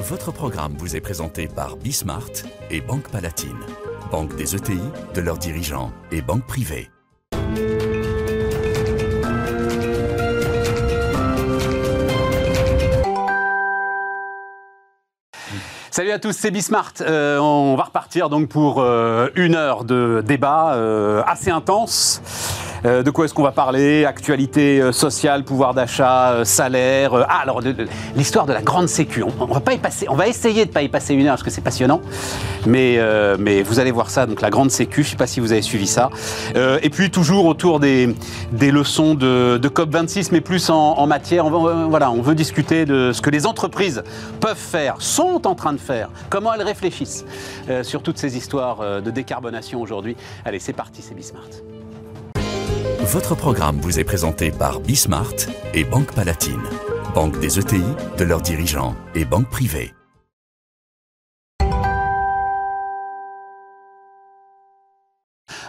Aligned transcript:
Votre 0.00 0.32
programme 0.32 0.74
vous 0.78 0.96
est 0.96 1.00
présenté 1.00 1.46
par 1.46 1.76
Bismart 1.76 2.30
et 2.70 2.80
Banque 2.80 3.10
Palatine, 3.10 3.58
banque 4.10 4.34
des 4.34 4.56
ETI, 4.56 4.80
de 5.14 5.20
leurs 5.20 5.36
dirigeants 5.36 5.92
et 6.10 6.22
banque 6.22 6.46
privée. 6.46 6.90
Salut 15.90 16.12
à 16.12 16.18
tous, 16.18 16.32
c'est 16.32 16.50
Bismart. 16.50 16.94
Euh, 17.02 17.38
on 17.38 17.76
va 17.76 17.84
repartir 17.84 18.30
donc 18.30 18.48
pour 18.48 18.80
euh, 18.80 19.28
une 19.34 19.54
heure 19.54 19.84
de 19.84 20.22
débat 20.26 20.74
euh, 20.76 21.22
assez 21.26 21.50
intense. 21.50 22.22
Euh, 22.84 23.02
de 23.02 23.10
quoi 23.10 23.24
est-ce 23.24 23.34
qu'on 23.34 23.42
va 23.42 23.52
parler? 23.52 24.04
Actualité 24.04 24.80
euh, 24.80 24.92
sociale, 24.92 25.44
pouvoir 25.44 25.74
d'achat, 25.74 26.32
euh, 26.32 26.44
salaire. 26.44 27.14
ah, 27.28 27.40
alors 27.42 27.60
l'histoire 28.16 28.46
de 28.46 28.52
la 28.52 28.62
grande 28.62 28.88
sécu. 28.88 29.22
On, 29.22 30.14
va 30.14 30.28
essayer 30.28 30.64
de 30.64 30.70
pas 30.70 30.82
y 30.82 30.88
passer 30.88 31.14
une 31.14 31.26
heure 31.26 31.32
parce 31.32 31.42
que 31.42 31.50
c'est 31.50 31.60
passionnant. 31.60 32.00
Mais, 32.66 32.98
mais 33.38 33.62
vous 33.62 33.80
allez 33.80 33.90
voir 33.90 34.10
ça. 34.10 34.26
Donc 34.26 34.40
la 34.40 34.50
grande 34.50 34.70
sécu. 34.70 35.02
Je 35.02 35.10
sais 35.10 35.16
pas 35.16 35.26
si 35.26 35.40
vous 35.40 35.52
avez 35.52 35.62
suivi 35.62 35.86
ça. 35.86 36.10
Et 36.54 36.90
puis 36.90 37.10
toujours 37.10 37.46
autour 37.46 37.80
des, 37.80 38.14
leçons 38.52 39.14
de, 39.14 39.68
COP 39.68 39.90
26, 39.90 40.32
mais 40.32 40.40
plus 40.40 40.70
en, 40.70 41.06
matière. 41.06 41.46
On, 41.46 41.52
on 41.52 42.22
veut 42.22 42.34
discuter 42.34 42.84
de 42.84 43.12
ce 43.12 43.22
que 43.22 43.30
les 43.30 43.46
entreprises 43.46 44.02
peuvent 44.40 44.56
faire, 44.56 44.96
sont 44.98 45.46
en 45.46 45.54
train 45.54 45.72
de 45.72 45.78
faire, 45.78 46.10
comment 46.28 46.52
elles 46.54 46.62
réfléchissent 46.62 47.24
sur 47.82 48.02
toutes 48.02 48.18
ces 48.18 48.36
histoires 48.36 49.00
de 49.00 49.10
décarbonation 49.10 49.80
aujourd'hui. 49.80 50.16
Allez, 50.44 50.58
c'est 50.58 50.72
parti, 50.72 51.02
c'est 51.02 51.14
Bismart. 51.14 51.48
Votre 53.12 53.34
programme 53.34 53.80
vous 53.80 53.98
est 53.98 54.04
présenté 54.04 54.52
par 54.52 54.78
Bismart 54.78 55.34
et 55.74 55.82
Banque 55.82 56.14
Palatine, 56.14 56.62
banque 57.12 57.40
des 57.40 57.58
ETI, 57.58 57.82
de 58.16 58.22
leurs 58.22 58.40
dirigeants 58.40 58.94
et 59.16 59.24
banque 59.24 59.50
privée. 59.50 59.92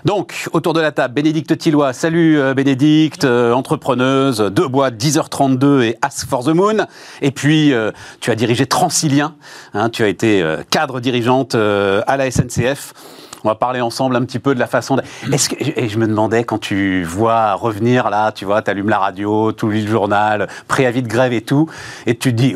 Donc, 0.06 0.50
autour 0.53 0.73
de 0.73 0.81
la 0.81 0.92
table, 0.92 1.16
Bénédicte 1.16 1.58
Tillois. 1.58 1.94
Salut 1.94 2.39
euh, 2.39 2.53
Bénédicte, 2.53 3.23
euh, 3.23 3.53
entrepreneuse, 3.53 4.39
deux 4.39 4.67
boîtes, 4.67 4.95
10h32 4.98 5.81
et 5.81 5.98
Ask 6.03 6.28
for 6.28 6.44
the 6.44 6.50
Moon. 6.50 6.86
Et 7.23 7.31
puis, 7.31 7.73
euh, 7.73 7.92
tu 8.20 8.30
as 8.30 8.36
dirigé 8.36 8.67
Transilien. 8.67 9.33
hein, 9.73 9.89
tu 9.89 10.03
as 10.03 10.09
été 10.09 10.45
cadre 10.70 11.00
dirigeante 11.00 11.55
à 11.55 12.17
la 12.17 12.30
SNCF. 12.30 12.94
On 13.44 13.50
va 13.50 13.56
parler 13.56 13.81
ensemble 13.81 14.16
un 14.16 14.23
petit 14.23 14.39
peu 14.39 14.53
de 14.53 14.59
la 14.59 14.67
façon. 14.67 14.97
De... 14.97 15.03
Est-ce 15.31 15.50
que 15.50 15.56
et 15.59 15.89
je 15.89 15.97
me 15.97 16.08
demandais 16.08 16.44
quand 16.44 16.59
tu 16.59 17.03
vois 17.03 17.53
revenir 17.53 18.09
là, 18.09 18.31
tu 18.31 18.45
vois, 18.45 18.61
tu 18.61 18.70
allumes 18.70 18.89
la 18.89 19.00
radio, 19.00 19.52
tu 19.52 19.72
lis 19.72 19.81
le 19.83 19.92
journal, 19.92 20.48
préavis 20.67 21.02
de 21.02 21.08
grève 21.08 21.33
et 21.33 21.42
tout, 21.42 21.67
et 22.06 22.16
tu 22.16 22.31
te 22.31 22.36
dis, 22.36 22.56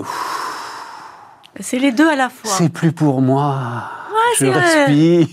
C'est 1.60 1.80
les 1.80 1.92
deux 1.92 2.10
à 2.10 2.16
la 2.16 2.30
fois. 2.30 2.52
c'est 2.52 2.70
plus 2.70 2.92
pour 2.92 3.22
moi. 3.22 3.84
Je 4.38 4.46
c'est 4.46 4.52
vrai. 4.52 4.86
respire. 4.86 5.28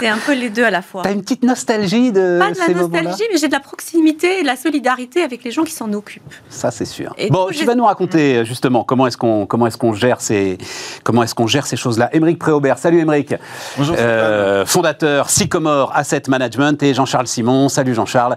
C'est 0.00 0.08
un 0.08 0.18
peu 0.18 0.34
les 0.34 0.50
deux 0.50 0.64
à 0.64 0.70
la 0.70 0.82
fois. 0.82 1.02
T'as 1.02 1.12
une 1.12 1.22
petite 1.22 1.42
nostalgie 1.44 2.12
de 2.12 2.38
Pas 2.38 2.50
de 2.52 2.58
la 2.58 2.66
ces 2.66 2.74
moments-là 2.74 3.02
nostalgie, 3.02 3.28
mais 3.32 3.38
j'ai 3.38 3.46
de 3.48 3.52
la 3.52 3.60
proximité 3.60 4.38
et 4.38 4.42
de 4.42 4.46
la 4.46 4.56
solidarité 4.56 5.22
avec 5.22 5.44
les 5.44 5.50
gens 5.50 5.64
qui 5.64 5.72
s'en 5.72 5.92
occupent. 5.92 6.22
Ça, 6.48 6.70
c'est 6.70 6.84
sûr. 6.84 7.14
Et 7.18 7.30
bon, 7.30 7.48
tu 7.52 7.64
vas 7.64 7.74
nous 7.74 7.84
raconter 7.84 8.44
justement 8.44 8.84
comment 8.84 9.06
est-ce 9.06 9.16
qu'on 9.16 9.46
comment 9.46 9.66
est-ce 9.66 9.76
qu'on 9.78 9.92
gère 9.92 10.20
ces 10.20 10.58
comment 11.04 11.22
est-ce 11.22 11.34
qu'on 11.34 11.46
gère 11.46 11.66
ces 11.66 11.76
choses-là. 11.76 12.10
Émeric 12.14 12.38
Préaubert, 12.38 12.78
salut 12.78 12.98
Émeric. 13.00 13.34
Bonjour, 13.76 13.96
Euh, 13.98 14.66
fondateur 14.66 15.30
Sycomore 15.30 15.92
Asset 15.94 16.22
Management 16.28 16.82
et 16.82 16.94
Jean-Charles 16.94 17.26
Simon. 17.26 17.68
Salut 17.68 17.94
Jean-Charles, 17.94 18.36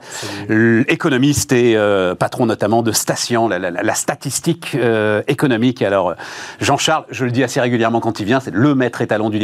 économiste 0.87 1.51
et 1.51 1.75
euh, 1.75 2.15
patron 2.15 2.45
notamment 2.45 2.81
de 2.83 2.91
Station, 2.91 3.47
la, 3.47 3.59
la- 3.59 3.71
la 3.71 3.93
statistique 3.93 4.71
euh, 4.75 5.21
économique. 5.27 5.81
Alors, 5.81 6.09
euh, 6.09 6.13
Jean-Charles, 6.59 7.05
je 7.09 7.25
le 7.25 7.31
dis 7.31 7.43
assez 7.43 7.59
régulièrement 7.61 7.99
quand 8.01 8.19
il 8.19 8.25
vient, 8.25 8.39
c'est 8.39 8.53
le 8.53 8.75
maître 8.75 9.01
étalon 9.01 9.29
du 9.29 9.38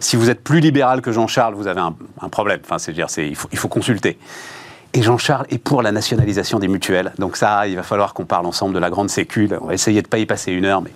Si 0.00 0.16
vous 0.16 0.30
êtes 0.30 0.42
plus 0.42 0.60
libéral 0.60 1.00
que 1.00 1.12
Jean-Charles, 1.12 1.54
vous 1.54 1.66
avez 1.66 1.80
un, 1.80 2.28
problème. 2.28 2.60
Enfin, 2.64 2.78
c'est 2.78 2.92
dire, 2.92 3.10
c'est 3.10 3.28
il 3.28 3.36
faut, 3.36 3.68
consulter. 3.68 4.18
Et 4.94 5.02
Jean-Charles 5.02 5.46
est 5.50 5.58
pour 5.58 5.82
la 5.82 5.92
nationalisation 5.92 6.58
des 6.58 6.68
mutuelles. 6.68 7.12
Donc 7.18 7.36
ça, 7.36 7.66
il 7.66 7.76
va 7.76 7.82
falloir 7.82 8.14
qu'on 8.14 8.24
parle 8.24 8.46
ensemble 8.46 8.74
de 8.74 8.78
la 8.78 8.88
grande 8.88 9.10
sécu. 9.10 9.48
On 9.60 9.66
va 9.66 9.74
essayer 9.74 10.00
de 10.00 10.08
pas 10.08 10.18
y 10.18 10.24
passer 10.24 10.52
une 10.52 10.64
heure, 10.64 10.80
mais 10.80 10.90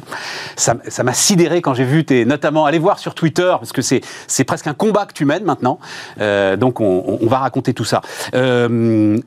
ça 0.56 1.02
m'a 1.02 1.12
sidéré 1.12 1.60
quand 1.60 1.74
j'ai 1.74 1.84
vu 1.84 2.04
tes... 2.04 2.24
Notamment, 2.24 2.64
allez 2.64 2.78
voir 2.78 2.98
sur 2.98 3.14
Twitter, 3.14 3.54
parce 3.58 3.72
que 3.72 3.82
c'est 3.82 4.44
presque 4.44 4.66
un 4.68 4.74
combat 4.74 5.04
que 5.04 5.12
tu 5.12 5.26
mènes 5.26 5.44
maintenant. 5.44 5.78
Euh, 6.20 6.56
donc 6.56 6.80
on, 6.80 7.18
va 7.22 7.38
raconter 7.38 7.74
tout 7.74 7.84
ça. 7.84 8.00
Euh, 8.34 9.18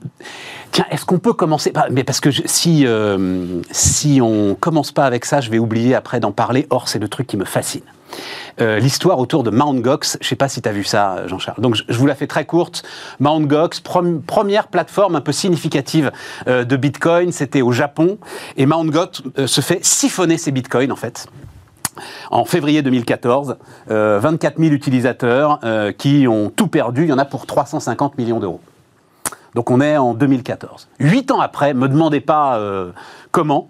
tiens, 0.72 0.86
est-ce 0.90 1.06
qu'on 1.06 1.20
peut 1.20 1.34
commencer 1.34 1.72
Mais 1.92 2.04
parce 2.04 2.20
que 2.20 2.32
si, 2.32 2.88
euh, 2.88 3.62
si 3.72 4.22
on 4.24 4.56
commence 4.56 4.92
pas 4.92 5.06
avec 5.06 5.26
ça, 5.26 5.40
je 5.40 5.52
vais 5.52 5.60
oublier 5.60 5.94
après 5.94 6.20
d'en 6.20 6.32
parler. 6.32 6.66
Or, 6.72 6.88
c'est 6.88 7.00
le 7.00 7.10
truc 7.10 7.28
qui 7.28 7.38
me 7.38 7.46
fascine. 7.46 7.84
Euh, 8.62 8.80
l'histoire 8.80 9.20
autour 9.20 9.44
de 9.44 9.50
Mt. 9.50 9.82
Gox. 9.82 10.18
Je 10.22 10.26
ne 10.26 10.30
sais 10.30 10.36
pas 10.36 10.48
si 10.48 10.62
tu 10.62 10.70
as 10.70 10.72
vu 10.72 10.84
ça, 10.84 11.28
Jean-Charles. 11.28 11.62
Donc, 11.62 11.76
je, 11.76 11.94
vous 11.94 12.06
la 12.06 12.16
fais 12.16 12.28
très 12.28 12.46
courte. 12.46 12.84
Mt. 13.20 13.48
Gox, 13.48 13.82
première 13.82 14.68
plateforme 14.68 15.16
un 15.16 15.22
peu 15.22 15.32
significative 15.32 16.12
euh, 16.48 16.64
de 16.64 16.76
Bitcoin, 16.76 17.32
c'était 17.32 17.62
au 17.62 17.72
Japon. 17.72 18.18
Et 18.58 18.66
Mt. 18.66 18.92
Gox 18.92 19.24
euh, 19.38 19.48
se 19.48 19.62
fait 19.62 19.84
siphonner 19.84 20.38
ses 20.38 20.52
Bitcoins, 20.52 20.92
en 20.92 20.96
fait. 20.96 21.28
En 22.32 22.46
février 22.46 22.82
2014, 22.82 23.58
euh, 23.92 24.20
24 24.20 24.58
000 24.58 24.72
utilisateurs 24.72 25.60
qui 25.98 26.28
ont 26.28 26.50
tout 26.50 26.68
perdu. 26.68 27.04
Il 27.04 27.10
y 27.10 27.14
en 27.14 27.20
a 27.20 27.26
pour 27.26 27.46
350 27.46 28.18
millions 28.18 28.40
d'euros. 28.40 28.62
Donc 29.54 29.70
on 29.70 29.80
est 29.80 29.98
en 29.98 30.16
2014. 30.16 30.88
Huit 31.00 31.30
ans 31.30 31.40
après, 31.40 31.76
me 31.76 31.88
demandez 31.88 32.20
pas 32.20 32.60
comment. 33.32 33.70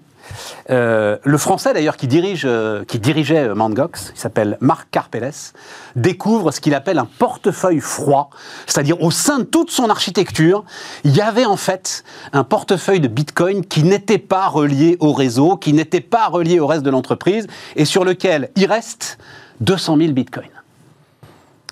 Euh, 0.70 1.18
le 1.24 1.38
Français 1.38 1.74
d'ailleurs 1.74 1.98
qui 1.98 2.08
dirige, 2.08 2.44
euh, 2.46 2.84
qui 2.86 3.00
dirigeait 3.00 3.50
euh, 3.50 3.56
Mt. 3.56 3.74
Gox, 3.74 4.12
il 4.16 4.20
s'appelle 4.20 4.58
Marc 4.62 4.88
Carpeles, 4.92 5.54
découvre 5.96 6.52
ce 6.52 6.62
qu'il 6.62 6.74
appelle 6.74 7.00
un 7.00 7.08
portefeuille 7.20 7.80
froid, 7.80 8.30
c'est-à-dire 8.66 9.02
au 9.02 9.12
sein 9.12 9.40
de 9.40 9.44
toute 9.44 9.72
son 9.72 9.90
architecture, 9.90 10.64
il 11.04 11.16
y 11.16 11.22
avait 11.22 11.46
en 11.46 11.58
fait 11.58 12.04
un 12.32 12.44
portefeuille 12.44 13.00
de 13.00 13.08
Bitcoin 13.08 13.66
qui 13.66 13.84
n'était 13.84 14.18
pas 14.18 14.48
relié 14.48 14.98
au 15.00 15.14
réseau, 15.14 15.58
qui 15.58 15.74
n'était 15.74 16.02
pas 16.02 16.28
relié 16.28 16.60
au 16.60 16.68
reste 16.68 16.84
de 16.84 16.90
l'entreprise, 16.90 17.48
et 17.76 17.86
sur 17.86 18.06
lequel 18.06 18.50
il 18.56 18.66
reste 18.66 19.18
200 19.62 19.98
000 19.98 20.14
Bitcoins. 20.14 20.48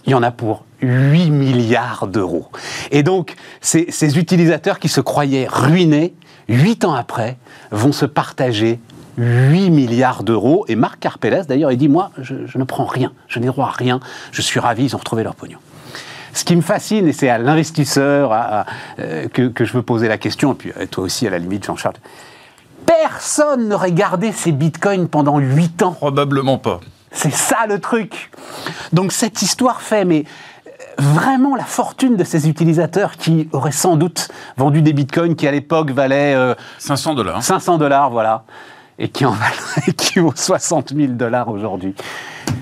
Il 0.05 0.11
y 0.11 0.15
en 0.15 0.23
a 0.23 0.31
pour 0.31 0.65
8 0.81 1.29
milliards 1.29 2.07
d'euros. 2.07 2.47
Et 2.89 3.03
donc, 3.03 3.35
ces 3.61 4.17
utilisateurs 4.17 4.79
qui 4.79 4.89
se 4.89 4.99
croyaient 4.99 5.47
ruinés, 5.47 6.15
8 6.51 6.85
ans 6.85 6.93
après, 6.93 7.37
vont 7.71 7.91
se 7.91 8.05
partager 8.05 8.79
8 9.17 9.69
milliards 9.69 10.23
d'euros. 10.23 10.65
Et 10.67 10.75
Marc 10.75 10.99
Carpeles, 10.99 11.45
d'ailleurs, 11.47 11.71
il 11.71 11.77
dit, 11.77 11.89
moi, 11.89 12.11
je, 12.17 12.45
je 12.45 12.57
ne 12.57 12.63
prends 12.63 12.85
rien, 12.85 13.11
je 13.27 13.39
n'ai 13.39 13.47
droit 13.47 13.67
à 13.67 13.71
rien, 13.71 13.99
je 14.31 14.41
suis 14.41 14.59
ravi, 14.59 14.85
ils 14.85 14.95
ont 14.95 14.99
retrouvé 14.99 15.23
leur 15.23 15.35
pognon. 15.35 15.57
Ce 16.33 16.45
qui 16.45 16.55
me 16.55 16.61
fascine, 16.61 17.07
et 17.07 17.13
c'est 17.13 17.29
à 17.29 17.37
l'investisseur 17.37 18.31
euh, 18.99 19.27
que, 19.29 19.47
que 19.47 19.65
je 19.65 19.73
veux 19.73 19.81
poser 19.81 20.07
la 20.07 20.17
question, 20.17 20.53
et 20.53 20.55
puis 20.55 20.71
euh, 20.77 20.85
toi 20.85 21.03
aussi, 21.03 21.27
à 21.27 21.29
la 21.29 21.39
limite, 21.39 21.65
Jean-Charles, 21.65 21.97
personne 22.85 23.67
n'aurait 23.67 23.91
gardé 23.91 24.31
ces 24.31 24.51
bitcoins 24.51 25.07
pendant 25.07 25.39
8 25.39 25.83
ans. 25.83 25.91
Probablement 25.93 26.57
pas. 26.57 26.79
C'est 27.11 27.33
ça 27.33 27.65
le 27.67 27.79
truc. 27.79 28.31
Donc 28.93 29.11
cette 29.11 29.41
histoire 29.41 29.81
fait, 29.81 30.05
mais 30.05 30.23
vraiment 30.97 31.55
la 31.55 31.63
fortune 31.63 32.15
de 32.15 32.23
ces 32.23 32.47
utilisateurs 32.49 33.17
qui 33.17 33.49
auraient 33.51 33.71
sans 33.71 33.95
doute 33.95 34.29
vendu 34.57 34.81
des 34.81 34.93
bitcoins 34.93 35.35
qui 35.35 35.47
à 35.47 35.51
l'époque 35.51 35.91
valaient 35.91 36.35
euh, 36.35 36.55
500 36.79 37.15
dollars. 37.15 37.43
500 37.43 37.77
dollars, 37.77 38.09
voilà, 38.09 38.43
et 38.99 39.09
qui 39.09 39.25
en 39.25 39.31
valent, 39.31 39.85
et 39.87 39.93
qui 39.93 40.19
vaut 40.19 40.33
60 40.35 40.93
000 40.95 41.13
dollars 41.13 41.49
aujourd'hui. 41.49 41.95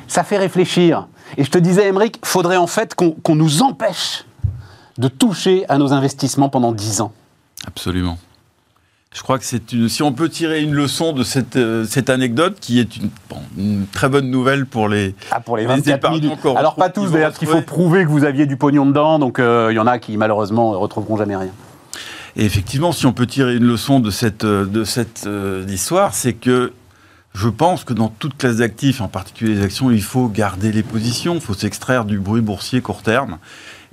Ça 0.07 0.23
fait 0.23 0.37
réfléchir. 0.37 1.07
Et 1.37 1.43
je 1.43 1.51
te 1.51 1.57
disais, 1.57 1.87
Émeric, 1.87 2.19
faudrait 2.23 2.57
en 2.57 2.67
fait 2.67 2.95
qu'on 2.95 3.11
qu'on 3.11 3.35
nous 3.35 3.61
empêche 3.61 4.25
de 4.97 5.07
toucher 5.07 5.65
à 5.69 5.77
nos 5.77 5.93
investissements 5.93 6.49
pendant 6.49 6.71
10 6.71 7.01
ans. 7.01 7.13
Absolument. 7.65 8.17
Je 9.15 9.23
crois 9.23 9.39
que 9.39 9.45
c'est 9.45 9.73
une. 9.73 9.89
Si 9.89 10.03
on 10.03 10.13
peut 10.13 10.29
tirer 10.29 10.61
une 10.61 10.73
leçon 10.75 11.13
de 11.13 11.23
cette, 11.23 11.55
euh, 11.55 11.83
cette 11.83 12.11
anecdote, 12.11 12.57
qui 12.61 12.79
est 12.79 12.95
une, 12.95 13.09
bon, 13.27 13.37
une 13.57 13.87
très 13.87 14.07
bonne 14.07 14.29
nouvelle 14.29 14.67
pour 14.67 14.87
les. 14.87 15.15
Ah, 15.31 15.39
pour 15.39 15.57
les 15.57 15.63
Les 15.63 15.67
24 15.67 15.97
épargnants 15.97 16.21
000. 16.21 16.35
qu'on 16.35 16.55
Alors 16.55 16.75
pas 16.75 16.89
tous, 16.89 17.11
d'ailleurs, 17.11 17.29
parce 17.29 17.39
qu'il 17.39 17.47
faut 17.47 17.63
prouver 17.63 18.03
que 18.03 18.09
vous 18.09 18.23
aviez 18.23 18.45
du 18.45 18.55
pognon 18.55 18.85
dedans, 18.85 19.17
donc 19.17 19.39
euh, 19.39 19.69
il 19.71 19.75
y 19.75 19.79
en 19.79 19.87
a 19.87 19.97
qui 19.97 20.15
malheureusement 20.15 20.79
retrouveront 20.79 21.17
jamais 21.17 21.35
rien. 21.35 21.49
Et 22.35 22.45
effectivement, 22.45 22.91
si 22.91 23.07
on 23.07 23.11
peut 23.11 23.25
tirer 23.25 23.55
une 23.55 23.65
leçon 23.65 23.99
de 23.99 24.11
cette, 24.11 24.43
euh, 24.43 24.65
de 24.65 24.83
cette 24.83 25.23
euh, 25.25 25.65
histoire, 25.67 26.13
c'est 26.13 26.33
que 26.33 26.71
je 27.33 27.49
pense 27.49 27.83
que 27.83 27.93
dans 27.93 28.09
toute 28.09 28.37
classe 28.37 28.57
d'actifs, 28.57 29.01
en 29.01 29.07
particulier 29.07 29.55
les 29.55 29.63
actions, 29.63 29.89
il 29.89 30.03
faut 30.03 30.27
garder 30.27 30.71
les 30.71 30.83
positions, 30.83 31.33
il 31.33 31.41
faut 31.41 31.55
s'extraire 31.55 32.05
du 32.05 32.19
bruit 32.19 32.41
boursier 32.41 32.81
court 32.81 33.01
terme. 33.01 33.39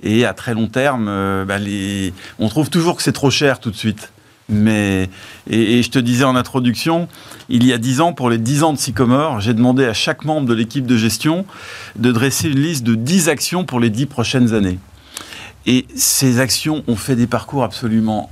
Et 0.03 0.25
à 0.25 0.35
très 0.35 0.53
long 0.53 0.67
terme, 0.67 1.05
bah, 1.47 1.57
les... 1.57 2.13
on 2.37 2.49
trouve 2.49 2.69
toujours 2.69 2.95
que 2.95 3.01
c'est 3.01 3.13
trop 3.13 3.31
cher 3.31 3.59
tout 3.59 3.71
de 3.71 3.75
suite. 3.75 4.11
Mais, 4.49 5.09
et, 5.49 5.79
et 5.79 5.83
je 5.83 5.89
te 5.89 5.99
disais 5.99 6.23
en 6.23 6.35
introduction, 6.35 7.07
il 7.49 7.65
y 7.65 7.73
a 7.73 7.77
10 7.77 8.01
ans, 8.01 8.13
pour 8.13 8.29
les 8.29 8.37
10 8.37 8.63
ans 8.63 8.73
de 8.73 8.77
Sycomore, 8.77 9.41
j'ai 9.41 9.53
demandé 9.53 9.85
à 9.85 9.93
chaque 9.93 10.23
membre 10.23 10.47
de 10.47 10.53
l'équipe 10.53 10.85
de 10.85 10.97
gestion 10.97 11.45
de 11.97 12.11
dresser 12.11 12.49
une 12.49 12.59
liste 12.59 12.83
de 12.83 12.95
10 12.95 13.29
actions 13.29 13.65
pour 13.65 13.79
les 13.79 13.89
10 13.89 14.05
prochaines 14.05 14.53
années. 14.53 14.79
Et 15.65 15.85
ces 15.95 16.39
actions 16.39 16.83
ont 16.87 16.95
fait 16.95 17.17
des 17.17 17.27
parcours 17.27 17.63
absolument 17.63 18.29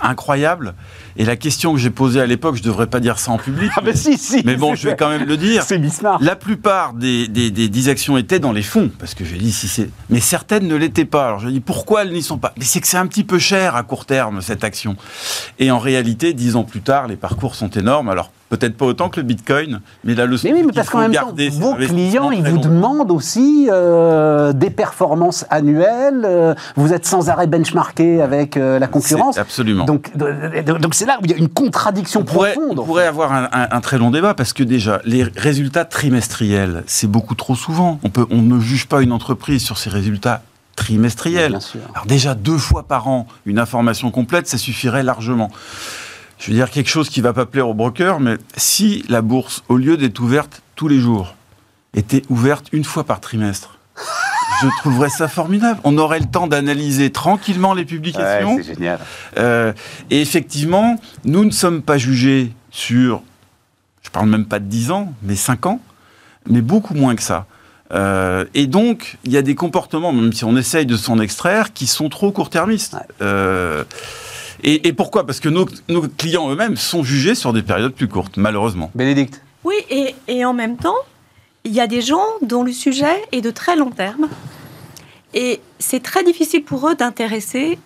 incroyable. 0.00 0.74
Et 1.16 1.24
la 1.24 1.36
question 1.36 1.72
que 1.72 1.78
j'ai 1.78 1.90
posée 1.90 2.20
à 2.20 2.26
l'époque, 2.26 2.56
je 2.56 2.62
ne 2.62 2.66
devrais 2.66 2.86
pas 2.86 3.00
dire 3.00 3.18
ça 3.18 3.30
en 3.30 3.38
public. 3.38 3.70
Ah, 3.76 3.80
mais, 3.84 3.94
si, 3.96 4.18
si. 4.18 4.42
Mais 4.44 4.56
bon, 4.56 4.74
je 4.74 4.88
vais 4.88 4.96
quand 4.96 5.08
même 5.08 5.24
le 5.24 5.36
dire. 5.36 5.62
C'est 5.62 5.78
Bismarck. 5.78 6.22
La 6.22 6.36
plupart 6.36 6.92
des, 6.92 7.28
des, 7.28 7.50
des 7.50 7.68
10 7.68 7.88
actions 7.88 8.16
étaient 8.18 8.38
dans 8.38 8.52
les 8.52 8.62
fonds, 8.62 8.90
parce 8.98 9.14
que 9.14 9.24
j'ai 9.24 9.38
dit 9.38 9.52
si 9.52 9.68
c'est. 9.68 9.90
Mais 10.10 10.20
certaines 10.20 10.66
ne 10.68 10.74
l'étaient 10.76 11.04
pas. 11.04 11.26
Alors 11.26 11.38
je 11.40 11.48
dis 11.48 11.60
pourquoi 11.60 12.02
elles 12.02 12.12
n'y 12.12 12.22
sont 12.22 12.38
pas? 12.38 12.52
Mais 12.58 12.64
c'est 12.64 12.80
que 12.80 12.86
c'est 12.88 12.98
un 12.98 13.06
petit 13.06 13.24
peu 13.24 13.38
cher 13.38 13.76
à 13.76 13.82
court 13.82 14.06
terme, 14.06 14.40
cette 14.42 14.64
action. 14.64 14.96
Et 15.58 15.70
en 15.70 15.78
réalité, 15.78 16.32
dix 16.32 16.56
ans 16.56 16.64
plus 16.64 16.82
tard, 16.82 17.08
les 17.08 17.16
parcours 17.16 17.54
sont 17.54 17.70
énormes. 17.70 18.08
Alors 18.08 18.30
peut-être 18.48 18.76
pas 18.76 18.86
autant 18.86 19.08
que 19.08 19.18
le 19.20 19.26
Bitcoin, 19.26 19.80
mais 20.04 20.14
la 20.14 20.26
leçon. 20.26 20.46
Mais 20.48 20.54
oui, 20.54 20.62
mais 20.66 20.72
parce 20.72 20.88
qu'en 20.88 21.00
même 21.00 21.12
temps, 21.12 21.34
vos 21.52 21.74
clients, 21.74 22.30
ils 22.30 22.44
vous 22.44 22.58
demandent 22.58 23.10
aussi 23.10 23.68
euh, 23.70 24.52
des 24.52 24.70
performances 24.70 25.44
annuelles. 25.50 26.22
euh, 26.24 26.54
vous 26.76 26.92
êtes 26.92 27.06
sans 27.06 27.28
arrêt 27.28 27.46
benchmarké 27.46 28.22
avec 28.22 28.56
euh, 28.56 28.78
la 28.78 28.86
concurrence. 28.86 29.38
Absolument. 29.38 29.84
Donc, 29.84 30.16
donc 30.16 30.94
c'est 30.94 31.06
là 31.06 31.18
où 31.20 31.24
il 31.24 31.30
y 31.30 31.34
a 31.34 31.36
une 31.38 31.48
contradiction 31.48 32.20
on 32.20 32.24
pourrait, 32.24 32.52
profonde. 32.54 32.78
on 32.78 32.84
pourrait 32.84 33.06
avoir 33.06 33.32
un, 33.32 33.48
un- 33.52 33.68
un 33.70 33.80
très 33.80 33.98
long 33.98 34.10
débat 34.10 34.34
parce 34.34 34.52
que 34.52 34.62
déjà, 34.62 35.00
les 35.04 35.24
résultats 35.24 35.84
trimestriels, 35.84 36.84
c'est 36.86 37.10
beaucoup 37.10 37.34
trop 37.34 37.54
souvent. 37.56 37.98
On, 38.04 38.10
peut, 38.10 38.26
on 38.30 38.42
ne 38.42 38.60
juge 38.60 38.86
pas 38.86 39.02
une 39.02 39.12
entreprise 39.12 39.64
sur 39.64 39.78
ses 39.78 39.90
résultats 39.90 40.42
trimestriels. 40.76 41.52
Bien 41.52 41.60
sûr. 41.60 41.80
Alors 41.94 42.06
déjà, 42.06 42.34
deux 42.34 42.58
fois 42.58 42.82
par 42.84 43.08
an, 43.08 43.26
une 43.46 43.58
information 43.58 44.10
complète, 44.10 44.46
ça 44.46 44.58
suffirait 44.58 45.02
largement. 45.02 45.50
Je 46.38 46.50
veux 46.50 46.56
dire 46.56 46.70
quelque 46.70 46.88
chose 46.90 47.08
qui 47.08 47.20
va 47.20 47.32
pas 47.32 47.46
plaire 47.46 47.68
aux 47.68 47.74
brokers, 47.74 48.20
mais 48.20 48.36
si 48.56 49.04
la 49.08 49.22
bourse, 49.22 49.62
au 49.68 49.76
lieu 49.76 49.96
d'être 49.96 50.20
ouverte 50.20 50.62
tous 50.74 50.88
les 50.88 51.00
jours, 51.00 51.34
était 51.94 52.22
ouverte 52.28 52.66
une 52.72 52.84
fois 52.84 53.04
par 53.04 53.20
trimestre, 53.20 53.78
je 54.62 54.68
trouverais 54.80 55.08
ça 55.08 55.28
formidable. 55.28 55.80
On 55.84 55.96
aurait 55.96 56.20
le 56.20 56.26
temps 56.26 56.46
d'analyser 56.46 57.10
tranquillement 57.10 57.72
les 57.72 57.82
Ouais, 57.82 57.86
publications. 57.86 58.56
c'est 58.58 58.74
génial. 58.74 58.98
Euh, 59.38 59.72
et 60.10 60.20
effectivement, 60.20 61.00
nous 61.24 61.44
ne 61.44 61.50
sommes 61.50 61.80
pas 61.82 61.96
jugés 61.96 62.52
sur, 62.70 63.22
je 64.02 64.10
parle 64.10 64.28
même 64.28 64.44
pas 64.44 64.58
de 64.58 64.66
10 64.66 64.90
ans, 64.90 65.12
mais 65.22 65.36
5 65.36 65.64
ans, 65.66 65.80
mais 66.48 66.60
beaucoup 66.60 66.92
moins 66.94 67.16
que 67.16 67.22
ça. 67.22 67.46
Euh, 67.92 68.44
et 68.52 68.66
donc, 68.66 69.16
il 69.24 69.32
y 69.32 69.36
a 69.38 69.42
des 69.42 69.54
comportements, 69.54 70.12
même 70.12 70.32
si 70.32 70.44
on 70.44 70.56
essaye 70.56 70.84
de 70.86 70.96
s'en 70.96 71.18
extraire, 71.20 71.72
qui 71.72 71.86
sont 71.86 72.08
trop 72.08 72.30
court-termistes. 72.32 72.94
Ouais. 72.94 73.00
Euh, 73.22 73.84
et, 74.62 74.88
et 74.88 74.92
pourquoi? 74.92 75.26
Parce 75.26 75.40
que 75.40 75.48
nos, 75.48 75.66
nos 75.88 76.02
clients 76.08 76.50
eux-mêmes 76.50 76.76
sont 76.76 77.02
jugés 77.02 77.34
sur 77.34 77.52
des 77.52 77.62
périodes 77.62 77.92
plus 77.94 78.08
courtes, 78.08 78.36
malheureusement. 78.36 78.90
Bénédicte 78.94 79.40
Oui, 79.64 79.74
et, 79.90 80.14
et 80.28 80.44
en 80.44 80.54
même 80.54 80.76
temps, 80.76 80.96
il 81.64 81.72
y 81.72 81.80
a 81.80 81.86
des 81.86 82.00
gens 82.02 82.24
dont 82.42 82.62
le 82.62 82.72
sujet 82.72 83.22
est 83.32 83.40
de 83.40 83.50
très 83.50 83.76
long 83.76 83.90
terme. 83.90 84.28
Et 85.34 85.60
c'est 85.78 86.02
très 86.02 86.24
difficile 86.24 86.64
pour 86.64 86.88
eux 86.88 86.94
d'intéresser 86.94 87.78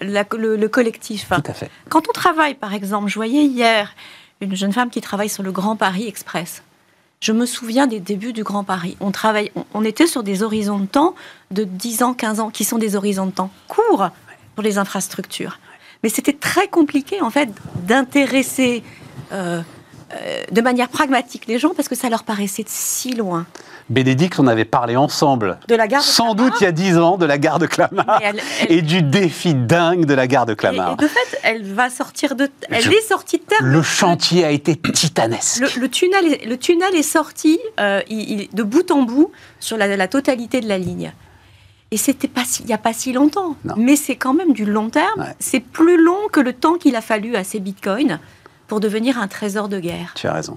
la- 0.00 0.24
le, 0.36 0.56
le 0.56 0.68
collectif. 0.68 1.28
Tout 1.28 1.42
à 1.50 1.54
fait. 1.54 1.70
Quand 1.88 2.02
on 2.08 2.12
travaille, 2.12 2.54
par 2.54 2.74
exemple, 2.74 3.08
je 3.08 3.14
voyais 3.14 3.44
hier 3.44 3.94
une 4.40 4.54
jeune 4.54 4.72
femme 4.72 4.90
qui 4.90 5.00
travaille 5.00 5.28
sur 5.28 5.42
le 5.42 5.52
Grand 5.52 5.76
Paris 5.76 6.06
Express. 6.06 6.62
Je 7.20 7.32
me 7.32 7.46
souviens 7.46 7.86
des 7.86 8.00
débuts 8.00 8.32
du 8.32 8.42
Grand 8.42 8.64
Paris. 8.64 8.96
On, 9.00 9.12
travaille, 9.12 9.52
on, 9.54 9.64
on 9.74 9.84
était 9.84 10.08
sur 10.08 10.22
des 10.24 10.42
horizons 10.42 10.80
de 10.80 10.86
temps 10.86 11.14
de 11.52 11.62
10 11.64 12.02
ans, 12.02 12.14
15 12.14 12.40
ans, 12.40 12.50
qui 12.50 12.64
sont 12.64 12.78
des 12.78 12.96
horizons 12.96 13.26
de 13.26 13.30
temps 13.30 13.50
courts 13.68 14.08
pour 14.54 14.62
les 14.64 14.76
infrastructures. 14.78 15.58
Mais 16.02 16.08
c'était 16.08 16.32
très 16.32 16.68
compliqué, 16.68 17.20
en 17.20 17.30
fait, 17.30 17.48
d'intéresser 17.86 18.82
euh, 19.32 19.60
euh, 20.14 20.42
de 20.50 20.60
manière 20.60 20.88
pragmatique 20.88 21.44
les 21.46 21.58
gens 21.58 21.70
parce 21.76 21.88
que 21.88 21.94
ça 21.94 22.08
leur 22.08 22.24
paraissait 22.24 22.64
si 22.66 23.14
loin. 23.14 23.46
Bénédicte, 23.88 24.38
on 24.38 24.46
avait 24.46 24.64
parlé 24.64 24.96
ensemble, 24.96 25.58
De 25.68 25.74
la 25.74 25.86
gare 25.86 26.00
de 26.00 26.06
sans 26.06 26.34
Clamart. 26.34 26.50
doute 26.52 26.60
il 26.60 26.64
y 26.64 26.66
a 26.66 26.72
10 26.72 26.98
ans, 26.98 27.18
de 27.18 27.26
la 27.26 27.36
gare 27.38 27.58
de 27.58 27.66
Clamart 27.66 28.20
Et 28.22 28.24
elle- 28.24 28.40
elle- 28.62 28.72
et 28.78 28.82
du 28.82 29.02
défi 29.02 29.54
dingue 29.54 30.04
de 30.06 30.14
la 30.14 30.26
gare 30.26 30.46
de 30.46 30.52
Et, 30.52 30.56
Clamart. 30.56 30.92
et 30.98 31.02
de 31.02 31.08
fait, 31.08 31.38
elle 31.42 31.64
va 31.72 31.90
sortir 31.90 32.34
de. 32.36 32.48
Elle 32.70 32.82
Je- 32.82 32.90
est 32.90 33.00
sortie 33.08 33.38
de 33.38 33.42
terre. 33.44 33.58
Le 33.60 33.82
chantier 33.82 34.44
a 34.44 34.50
été 34.50 34.76
titanesque. 34.76 35.60
Le, 35.60 35.80
le 35.82 35.88
tunnel, 35.88 36.26
est, 36.32 36.46
le 36.46 36.56
tunnel 36.56 36.94
est 36.94 37.02
sorti 37.02 37.58
euh, 37.80 38.00
il- 38.08 38.40
il- 38.42 38.48
de 38.54 38.62
bout 38.62 38.90
en 38.90 39.02
bout 39.02 39.30
sur 39.60 39.76
la, 39.76 39.94
la 39.96 40.08
totalité 40.08 40.60
de 40.60 40.68
la 40.68 40.78
ligne. 40.78 41.12
Et 41.92 41.96
c'était 41.98 42.26
pas 42.26 42.44
si- 42.44 42.62
il 42.62 42.66
n'y 42.66 42.72
a 42.72 42.78
pas 42.78 42.92
si 42.94 43.12
longtemps. 43.12 43.54
Non. 43.64 43.74
Mais 43.76 43.94
c'est 43.96 44.16
quand 44.16 44.32
même 44.34 44.52
du 44.54 44.64
long 44.64 44.88
terme. 44.90 45.20
Ouais. 45.20 45.36
C'est 45.38 45.60
plus 45.60 46.02
long 46.02 46.16
que 46.32 46.40
le 46.40 46.52
temps 46.54 46.74
qu'il 46.78 46.96
a 46.96 47.00
fallu 47.02 47.36
à 47.36 47.44
ces 47.44 47.60
bitcoins 47.60 48.18
pour 48.66 48.80
devenir 48.80 49.18
un 49.18 49.28
trésor 49.28 49.68
de 49.68 49.78
guerre. 49.78 50.12
Tu 50.16 50.26
as 50.26 50.32
raison. 50.32 50.56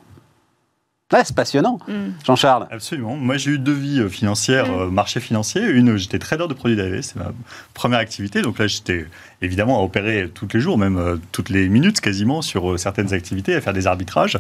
Ouais, 1.14 1.22
c'est 1.24 1.36
passionnant. 1.36 1.78
Mm. 1.88 2.14
Jean-Charles 2.26 2.68
Absolument. 2.72 3.16
Moi, 3.16 3.38
j'ai 3.38 3.52
eu 3.52 3.60
deux 3.60 3.74
vies 3.74 4.00
euh, 4.00 4.10
financières, 4.10 4.72
euh, 4.72 4.90
marché 4.90 5.20
financier. 5.20 5.62
Une, 5.62 5.98
j'étais 5.98 6.18
trader 6.18 6.48
de 6.50 6.56
produits 6.56 6.76
dérivés, 6.76 7.04
c'est 7.04 7.16
ma 7.18 7.32
première 7.76 8.00
activité. 8.00 8.42
Donc 8.42 8.58
là, 8.58 8.66
j'étais 8.66 9.06
évidemment 9.44 9.80
à 9.80 9.84
opérer 9.84 10.32
tous 10.34 10.48
les 10.52 10.60
jours, 10.60 10.80
même 10.80 10.98
euh, 10.98 11.18
toutes 11.32 11.50
les 11.50 11.70
minutes 11.70 12.02
quasiment, 12.02 12.42
sur 12.42 12.72
euh, 12.72 12.78
certaines 12.78 13.14
activités, 13.14 13.54
à 13.54 13.62
faire 13.62 13.74
des 13.74 13.86
arbitrages. 13.86 14.40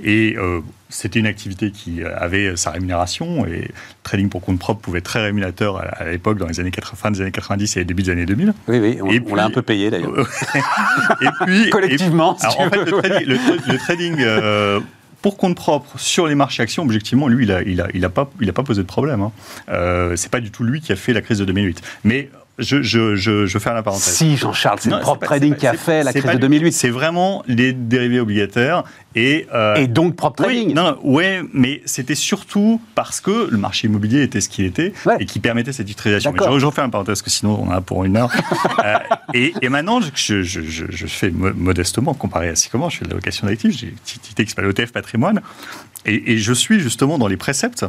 Et 0.00 0.36
euh, 0.38 0.60
c'était 0.90 1.18
une 1.18 1.26
activité 1.26 1.72
qui 1.72 2.04
avait 2.04 2.54
sa 2.56 2.70
rémunération. 2.70 3.44
Et 3.44 3.62
le 3.62 3.68
trading 4.04 4.28
pour 4.28 4.42
compte 4.42 4.60
propre 4.60 4.80
pouvait 4.82 5.00
être 5.00 5.06
très 5.06 5.22
rémunérateur 5.24 5.78
à, 5.78 5.86
à 5.86 6.04
l'époque, 6.08 6.38
dans 6.38 6.46
les 6.46 6.60
années 6.60 6.70
80, 6.70 6.96
fin 6.96 7.10
des 7.10 7.20
années 7.20 7.32
90 7.32 7.78
et 7.78 7.84
début 7.84 8.04
des 8.04 8.10
années 8.10 8.26
2000. 8.26 8.54
Oui, 8.68 8.78
oui, 8.78 8.98
on, 9.02 9.10
Et 9.10 9.20
on 9.28 9.34
l'a 9.34 9.46
un 9.46 9.50
peu 9.50 9.62
payé 9.62 9.90
d'ailleurs. 9.90 10.14
et 11.20 11.26
puis, 11.44 11.68
Collectivement, 11.70 12.38
si 12.38 12.46
alors, 12.46 12.56
tu 12.58 12.62
en 12.62 12.70
fait, 12.70 12.84
le 12.90 12.94
ouais. 12.94 13.02
trading, 13.02 13.26
le 13.26 13.36
tra- 13.36 13.72
le 13.72 13.78
trading, 13.78 14.16
euh, 14.20 14.80
pour 15.26 15.36
compte 15.36 15.56
propre 15.56 15.98
sur 15.98 16.28
les 16.28 16.36
marchés 16.36 16.62
actions, 16.62 16.84
objectivement, 16.84 17.26
lui, 17.26 17.46
il 17.46 17.50
a, 17.50 17.60
il 17.62 17.80
a, 17.80 17.88
il 17.92 18.04
a 18.04 18.08
pas, 18.08 18.30
il 18.40 18.48
a 18.48 18.52
pas 18.52 18.62
posé 18.62 18.82
de 18.82 18.86
problème. 18.86 19.22
Hein. 19.22 19.32
Euh, 19.68 20.14
c'est 20.14 20.30
pas 20.30 20.38
du 20.38 20.52
tout 20.52 20.62
lui 20.62 20.80
qui 20.80 20.92
a 20.92 20.94
fait 20.94 21.12
la 21.12 21.20
crise 21.20 21.38
de 21.40 21.44
2008. 21.44 21.82
Mais 22.04 22.30
je, 22.58 22.80
je, 22.82 23.16
je, 23.16 23.44
je 23.46 23.58
fais 23.58 23.72
la 23.74 23.82
parenthèse. 23.82 24.14
Si, 24.14 24.36
Jean-Charles, 24.36 24.78
c'est 24.80 24.90
le 24.90 24.98
propre 25.00 25.26
trading 25.26 25.54
qui 25.56 25.66
a 25.66 25.74
fait 25.74 26.02
la 26.02 26.12
crise 26.12 26.24
de 26.24 26.30
lui. 26.30 26.38
2008. 26.38 26.72
C'est 26.72 26.88
vraiment 26.90 27.42
les 27.46 27.72
dérivés 27.72 28.20
obligataires 28.20 28.84
et. 29.14 29.46
euh, 29.54 29.74
Et 29.76 29.86
donc 29.88 30.16
propre 30.16 30.44
oui, 30.46 30.54
trading. 30.54 30.74
non, 30.74 30.98
ouais, 31.02 31.42
mais 31.52 31.82
c'était 31.84 32.14
surtout 32.14 32.80
parce 32.94 33.20
que 33.20 33.48
le 33.50 33.58
marché 33.58 33.88
immobilier 33.88 34.22
était 34.22 34.40
ce 34.40 34.48
qu'il 34.48 34.64
était 34.64 34.92
Ouais. 35.04 35.16
et 35.20 35.26
qui 35.26 35.38
permettait 35.40 35.72
cette 35.72 35.90
utilisation. 35.90 36.32
Mais 36.32 36.58
je, 36.58 36.64
refais 36.66 36.80
un 36.82 36.88
parenthèse, 36.90 37.20
parce 37.20 37.22
que 37.22 37.30
sinon 37.30 37.58
on 37.62 37.68
en 37.68 37.72
a 37.72 37.80
pour 37.80 38.04
une 38.04 38.16
heure. 38.16 38.30
Euh, 38.84 38.98
et, 39.34 39.52
et 39.62 39.68
maintenant, 39.68 40.00
je, 40.00 40.42
je, 40.42 40.60
je, 40.62 40.84
je 40.88 41.06
fais 41.06 41.30
mo- 41.30 41.52
modestement, 41.54 42.14
comparé 42.14 42.48
à 42.50 42.54
Sycomore, 42.56 42.90
je 42.90 42.98
fais 42.98 43.04
de 43.04 43.10
la 43.10 43.16
location 43.16 43.46
d'actifs, 43.46 43.76
j'ai 43.76 43.88
une 43.88 43.94
petite 43.94 44.22
entité 44.24 44.44
qui 44.44 44.50
s'appelle 44.50 44.70
ETF 44.70 44.92
Patrimoine, 44.92 45.40
et, 46.04 46.32
et 46.32 46.38
je 46.38 46.52
suis 46.52 46.78
justement 46.78 47.18
dans 47.18 47.26
les 47.26 47.36
préceptes 47.36 47.84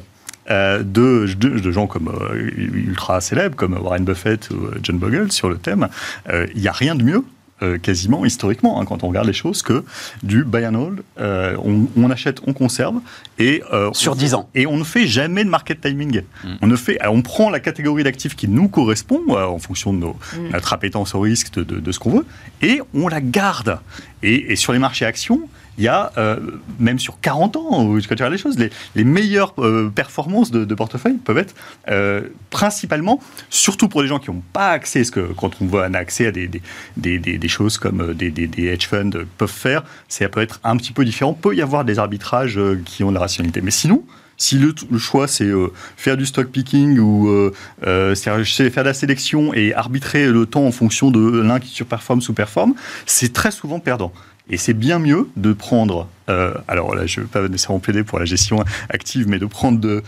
de, 0.50 1.28
de, 1.38 1.60
de 1.60 1.72
gens 1.72 1.88
comme 1.88 2.10
euh, 2.10 2.50
ultra 2.58 3.22
célèbres, 3.22 3.56
comme 3.56 3.74
Warren 3.74 4.04
Buffett 4.06 4.50
ou 4.52 4.56
euh, 4.66 4.80
John 4.84 4.98
Bogle 4.98 5.32
sur 5.32 5.50
le 5.50 5.58
thème. 5.58 5.88
Euh, 6.30 6.48
Il 6.56 6.62
n'y 6.62 6.68
a 6.68 6.72
rien 6.72 6.96
de 6.96 7.04
mieux. 7.04 7.24
euh, 7.64 7.80
quasiment 7.80 8.24
historiquement, 8.24 8.80
hein, 8.80 8.86
quand 8.86 9.04
on 9.04 9.08
regarde 9.08 9.26
les 9.26 9.34
choses, 9.34 9.64
que 9.64 9.84
du 10.22 10.44
buy 10.44 10.64
and 10.68 10.76
hold, 10.76 11.02
euh, 11.20 11.58
on, 11.66 11.88
on 11.98 12.12
achète, 12.12 12.40
on 12.46 12.54
conserve, 12.54 12.98
et 13.40 13.64
euh, 13.74 13.90
Sur 13.94 14.12
on- 14.12 14.16
10 14.16 14.36
ans. 14.36 14.48
et 14.54 14.68
on 14.68 14.78
ne 14.78 14.84
fait 14.84 15.08
jamais 15.08 15.44
de 15.44 15.50
market 15.50 15.82
timing. 15.82 16.22
On 16.62 16.68
ne 16.68 16.76
fait, 16.76 17.00
on 17.08 17.24
prend 17.24 17.50
la 17.50 17.60
catégorie 17.60 18.04
d'actifs 18.04 18.36
qui 18.36 18.48
nous 18.48 18.68
correspond 18.68 19.22
euh, 19.30 19.46
en 19.46 19.58
fonction 19.58 19.92
de 19.92 19.98
nos, 19.98 20.16
Mm. 20.38 20.50
notre 20.54 20.72
appétence 20.72 21.16
au 21.16 21.20
risque, 21.20 21.52
de, 21.54 21.64
de- 21.64 21.80
de 21.80 21.92
ce 21.92 21.98
qu'on 21.98 22.12
veut, 22.12 22.26
et 22.62 22.80
on 22.94 23.08
la 23.08 23.22
garde. 23.22 23.80
Et, 24.22 24.52
et 24.52 24.56
sur 24.56 24.72
les 24.72 24.80
marchés 24.80 25.06
actions, 25.06 25.42
il 25.78 25.84
y 25.84 25.88
a, 25.88 26.12
euh, 26.18 26.38
même 26.80 27.00
sur 27.00 27.20
40 27.20 27.56
ans, 27.56 27.86
où- 27.86 28.00
tu 28.02 28.08
regardes 28.10 28.32
les 28.32 28.38
choses, 28.38 28.58
les, 28.58 29.04
meilleures 29.04 29.54
euh, 29.60 29.90
performances 29.94 30.52
de, 30.52 30.66
de 30.66 30.76
portefeuille 30.76 31.18
peuvent 31.18 31.38
être 31.38 31.54
euh, 31.90 32.22
principalement, 32.50 33.22
surtout 33.50 33.88
pour 33.88 34.02
les 34.02 34.08
gens 34.08 34.20
qui 34.20 34.32
n'ont 34.32 34.44
pas 34.54 34.70
accès, 34.70 35.00
parce 35.00 35.12
que 35.12 35.34
quand 35.34 35.52
on 35.62 35.66
voit 35.66 35.86
un 35.86 35.94
accès 35.94 36.28
à 36.28 36.32
des, 36.32 37.48
choses 37.48 37.78
comme 37.78 38.14
des, 38.14 38.34
hedge 38.58 38.88
funds 38.88 39.12
peuvent 39.38 39.50
faire, 39.50 39.84
ça 40.08 40.28
peut 40.30 40.42
être 40.42 40.60
un 40.64 40.78
petit 40.78 40.94
peu 40.94 41.06
différent. 41.06 41.34
peut 41.34 41.56
y 41.56 41.62
avoir 41.62 41.86
des 41.86 42.00
arbitrages 42.00 42.60
qui 42.86 43.04
ont 43.04 43.10
de 43.10 43.14
la 43.14 43.22
rationalité. 43.22 43.62
Mais 43.62 43.72
sinon, 43.72 44.04
si 44.38 44.58
le, 44.58 44.74
choix 44.98 45.28
c'est 45.28 45.50
faire 45.96 46.18
du 46.18 46.26
stock 46.26 46.48
picking 46.48 47.00
ou 47.00 47.52
faire 47.82 48.16
de 48.16 48.82
la 48.84 48.94
sélection 48.94 49.54
et 49.54 49.74
arbitrer 49.74 50.28
le 50.28 50.46
temps 50.46 50.66
en 50.66 50.72
fonction 50.72 51.12
de 51.12 51.40
l'un 51.40 51.60
qui 51.60 51.70
surperforme, 51.70 52.22
sous-performe, 52.22 52.74
c'est 53.06 53.34
très 53.34 53.52
souvent 53.52 53.80
perdant. 53.80 54.12
Et 54.50 54.58
c'est 54.58 54.74
bien 54.74 55.00
mieux 55.00 55.28
de 55.36 55.54
prendre, 55.54 56.08
euh, 56.30 56.54
alors 56.68 56.96
là 56.96 57.06
je 57.06 57.20
ne 57.20 57.26
vais 57.26 57.32
pas 57.32 57.42
nécessairement 57.48 57.80
plaider 57.80 58.04
pour 58.04 58.20
la 58.20 58.26
gestion 58.26 58.64
active, 58.90 59.28
mais 59.28 59.40
de 59.40 59.46
prendre 59.46 59.80
de, 59.80 60.04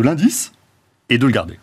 l'indice 0.00 0.52
et 1.10 1.18
de 1.18 1.26
le 1.26 1.32
garder. 1.32 1.58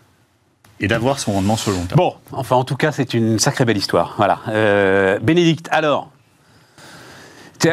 Et 0.80 0.88
d'avoir 0.88 1.18
son 1.18 1.32
rendement 1.32 1.56
sur 1.56 1.70
le 1.70 1.78
long 1.78 1.84
terme. 1.84 1.96
Bon, 1.96 2.14
enfin, 2.32 2.56
en 2.56 2.64
tout 2.64 2.76
cas, 2.76 2.90
c'est 2.92 3.14
une 3.14 3.38
sacrée 3.38 3.64
belle 3.64 3.76
histoire. 3.76 4.14
Voilà. 4.16 4.40
Euh, 4.48 5.18
Bénédicte, 5.20 5.68
alors. 5.70 6.10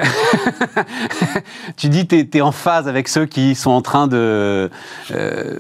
tu- 1.76 1.90
dis 1.90 2.08
que 2.08 2.22
tu 2.22 2.38
es, 2.38 2.42
en 2.42 2.54
phase 2.54 2.88
avec 2.88 3.10
ceux 3.10 3.26
qui 3.26 3.56
sont 3.56 3.72
en 3.72 3.82
train 3.82 4.08
de. 4.08 4.70
euh, 5.12 5.60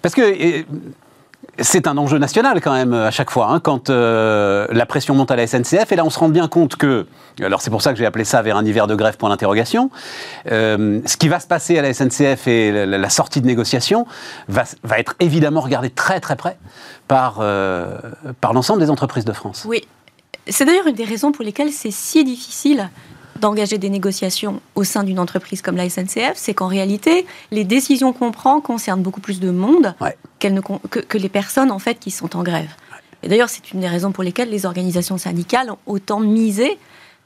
parce 0.00 0.14
que. 0.14 0.64
C'est 1.60 1.86
un 1.86 1.96
enjeu 1.96 2.18
national 2.18 2.60
quand 2.60 2.72
même 2.72 2.92
à 2.92 3.10
chaque 3.10 3.30
fois, 3.30 3.48
hein, 3.50 3.60
quand 3.60 3.90
euh, 3.90 4.66
la 4.70 4.86
pression 4.86 5.14
monte 5.14 5.30
à 5.30 5.36
la 5.36 5.46
SNCF. 5.46 5.90
Et 5.90 5.96
là, 5.96 6.04
on 6.04 6.10
se 6.10 6.18
rend 6.18 6.28
bien 6.28 6.48
compte 6.48 6.76
que, 6.76 7.06
alors 7.40 7.60
c'est 7.60 7.70
pour 7.70 7.82
ça 7.82 7.92
que 7.92 7.98
j'ai 7.98 8.06
appelé 8.06 8.24
ça 8.24 8.42
vers 8.42 8.56
un 8.56 8.64
hiver 8.64 8.86
de 8.86 8.94
grève 8.94 9.16
pour 9.16 9.28
l'interrogation, 9.28 9.90
euh, 10.50 11.00
ce 11.04 11.16
qui 11.16 11.28
va 11.28 11.40
se 11.40 11.46
passer 11.46 11.78
à 11.78 11.82
la 11.82 11.92
SNCF 11.92 12.46
et 12.46 12.86
la, 12.86 13.10
sortie 13.10 13.40
de 13.40 13.46
négociation 13.46 14.06
va, 14.48 14.64
va 14.84 14.98
être 14.98 15.14
évidemment 15.20 15.60
regardé 15.60 15.90
très 15.90 16.20
très 16.20 16.36
près 16.36 16.58
par, 17.08 17.38
euh, 17.40 17.98
par 18.40 18.52
l'ensemble 18.52 18.80
des 18.80 18.90
entreprises 18.90 19.24
de 19.24 19.32
France. 19.32 19.64
Oui. 19.66 19.82
c'est 20.46 20.64
d'ailleurs 20.64 20.86
une 20.86 20.94
des 20.94 21.04
raisons 21.04 21.32
pour 21.32 21.44
lesquelles 21.44 21.72
c'est 21.72 21.90
si 21.90 22.24
difficile 22.24 22.88
d'engager 23.40 23.78
des 23.78 23.90
négociations 23.90 24.60
au 24.74 24.84
sein 24.84 25.04
d'une 25.04 25.18
entreprise 25.18 25.62
comme 25.62 25.76
la 25.76 25.88
SNCF, 25.88 26.32
c'est 26.34 26.54
qu'en 26.54 26.66
réalité, 26.68 27.26
les 27.50 27.64
décisions 27.64 28.12
qu'on 28.12 28.30
prend 28.32 28.60
concernent 28.60 29.02
beaucoup 29.02 29.20
plus 29.20 29.40
de 29.40 29.50
monde 29.50 29.94
Ouais. 30.00 30.16
ne 30.50 30.60
que, 30.60 31.00
que 31.00 31.18
les 31.18 31.28
personnes 31.28 31.70
en 31.70 31.78
fait 31.78 31.98
qui 31.98 32.10
sont 32.10 32.36
en 32.36 32.42
grève. 32.42 32.70
Et 33.22 33.28
d'ailleurs, 33.28 33.48
c'est 33.48 33.72
une 33.72 33.80
des 33.80 33.88
raisons 33.88 34.12
pour 34.12 34.22
lesquelles 34.22 34.50
les 34.50 34.66
organisations 34.66 35.18
syndicales 35.18 35.70
ont 35.70 35.78
autant 35.86 36.20
misé 36.20 36.78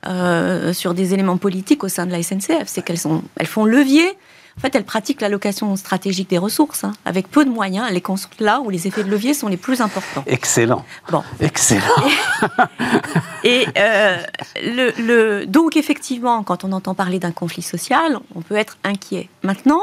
euh, 0.06 0.72
sur 0.72 0.94
des 0.94 1.14
éléments 1.14 1.36
politiques 1.36 1.84
au 1.84 1.88
sein 1.88 2.06
de 2.06 2.12
la 2.12 2.22
SNCF. 2.22 2.64
C'est 2.66 2.82
qu'elles 2.82 2.98
elles 3.36 3.46
font 3.46 3.64
levier. 3.64 4.04
En 4.56 4.60
fait, 4.60 4.74
elles 4.74 4.84
pratiquent 4.84 5.20
l'allocation 5.22 5.74
stratégique 5.76 6.28
des 6.30 6.38
ressources. 6.38 6.84
hein. 6.84 6.92
Avec 7.04 7.30
peu 7.30 7.44
de 7.44 7.50
moyens, 7.50 7.86
elles 7.88 7.94
les 7.94 8.02
là 8.40 8.60
où 8.60 8.68
les 8.70 8.86
effets 8.86 9.02
de 9.02 9.10
levier 9.10 9.32
sont 9.34 9.48
les 9.48 9.56
plus 9.56 9.80
importants. 9.80 10.24
Excellent. 10.26 10.84
Bon. 11.10 11.22
Excellent. 11.40 11.82
Et 13.44 13.66
euh, 13.78 14.16
le, 14.62 14.92
le- 15.02 15.46
donc 15.46 15.76
effectivement, 15.76 16.42
quand 16.42 16.64
on 16.64 16.72
entend 16.72 16.94
parler 16.94 17.18
d'un 17.18 17.32
conflit 17.32 17.62
social, 17.62 18.18
on 18.34 18.42
peut 18.42 18.56
être 18.56 18.76
inquiet. 18.84 19.28
Maintenant, 19.42 19.82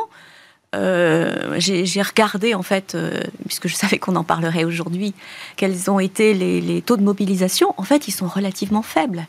euh, 0.76 1.56
j'ai 1.58 1.86
j'ai 1.86 2.02
regardé 2.02 2.54
en 2.54 2.62
fait, 2.62 2.94
euh, 2.96 3.20
puisque 3.48 3.68
je 3.68 3.76
savais 3.76 3.98
qu'on 3.98 4.16
en 4.16 4.24
parlerait 4.24 4.66
aujourd'hui, 4.66 5.14
quels 5.56 5.90
ont 5.90 6.00
été 6.00 6.34
les, 6.34 6.62
les 6.62 6.82
taux 6.82 6.96
de 6.98 7.02
mobilisation. 7.04 7.74
En 7.78 7.84
fait, 7.84 8.08
ils 8.08 8.12
sont 8.12 8.28
relativement 8.28 8.84
faibles. 8.84 9.26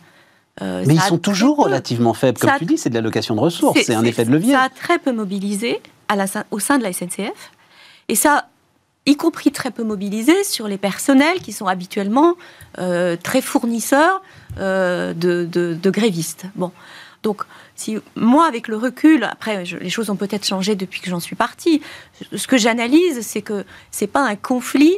Euh, 0.63 0.85
Mais 0.87 0.95
ils 0.95 1.01
sont 1.01 1.19
toujours 1.19 1.57
peu- 1.57 1.63
relativement 1.63 2.15
faibles. 2.15 2.39
Comme 2.39 2.51
tu 2.59 2.65
dis, 2.67 2.79
c'est 2.79 2.91
de 2.91 2.95
l'allocation 2.95 3.35
de 3.35 3.41
ressources, 3.41 3.81
c'est 3.83 3.95
un 3.95 4.05
effet 4.05 4.25
de 4.25 4.31
levier. 4.31 4.53
Ça 4.53 4.63
a 4.63 4.69
très 4.69 4.99
peu 4.99 5.13
mobilisé 5.13 5.81
à 6.09 6.17
la, 6.17 6.27
au 6.51 6.59
sein 6.59 6.77
de 6.79 6.83
la 6.83 6.93
SNCF. 6.93 7.51
Et 8.09 8.15
ça, 8.15 8.49
y 9.07 9.17
compris 9.17 9.53
très 9.53 9.71
peu 9.71 9.85
mobilisé 9.85 10.45
sur 10.45 10.69
les 10.69 10.77
personnels 10.79 11.41
qui 11.41 11.53
sont 11.53 11.67
habituellement 11.67 12.35
euh, 12.79 13.17
très 13.23 13.41
fournisseurs 13.41 14.21
euh, 14.59 15.15
de, 15.15 15.49
de- 15.51 15.77
de 15.81 15.91
grévistes. 15.91 16.45
Bon. 16.57 16.73
Donc, 17.23 17.43
si 17.77 17.99
moi, 18.17 18.47
avec 18.47 18.67
le 18.69 18.77
recul, 18.77 19.25
après, 19.25 19.65
je- 19.65 19.77
les 19.77 19.91
choses 19.91 20.11
ont 20.11 20.17
peut-être 20.17 20.47
changé 20.47 20.75
depuis 20.75 21.01
que 21.01 21.09
j'en 21.11 21.21
suis 21.21 21.37
partie. 21.37 21.81
Ce 22.35 22.47
que 22.47 22.59
j'analyse, 22.59 23.21
c'est 23.23 23.43
que 23.43 23.65
c'est 23.91 24.07
pas 24.07 24.23
un 24.27 24.37
conflit 24.37 24.97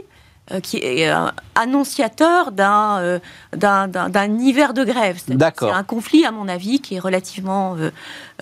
qui 0.62 0.78
est 0.78 1.08
euh, 1.08 1.26
annonciateur 1.54 2.52
d'un 2.52 2.98
euh, 2.98 3.18
d'un- 3.56 3.88
d'un- 3.88 4.08
d'un 4.08 4.38
hiver 4.38 4.74
de 4.74 4.84
grève. 4.84 5.20
D'accord. 5.28 5.70
C'est 5.70 5.74
un 5.78 5.84
conflit, 5.84 6.24
à 6.26 6.30
mon 6.32 6.48
avis, 6.48 6.80
qui 6.80 6.96
est 6.96 6.98
relativement 6.98 7.76
euh, 7.76 7.90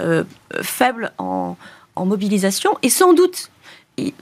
euh, 0.01 0.25
faible 0.63 1.13
en, 1.19 1.57
en 1.97 2.07
mobilisation. 2.07 2.77
Et 2.83 2.91
sans 2.91 3.13
doute 3.13 3.51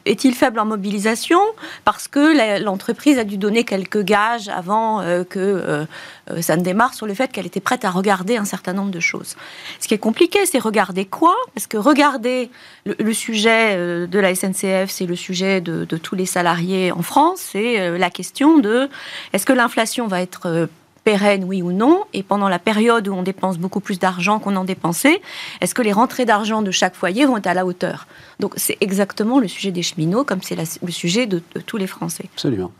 est-il 0.04 0.34
faible 0.34 0.58
en 0.60 0.64
mobilisation 0.64 1.40
parce 1.84 2.08
que 2.08 2.62
l'entreprise 2.62 3.18
a 3.18 3.24
dû 3.24 3.36
donner 3.36 3.64
quelques 3.64 4.02
gages 4.02 4.48
avant 4.48 5.00
euh, 5.00 5.24
que 5.24 5.38
euh, 5.38 5.84
euh, 6.30 6.42
ça 6.42 6.56
ne 6.56 6.62
démarre 6.62 6.94
sur 6.94 7.06
le 7.06 7.14
fait 7.14 7.30
qu'elle 7.30 7.46
était 7.46 7.60
prête 7.60 7.84
à 7.84 7.90
regarder 7.90 8.36
un 8.36 8.44
certain 8.44 8.72
nombre 8.72 8.90
de 8.90 9.00
choses. 9.00 9.36
Ce 9.80 9.88
qui 9.88 9.94
est 9.94 9.98
compliqué, 9.98 10.44
c'est 10.46 10.58
regarder 10.58 11.04
quoi? 11.04 11.34
Parce 11.54 11.66
que 11.66 11.76
regarder 11.76 12.50
le, 12.84 13.12
sujet 13.12 13.76
de 13.76 14.18
la 14.18 14.34
SNCF, 14.34 14.90
c'est 14.90 15.06
le 15.06 15.16
sujet 15.16 15.60
de, 15.60 15.84
tous 15.84 16.14
les 16.14 16.26
salariés 16.26 16.92
en 16.92 17.02
France, 17.02 17.40
c'est 17.52 17.98
la 17.98 18.10
question 18.10 18.58
de 18.58 18.88
est-ce 19.32 19.46
que 19.46 19.52
l'inflation 19.52 20.06
va 20.06 20.20
être 20.22 20.68
euh, 21.08 21.12
pérenne, 21.12 21.44
oui 21.44 21.62
ou 21.62 21.72
non, 21.72 22.04
et 22.12 22.22
pendant 22.22 22.48
la 22.48 22.58
période 22.58 23.08
où 23.08 23.14
on 23.14 23.22
dépense 23.22 23.58
beaucoup 23.58 23.80
plus 23.80 23.98
d'argent 23.98 24.38
qu'on 24.38 24.56
en 24.56 24.64
dépensait, 24.64 25.20
est-ce 25.60 25.74
que 25.74 25.82
les 25.82 25.92
rentrées 25.92 26.24
d'argent 26.24 26.62
de 26.62 26.70
chaque 26.70 26.94
foyer 26.94 27.24
vont 27.24 27.36
être 27.36 27.46
à 27.46 27.54
la 27.54 27.64
hauteur? 27.64 28.06
Donc 28.40 28.52
c'est 28.56 28.76
exactement 28.80 29.40
le 29.40 29.48
sujet 29.48 29.72
des 29.72 29.82
cheminots, 29.82 30.24
comme 30.24 30.42
c'est 30.42 30.56
le 30.56 30.92
sujet 30.92 31.26
de, 31.26 31.42
de 31.54 31.60
tous 31.60 31.76
les 31.76 31.86
Français. 31.86 32.24
Absolument. 32.34 32.70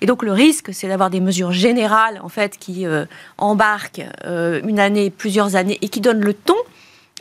Et 0.00 0.06
donc 0.06 0.22
le 0.22 0.32
risque, 0.32 0.72
c'est 0.72 0.88
d'avoir 0.88 1.10
des 1.10 1.20
mesures 1.20 1.52
générales, 1.52 2.20
en 2.22 2.28
fait, 2.28 2.58
qui 2.58 2.86
euh, 2.86 3.04
embarquent 3.38 4.02
euh, 4.24 4.60
une 4.66 4.80
année, 4.80 5.10
plusieurs 5.10 5.56
années, 5.56 5.78
et 5.82 5.88
qui 5.88 6.00
donnent 6.00 6.24
le 6.24 6.34
ton, 6.34 6.56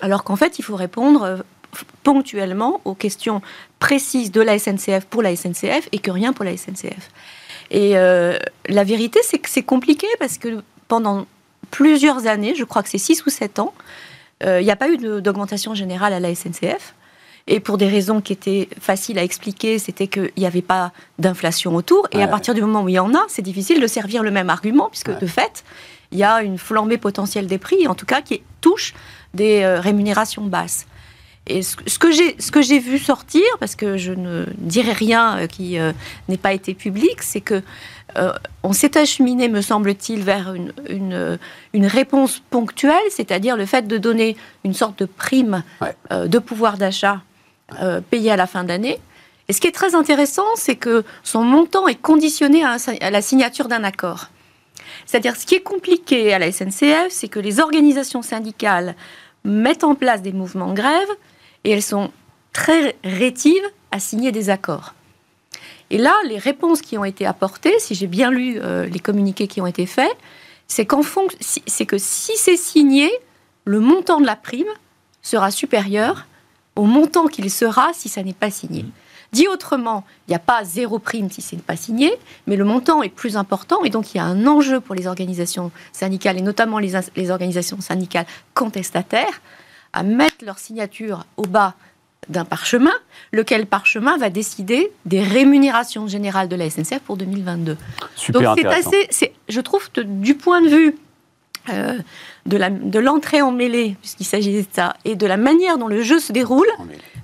alors 0.01 0.23
qu'en 0.23 0.35
fait, 0.35 0.59
il 0.59 0.63
faut 0.63 0.75
répondre 0.75 1.23
euh, 1.23 1.37
ponctuellement 2.03 2.81
aux 2.85 2.95
questions 2.95 3.41
précises 3.79 4.31
de 4.31 4.41
la 4.41 4.57
SNCF 4.57 5.05
pour 5.09 5.21
la 5.21 5.35
SNCF, 5.35 5.89
et 5.91 5.99
que 5.99 6.11
rien 6.11 6.33
pour 6.33 6.45
la 6.45 6.55
SNCF. 6.55 7.11
Et 7.71 7.97
euh, 7.97 8.37
la 8.67 8.83
vérité, 8.83 9.19
c'est 9.23 9.39
que 9.39 9.49
c'est 9.49 9.63
compliqué, 9.63 10.07
parce 10.19 10.37
que 10.37 10.61
pendant 10.87 11.25
plusieurs 11.71 12.27
années, 12.27 12.55
je 12.55 12.63
crois 12.63 12.83
que 12.83 12.89
c'est 12.89 12.97
6 12.97 13.25
ou 13.25 13.29
7 13.29 13.59
ans, 13.59 13.73
euh, 14.43 14.61
il 14.61 14.65
n'y 14.65 14.71
a 14.71 14.75
pas 14.75 14.89
eu 14.89 14.97
d'augmentation 15.21 15.75
générale 15.75 16.13
à 16.13 16.19
la 16.19 16.33
SNCF. 16.33 16.95
Et 17.47 17.59
pour 17.59 17.77
des 17.77 17.87
raisons 17.87 18.21
qui 18.21 18.31
étaient 18.33 18.69
faciles 18.79 19.17
à 19.17 19.23
expliquer, 19.23 19.79
c'était 19.79 20.07
qu'il 20.07 20.31
n'y 20.37 20.45
avait 20.45 20.61
pas 20.61 20.91
d'inflation 21.17 21.75
autour. 21.75 22.07
Et 22.11 22.17
Ouais, 22.17 22.23
à 22.23 22.27
partir 22.27 22.53
du 22.53 22.61
moment 22.61 22.83
où 22.83 22.89
il 22.89 22.95
y 22.95 22.99
en 22.99 23.13
a, 23.15 23.25
c'est 23.27 23.41
difficile 23.41 23.81
de 23.81 23.87
servir 23.87 24.21
le 24.23 24.29
même 24.31 24.49
argument, 24.49 24.89
puisque 24.89 25.09
Ouais. 25.09 25.19
de 25.19 25.25
fait, 25.27 25.63
il 26.11 26.19
y 26.19 26.23
a 26.23 26.41
une 26.43 26.57
flambée 26.57 26.97
potentielle 26.97 27.47
des 27.47 27.57
prix, 27.57 27.87
en 27.87 27.95
tout 27.95 28.05
cas 28.05 28.21
qui 28.21 28.41
touche 28.61 28.93
des 29.33 29.61
euh, 29.61 29.79
rémunérations 29.79 30.43
basses. 30.43 30.85
Et 31.49 31.63
ce, 31.63 31.75
que 31.99 32.11
j'ai 32.11 32.35
ce 32.39 32.51
que 32.51 32.61
j'ai 32.61 32.79
vu 32.79 32.99
sortir, 32.99 33.41
parce 33.59 33.75
que 33.75 33.97
je 33.97 34.11
ne 34.13 34.45
dirai 34.57 34.93
rien 34.93 35.39
euh, 35.39 35.47
qui 35.47 35.79
euh, 35.79 35.91
n'ait 36.27 36.37
pas 36.37 36.53
été 36.53 36.73
public, 36.75 37.21
c'est 37.21 37.41
que 37.41 37.61
euh, 38.17 38.31
on 38.63 38.73
s'est 38.73 38.97
acheminé, 38.97 39.49
me 39.49 39.61
semble-t-il, 39.61 40.21
vers 40.23 40.53
une, 40.53 40.71
une, 40.87 41.13
euh, 41.13 41.37
une 41.73 41.85
réponse 41.85 42.41
ponctuelle, 42.49 42.93
c'est-à-dire 43.09 43.57
le 43.57 43.65
fait 43.65 43.87
de 43.87 43.97
donner 43.97 44.37
une 44.63 44.73
sorte 44.73 44.99
de 44.99 45.05
prime 45.05 45.63
Ouais. 45.81 45.95
euh, 46.11 46.27
de 46.27 46.39
pouvoir 46.39 46.77
d'achat 46.77 47.21
payée 48.09 48.31
à 48.31 48.35
la 48.35 48.47
fin 48.47 48.63
d'année. 48.63 48.97
Et 49.47 49.53
ce 49.53 49.61
qui 49.61 49.67
est 49.67 49.71
très 49.71 49.93
intéressant, 49.93 50.45
c'est 50.55 50.75
que 50.75 51.03
son 51.21 51.43
montant 51.43 51.87
est 51.87 51.93
conditionné 52.01 52.63
à, 52.63 52.77
à 53.01 53.11
la 53.11 53.21
signature 53.21 53.67
d'un 53.67 53.83
accord. 53.83 54.29
C'est-à-dire, 55.05 55.35
ce 55.35 55.45
qui 55.45 55.53
est 55.53 55.61
compliqué 55.61 56.33
à 56.33 56.39
la 56.39 56.51
SNCF, 56.51 57.09
c'est 57.09 57.27
que 57.27 57.39
les 57.39 57.59
organisations 57.59 58.23
syndicales 58.23 58.95
mettent 59.43 59.83
en 59.83 59.93
place 59.93 60.23
des 60.23 60.33
mouvements 60.33 60.69
de 60.69 60.75
grève 60.75 61.07
et 61.63 61.71
elles 61.71 61.83
sont 61.83 62.11
très 62.53 62.95
rétives 63.03 63.63
à 63.91 63.99
signer 63.99 64.31
des 64.31 64.49
accords. 64.49 64.93
Et 65.89 65.97
là, 65.97 66.13
les 66.27 66.37
réponses 66.37 66.81
qui 66.81 66.97
ont 66.97 67.05
été 67.05 67.25
apportées, 67.25 67.77
si 67.79 67.95
j'ai 67.95 68.07
bien 68.07 68.29
lu 68.31 68.59
euh, 68.59 68.85
les 68.85 68.99
communiqués 68.99 69.47
qui 69.47 69.59
ont 69.61 69.67
été 69.67 69.85
faits, 69.85 70.15
c'est 70.67 70.87
si- 71.39 71.63
c'est 71.65 71.85
que 71.87 71.97
si 71.97 72.33
c'est 72.35 72.57
signé, 72.57 73.09
le 73.65 73.79
montant 73.79 74.21
de 74.21 74.25
la 74.25 74.35
prime 74.35 74.67
sera 75.21 75.49
supérieur 75.51 76.27
au 76.75 76.83
montant 76.83 77.25
qu'il 77.25 77.49
sera 77.49 77.91
si 77.93 78.07
ça 78.07 78.21
n'est 78.23 78.33
pas 78.33 78.51
signé. 78.51 78.85
Dit 79.31 79.47
autrement, 79.47 80.05
il 80.27 80.31
n'y 80.31 80.35
a 80.35 80.39
pas 80.39 80.63
zéro 80.63 80.97
prime 80.97 81.29
si 81.29 81.41
ce 81.41 81.55
n'est 81.55 81.61
pas 81.61 81.75
signé, 81.75 82.13
mais 82.47 82.55
le 82.55 82.63
montant 82.65 83.03
est 83.03 83.09
plus 83.09 83.35
important 83.37 83.83
et 83.83 83.89
donc 83.89 84.13
il 84.13 84.17
y 84.17 84.19
a 84.19 84.23
un 84.23 84.47
enjeu 84.47 84.79
pour 84.79 84.95
les 84.95 85.05
organisations 85.07 85.71
syndicales 85.91 86.37
et 86.37 86.41
notamment 86.41 86.79
les, 86.79 86.93
les 87.15 87.29
organisations 87.31 87.79
syndicales 87.81 88.25
contestataires 88.53 89.41
à 89.93 90.03
mettre 90.03 90.45
leur 90.45 90.59
signature 90.59 91.25
au 91.37 91.43
bas 91.43 91.73
d'un 92.27 92.45
parchemin, 92.45 92.91
lequel 93.31 93.65
parchemin 93.65 94.17
va 94.17 94.29
décider 94.29 94.91
des 95.05 95.21
rémunérations 95.23 96.07
générales 96.07 96.47
de 96.47 96.55
la 96.55 96.69
SNCF 96.69 96.99
pour 96.99 97.17
2022. 97.17 97.75
Super 98.15 98.41
Donc 98.41 98.59
c'est 98.59 98.67
assez, 98.79 99.07
c'est- 99.09 99.33
je 99.47 99.61
trouve 99.61 99.89
que 99.91 100.01
du 100.01 100.35
point 100.35 100.61
de 100.61 100.67
vue 100.69 100.95
euh, 101.69 101.97
de 102.45 102.57
la- 102.57 102.69
de 102.69 102.99
l'entrée 102.99 103.41
en 103.41 103.51
mêlée, 103.51 103.95
puisqu'il 104.01 104.23
s'agit 104.25 104.53
de 104.61 104.65
ça, 104.71 104.95
et 105.05 105.15
de 105.15 105.27
la 105.27 105.37
manière 105.37 105.77
dont 105.77 105.87
le 105.87 106.01
jeu 106.01 106.19
se 106.19 106.31
déroule, 106.31 106.67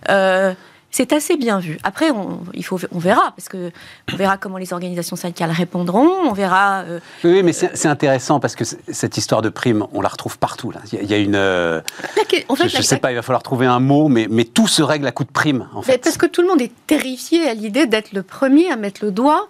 euh, 0.10 0.54
c'est 0.98 1.12
assez 1.12 1.36
bien 1.36 1.60
vu. 1.60 1.78
Après, 1.84 2.10
on, 2.10 2.40
il 2.54 2.64
faut, 2.64 2.80
on 2.94 3.00
verra, 3.00 3.34
parce 3.36 3.50
que 3.50 3.70
on 4.14 4.16
verra 4.16 4.38
comment 4.38 4.58
les 4.58 4.72
organisations 4.72 5.18
syndicales 5.18 5.52
répondront, 5.52 6.08
on 6.30 6.32
verra. 6.32 6.84
euh, 6.88 7.00
Oui, 7.26 7.44
mais 7.44 7.52
c'est 7.52 7.76
c'est 7.76 7.90
intéressant 7.90 8.40
parce 8.40 8.56
que 8.56 8.64
cette 8.64 9.18
histoire 9.18 9.42
de 9.42 9.50
prime, 9.50 9.86
on 9.92 10.00
la 10.00 10.08
retrouve 10.08 10.38
partout. 10.38 10.72
Là. 10.72 10.80
Il 10.94 11.06
y 11.10 11.14
a- 11.14 11.18
une. 11.18 11.36
euh, 11.36 11.82
la 12.16 12.24
que- 12.24 12.38
en 12.48 12.56
fait, 12.56 12.70
je 12.70 12.78
ne 12.78 12.82
sais 12.82 12.98
pas, 12.98 13.12
il 13.12 13.16
va 13.16 13.22
falloir 13.22 13.44
trouver 13.44 13.66
un 13.66 13.82
mot, 13.82 14.08
mais, 14.08 14.28
mais 14.30 14.46
tout 14.46 14.68
se 14.68 14.82
règle 14.82 15.06
à 15.08 15.12
coup 15.12 15.26
de 15.26 15.32
prime, 15.32 15.68
en 15.74 15.80
Mais 15.80 15.84
fait. 15.94 15.98
parce 15.98 16.16
que 16.18 16.28
tout 16.28 16.42
le 16.42 16.48
monde 16.48 16.62
est 16.62 16.72
terrifié 16.88 17.48
à 17.50 17.54
l'idée 17.54 17.88
d'être 17.88 18.14
le 18.14 18.24
premier 18.24 18.72
à 18.72 18.78
mettre 18.78 19.04
le 19.04 19.12
doigt 19.12 19.50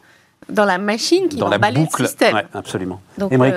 dans 0.50 0.66
la 0.66 0.80
machine 0.80 1.28
qui 1.30 1.38
Dans 1.38 1.50
va 1.50 1.58
la 1.60 1.72
boucle. 1.72 2.02
le 2.02 2.08
système. 2.08 2.36
Ouais, 2.36 2.46
absolument. 2.56 3.02
Donc, 3.20 3.32
Émeric 3.32 3.54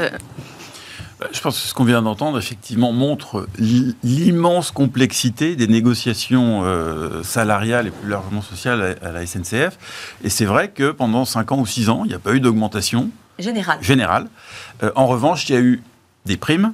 Je 1.33 1.41
pense 1.41 1.61
que 1.61 1.67
ce 1.69 1.75
qu'on 1.75 1.85
vient 1.85 2.01
d'entendre, 2.03 2.39
effectivement, 2.39 2.93
montre 2.93 3.49
l'i- 3.59 3.97
l'immense 4.05 4.71
complexité 4.71 5.57
des 5.57 5.67
négociations 5.67 6.63
euh, 6.65 7.23
salariales 7.25 7.89
et 7.89 7.91
plus 7.91 8.09
largement 8.09 8.41
sociales 8.43 8.97
à, 9.03 9.09
à 9.09 9.13
la 9.13 9.27
SNCF. 9.27 9.79
Et 10.23 10.31
c'est 10.31 10.45
vrai 10.45 10.69
que 10.71 10.93
pendant 10.93 11.25
5 11.25 11.51
ans 11.53 11.59
ou 11.59 11.67
6 11.67 11.89
ans, 11.89 12.03
il 12.05 12.09
n'y 12.09 12.15
a 12.15 12.19
pas 12.21 12.35
eu 12.35 12.41
d'augmentation 12.41 13.11
général. 13.39 13.79
générale. 13.83 14.29
Euh, 14.83 14.91
en 14.95 15.07
revanche, 15.09 15.49
il 15.49 15.55
y 15.55 15.59
a 15.59 15.61
eu 15.61 15.83
des 16.25 16.37
primes 16.37 16.73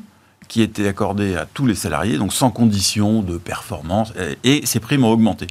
qui 0.49 0.63
étaient 0.63 0.87
accordées 0.89 1.37
à 1.37 1.47
tous 1.53 1.67
les 1.67 1.75
salariés, 1.75 2.19
donc 2.19 2.33
sans 2.33 2.51
condition 2.51 3.23
de 3.23 3.39
performance, 3.39 4.13
et, 4.45 4.59
et 4.63 4.67
ces 4.67 4.81
primes 4.81 5.05
ont 5.05 5.11
augmenté. 5.11 5.47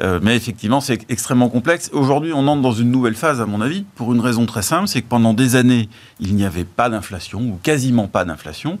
Euh, 0.00 0.18
mais 0.22 0.36
effectivement, 0.36 0.80
c'est 0.80 1.00
extrêmement 1.10 1.48
complexe. 1.48 1.90
Aujourd'hui, 1.92 2.32
on 2.34 2.46
entre 2.48 2.62
dans 2.62 2.72
une 2.72 2.90
nouvelle 2.90 3.14
phase, 3.14 3.40
à 3.40 3.46
mon 3.46 3.60
avis, 3.60 3.84
pour 3.96 4.12
une 4.14 4.20
raison 4.20 4.46
très 4.46 4.62
simple, 4.62 4.88
c'est 4.88 5.02
que 5.02 5.08
pendant 5.08 5.34
des 5.34 5.56
années, 5.56 5.88
il 6.20 6.34
n'y 6.34 6.44
avait 6.44 6.64
pas 6.64 6.88
d'inflation, 6.88 7.40
ou 7.40 7.58
quasiment 7.62 8.06
pas 8.08 8.24
d'inflation, 8.24 8.78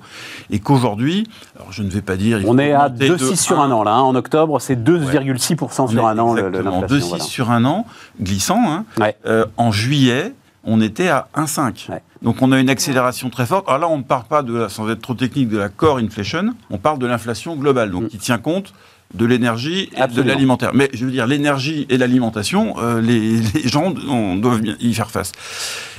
et 0.50 0.60
qu'aujourd'hui, 0.60 1.26
alors 1.56 1.72
je 1.72 1.82
ne 1.82 1.90
vais 1.90 2.02
pas 2.02 2.16
dire... 2.16 2.40
On 2.46 2.58
est 2.58 2.72
à 2.72 2.86
augmenter 2.86 3.08
de 3.08 3.16
2,6 3.16 3.36
sur 3.36 3.60
un 3.60 3.70
an, 3.70 3.82
là. 3.82 3.92
hein. 3.94 4.00
En 4.00 4.14
octobre, 4.14 4.60
c'est 4.60 4.76
2,6% 4.76 5.82
on 5.82 5.86
sur 5.88 6.06
un 6.06 6.18
an, 6.18 6.34
l'inflation. 6.34 6.80
2,6 6.86 7.08
voilà. 7.08 7.24
sur 7.24 7.50
un 7.50 7.64
an, 7.64 7.86
glissant. 8.20 8.60
hein. 8.70 8.84
Ouais. 8.98 9.16
Euh, 9.26 9.44
en 9.56 9.72
juillet, 9.72 10.32
on 10.64 10.80
était 10.80 11.08
à 11.08 11.28
1,5. 11.34 11.90
Ouais. 11.90 12.02
Donc 12.22 12.42
on 12.42 12.52
a 12.52 12.58
une 12.60 12.68
accélération 12.70 13.30
très 13.30 13.46
forte. 13.46 13.66
Alors 13.68 13.78
là, 13.80 13.88
on 13.88 13.98
ne 13.98 14.02
parle 14.02 14.24
pas, 14.24 14.42
de 14.42 14.54
la- 14.54 14.68
sans 14.68 14.88
être 14.90 15.00
trop 15.00 15.14
technique, 15.14 15.48
de 15.48 15.58
la 15.58 15.68
core 15.68 15.98
inflation, 15.98 16.54
on 16.70 16.78
parle 16.78 16.98
de 16.98 17.06
l'inflation 17.06 17.56
globale, 17.56 17.90
donc 17.90 18.04
Mm. 18.04 18.08
qui 18.08 18.18
tient 18.18 18.38
compte 18.38 18.72
de 19.14 19.26
l'énergie 19.26 19.90
et 19.96 20.14
de 20.14 20.22
l'alimentaire. 20.22 20.70
Mais 20.72 20.88
je 20.92 21.04
veux 21.04 21.10
dire, 21.10 21.26
l'énergie 21.26 21.84
et 21.88 21.98
l'alimentation, 21.98 22.76
euh, 22.78 23.00
les, 23.00 23.38
les 23.40 23.68
gens 23.68 23.92
on, 24.08 24.36
doivent 24.36 24.60
y 24.80 24.94
faire 24.94 25.10
face. 25.10 25.32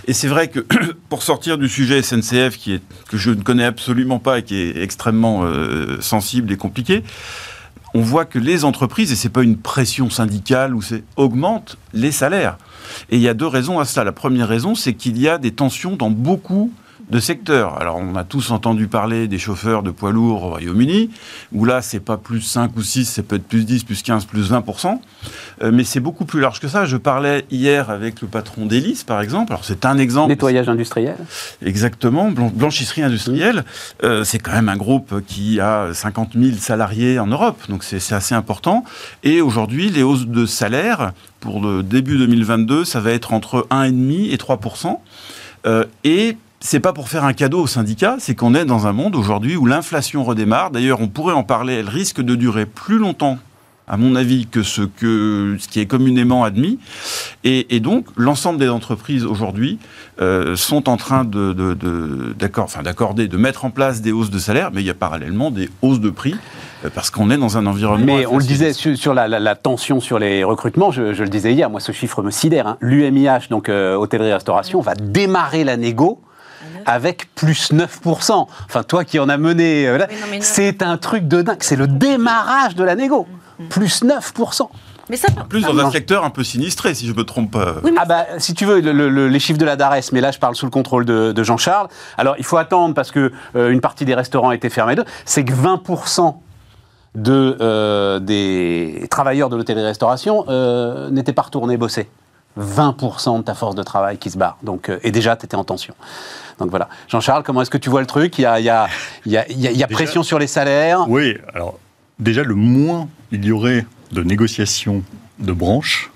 Et 0.08 0.14
c'est 0.14 0.28
vrai 0.30 0.48
que 0.48 0.60
pour 1.10 1.22
sortir 1.22 1.58
du 1.58 1.68
sujet 1.68 2.02
SNCF, 2.02 2.58
qui 2.58 2.74
est, 2.76 2.82
que 3.10 3.18
je 3.18 3.32
ne 3.32 3.42
connais 3.42 3.66
absolument 3.66 4.20
pas 4.20 4.40
et 4.40 4.44
qui 4.44 4.56
est 4.56 4.82
extrêmement 4.82 5.44
euh, 5.44 6.00
sensible 6.00 6.54
et 6.54 6.58
compliqué, 6.58 7.04
on 7.94 8.02
voit 8.02 8.26
que 8.26 8.40
les 8.40 8.64
entreprises, 8.64 9.12
et 9.12 9.16
c'est 9.16 9.30
pas 9.30 9.44
une 9.44 9.58
pression 9.58 10.10
syndicale 10.10 10.76
ou 10.76 10.82
c'est 10.82 11.04
augmentent 11.16 11.78
les 11.94 12.12
salaires. 12.12 12.58
Et 13.10 13.18
il 13.18 13.22
y 13.22 13.28
a 13.28 13.34
deux 13.34 13.48
raisons 13.48 13.80
à 13.80 13.86
cela. 13.86 14.06
La 14.06 14.12
première 14.12 14.48
raison, 14.48 14.76
c'est 14.76 14.94
qu'il 14.94 15.20
y 15.20 15.28
a 15.28 15.38
des 15.38 15.52
tensions 15.52 15.96
dans 15.96 16.10
beaucoup 16.10 16.72
de 17.12 17.20
secteurs. 17.20 17.80
Alors, 17.80 17.98
on 17.98 18.16
a 18.16 18.24
tous 18.24 18.52
entendu 18.52 18.88
parler 18.88 19.28
des 19.28 19.38
chauffeurs 19.38 19.84
de 19.84 19.92
poids 19.92 20.12
lourds 20.12 20.44
au 20.44 20.50
Royaume-Uni, 20.50 21.10
où 21.52 21.66
là, 21.66 21.82
c'est 21.82 22.00
pas 22.00 22.18
plus 22.18 22.42
5 22.42 22.76
ou 22.78 22.82
6, 22.82 23.06
ça 23.06 23.24
peut 23.24 23.36
être 23.36 23.48
plus 23.48 23.66
10, 23.66 23.84
plus 23.84 24.02
15, 24.02 24.26
plus 24.26 24.52
20%. 24.52 25.00
Euh, 25.62 25.72
mais 25.74 25.84
c'est 25.84 26.00
beaucoup 26.00 26.26
plus 26.26 26.40
large 26.40 26.60
que 26.60 26.68
ça. 26.68 26.86
Je 26.86 26.98
parlais 26.98 27.46
hier 27.52 27.90
avec 27.90 28.22
le 28.22 28.28
patron 28.28 28.66
d'Hélice, 28.66 29.04
par 29.04 29.22
exemple. 29.22 29.52
Alors, 29.52 29.66
c'est 29.66 29.86
un 29.86 29.98
exemple. 29.98 30.30
Nettoyage 30.30 30.70
industriel. 30.70 31.16
Exactement, 31.66 32.32
blan- 32.32 32.52
blanchisserie 32.54 33.04
industrielle, 33.04 33.64
euh, 34.04 34.24
c'est 34.24 34.40
quand 34.40 34.54
même 34.54 34.70
un 34.70 34.78
groupe 34.78 35.22
qui 35.28 35.60
a 35.60 35.94
50 35.94 36.32
000 36.36 36.58
salariés 36.58 37.20
en 37.20 37.28
Europe, 37.28 37.60
donc 37.70 37.84
c'est 37.84 38.00
c'est 38.00 38.16
assez 38.16 38.36
important. 38.36 38.84
Et 39.24 39.42
aujourd'hui, 39.42 39.90
les 39.90 40.04
hausses 40.04 40.28
de 40.28 40.46
salaire 40.46 41.14
pour 41.40 41.62
le 41.62 41.84
début 41.84 42.18
2022, 42.18 42.86
ça 42.86 43.00
va 43.00 43.12
être 43.12 43.34
entre 43.34 43.68
1,5 43.70 44.32
et 44.32 44.38
3 44.38 44.60
euh, 45.66 45.86
Et 46.04 46.38
c'est 46.64 46.80
pas 46.80 46.94
pour 46.94 47.10
faire 47.10 47.26
un 47.26 47.34
cadeau 47.34 47.60
aux 47.62 47.68
syndicats, 47.68 48.16
c'est 48.20 48.36
qu'on 48.36 48.54
est 48.56 48.66
dans 48.66 48.86
un 48.88 48.94
monde 48.94 49.16
aujourd'hui 49.16 49.56
où 49.58 49.66
l'inflation 49.66 50.24
redémarre. 50.24 50.70
D'ailleurs, 50.72 51.02
on 51.02 51.08
pourrait 51.08 51.34
en 51.34 51.44
parler, 51.44 51.74
elle 51.74 51.90
risque 51.90 52.22
de 52.22 52.36
durer 52.36 52.66
plus 52.66 53.00
longtemps 53.00 53.38
à 53.88 53.98
mon 53.98 54.16
avis, 54.16 54.46
que 54.48 54.64
ce, 54.64 54.84
que, 54.84 55.58
ce 55.60 55.68
qui 55.68 55.82
est 55.82 55.86
communément 55.86 56.46
admis. 56.46 56.80
Et, 57.44 57.76
et 57.76 57.82
donc, 57.82 58.06
l'ensemble 58.16 58.58
des 58.58 58.70
entreprises 58.70 59.26
aujourd'hui 59.26 59.80
euh, 60.22 60.56
sont 60.56 60.88
en 60.88 60.96
train 60.96 61.26
de, 61.26 61.52
de, 61.52 61.74
de- 61.74 62.34
d'accord- 62.40 62.66
enfin, 62.66 62.84
d'accorder, 62.84 63.28
de 63.28 63.36
mettre 63.36 63.66
en 63.66 63.70
place 63.70 64.02
des 64.02 64.14
hausses 64.14 64.30
de 64.30 64.40
salaire, 64.40 64.70
mais 64.74 64.82
il 64.82 64.88
y 64.88 64.90
a 64.92 64.94
parallèlement 64.94 65.52
des 65.52 65.70
hausses 65.82 66.00
de 66.00 66.10
prix, 66.10 66.36
euh, 66.86 66.90
parce 66.94 67.10
qu'on 67.10 67.30
est 67.32 67.38
dans 67.38 67.58
un 67.58 67.66
environnement... 67.66 68.06
Mais 68.18 68.26
on 68.28 68.38
le 68.38 68.46
disait 68.46 68.72
sur 68.72 69.14
la, 69.14 69.28
la- 69.28 69.40
la 69.42 69.56
tension 69.56 70.00
sur 70.00 70.20
les 70.20 70.46
recrutements, 70.46 70.92
je, 70.92 71.14
je 71.14 71.24
le 71.24 71.30
disais 71.30 71.52
hier, 71.52 71.70
moi 71.70 71.82
ce 71.82 71.92
chiffre 71.92 72.22
me 72.22 72.32
sidère. 72.32 72.68
hein. 72.68 72.78
L'UMIH, 72.80 73.50
donc 73.50 73.68
euh, 73.68 73.96
hôtellerie-restauration, 73.96 74.80
va 74.80 74.94
démarrer 74.96 75.66
la 75.66 75.76
négo 75.76 76.22
avec 76.86 77.34
plus 77.36 77.72
9%. 77.72 78.48
Enfin, 78.66 78.84
toi 78.84 79.04
qui 79.06 79.20
en 79.20 79.30
as 79.30 79.38
mené, 79.38 79.88
euh, 79.88 80.00
c'est 80.42 80.82
un 80.82 80.98
truc 80.98 81.28
de 81.28 81.42
dingue. 81.42 81.58
C'est 81.62 81.76
le 81.76 81.88
démarrage 81.88 82.76
de 82.76 82.84
la 82.84 82.96
négo. 82.96 83.28
Plus 83.70 84.04
9%. 84.04 84.70
Mais 85.10 85.18
ça, 85.18 85.28
En 85.40 85.46
plus, 85.46 85.62
dans 85.62 85.78
un 85.78 85.92
secteur 85.92 86.24
un 86.24 86.30
peu 86.30 86.44
sinistré, 86.44 86.94
si 86.96 87.06
je 87.06 87.14
me 87.14 87.24
trompe 87.24 87.52
pas. 87.52 87.76
Oui, 87.84 87.92
mais 87.92 87.98
Ah 88.02 88.06
bah, 88.06 88.26
si 88.38 88.54
tu 88.54 88.66
veux, 88.66 88.80
le- 88.80 89.10
le- 89.10 89.28
les 89.28 89.40
chiffres 89.40 89.60
de 89.60 89.66
la 89.66 89.76
DARES, 89.76 90.12
mais 90.14 90.22
là 90.22 90.32
je 90.32 90.40
parle 90.40 90.56
sous 90.56 90.66
le 90.66 90.72
contrôle 90.72 91.04
de, 91.06 91.32
de 91.34 91.44
Jean-Charles. 91.44 91.90
Alors 92.18 92.36
il 92.38 92.46
faut 92.46 92.56
attendre 92.58 92.94
parce 92.96 93.12
que 93.12 93.32
euh, 93.58 93.72
une 93.72 93.82
partie 93.82 94.06
des 94.06 94.16
restaurants 94.16 94.50
a 94.50 94.56
été 94.56 94.70
fermée. 94.70 94.96
C'est 95.26 95.44
que 95.44 95.52
20% 95.54 96.36
de, 97.16 97.58
euh, 97.60 98.20
des 98.20 99.06
travailleurs 99.12 99.50
de 99.50 99.58
l'hôtellerie-restauration 99.58 100.46
euh, 100.48 101.10
n'étaient 101.10 101.34
pas 101.34 101.42
retournés 101.42 101.76
bosser. 101.76 102.10
20% 102.60 103.38
de 103.40 103.44
ta 103.44 103.54
force 103.56 103.76
de 103.76 103.84
travail 103.84 104.18
qui 104.18 104.30
se 104.30 104.38
barre. 104.38 104.58
Donc, 104.64 104.90
euh, 104.90 105.00
et 105.04 105.12
déjà, 105.12 105.36
tu 105.36 105.46
étais 105.46 105.56
en 105.56 105.64
tension. 105.64 105.94
Donc 106.60 106.70
voilà. 106.70 106.90
Jean-Charles, 107.08 107.44
comment 107.44 107.62
est-ce 107.62 107.70
que 107.72 107.78
tu 107.78 107.90
vois 107.90 108.02
le 108.02 108.08
truc? 108.08 108.38
Il 108.38 108.42
y 108.42 108.46
a, 108.46 108.60
il 108.60 108.66
y 108.66 108.70
a- 108.70 108.88
il 109.26 109.32
y 109.32 109.38
a- 109.38 109.50
il 109.50 109.60
y 109.60 109.68
a- 109.68 109.72
il 109.72 109.78
y 109.78 109.84
a 109.84 109.88
Déjà- 109.88 109.96
pression 109.98 110.24
sur 110.24 110.38
les 110.40 110.48
salaires? 110.48 111.06
Oui, 111.08 111.38
alors 111.54 111.80
déjà, 112.20 112.44
le 112.44 112.56
moins 112.56 113.08
il 113.32 113.44
y 113.46 113.52
aurait 113.52 113.86
de 114.12 114.22
négociations 114.24 115.04
de 115.40 115.52
branches, 115.54 116.12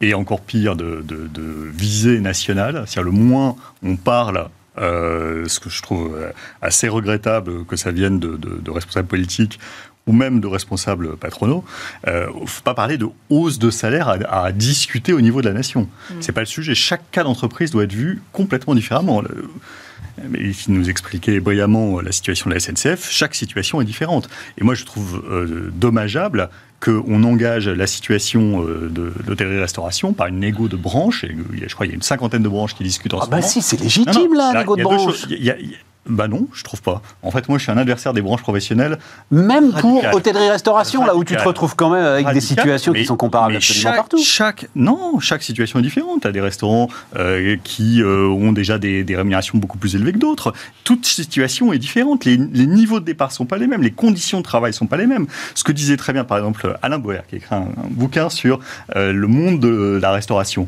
et 0.00 0.12
encore 0.14 0.40
pire 0.42 0.76
de, 0.76 1.02
de, 1.02 1.26
de 1.28 1.42
visée 1.72 2.20
nationale, 2.20 2.84
c'est-à-dire 2.86 3.10
le 3.10 3.16
moins 3.18 3.56
on 3.82 3.96
parle, 3.96 4.48
euh, 4.78 5.46
ce 5.48 5.58
que 5.58 5.70
je 5.70 5.80
trouve 5.80 6.14
euh, 6.16 6.32
assez 6.60 6.86
regrettable 6.88 7.64
que 7.64 7.76
ça 7.76 7.92
vienne 7.92 8.18
de, 8.20 8.36
de- 8.36 8.58
de 8.60 8.70
responsables 8.70 9.08
politiques 9.08 9.58
ou 10.06 10.12
même 10.12 10.40
de 10.40 10.46
responsables 10.46 11.16
patronaux, 11.16 11.64
euh, 12.06 12.26
faut 12.46 12.62
pas 12.62 12.74
parler 12.74 12.96
de 12.96 13.06
hausse 13.28 13.58
de 13.58 13.70
salaire 13.70 14.08
à, 14.08 14.44
à 14.44 14.52
discuter 14.52 15.12
au 15.12 15.20
niveau 15.20 15.42
de 15.42 15.48
la 15.48 15.54
nation. 15.54 15.88
C'est 16.20 16.32
pas 16.32 16.40
le 16.40 16.46
sujet. 16.46 16.74
Chaque 16.74 17.10
cas 17.10 17.24
d'entreprise 17.24 17.70
doit 17.72 17.84
être 17.84 17.92
vu 17.92 18.22
complètement 18.32 18.74
différemment. 18.74 19.20
Le- 19.20 19.50
mais 20.30 20.38
il 20.40 20.72
nous 20.72 20.88
expliquait 20.88 21.40
brillamment 21.40 22.00
la 22.00 22.10
situation 22.10 22.48
de 22.48 22.54
la 22.54 22.60
SNCF. 22.60 23.10
Chaque 23.10 23.34
situation 23.34 23.82
est 23.82 23.84
différente. 23.84 24.30
Et 24.56 24.64
moi, 24.64 24.74
je 24.74 24.84
trouve 24.84 25.22
euh, 25.30 25.70
dommageable 25.74 26.48
qu'on 26.80 27.22
engage 27.22 27.68
la 27.68 27.86
situation 27.86 28.62
euh, 28.66 28.88
de 28.90 29.12
l'hôtellerie-restauration 29.26 30.14
par 30.14 30.28
une 30.28 30.40
négo 30.40 30.68
de 30.68 30.76
branche. 30.76 31.24
Et, 31.24 31.36
il 31.52 31.68
je 31.68 31.74
crois 31.74 31.84
qu'il 31.86 31.92
y 31.92 31.94
a 31.94 31.96
une 31.96 32.02
cinquantaine 32.02 32.42
de 32.42 32.48
branches 32.48 32.74
qui 32.74 32.82
discutent 32.84 33.12
en 33.14 33.18
Ah 33.20 33.24
ce 33.26 33.30
bah 33.30 33.36
moment. 33.38 33.48
si, 33.48 33.60
c'est 33.60 33.78
légitime 33.80 34.12
non, 34.30 34.32
là, 34.38 34.52
là, 34.54 34.60
négo 34.60 34.76
il 34.76 34.78
de 34.78 34.84
branche. 34.84 35.26
Il 35.28 35.44
y 35.44 35.50
a- 35.50 35.58
il 35.58 35.70
y 35.70 35.74
a- 35.74 35.78
bah 36.08 36.28
non, 36.28 36.46
je 36.52 36.62
trouve 36.64 36.82
pas. 36.82 37.02
En 37.22 37.30
fait, 37.30 37.48
moi, 37.48 37.58
je 37.58 37.64
suis 37.64 37.72
un 37.72 37.78
adversaire 37.78 38.12
des 38.12 38.22
branches 38.22 38.42
professionnelles. 38.42 38.98
Même 39.30 39.72
pour 39.72 40.02
hôtellerie-restauration, 40.12 41.04
là 41.04 41.14
où 41.16 41.24
tu 41.24 41.36
te 41.36 41.42
retrouves 41.42 41.74
quand 41.76 41.90
même 41.90 42.04
avec 42.04 42.28
des 42.32 42.40
situations 42.40 42.92
mais- 42.92 43.00
qui 43.00 43.06
sont 43.06 43.16
comparables 43.16 43.56
absolument 43.56 43.82
chaque, 43.90 43.96
partout. 43.96 44.18
Chaque, 44.22 44.66
non, 44.74 45.18
chaque 45.20 45.42
situation 45.42 45.78
est 45.78 45.82
différente. 45.82 46.22
Tu 46.22 46.28
as 46.28 46.32
des 46.32 46.40
restaurants 46.40 46.88
euh, 47.16 47.56
qui 47.64 48.02
euh, 48.02 48.26
ont 48.28 48.52
déjà 48.52 48.78
des, 48.78 49.04
des 49.04 49.16
rémunérations 49.16 49.58
beaucoup 49.58 49.78
plus 49.78 49.94
élevées 49.96 50.12
que 50.12 50.18
d'autres. 50.18 50.52
Toute 50.84 51.06
situation 51.06 51.72
est 51.72 51.78
différente. 51.78 52.24
Les, 52.24 52.36
les 52.36 52.66
niveaux 52.66 53.00
de 53.00 53.04
départ 53.04 53.32
sont 53.32 53.46
pas 53.46 53.58
les 53.58 53.66
mêmes. 53.66 53.82
Les 53.82 53.90
conditions 53.90 54.38
de 54.38 54.44
travail 54.44 54.72
sont 54.72 54.86
pas 54.86 54.96
les 54.96 55.06
mêmes. 55.06 55.26
Ce 55.54 55.64
que 55.64 55.72
disait 55.72 55.96
très 55.96 56.12
bien, 56.12 56.24
par 56.24 56.38
exemple, 56.38 56.76
Alain 56.82 56.98
Boer, 56.98 57.20
qui 57.28 57.34
a 57.36 57.38
écrit 57.38 57.54
un, 57.54 57.58
un 57.62 57.88
bouquin 57.90 58.30
sur 58.30 58.60
euh, 58.94 59.12
le 59.12 59.26
monde 59.26 59.60
de 59.60 59.98
la 60.00 60.12
restauration, 60.12 60.66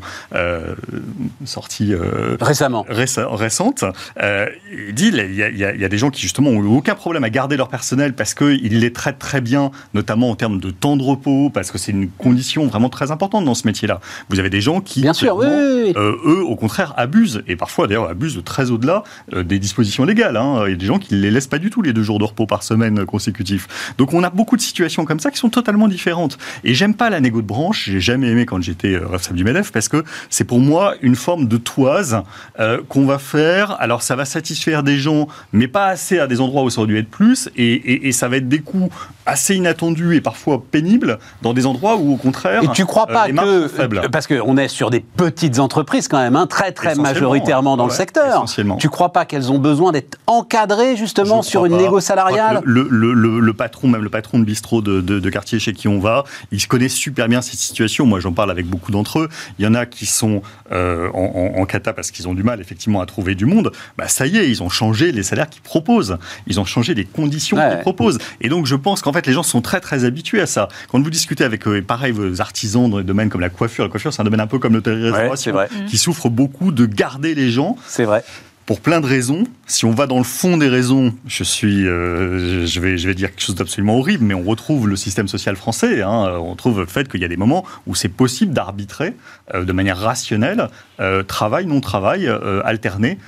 sorti 1.45 1.93
Récemment. 2.41 2.85
réce- 2.89 3.19
récente, 3.19 3.83
il 4.19 4.93
dit 4.93 5.07
il 5.13 5.28
y, 5.35 5.43
a, 5.43 5.49
il 5.49 5.57
y 5.57 5.65
a- 5.65 5.73
il 5.75 5.81
y 5.81 5.85
a 5.85 5.89
des 5.89 5.97
gens 5.97 6.09
qui 6.09 6.21
justement 6.21 6.49
ont 6.49 6.63
eu 6.63 6.67
aucun 6.67 6.95
problème 6.95 7.23
à 7.23 7.29
garder 7.29 7.57
leur 7.57 7.67
personnel 7.69 8.13
parce 8.13 8.33
qu'ils 8.33 8.79
les 8.79 8.93
traitent 8.93 9.19
très 9.19 9.41
bien, 9.41 9.71
notamment 9.93 10.29
en 10.29 10.35
termes 10.35 10.59
de 10.59 10.69
temps 10.71 10.97
de 10.97 11.03
repos, 11.03 11.49
parce 11.49 11.71
que 11.71 11.77
c'est 11.77 11.91
une 11.91 12.09
condition 12.09 12.67
vraiment 12.67 12.89
très 12.89 13.11
importante 13.11 13.45
dans 13.45 13.55
ce 13.55 13.65
métier-là. 13.67 13.99
Vous 14.29 14.39
avez 14.39 14.49
des 14.49 14.61
gens 14.61 14.81
qui, 14.81 15.01
Bien 15.01 15.13
sûr, 15.13 15.35
oui, 15.35 15.45
clairement, 15.45 15.57
oui, 15.75 15.81
oui. 15.87 15.93
euh, 15.95 16.15
eux, 16.25 16.43
au 16.43 16.55
contraire, 16.55 16.93
abusent, 16.97 17.43
et 17.47 17.55
parfois 17.55 17.87
d'ailleurs 17.87 18.09
abusent 18.09 18.41
très 18.45 18.71
au-delà 18.71 19.03
euh, 19.33 19.43
des 19.43 19.59
dispositions 19.59 20.05
légales. 20.05 20.37
hein. 20.37 20.63
Il 20.67 20.71
y 20.71 20.73
a 20.73 20.77
des 20.77 20.85
gens 20.85 20.99
qui 20.99 21.13
ne 21.15 21.19
les 21.19 21.31
laissent 21.31 21.47
pas 21.47 21.59
du 21.59 21.69
tout 21.69 21.81
les 21.81 21.93
deux 21.93 22.03
jours 22.03 22.19
de 22.19 22.23
repos 22.25 22.45
par 22.45 22.63
semaine 22.63 23.05
consécutifs. 23.05 23.93
Donc 23.97 24.13
on 24.13 24.23
a 24.23 24.29
beaucoup 24.29 24.55
de 24.55 24.61
situations 24.61 25.05
comme 25.05 25.19
ça 25.19 25.31
qui 25.31 25.37
sont 25.37 25.49
totalement 25.49 25.87
différentes. 25.87 26.37
Et 26.63 26.73
j'aime 26.73 26.93
pas 26.93 27.09
la 27.09 27.19
négo 27.19 27.41
de 27.41 27.47
branche, 27.47 27.89
j'ai 27.89 27.99
jamais 27.99 28.27
aimé 28.29 28.45
quand 28.45 28.61
j'étais 28.61 28.93
euh, 28.95 29.07
responsable 29.07 29.37
du 29.37 29.43
MEDEF, 29.43 29.71
parce 29.71 29.89
que 29.89 30.03
c'est 30.29 30.43
pour 30.45 30.59
moi 30.59 30.93
une 31.01 31.15
forme 31.15 31.47
de 31.47 31.57
toise 31.57 32.21
euh, 32.59 32.79
qu'on 32.87 33.05
va 33.05 33.17
faire. 33.19 33.75
Alors 33.79 34.01
ça 34.03 34.15
va 34.15 34.25
satisfaire 34.25 34.83
des 34.83 34.97
gens, 34.97 35.18
mais 35.53 35.67
pas 35.67 35.87
assez 35.87 36.19
à 36.19 36.27
des 36.27 36.41
endroits 36.41 36.63
où 36.63 36.69
ça 36.69 36.81
aurait 36.81 36.87
dû 36.87 36.97
être 36.97 37.09
plus, 37.09 37.49
et, 37.55 38.11
ça 38.11 38.27
va 38.27 38.37
être 38.37 38.47
des 38.47 38.59
coûts 38.59 38.89
assez 39.29 39.55
inattendus 39.55 40.15
et 40.15 40.21
parfois 40.21 40.61
pénibles 40.71 41.19
dans 41.41 41.53
des 41.53 41.65
endroits 41.65 41.95
où 41.97 42.13
au 42.13 42.17
contraire... 42.17 42.63
Et 42.63 42.67
tu 42.69 42.85
crois 42.85 43.05
euh, 43.09 43.13
pas 43.13 43.27
marges 43.29 43.47
que 43.47 43.67
faibles. 43.67 44.01
parce 44.11 44.27
qu'on 44.27 44.57
est 44.57 44.67
sur 44.67 44.89
des 44.89 44.99
petites 44.99 45.59
entreprises 45.59 46.07
quand 46.07 46.17
même, 46.19 46.35
hein, 46.35 46.47
très 46.47 46.71
très 46.71 46.95
majoritairement 46.95 47.77
dans 47.77 47.85
ouais, 47.85 47.89
le 47.91 47.95
secteur. 47.95 48.27
essentiellement. 48.27 48.77
Tu 48.77 48.89
crois 48.89 49.13
pas 49.13 49.25
qu'elles 49.25 49.51
ont 49.51 49.59
besoin 49.59 49.91
d'être 49.91 50.17
encadrées 50.27 50.95
justement 50.95 51.41
sur 51.41 51.65
une 51.65 51.77
négo 51.77 51.99
salariale 51.99 52.61
Le, 52.63 52.87
le- 52.89 53.13
le- 53.13 53.39
le 53.39 53.53
patron, 53.53 53.87
même 53.87 54.03
le 54.03 54.09
patron 54.09 54.39
de 54.39 54.43
bistrot 54.45 54.81
de, 54.81 55.01
de- 55.01 55.19
de 55.19 55.29
quartier 55.29 55.59
chez 55.59 55.73
qui 55.73 55.87
on 55.87 55.99
va, 55.99 56.23
il 56.51 56.65
connaît 56.67 56.89
super 56.89 57.27
bien 57.27 57.41
cette 57.41 57.59
situation. 57.59 58.05
Moi, 58.05 58.19
j'en 58.19 58.31
parle 58.33 58.51
avec 58.51 58.65
beaucoup 58.67 58.91
d'entre 58.91 59.19
eux. 59.19 59.29
Il 59.57 59.65
y 59.65 59.67
en 59.67 59.73
a 59.75 59.85
qui 59.85 60.05
sont 60.05 60.41
euh, 60.71 61.09
en, 61.13 61.53
en- 61.57 61.61
en 61.61 61.65
cata 61.65 61.93
parce 61.93 62.11
qu'ils 62.11 62.27
ont 62.27 62.33
du 62.33 62.43
mal, 62.43 62.59
effectivement, 62.61 63.01
à 63.01 63.05
trouver 63.05 63.35
du 63.35 63.45
monde. 63.45 63.71
Bah, 63.97 64.07
ça 64.07 64.25
y 64.27 64.37
est, 64.37 64.49
ils 64.49 64.63
ont 64.63 64.69
changé 64.69 65.11
les 65.11 65.23
salaires 65.23 65.49
qu'ils 65.49 65.61
proposent. 65.61 66.17
Ils 66.47 66.59
ont 66.59 66.65
changé 66.65 66.93
les 66.93 67.05
conditions 67.05 67.57
Ouais. 67.57 67.69
qu'ils 67.69 67.79
proposent. 67.79 68.17
Et 68.41 68.49
donc, 68.49 68.65
je 68.65 68.75
pense 68.75 69.01
qu'en 69.01 69.11
fait, 69.13 69.18
les 69.27 69.33
gens 69.33 69.43
sont 69.43 69.61
très, 69.61 69.79
très 69.79 70.05
habitués 70.05 70.41
à 70.41 70.45
ça. 70.45 70.67
Quand 70.89 71.01
vous 71.01 71.09
discutez 71.09 71.43
avec, 71.43 71.65
et 71.67 71.81
pareil, 71.81 72.11
vos 72.11 72.41
artisans 72.41 72.89
dans 72.89 72.97
des 72.97 73.03
domaines 73.03 73.29
comme 73.29 73.41
la 73.41 73.49
coiffure, 73.49 73.83
la 73.83 73.89
coiffure, 73.89 74.13
c'est 74.13 74.21
un 74.21 74.25
domaine 74.25 74.39
un 74.41 74.47
peu 74.47 74.59
comme 74.59 74.73
l'hôtellerie-restauration, 74.73 75.55
qui 75.87 75.97
souffre 75.97 76.29
beaucoup 76.29 76.71
de 76.71 76.85
garder 76.85 77.35
les 77.35 77.49
gens 77.51 77.75
C'est 77.87 78.05
vrai. 78.05 78.23
pour 78.65 78.79
plein 78.81 79.01
de 79.01 79.05
raisons. 79.05 79.43
Si 79.69 79.85
on 79.85 79.91
va 79.91 80.07
dans 80.07 80.17
le 80.17 80.23
fond 80.23 80.57
des 80.57 80.67
raisons, 80.67 81.13
je 81.27 81.43
suis, 81.43 81.87
euh, 81.87 82.65
je 82.65 82.79
vais, 82.79 82.97
je 82.97 83.07
vais 83.07 83.13
dire 83.13 83.29
quelque 83.29 83.41
chose 83.41 83.55
d'absolument 83.55 83.97
horrible, 83.97 84.25
mais 84.25 84.33
on 84.33 84.43
retrouve 84.43 84.87
le 84.87 84.95
système 84.95 85.27
social 85.27 85.55
français. 85.55 86.01
Hein, 86.01 86.37
on 86.41 86.55
trouve 86.55 86.79
le 86.79 86.87
fait 86.87 87.07
qu'il 87.07 87.21
y 87.21 87.25
a 87.25 87.27
des 87.27 87.37
moments 87.37 87.63
où 87.85 87.93
c'est 87.93 88.09
possible 88.09 88.51
d'arbitrer 88.51 89.15
euh, 89.53 89.63
de 89.63 89.71
manière 89.71 89.97
rationnelle 89.97 90.69
euh, 90.99 91.23
travail 91.23 91.65
non 91.65 91.81
travail 91.81 92.29
alterné 92.65 93.19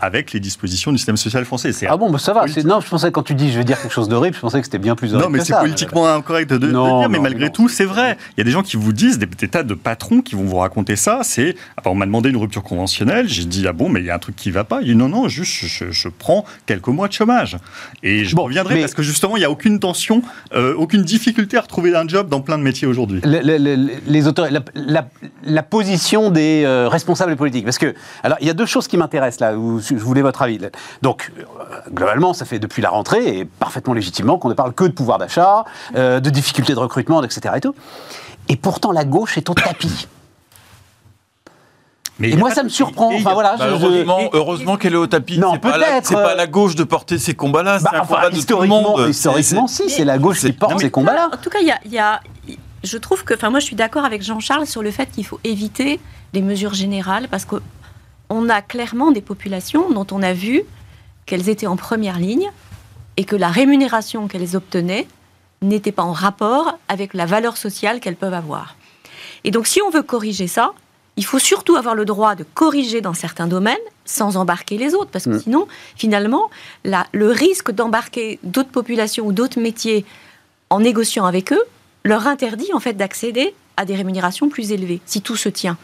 avec 0.00 0.32
les 0.32 0.40
dispositions 0.40 0.92
du 0.92 0.98
système 0.98 1.16
social 1.16 1.44
français. 1.44 1.70
Ah 1.88 1.96
bon, 1.96 2.10
bah 2.10 2.18
ça 2.18 2.32
va. 2.32 2.46
Non, 2.64 2.80
je 2.80 2.88
pensais 2.88 3.12
quand 3.12 3.22
tu 3.22 3.34
dis 3.34 3.52
je 3.52 3.58
vais 3.58 3.64
dire 3.64 3.80
quelque 3.80 3.92
chose 3.92 4.08
d'horrible, 4.08 4.34
je 4.34 4.40
pensais 4.40 4.58
que 4.60 4.64
c'était 4.64 4.78
bien 4.78 4.96
plus 4.96 5.14
horrible 5.14 5.24
Non, 5.24 5.30
mais 5.30 5.44
c'est 5.44 5.54
politiquement 5.58 6.08
incorrect 6.08 6.50
de, 6.50 6.58
de 6.58 6.70
Non, 6.72 7.00
dire, 7.00 7.10
mais 7.10 7.18
malgré 7.18 7.46
non. 7.46 7.52
tout, 7.52 7.68
c'est 7.68 7.84
vrai. 7.84 8.16
Il 8.36 8.38
y 8.38 8.40
a 8.40 8.44
des 8.44 8.50
gens 8.50 8.62
qui 8.62 8.76
vous 8.76 8.92
disent, 8.92 9.18
des, 9.18 9.26
des 9.26 9.48
tas 9.48 9.62
de 9.62 9.74
patrons 9.74 10.22
qui 10.22 10.34
vont 10.34 10.44
vous 10.44 10.56
raconter 10.56 10.96
ça. 10.96 11.20
C'est, 11.22 11.54
ah 11.76 11.82
bah, 11.84 11.90
on 11.90 11.94
m'a 11.94 12.06
demandé 12.06 12.30
une 12.30 12.36
rupture 12.36 12.62
conventionnelle. 12.62 13.28
J'ai 13.28 13.44
dit, 13.44 13.66
ah 13.68 13.72
bon, 13.72 13.88
mais 13.88 14.00
il 14.00 14.06
y 14.06 14.10
a 14.10 14.14
un 14.14 14.18
truc 14.18 14.36
qui 14.36 14.50
va 14.50 14.64
pas. 14.64 14.80
Il 14.80 14.88
dit, 14.88 14.96
non, 14.96 15.08
non, 15.08 15.28
juste, 15.28 15.66
je, 15.66 15.81
je- 15.86 15.90
je 15.90 16.08
prends 16.08 16.44
quelques 16.66 16.88
mois 16.88 17.08
de 17.08 17.12
chômage. 17.12 17.56
Et 18.02 18.24
je 18.24 18.34
Bon, 18.36 18.44
reviendrai 18.44 18.74
mais- 18.74 18.80
parce 18.80 18.94
que 18.94 19.02
justement, 19.02 19.36
il 19.36 19.40
n'y 19.40 19.44
a 19.46 19.50
aucune 19.50 19.80
tension, 19.80 20.22
euh, 20.54 20.74
aucune 20.74 21.02
difficulté 21.02 21.56
à 21.56 21.60
retrouver 21.62 21.94
un 21.96 22.06
job 22.06 22.28
dans 22.28 22.40
plein 22.40 22.58
de 22.58 22.62
métiers 22.62 22.86
aujourd'hui. 22.86 23.20
Le- 23.24 23.40
le- 23.40 23.58
le- 23.58 23.90
les 24.06 24.26
auteurs, 24.28 24.50
la, 24.50 24.60
la- 24.74 25.08
la 25.44 25.62
position 25.62 26.30
des 26.30 26.62
euh, 26.64 26.88
responsables 26.88 27.36
politiques. 27.36 27.64
Parce 27.64 27.78
que, 27.78 27.94
alors, 28.22 28.38
il 28.40 28.46
y 28.46 28.50
a 28.50 28.54
deux 28.54 28.66
choses 28.66 28.88
qui 28.88 28.96
m'intéressent 28.96 29.40
là, 29.40 29.56
où 29.56 29.80
je 29.80 29.94
voulais 29.94 30.22
votre 30.22 30.42
avis. 30.42 30.58
Donc, 31.02 31.32
euh, 31.38 31.42
globalement, 31.92 32.32
ça 32.34 32.44
fait 32.44 32.58
depuis 32.58 32.82
la 32.82 32.90
rentrée, 32.90 33.38
et 33.38 33.44
parfaitement 33.44 33.94
légitimement, 33.94 34.38
qu'on 34.38 34.48
ne 34.48 34.54
parle 34.54 34.72
que 34.74 34.84
de 34.84 34.92
pouvoir 34.92 35.18
d'achat, 35.18 35.64
euh, 35.96 36.20
de 36.20 36.30
difficultés 36.30 36.74
de 36.74 36.78
recrutement, 36.78 37.22
etc. 37.22 37.54
Et, 37.56 37.60
tout. 37.60 37.74
et 38.48 38.56
pourtant, 38.56 38.92
la 38.92 39.04
gauche 39.04 39.38
est 39.38 39.48
au 39.50 39.54
tapis. 39.54 40.08
Mais 42.18 42.30
Et 42.30 42.36
moi, 42.36 42.50
ça 42.50 42.62
me 42.62 42.68
surprend. 42.68 43.10
a- 43.10 43.32
voilà, 43.32 43.56
Bah, 43.56 43.66
je- 43.68 43.72
heureusement, 43.74 44.20
et- 44.20 44.30
heureusement 44.32 44.76
qu'elle 44.76 44.92
est 44.92 44.96
au 44.98 45.06
tapis. 45.06 45.38
Non, 45.38 45.52
c'est 45.54 45.58
pas, 45.60 45.78
la, 45.78 45.86
peut-être, 45.86 46.06
c'est 46.06 46.14
pas 46.14 46.32
euh, 46.32 46.36
la 46.36 46.46
gauche 46.46 46.74
de 46.74 46.84
porter 46.84 47.18
ces 47.18 47.34
combats-là. 47.34 47.78
Bah, 47.78 47.88
c'est 47.90 47.96
un 47.96 48.00
enfin, 48.02 48.14
combat 48.16 48.20
de 48.22 48.26
tout 48.28 48.32
le 48.34 48.38
historiquement, 48.40 48.82
monde. 48.82 49.08
historiquement, 49.08 49.66
C'est- 49.66 49.88
si, 49.88 49.90
c'est 49.90 50.04
la 50.04 50.18
gauche 50.18 50.40
qui 50.40 50.52
porte 50.52 50.72
non, 50.72 50.78
mais- 50.78 50.84
ces 50.84 50.90
combats-là. 50.90 51.30
En 51.32 51.36
tout 51.38 51.50
cas, 51.50 51.58
il 51.60 51.66
y 51.66 51.70
a, 51.72 51.78
il 51.84 51.92
y 51.92 51.98
a- 51.98 52.20
je 52.84 52.98
trouve 52.98 53.24
que, 53.24 53.34
enfin, 53.34 53.50
moi, 53.50 53.60
je 53.60 53.64
suis 53.64 53.76
d'accord 53.76 54.04
avec 54.04 54.22
Jean-Charles 54.22 54.66
sur 54.66 54.82
le 54.82 54.90
fait 54.90 55.10
qu'il 55.10 55.24
faut 55.24 55.40
éviter 55.42 56.00
les 56.34 56.42
mesures 56.42 56.74
générales 56.74 57.28
parce 57.30 57.44
que 57.44 57.56
on 58.30 58.48
a 58.48 58.60
clairement 58.62 59.10
des 59.10 59.20
populations 59.22 59.90
dont 59.90 60.06
on 60.12 60.22
a 60.22 60.32
vu 60.32 60.62
qu'elles 61.26 61.48
étaient 61.48 61.66
en 61.66 61.76
première 61.76 62.18
ligne 62.18 62.50
et 63.16 63.24
que 63.24 63.36
la 63.36 63.48
rémunération 63.48 64.28
qu'elles 64.28 64.56
obtenaient 64.56 65.06
n'était 65.60 65.92
pas 65.92 66.02
en 66.02 66.12
rapport 66.12 66.78
avec 66.88 67.14
la 67.14 67.24
valeur 67.26 67.56
sociale 67.56 68.00
qu'elles 68.00 68.16
peuvent 68.16 68.32
avoir. 68.34 68.74
Et 69.44 69.50
donc, 69.50 69.66
si 69.66 69.80
on 69.82 69.90
veut 69.90 70.02
corriger 70.02 70.46
ça, 70.46 70.72
il 71.16 71.24
faut 71.24 71.38
surtout 71.38 71.76
avoir 71.76 71.94
le 71.94 72.04
droit 72.04 72.34
de 72.34 72.44
corriger 72.54 73.00
dans 73.00 73.12
certains 73.14 73.46
domaines 73.46 73.76
sans 74.04 74.36
embarquer 74.36 74.78
les 74.78 74.94
autres, 74.94 75.10
parce 75.10 75.26
que 75.26 75.30
Mm. 75.30 75.40
sinon, 75.40 75.68
finalement, 75.96 76.50
la- 76.84 77.06
le 77.12 77.28
risque 77.30 77.70
d'embarquer 77.70 78.38
d'autres 78.42 78.70
populations 78.70 79.26
ou 79.26 79.32
d'autres 79.32 79.60
métiers 79.60 80.04
en 80.70 80.80
négociant 80.80 81.24
avec 81.26 81.52
eux 81.52 81.62
leur 82.04 82.26
interdit 82.26 82.72
en 82.72 82.80
fait 82.80 82.94
d'accéder 82.94 83.54
à 83.76 83.84
des 83.84 83.94
rémunérations 83.94 84.48
plus 84.48 84.72
élevées, 84.72 85.00
si 85.06 85.20
tout 85.22 85.36
se 85.36 85.48
tient. 85.48 85.76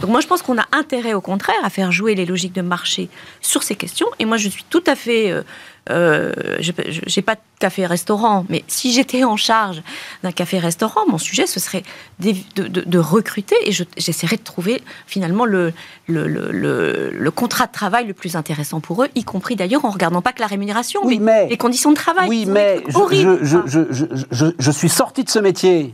Donc 0.00 0.10
moi 0.10 0.20
je 0.20 0.26
pense 0.26 0.42
qu'on 0.42 0.58
a 0.58 0.64
intérêt 0.72 1.12
au 1.14 1.20
contraire 1.20 1.56
à 1.62 1.70
faire 1.70 1.92
jouer 1.92 2.14
les 2.14 2.24
logiques 2.26 2.54
de 2.54 2.62
marché 2.62 3.08
sur 3.40 3.62
ces 3.62 3.74
questions. 3.76 4.06
Et 4.18 4.24
moi 4.24 4.36
je 4.38 4.48
suis 4.48 4.64
tout 4.70 4.82
à 4.86 4.94
fait, 4.96 5.30
euh, 5.30 5.42
euh, 5.90 6.32
je 6.60 6.72
n'ai 6.72 7.22
pas 7.22 7.34
de 7.34 7.40
café-restaurant, 7.58 8.46
mais 8.48 8.64
si 8.66 8.92
j'étais 8.92 9.24
en 9.24 9.36
charge 9.36 9.82
d'un 10.22 10.32
café-restaurant, 10.32 11.02
mon 11.06 11.18
sujet 11.18 11.46
ce 11.46 11.60
serait 11.60 11.82
de, 12.18 12.32
de- 12.56 12.80
de 12.80 12.98
recruter 12.98 13.56
et 13.66 13.72
je- 13.72 13.84
j'essaierais 13.98 14.36
de 14.38 14.42
trouver 14.42 14.80
finalement 15.06 15.44
le, 15.44 15.74
le, 16.06 16.26
le- 16.26 16.50
le- 16.50 17.10
le 17.12 17.30
contrat 17.30 17.66
de 17.66 17.72
travail 17.72 18.06
le 18.06 18.14
plus 18.14 18.36
intéressant 18.36 18.80
pour 18.80 19.02
eux, 19.04 19.08
y 19.14 19.24
compris 19.24 19.54
d'ailleurs 19.56 19.84
en 19.84 19.90
regardant 19.90 20.22
pas 20.22 20.32
que 20.32 20.40
la 20.40 20.46
rémunération, 20.46 21.00
Oui, 21.04 21.18
mais- 21.20 21.48
les 21.48 21.58
conditions 21.58 21.90
de 21.90 21.96
travail. 21.96 22.28
Oui, 22.30 22.46
mais 22.46 22.82
je- 22.88 24.24
je- 24.30 24.52
je 24.58 24.70
suis 24.70 24.88
sorti 24.88 25.24
de 25.24 25.30
ce 25.30 25.38
métier 25.38 25.92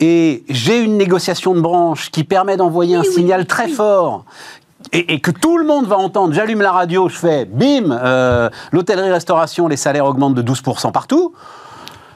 et 0.00 0.44
j'ai 0.48 0.80
une 0.82 0.96
négociation 0.96 1.54
de 1.54 1.60
branche 1.60 2.10
qui 2.10 2.24
permet 2.24 2.56
d'envoyer 2.56 2.96
un 2.96 3.00
oui, 3.02 3.12
signal 3.12 3.46
très 3.46 3.68
fort. 3.68 4.24
Et, 4.92 5.14
et 5.14 5.20
que 5.20 5.30
tout 5.32 5.58
le 5.58 5.64
monde 5.66 5.86
va 5.86 5.96
entendre, 5.96 6.32
j'allume 6.34 6.60
la 6.60 6.70
radio, 6.70 7.08
je 7.08 7.16
fais 7.16 7.44
bim, 7.44 7.90
euh, 7.90 8.48
l'hôtellerie-restauration, 8.72 9.66
les 9.68 9.76
salaires 9.76 10.04
augmentent 10.06 10.34
de 10.34 10.42
12% 10.42 10.92
partout. 10.92 11.32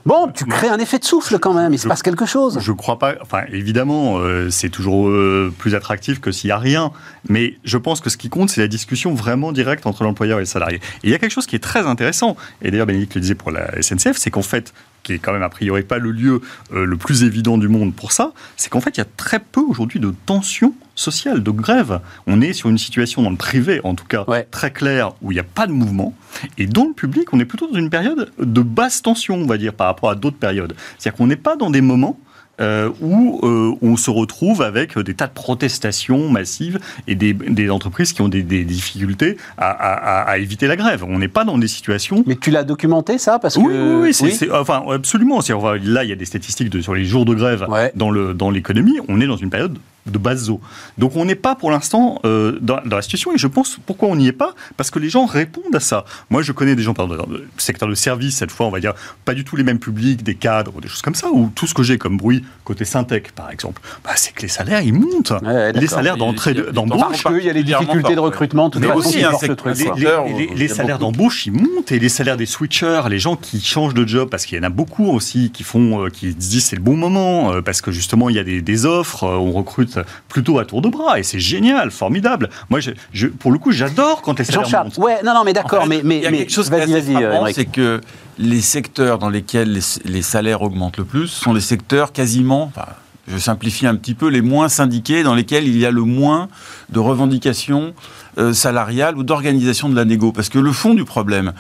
Bon, 0.07 0.29
tu 0.33 0.47
crées 0.47 0.69
un 0.69 0.79
effet 0.79 0.99
de 0.99 1.05
souffle 1.05 1.39
quand 1.39 1.53
même, 1.53 1.75
il 1.75 1.79
se 1.79 1.83
Je- 1.85 1.89
passe 1.89 2.03
quelque 2.03 2.25
chose. 2.25 2.59
Je 2.61 2.73
crois 2.73 2.99
pas. 2.99 3.15
Enfin, 3.21 3.43
évidemment, 3.53 4.19
euh, 4.19 4.49
c'est 4.49 4.71
toujours 4.71 5.09
euh, 5.11 5.53
plus 5.59 5.75
attractif 5.75 6.21
que 6.21 6.33
s'il 6.33 6.49
y 6.49 6.53
a 6.53 6.59
rien. 6.59 6.91
Mais 7.29 7.57
je 7.65 7.77
pense 7.77 8.01
que 8.01 8.09
ce 8.09 8.17
qui 8.17 8.31
compte, 8.31 8.49
c'est 8.49 8.63
la 8.63 8.69
discussion 8.69 9.15
vraiment 9.15 9.53
directe 9.53 9.87
entre 9.87 10.05
l'employeur 10.05 10.39
et 10.39 10.43
le 10.43 10.47
salarié. 10.47 10.77
Et 10.77 10.81
il 11.09 11.11
y 11.11 11.15
a 11.15 11.19
quelque 11.19 11.33
chose 11.33 11.47
qui 11.47 11.55
est 11.57 11.61
très 11.61 11.87
intéressant. 11.87 12.35
Et 12.63 12.71
d'ailleurs, 12.71 12.87
Bénédicte 12.87 13.15
le 13.15 13.21
disait 13.21 13.35
pour 13.35 13.51
la 13.51 13.83
SNCF, 13.83 14.17
c'est 14.17 14.31
qu'en 14.31 14.41
fait, 14.43 14.73
qui 15.11 15.15
est 15.15 15.19
quand 15.19 15.33
même 15.33 15.43
a 15.43 15.49
priori 15.49 15.83
pas 15.83 15.99
le 15.99 16.13
lieu 16.13 16.41
euh, 16.73 16.85
le 16.85 16.97
plus 16.97 17.25
évident 17.25 17.59
du 17.59 17.67
monde 17.69 17.93
pour 17.95 18.13
ça, 18.13 18.33
c'est 18.57 18.71
qu'en 18.71 18.81
fait, 18.81 18.91
il 18.97 18.99
y 18.99 19.03
a 19.03 19.07
très 19.17 19.41
peu 19.41 19.61
aujourd'hui 19.61 19.99
de 19.99 20.15
tensions 20.27 20.73
sociales, 20.95 21.43
de 21.43 21.51
grève. 21.51 22.01
On 22.29 22.41
est 22.41 22.53
sur 22.53 22.69
une 22.69 22.79
situation 22.79 23.23
dans 23.23 23.31
le 23.31 23.37
privé, 23.37 23.81
en 23.83 23.95
tout 23.95 24.05
cas, 24.05 24.25
Ouais. 24.29 24.47
très 24.51 24.71
claire, 24.71 25.13
où 25.23 25.33
il 25.33 25.35
n'y 25.35 25.41
a 25.41 25.45
pas 25.45 25.67
de 25.67 25.73
mouvement. 25.73 26.15
Et 26.59 26.67
dans 26.67 26.85
le 26.87 26.93
public, 26.93 27.33
on 27.33 27.41
est 27.41 27.45
plutôt 27.45 27.67
dans 27.67 27.79
une 27.79 27.91
période 27.91 28.31
de 28.39 28.61
basse 28.63 29.03
tension, 29.03 29.35
on 29.37 29.47
va 29.47 29.59
dire, 29.59 29.73
par 29.75 29.89
rapport 29.89 30.11
à 30.11 30.15
d'autres 30.15 30.37
périodes. 30.37 30.75
C'est-à-dire 30.99 31.17
qu'on 31.19 31.27
n'est 31.27 31.37
pas 31.37 31.57
dans 31.57 31.71
des 31.71 31.81
moments 31.81 32.19
euh, 32.61 32.91
où 33.01 33.41
euh, 33.43 33.73
on 33.83 33.97
se 33.97 34.11
retrouve 34.11 34.63
avec 34.63 34.99
des 34.99 35.15
tas 35.15 35.27
de 35.27 35.33
protestations 35.33 36.29
massives 36.31 36.79
et 37.09 37.15
des, 37.15 37.33
des 37.33 37.71
entreprises 37.71 38.13
qui 38.13 38.23
ont 38.23 38.29
des, 38.29 38.43
des 38.43 38.65
difficultés 38.65 39.37
à, 39.59 39.71
à- 39.71 40.21
à- 40.21 40.31
à 40.31 40.39
éviter 40.39 40.67
la 40.67 40.77
grève. 40.77 41.05
On 41.07 41.19
n'est 41.19 41.29
pas 41.29 41.45
dans 41.45 41.59
des 41.59 41.69
situations 41.69 42.23
Mais 42.27 42.37
tu 42.37 42.51
l'as 42.51 42.65
documenté 42.65 43.19
ça 43.19 43.39
parce 43.39 43.57
oui, 43.57 43.65
que 43.65 43.71
oui, 43.97 44.01
oui, 44.09 44.15
c'est- 44.15 44.31
c'est- 44.31 44.51
enfin, 44.51 44.83
absolument. 44.91 45.41
C'est- 45.41 45.55
là, 45.85 46.05
il 46.05 46.11
y 46.11 46.13
a 46.13 46.17
des 46.17 46.25
statistiques 46.25 46.71
de- 46.71 46.81
sur 46.81 46.95
les 46.95 47.05
jours 47.05 47.25
de 47.25 47.35
grève 47.35 47.67
Ouais. 47.69 47.93
dans 47.95 48.11
le 48.11 48.35
dans 48.35 48.51
l'économie. 48.51 48.99
On 49.09 49.21
est 49.21 49.27
dans 49.27 49.37
une 49.37 49.51
période 49.51 49.79
de 50.07 50.19
base 50.19 50.51
eau. 50.51 50.61
Donc 50.99 51.17
on 51.17 51.25
n'est 51.25 51.35
pas 51.35 51.55
pour 51.55 51.71
l'instant 51.71 52.21
euh, 52.25 52.59
dans, 52.61 52.81
dans 52.85 52.97
la 52.97 53.03
situation 53.03 53.33
et 53.33 53.39
je 53.39 53.47
pense 53.47 53.79
pourquoi 53.87 54.09
on 54.09 54.17
n'y 54.17 54.29
est 54.29 54.33
pas 54.33 54.55
parce 54.77 54.91
que 54.91 54.99
les 54.99 55.11
gens 55.11 55.27
répondent 55.27 55.75
à 55.75 55.81
ça. 55.81 56.05
Moi 56.31 56.43
je 56.43 56.53
connais 56.53 56.77
des 56.77 56.83
gens 56.83 56.95
pardon, 56.95 57.17
dans 57.17 57.27
le 57.27 57.47
secteur 57.59 57.89
de 57.89 57.95
service 57.95 58.37
cette 58.37 58.51
fois 58.51 58.67
on 58.67 58.71
va 58.71 58.81
dire 58.81 58.95
pas 59.25 59.35
du 59.35 59.45
tout 59.45 59.57
les 59.57 59.65
mêmes 59.65 59.79
publics, 59.79 60.23
des 60.23 60.35
cadres 60.35 60.73
ou 60.77 60.81
des 60.81 60.89
choses 60.89 61.03
comme 61.03 61.15
ça 61.15 61.29
ou 61.31 61.51
tout 61.55 61.67
ce 61.67 61.75
que 61.75 61.83
j'ai 61.83 61.99
comme 61.99 62.17
bruit 62.17 62.45
côté 62.65 62.85
Syntec 62.85 63.33
par 63.33 63.51
exemple, 63.51 63.81
bah, 64.05 64.11
c'est 64.17 64.33
que 64.33 64.43
les 64.43 64.49
salaires 64.49 64.81
ils 64.81 64.93
montent. 64.93 65.33
Ouais, 65.43 65.73
les 65.73 65.87
salaires 65.87 66.17
d'entrée 66.17 66.55
d'embauche 66.55 67.23
parce 67.23 67.23
qu'il 67.23 67.45
y 67.45 67.51
a 67.51 67.53
les 67.53 67.61
particulièrement 67.61 67.81
difficultés 67.87 68.15
de 68.15 68.21
recrutement, 68.21 68.69
de 68.69 68.73
toute 68.75 68.83
Mais 68.83 68.89
façon, 68.89 68.99
aussi 69.01 69.57
truc. 69.57 69.77
les, 69.77 70.65
il 70.65 70.69
salaires 70.71 70.99
d'embauche, 70.99 71.47
ils 71.47 71.53
montent 71.53 71.93
et 71.93 71.99
les 71.99 72.09
salaires 72.09 72.37
des 72.37 72.47
switchers, 72.47 73.03
les 73.09 73.19
gens 73.19 73.37
qui 73.37 73.61
changent 73.61 73.95
de 73.95 74.07
job, 74.07 74.29
parce 74.31 74.47
qu'il 74.47 74.57
y 74.59 74.61
en 74.61 74.65
a 74.65 74.71
beaucoup 74.71 75.07
aussi 75.07 75.51
qui 75.51 75.63
font, 75.63 76.05
euh, 76.05 76.09
qui 76.09 76.33
se 76.33 76.37
disent 76.37 76.65
c'est 76.65 76.77
le 76.77 76.83
bon 76.83 76.97
moment, 76.97 77.53
euh, 77.53 77.63
parce 77.63 77.81
que 77.81 77.91
justement 77.91 78.29
il 78.29 78.37
y 78.37 78.39
a 78.39 78.45
des, 78.45 78.63
des 78.63 78.87
offres, 78.87 79.25
euh, 79.25 79.37
on 79.37 79.53
recrute 79.53 79.90
plutôt 80.29 80.59
à 80.59 80.65
tour 80.65 80.83
de 80.83 80.89
bras 80.89 81.19
et 81.19 81.23
c'est 81.23 81.41
génial, 81.41 81.91
formidable. 81.91 82.51
Moi, 82.69 82.81
je, 82.81 82.91
je- 83.13 83.27
pour 83.29 83.53
le 83.53 83.59
coup, 83.59 83.73
j'adore 83.73 84.23
quand 84.23 84.39
les 84.39 84.45
salaires 84.45 84.65
Jean-Charles, 84.65 84.87
montent. 84.89 84.99
ouais, 84.99 85.23
non, 85.25 85.35
non, 85.35 85.43
mais 85.45 85.53
d'accord, 85.53 85.81
En 85.81 85.87
fait, 85.87 85.89
mais, 85.89 86.01
mais, 86.05 86.17
il 86.19 86.23
y 86.23 86.27
a 86.27 86.31
mais- 86.31 86.39
quelque 86.39 86.53
chose 86.53 86.69
qui 86.69 86.75
est 86.75 86.87
vas-y, 86.87 86.93
vas-y, 87.13 87.25
euh, 87.25 87.51
c'est 87.55 87.65
que 87.67 88.01
les 88.39 88.61
secteurs 88.61 89.19
dans 89.19 89.29
lesquels 89.29 89.73
les, 89.73 89.81
les 90.05 90.23
salaires 90.23 90.63
augmentent 90.63 90.97
le 90.99 91.05
plus 91.05 91.29
sont 91.29 91.53
les 91.53 91.61
secteurs 91.61 92.13
quasiment, 92.13 92.65
enfin, 92.75 92.87
je 93.29 93.39
simplifie 93.39 93.87
un 93.87 93.95
petit 93.95 94.15
peu, 94.15 94.29
les 94.29 94.41
moins 94.41 94.69
syndiqués, 94.69 95.23
dans 95.23 95.35
lesquels 95.35 95.67
il 95.69 95.77
y 95.79 95.87
a 95.87 95.91
le 95.91 96.03
moins 96.03 96.49
de 96.89 96.99
revendications 96.99 97.95
euh, 98.39 98.53
salariales 98.53 99.17
ou 99.17 99.23
d'organisation 99.23 99.89
de 99.89 99.95
la 99.97 100.05
négo. 100.05 100.33
Parce 100.33 100.49
que 100.49 100.59
le 100.59 100.73
fond 100.73 100.95
du 100.95 101.05
problème, 101.05 101.53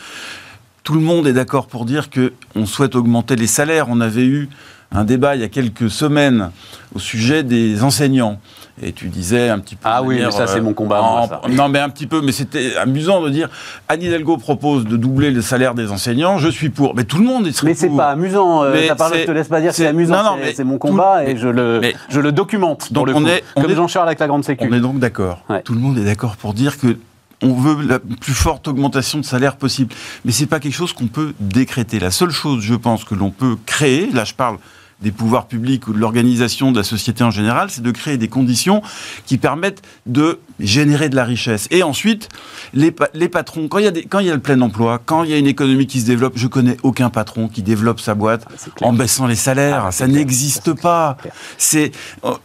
tout 0.82 0.94
le 0.94 1.00
monde 1.00 1.26
est 1.26 1.32
d'accord 1.32 1.66
pour 1.66 1.84
dire 1.84 2.10
que 2.10 2.32
on 2.56 2.64
souhaite 2.66 2.94
augmenter 2.96 3.36
les 3.36 3.46
salaires. 3.46 3.86
On 3.88 4.00
avait 4.00 4.24
eu 4.24 4.48
un 4.92 5.04
débat 5.04 5.34
il 5.36 5.40
y 5.40 5.44
a 5.44 5.48
quelques 5.48 5.90
semaines 5.90 6.50
au 6.94 6.98
sujet 6.98 7.42
des 7.42 7.82
enseignants. 7.82 8.38
Et 8.82 8.92
tu 8.92 9.08
disais 9.08 9.50
un 9.50 9.58
petit 9.58 9.74
peu. 9.76 9.82
Ah 9.84 10.02
oui, 10.02 10.20
mais 10.24 10.30
ça, 10.30 10.46
c'est 10.46 10.58
euh, 10.58 10.62
mon 10.62 10.72
combat, 10.72 11.02
en- 11.02 11.18
moi, 11.18 11.28
ça. 11.28 11.42
Non, 11.50 11.68
mais 11.68 11.80
un 11.80 11.90
petit 11.90 12.06
peu, 12.06 12.22
mais 12.22 12.32
c'était 12.32 12.76
amusant 12.76 13.20
de 13.20 13.28
dire 13.28 13.50
Anne 13.88 14.02
Hidalgo 14.02 14.38
propose 14.38 14.86
de 14.86 14.96
doubler 14.96 15.30
le 15.30 15.42
salaire 15.42 15.74
des 15.74 15.90
enseignants, 15.90 16.38
je 16.38 16.48
suis 16.48 16.70
pour. 16.70 16.94
Mais 16.94 17.04
tout 17.04 17.18
le 17.18 17.24
monde 17.24 17.46
est 17.46 17.52
serait 17.52 17.68
Mais 17.68 17.74
c'est 17.74 17.88
pour. 17.88 17.98
pas 17.98 18.08
amusant, 18.10 18.62
euh, 18.64 18.70
Mais 18.72 18.88
c'est- 18.88 19.20
je 19.20 19.26
te 19.26 19.30
laisse 19.32 19.48
pas 19.48 19.60
dire 19.60 19.70
que 19.72 19.76
c'est 19.76 19.86
amusant, 19.86 20.16
non, 20.16 20.22
non, 20.30 20.36
c'est- 20.38 20.44
mais 20.46 20.54
c'est 20.54 20.64
mon 20.64 20.74
tout- 20.74 20.78
combat 20.88 21.24
et 21.24 21.36
je 21.36 21.48
le, 21.48 21.80
mais- 21.82 21.94
je 22.08 22.20
le 22.20 22.32
documente. 22.32 22.86
pour 22.86 22.92
Donc 22.94 23.08
le 23.08 23.14
on 23.16 23.20
coup. 23.20 23.28
est- 23.28 23.44
on 23.54 23.60
Comme 23.60 23.70
est- 23.70 23.74
Jean-Charles 23.76 24.06
avec 24.08 24.18
la 24.18 24.28
grande 24.28 24.44
sécu. 24.44 24.66
On 24.70 24.72
est 24.72 24.80
donc 24.80 24.98
d'accord. 24.98 25.42
Ouais. 25.50 25.60
Tout 25.60 25.74
le 25.74 25.80
monde 25.80 25.98
est 25.98 26.04
d'accord 26.04 26.36
pour 26.36 26.54
dire 26.54 26.78
que 26.78 26.96
on 27.42 27.52
veut 27.52 27.86
la 27.86 27.98
plus 27.98 28.32
forte 28.32 28.66
augmentation 28.66 29.18
de 29.18 29.24
salaire 29.26 29.56
possible. 29.56 29.94
Mais 30.24 30.32
c'est 30.32 30.46
pas 30.46 30.58
quelque 30.58 30.74
chose 30.74 30.94
qu'on 30.94 31.06
peut 31.08 31.34
décréter. 31.38 31.98
La 31.98 32.10
seule 32.10 32.30
chose, 32.30 32.62
je 32.62 32.74
pense, 32.74 33.04
que 33.04 33.14
l'on 33.14 33.30
peut 33.30 33.56
créer, 33.66 34.08
là 34.12 34.24
je 34.24 34.32
parle 34.32 34.56
des 35.02 35.12
pouvoirs 35.12 35.46
publics 35.46 35.88
ou 35.88 35.92
de 35.92 35.98
l'organisation 35.98 36.72
de 36.72 36.78
la 36.78 36.84
société 36.84 37.24
en 37.24 37.30
général, 37.30 37.70
c'est 37.70 37.82
de 37.82 37.90
créer 37.90 38.16
des 38.16 38.28
conditions 38.28 38.82
qui 39.26 39.38
permettent 39.38 39.82
de 40.06 40.40
générer 40.60 41.08
de 41.08 41.16
la 41.16 41.24
richesse. 41.24 41.68
Et 41.70 41.82
ensuite, 41.82 42.28
les, 42.74 42.94
les 43.14 43.28
patrons, 43.28 43.68
quand 43.68 43.78
il, 43.78 43.84
y 43.84 43.88
a 43.88 43.92
quand 44.08 44.18
il 44.20 44.26
y 44.26 44.30
a 44.30 44.34
le 44.34 44.40
plein 44.40 44.60
emploi, 44.60 45.00
quand 45.04 45.24
il 45.24 45.30
y 45.30 45.34
a 45.34 45.38
une 45.38 45.46
économie 45.46 45.86
qui 45.86 46.00
se 46.00 46.06
développe, 46.06 46.34
je 46.36 46.46
connais 46.46 46.76
aucun 46.82 47.10
patron 47.10 47.48
qui 47.48 47.62
développe 47.62 48.00
sa 48.00 48.14
boîte 48.14 48.46
ah, 48.50 48.86
en 48.86 48.92
baissant 48.92 49.26
les 49.26 49.34
salaires. 49.34 49.86
Ah, 49.86 49.92
ça 49.92 50.06
n'existe 50.06 50.72
pas. 50.80 51.16
C'est 51.58 51.92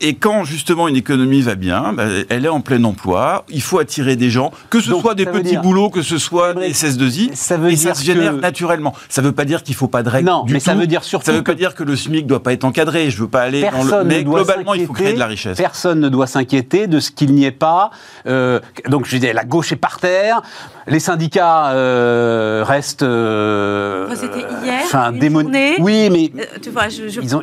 et 0.02 0.16
quand 0.16 0.44
justement 0.44 0.88
une 0.88 0.96
économie 0.96 1.42
va 1.42 1.56
bien, 1.56 1.94
bah, 1.94 2.06
elle 2.30 2.46
est 2.46 2.50
en 2.50 2.62
plein 2.62 2.84
emploi. 2.84 3.46
Il 3.50 3.62
faut 3.62 3.80
attirer 3.80 4.16
des 4.16 4.30
gens, 4.30 4.52
que 4.70 4.80
ce 4.80 4.92
soit 4.92 5.16
des 5.16 5.26
petits 5.26 5.58
boulots, 5.58 5.90
que 5.90 6.02
ce 6.02 6.18
soit 6.18 6.54
des 6.54 6.72
SS2I, 6.72 7.34
ça 7.34 7.58
veut 7.58 7.72
et 7.72 7.76
dire 7.76 7.96
ça 7.96 7.96
se 7.96 8.06
génère 8.06 8.36
que... 8.36 8.42
naturellement. 8.42 8.94
Ça 9.10 9.22
ne 9.22 9.28
veut 9.28 9.34
pas 9.34 9.46
dire 9.46 9.64
qu'il 9.64 9.76
faut 9.76 9.88
pas 9.88 10.04
de 10.04 10.10
règles. 10.10 10.28
Non, 10.28 10.44
du 10.44 10.54
mais 10.54 10.60
tout. 10.60 10.66
ça 10.66 10.76
veut 10.76 10.88
dire 10.88 11.04
surtout 11.04 11.26
Ça 11.26 11.32
veut 11.32 11.44
pas 11.44 11.54
dire 11.54 11.76
que 11.76 11.84
le 11.84 11.96
SMIC 11.96 12.28
doit 12.28 12.44
pas 12.44 12.54
être 12.54 12.66
encadré. 12.66 13.10
Je 13.10 13.18
veux 13.18 13.28
pas 13.28 13.42
aller 13.42 13.62
dans 13.62 13.72
Personne 13.72 14.00
le. 14.00 14.06
Mais 14.06 14.24
ne 14.24 14.30
globalement, 14.30 14.74
il 14.74 14.86
faut 14.86 14.94
créer 14.94 15.14
de 15.14 15.20
la 15.20 15.28
richesse. 15.28 15.58
Personne 15.58 16.00
ne 16.00 16.10
doit 16.10 16.28
s'inquiéter 16.28 16.88
de 16.88 17.00
ce 17.00 17.12
qu'il 17.12 17.34
n'y 17.34 17.46
ait 17.46 17.52
pas. 17.52 17.92
Euh, 18.28 18.60
donc, 18.88 19.06
je 19.06 19.16
disais, 19.18 19.34
la 19.34 19.44
gauche 19.44 19.72
est 19.72 19.76
par 19.78 20.00
terre. 20.00 20.42
Les 20.88 21.00
syndicats 21.00 21.68
euh, 21.72 22.64
restent. 22.66 23.04
euh, 23.04 24.08
c'était 24.16 24.40
hier, 24.64 24.82
enfin, 24.84 25.12
démon-. 25.12 25.50
Oui, 25.80 26.10
mais. 26.10 26.32
Euh, 26.40 26.46
tu 26.62 26.70
vois, 26.70 26.90
je, 26.90 27.08
je 27.08 27.22
Ils, 27.22 27.36
ont, 27.36 27.42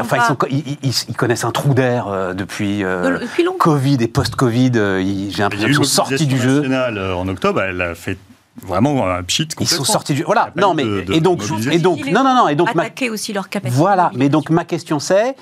enfin, 0.00 0.20
sont- 0.24 1.12
connaissent 1.16 1.44
un 1.44 1.50
trou 1.50 1.74
d'air 1.74 2.08
euh, 2.08 2.34
depuis, 2.34 2.84
euh, 2.84 3.18
De- 3.18 3.24
depuis 3.24 3.42
longtemps. 3.44 3.58
Covid 3.58 3.98
et 4.00 4.08
post-Covid. 4.08 4.72
euh, 4.76 5.00
ils- 5.02 5.30
J'ai 5.34 5.42
l'impression 5.42 5.66
qu'ils 5.66 5.74
sont 5.76 5.84
sortis 5.84 6.26
du 6.26 6.38
jeu. 6.38 6.56
nationale 6.56 6.98
en 7.14 7.26
octobre, 7.28 7.62
elle 7.62 7.80
a 7.80 7.94
fait 7.94 8.18
vraiment 8.66 9.06
un 9.08 9.22
pchit 9.22 9.48
Ils 9.60 9.68
sont 9.68 9.84
sortis 9.84 10.12
du 10.12 10.18
jeu. 10.20 10.24
Voilà. 10.26 10.50
Non, 10.56 10.74
mais 10.74 10.84
de- 10.84 11.00
de 11.02 11.12
et 11.14 11.20
donc 11.20 11.42
et 11.70 11.78
donc 11.78 12.00
Ils 12.04 12.12
non 12.12 12.22
non 12.24 12.34
non 12.34 12.48
et 12.48 12.54
donc 12.54 12.74
ma, 12.74 12.84
aussi 13.10 13.32
leur 13.32 13.48
capacité. 13.48 13.78
Voilà, 13.78 14.10
mais 14.14 14.28
donc 14.28 14.50
ma 14.50 14.64
question 14.64 14.98
c'est, 14.98 15.34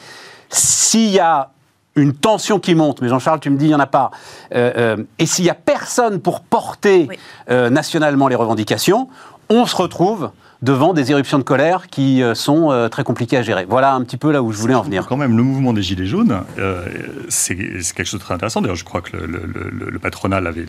s'il 0.49 1.11
y 1.11 1.19
a 1.19 1.51
une 1.97 2.15
tension 2.15 2.59
qui 2.59 2.75
monte, 2.75 3.03
mais 3.03 3.09
Jean-Charles, 3.09 3.41
tu 3.41 3.51
me 3.51 3.57
dis, 3.57 3.67
il 3.67 3.69
n'y 3.69 3.75
en 3.75 3.81
a 3.81 3.87
pas, 3.87 4.11
euh, 4.55 4.73
euh, 4.77 5.05
et 5.19 5.27
s'il 5.27 5.45
n'y 5.45 5.51
a 5.51 5.55
personne 5.55 6.21
pour 6.21 6.41
porter 6.41 7.07
Oui. 7.09 7.19
euh, 7.51 7.69
nationalement 7.71 8.29
les 8.29 8.37
revendications, 8.37 9.09
on 9.49 9.67
se 9.67 9.75
retrouve 9.77 10.31
devant 10.63 10.93
des 10.93 11.11
éruptions 11.11 11.39
de 11.39 11.43
colère 11.43 11.87
qui 11.89 12.23
euh, 12.23 12.35
sont 12.35 12.71
euh, 12.71 12.89
très 12.89 13.03
compliquées 13.05 13.37
à 13.39 13.43
gérer. 13.43 13.65
Voilà 13.69 13.95
un 13.95 14.03
petit 14.03 14.17
peu 14.17 14.31
là 14.31 14.43
où 14.43 14.53
je 14.53 14.59
voulais 14.59 14.75
en 14.75 14.83
venir. 14.83 15.07
Quand 15.07 15.17
même, 15.17 15.37
le 15.37 15.43
mouvement 15.43 15.73
des 15.73 15.83
Gilets 15.83 16.07
jaunes, 16.07 16.43
euh, 16.59 16.85
c'est 17.29 17.57
quelque 17.57 18.05
chose 18.05 18.21
de 18.21 18.25
très 18.25 18.35
intéressant. 18.35 18.61
D'ailleurs, 18.61 18.77
je 18.77 18.85
crois 18.85 19.01
que 19.01 19.17
le, 19.17 19.27
le- 19.27 19.71
le- 19.71 19.91
le 19.91 19.99
patronat 19.99 20.41
l'avait 20.41 20.67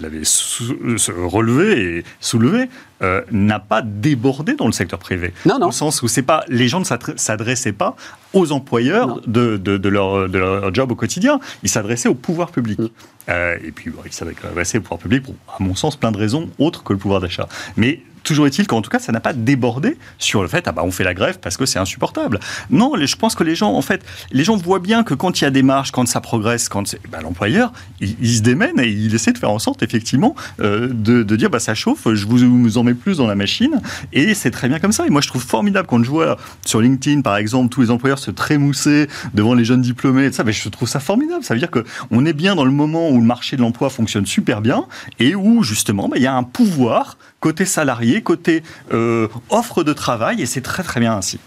relevé 1.10 1.97
et 1.97 2.04
soulevé. 2.19 2.69
euh, 3.04 3.21
n'a 3.32 3.58
pas 3.60 3.82
débordé 3.82 4.54
dans 4.54 4.67
le 4.67 4.71
secteur 4.71 4.99
privé. 4.99 5.34
Non, 5.47 5.58
non. 5.58 5.69
Au 5.69 5.71
sens 5.71 6.04
où 6.04 6.08
c'est 6.08 6.21
pas, 6.21 6.43
les 6.49 6.67
gens 6.67 6.80
ne 6.80 6.86
s'adre- 6.86 7.13
s'adressaient 7.15 7.71
pas 7.73 7.95
aux 8.34 8.51
employeurs 8.51 9.21
de, 9.25 9.58
de- 9.58 9.77
de 9.77 9.89
leur, 9.89 10.30
de 10.30 10.38
leur 10.38 10.71
job 10.71 10.91
au 10.91 10.95
quotidien. 10.95 11.39
Ils 11.63 11.69
s'adressaient 11.69 12.10
au 12.10 12.13
pouvoir 12.13 12.51
public. 12.51 12.77
Mm. 12.77 12.88
Euh, 13.30 13.58
et 13.65 13.71
puis, 13.71 13.89
bon, 13.89 14.01
ils 14.06 14.13
s'adressaient 14.13 14.77
au 14.77 14.82
pouvoir 14.82 14.99
public 14.99 15.23
pour, 15.23 15.34
à 15.58 15.63
mon 15.63 15.73
sens, 15.73 15.95
plein 15.95 16.12
de 16.12 16.17
raisons 16.17 16.51
autres 16.60 16.84
que 16.84 16.93
le 16.93 16.99
pouvoir 16.99 17.21
d'achat. 17.21 17.47
Mais 17.75 18.01
toujours 18.23 18.47
est-il 18.47 18.67
qu'en 18.67 18.81
tout 18.81 18.89
cas, 18.89 18.99
ça 18.99 19.12
n'a 19.12 19.19
pas 19.19 19.34
débordé 19.34 19.97
sur 20.17 20.41
le 20.41 20.47
fait, 20.47 20.67
ah 20.67 20.71
bah, 20.71 20.84
on 20.86 20.91
fait 20.91 21.03
la 21.03 21.13
grève 21.13 21.39
parce 21.39 21.57
que 21.57 21.65
c'est 21.65 21.79
insupportable. 21.79 22.39
Non, 22.69 22.93
je 22.97 23.15
pense 23.15 23.36
que 23.36 23.43
les 23.43 23.55
gens, 23.55 23.73
en 23.73 23.81
fait, 23.81 24.03
les 24.31 24.43
gens 24.43 24.57
voient 24.57 24.79
bien 24.79 25.03
que 25.03 25.13
quand 25.13 25.41
il 25.41 25.43
y 25.43 25.47
a 25.47 25.51
des 25.51 25.63
marches, 25.63 25.91
quand 25.91 26.07
ça 26.07 26.21
progresse, 26.21 26.69
quand 26.69 26.95
bah, 27.10 27.19
l'employeur, 27.21 27.71
il, 27.99 28.36
se 28.36 28.41
démène 28.41 28.79
et 28.79 28.88
il 28.88 29.13
essaie 29.13 29.34
de 29.34 29.38
faire 29.38 29.51
en 29.51 29.60
sorte, 29.60 29.84
effectivement, 29.84 30.36
euh, 30.60 30.89
de, 30.91 31.36
dire, 31.36 31.49
bah, 31.49 31.60
ça 31.60 31.73
chauffe, 31.73 32.07
je 32.13 32.25
vous, 32.25 32.77
en 32.77 32.84
mets 32.84 32.93
plus 32.93 33.17
dans 33.17 33.27
la 33.27 33.36
machine. 33.36 33.81
Et 34.13 34.34
c'est 34.34 34.51
très 34.51 34.67
bien 34.67 34.79
comme 34.79 34.91
ça. 34.91 35.05
Et 35.05 35.10
moi, 35.10 35.21
je 35.21 35.27
trouve 35.27 35.43
formidable 35.43 35.88
quand 35.88 36.03
je 36.03 36.10
vois 36.10 36.38
sur 36.65 36.81
LinkedIn, 36.81 37.21
par 37.21 37.38
exemple, 37.38 37.69
tous 37.69 37.81
les 37.81 37.91
employeurs 37.91 38.19
se 38.19 38.31
trémousser 38.31 39.07
devant 39.34 39.53
les 39.53 39.65
jeunes 39.65 39.81
diplômés 39.81 40.31
ça. 40.31 40.43
Je 40.47 40.69
trouve 40.69 40.88
ça 40.88 40.99
formidable. 40.99 41.43
Ça 41.43 41.53
veut 41.53 41.60
dire 41.60 41.71
qu'on 41.71 42.25
est 42.25 42.34
bien 42.34 42.55
dans 42.55 42.65
le 42.65 42.71
moment 42.71 43.10
où 43.10 43.19
le 43.19 43.25
marché 43.25 43.55
de 43.55 43.62
l'emploi 43.62 43.89
fonctionne 43.89 44.25
super 44.25 44.62
bien 44.62 44.86
et 45.19 45.36
où, 45.36 45.63
justement, 45.63 46.10
bah, 46.10 46.17
il 46.17 46.23
y 46.23 46.27
a 46.27 46.34
un 46.34 46.43
pouvoir 46.43 47.17
côté 47.39 47.65
salarié, 47.65 48.11
côté 48.19 48.63
euh, 48.93 49.28
offre 49.50 49.84
de 49.84 49.93
travail. 49.93 50.41
Et 50.41 50.45
c'est 50.45 50.62
très, 50.62 50.84
très 50.84 51.00
bien 51.00 51.15
ainsi. 51.15 51.39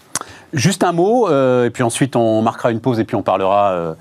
Juste 0.54 0.84
un 0.84 0.92
mot, 0.92 1.28
euh, 1.28 1.66
et 1.66 1.70
puis 1.70 1.82
ensuite 1.82 2.14
on 2.14 2.40
marquera 2.40 2.70
une 2.70 2.78
pause 2.80 3.00
et 3.00 3.04
puis 3.04 3.16
on 3.16 3.22
parlera 3.22 3.96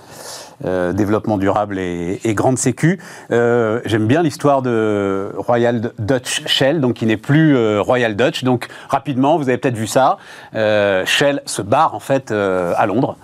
euh, 0.63 0.93
développement 0.93 1.39
durable 1.39 1.79
et, 1.79 2.21
et 2.23 2.35
grande 2.35 2.59
sécu. 2.59 2.99
J'aime 3.31 4.05
bien 4.05 4.21
l'histoire 4.21 4.61
de 4.61 5.33
Royal 5.35 5.91
Dutch 5.97 6.43
Shell, 6.45 6.79
donc 6.79 6.93
qui 6.93 7.07
n'est 7.07 7.17
plus 7.17 7.79
Royal 7.79 8.15
Dutch. 8.15 8.43
Donc 8.43 8.67
rapidement, 8.87 9.37
vous 9.37 9.49
avez 9.49 9.57
peut-être 9.57 9.75
vu 9.75 9.87
ça, 9.87 10.17
Shell 10.53 11.41
se 11.45 11.63
barre 11.63 11.95
en 11.95 11.99
fait 11.99 12.31
à 12.31 12.85
Londres, 12.85 13.17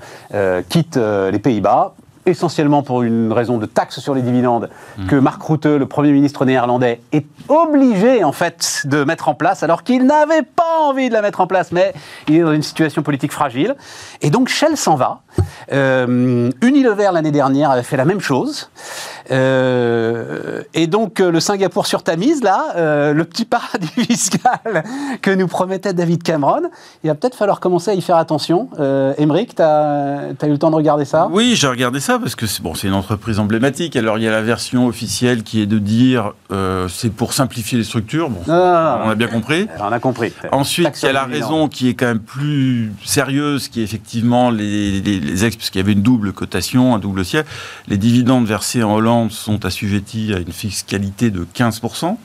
quitte 0.68 0.98
les 0.98 1.40
Pays-Bas 1.40 1.94
essentiellement 2.30 2.84
pour 2.84 3.04
une 3.04 3.32
raison 3.32 3.58
de 3.58 3.66
taxe 3.66 4.00
sur 4.00 4.14
les 4.14 4.22
dividendes 4.22 4.70
que 5.08 5.16
Mark 5.16 5.42
Rutte, 5.42 5.66
le 5.66 5.86
Premier 5.86 6.12
ministre 6.12 6.46
néerlandais, 6.46 7.02
est 7.12 7.26
obligé 7.48 8.24
en 8.24 8.32
fait 8.32 8.84
de 8.86 9.04
mettre 9.04 9.30
en 9.30 9.36
place 9.36 9.64
alors 9.64 9.84
qu'il 9.84 10.06
n'avait 10.06 10.44
pas 10.44 10.80
envie 10.82 11.10
de 11.10 11.14
la 11.14 11.22
mettre 11.22 11.42
en 11.42 11.48
place, 11.48 11.72
mais 11.72 11.94
il 12.28 12.36
est 12.36 12.42
dans 12.42 12.54
une 12.54 12.64
situation 12.64 13.02
politique 13.02 13.32
fragile. 13.32 13.76
Et 14.22 14.30
donc 14.30 14.50
Shell 14.50 14.78
s'en 14.78 14.96
va. 14.96 15.22
Euh, 15.72 16.50
Unilever 16.62 17.10
l'année 17.14 17.32
dernière 17.32 17.72
avait 17.72 17.84
fait 17.84 17.98
la 17.98 18.06
même 18.06 18.22
chose. 18.22 18.70
Euh, 19.32 20.64
et 20.74 20.88
donc 20.88 21.20
euh, 21.20 21.32
le 21.32 21.40
Singapour 21.40 21.86
sur 21.86 22.04
Tamise, 22.04 22.42
là, 22.44 22.74
euh, 22.76 23.14
le 23.14 23.24
petit 23.26 23.46
paradis 23.46 23.88
fiscal 23.96 24.84
que 25.22 25.32
nous 25.32 25.48
promettait 25.48 25.94
David 25.94 26.24
Cameron, 26.24 26.64
il 27.04 27.08
va 27.08 27.16
peut-être 27.16 27.36
falloir 27.36 27.60
commencer 27.60 27.92
à 27.92 27.94
y 27.94 28.02
faire 28.02 28.18
attention. 28.18 28.70
Euh, 28.80 29.14
Émeric, 29.18 29.56
tu 29.56 29.62
as, 29.62 30.30
eu 30.44 30.50
le 30.50 30.58
temps 30.58 30.72
de 30.72 30.76
regarder 30.76 31.06
ça? 31.06 31.28
Oui, 31.32 31.56
j'ai 31.56 31.68
regardé 31.68 32.00
ça 32.00 32.19
parce 32.20 32.36
que 32.36 32.46
c'est 32.46 32.62
bon, 32.62 32.74
c'est 32.76 32.88
une 32.88 32.94
entreprise 32.94 33.40
emblématique. 33.40 33.96
Alors 33.96 34.18
il 34.18 34.24
y 34.24 34.28
a 34.28 34.32
la 34.32 34.42
version 34.42 34.88
officielle 34.88 35.44
qui 35.44 35.62
est 35.62 35.66
de 35.66 35.80
dire 35.80 36.34
euh, 36.52 36.88
c'est 36.88 37.12
pour 37.12 37.34
simplifier 37.34 37.78
les 37.78 37.84
structures. 37.84 38.30
Bon, 38.30 38.42
Non, 38.48 38.56
non, 38.56 38.74
non, 38.74 39.06
on 39.06 39.10
a 39.10 39.16
bien 39.16 39.28
compris. 39.28 39.68
On 39.80 39.92
a 39.92 40.00
compris. 40.00 40.34
Ensuite, 40.52 41.02
il 41.02 41.06
y 41.06 41.10
a 41.10 41.14
la 41.14 41.26
raison 41.26 41.68
qui 41.68 41.90
est 41.90 41.94
quand 41.94 42.08
même 42.08 42.20
plus 42.20 42.92
sérieuse, 43.04 43.68
qui 43.68 43.82
est 43.82 43.84
effectivement 43.84 44.52
les, 44.52 45.02
les, 45.02 45.20
les 45.20 45.46
ex, 45.46 45.56
parce 45.56 45.70
qu'il 45.70 45.80
y 45.80 45.84
avait 45.84 45.94
une 45.94 46.02
double 46.02 46.34
cotation, 46.34 46.96
un 46.96 47.00
double 47.00 47.26
siège. 47.26 47.46
Les 47.88 47.98
dividendes 47.98 48.46
versés 48.46 48.84
en 48.84 48.94
Hollande 48.96 49.32
sont 49.32 49.66
assujettis 49.66 50.34
à 50.34 50.40
une 50.40 50.52
fiscalité 50.52 51.32
de 51.32 51.46
15%. 51.56 52.18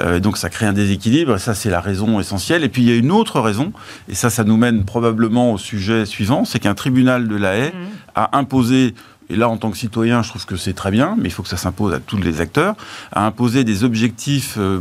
Euh, 0.00 0.20
donc 0.20 0.38
ça 0.38 0.48
crée 0.48 0.66
un 0.66 0.72
déséquilibre, 0.72 1.36
et 1.36 1.38
ça 1.38 1.54
c'est 1.54 1.70
la 1.70 1.80
raison 1.80 2.20
essentielle. 2.20 2.64
Et 2.64 2.68
puis 2.68 2.82
il 2.82 2.88
y 2.88 2.92
a 2.92 2.96
une 2.96 3.12
autre 3.12 3.40
raison, 3.40 3.72
et 4.08 4.14
ça, 4.14 4.30
ça 4.30 4.44
nous 4.44 4.56
mène 4.56 4.84
probablement 4.84 5.52
au 5.52 5.58
sujet 5.58 6.06
suivant, 6.06 6.44
c'est 6.44 6.58
qu'un 6.58 6.74
tribunal 6.74 7.28
de 7.28 7.36
la 7.36 7.56
haie 7.56 7.72
a 8.14 8.36
imposé 8.36 8.94
et 9.32 9.36
là, 9.36 9.48
en 9.48 9.56
tant 9.56 9.70
que 9.70 9.78
citoyen, 9.78 10.22
je 10.22 10.28
trouve 10.28 10.44
que 10.44 10.56
c'est 10.56 10.74
très 10.74 10.90
bien, 10.90 11.16
mais 11.16 11.28
il 11.28 11.30
faut 11.30 11.42
que 11.42 11.48
ça 11.48 11.56
s'impose 11.56 11.94
à 11.94 12.00
tous 12.00 12.18
les 12.18 12.42
acteurs, 12.42 12.74
a 13.12 13.24
imposé 13.24 13.64
des 13.64 13.82
objectifs 13.82 14.56
euh, 14.58 14.80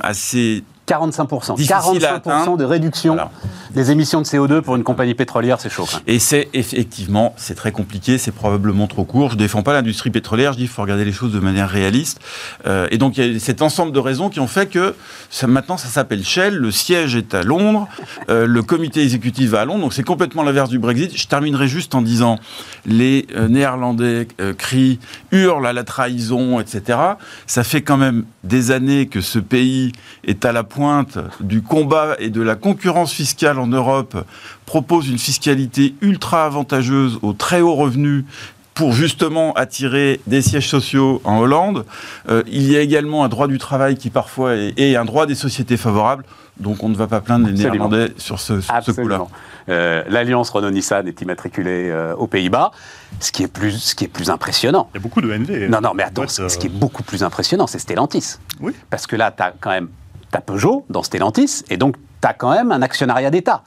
assez 0.00 0.62
45%. 0.88 1.56
Difficile 1.56 2.04
à 2.04 2.14
45% 2.14 2.16
atteindre. 2.16 2.56
de 2.56 2.64
réduction 2.64 3.14
Voilà. 3.14 3.30
des 3.74 3.90
émissions 3.90 4.20
de 4.20 4.26
CO2 4.26 4.62
pour 4.62 4.76
une 4.76 4.84
compagnie 4.84 5.14
pétrolière, 5.14 5.60
c'est 5.60 5.68
chaud. 5.70 5.86
Et 6.06 6.18
c'est 6.18 6.48
effectivement, 6.54 7.34
c'est 7.36 7.54
très 7.54 7.72
compliqué, 7.72 8.16
c'est 8.18 8.32
probablement 8.32 8.86
trop 8.86 9.04
court. 9.04 9.30
Je 9.32 9.36
défends 9.36 9.62
pas 9.62 9.72
l'industrie 9.74 10.10
pétrolière, 10.10 10.52
je 10.52 10.58
dis 10.58 10.64
qu'il 10.64 10.72
faut 10.72 10.82
regarder 10.82 11.04
les 11.04 11.12
choses 11.12 11.32
de 11.32 11.40
manière 11.40 11.68
réaliste. 11.68 12.20
Euh, 12.66 12.88
et 12.90 12.98
donc 12.98 13.18
il 13.18 13.32
y 13.34 13.36
a 13.36 13.38
cet 13.40 13.60
ensemble 13.62 13.92
de 13.92 13.98
raisons 13.98 14.30
qui 14.30 14.40
ont 14.40 14.46
fait 14.46 14.66
que 14.66 14.94
ça, 15.30 15.46
maintenant 15.46 15.76
ça 15.76 15.88
s'appelle 15.88 16.24
Shell, 16.24 16.54
le 16.54 16.70
siège 16.70 17.14
est 17.16 17.34
à 17.34 17.42
Londres, 17.42 17.88
euh, 18.30 18.46
le 18.46 18.62
comité 18.62 19.02
exécutif 19.02 19.50
va 19.50 19.60
à 19.60 19.64
Londres, 19.64 19.80
donc 19.80 19.92
c'est 19.92 20.02
complètement 20.02 20.42
l'inverse 20.42 20.70
du 20.70 20.78
Brexit. 20.78 21.16
Je 21.16 21.26
terminerai 21.26 21.68
juste 21.68 21.94
en 21.94 22.02
disant 22.02 22.38
les 22.86 23.26
euh, 23.36 23.48
Néerlandais 23.48 24.28
euh, 24.40 24.54
crient, 24.54 24.98
hurlent 25.32 25.66
à 25.66 25.72
la 25.72 25.84
trahison, 25.84 26.60
etc. 26.60 26.98
Ça 27.46 27.64
fait 27.64 27.82
quand 27.82 27.96
même 27.98 28.24
des 28.44 28.70
années 28.70 29.06
que 29.06 29.20
ce 29.20 29.38
pays 29.38 29.92
est 30.24 30.44
à 30.44 30.52
la 30.52 30.62
pointe 30.64 30.77
du 31.40 31.62
combat 31.62 32.16
et 32.18 32.30
de 32.30 32.42
la 32.42 32.54
concurrence 32.54 33.12
fiscale 33.12 33.58
en 33.58 33.66
Europe, 33.66 34.16
propose 34.66 35.08
une 35.08 35.18
fiscalité 35.18 35.94
ultra 36.00 36.44
avantageuse 36.44 37.18
aux 37.22 37.32
très 37.32 37.60
hauts 37.60 37.74
revenus 37.74 38.24
pour 38.74 38.92
justement 38.92 39.52
attirer 39.54 40.20
des 40.28 40.40
sièges 40.40 40.68
sociaux 40.68 41.20
en 41.24 41.38
Hollande. 41.38 41.84
Euh, 42.28 42.44
il 42.46 42.70
y 42.70 42.76
a 42.76 42.80
également 42.80 43.24
un 43.24 43.28
droit 43.28 43.48
du 43.48 43.58
travail 43.58 43.96
qui 43.96 44.08
parfois 44.08 44.54
est, 44.54 44.72
et 44.76 44.96
un 44.96 45.04
droit 45.04 45.26
des 45.26 45.34
sociétés 45.34 45.76
favorables. 45.76 46.24
Donc 46.60 46.84
on 46.84 46.88
ne 46.88 46.94
va 46.94 47.08
pas 47.08 47.20
plaindre 47.20 47.46
les 47.46 47.52
Absolument. 47.64 47.88
Néerlandais 47.88 48.14
sur 48.18 48.38
ce, 48.38 48.60
sur 48.60 48.74
ce 48.84 48.92
coup-là. 48.92 49.22
Euh, 49.68 50.04
L'alliance 50.08 50.50
Renault-Nissan 50.50 51.08
est 51.08 51.20
immatriculée 51.20 51.90
euh, 51.90 52.14
aux 52.14 52.28
Pays-Bas, 52.28 52.70
ce 53.18 53.32
qui 53.32 53.42
est 53.42 53.48
plus, 53.48 53.78
ce 53.78 53.94
qui 53.96 54.04
est 54.04 54.08
plus 54.08 54.30
impressionnant. 54.30 54.88
Il 54.94 54.98
y 54.98 55.00
a 55.00 55.02
beaucoup 55.02 55.20
de 55.20 55.32
NV. 55.32 55.68
Non, 55.68 55.80
non, 55.80 55.92
mais 55.94 56.04
attends, 56.04 56.28
ce, 56.28 56.48
ce 56.48 56.56
qui 56.58 56.66
est 56.66 56.70
beaucoup 56.70 57.02
plus 57.02 57.24
impressionnant, 57.24 57.66
c'est 57.66 57.80
Stellantis. 57.80 58.36
Oui. 58.60 58.72
Parce 58.90 59.08
que 59.08 59.16
là, 59.16 59.32
tu 59.36 59.42
as 59.42 59.52
quand 59.58 59.70
même 59.70 59.88
t'as 60.30 60.40
Peugeot 60.40 60.84
dans 60.90 61.02
Stellantis, 61.02 61.62
et 61.70 61.76
donc 61.76 61.96
tu 62.20 62.28
as 62.28 62.32
quand 62.34 62.50
même 62.50 62.72
un 62.72 62.82
actionnariat 62.82 63.30
d'État. 63.30 63.62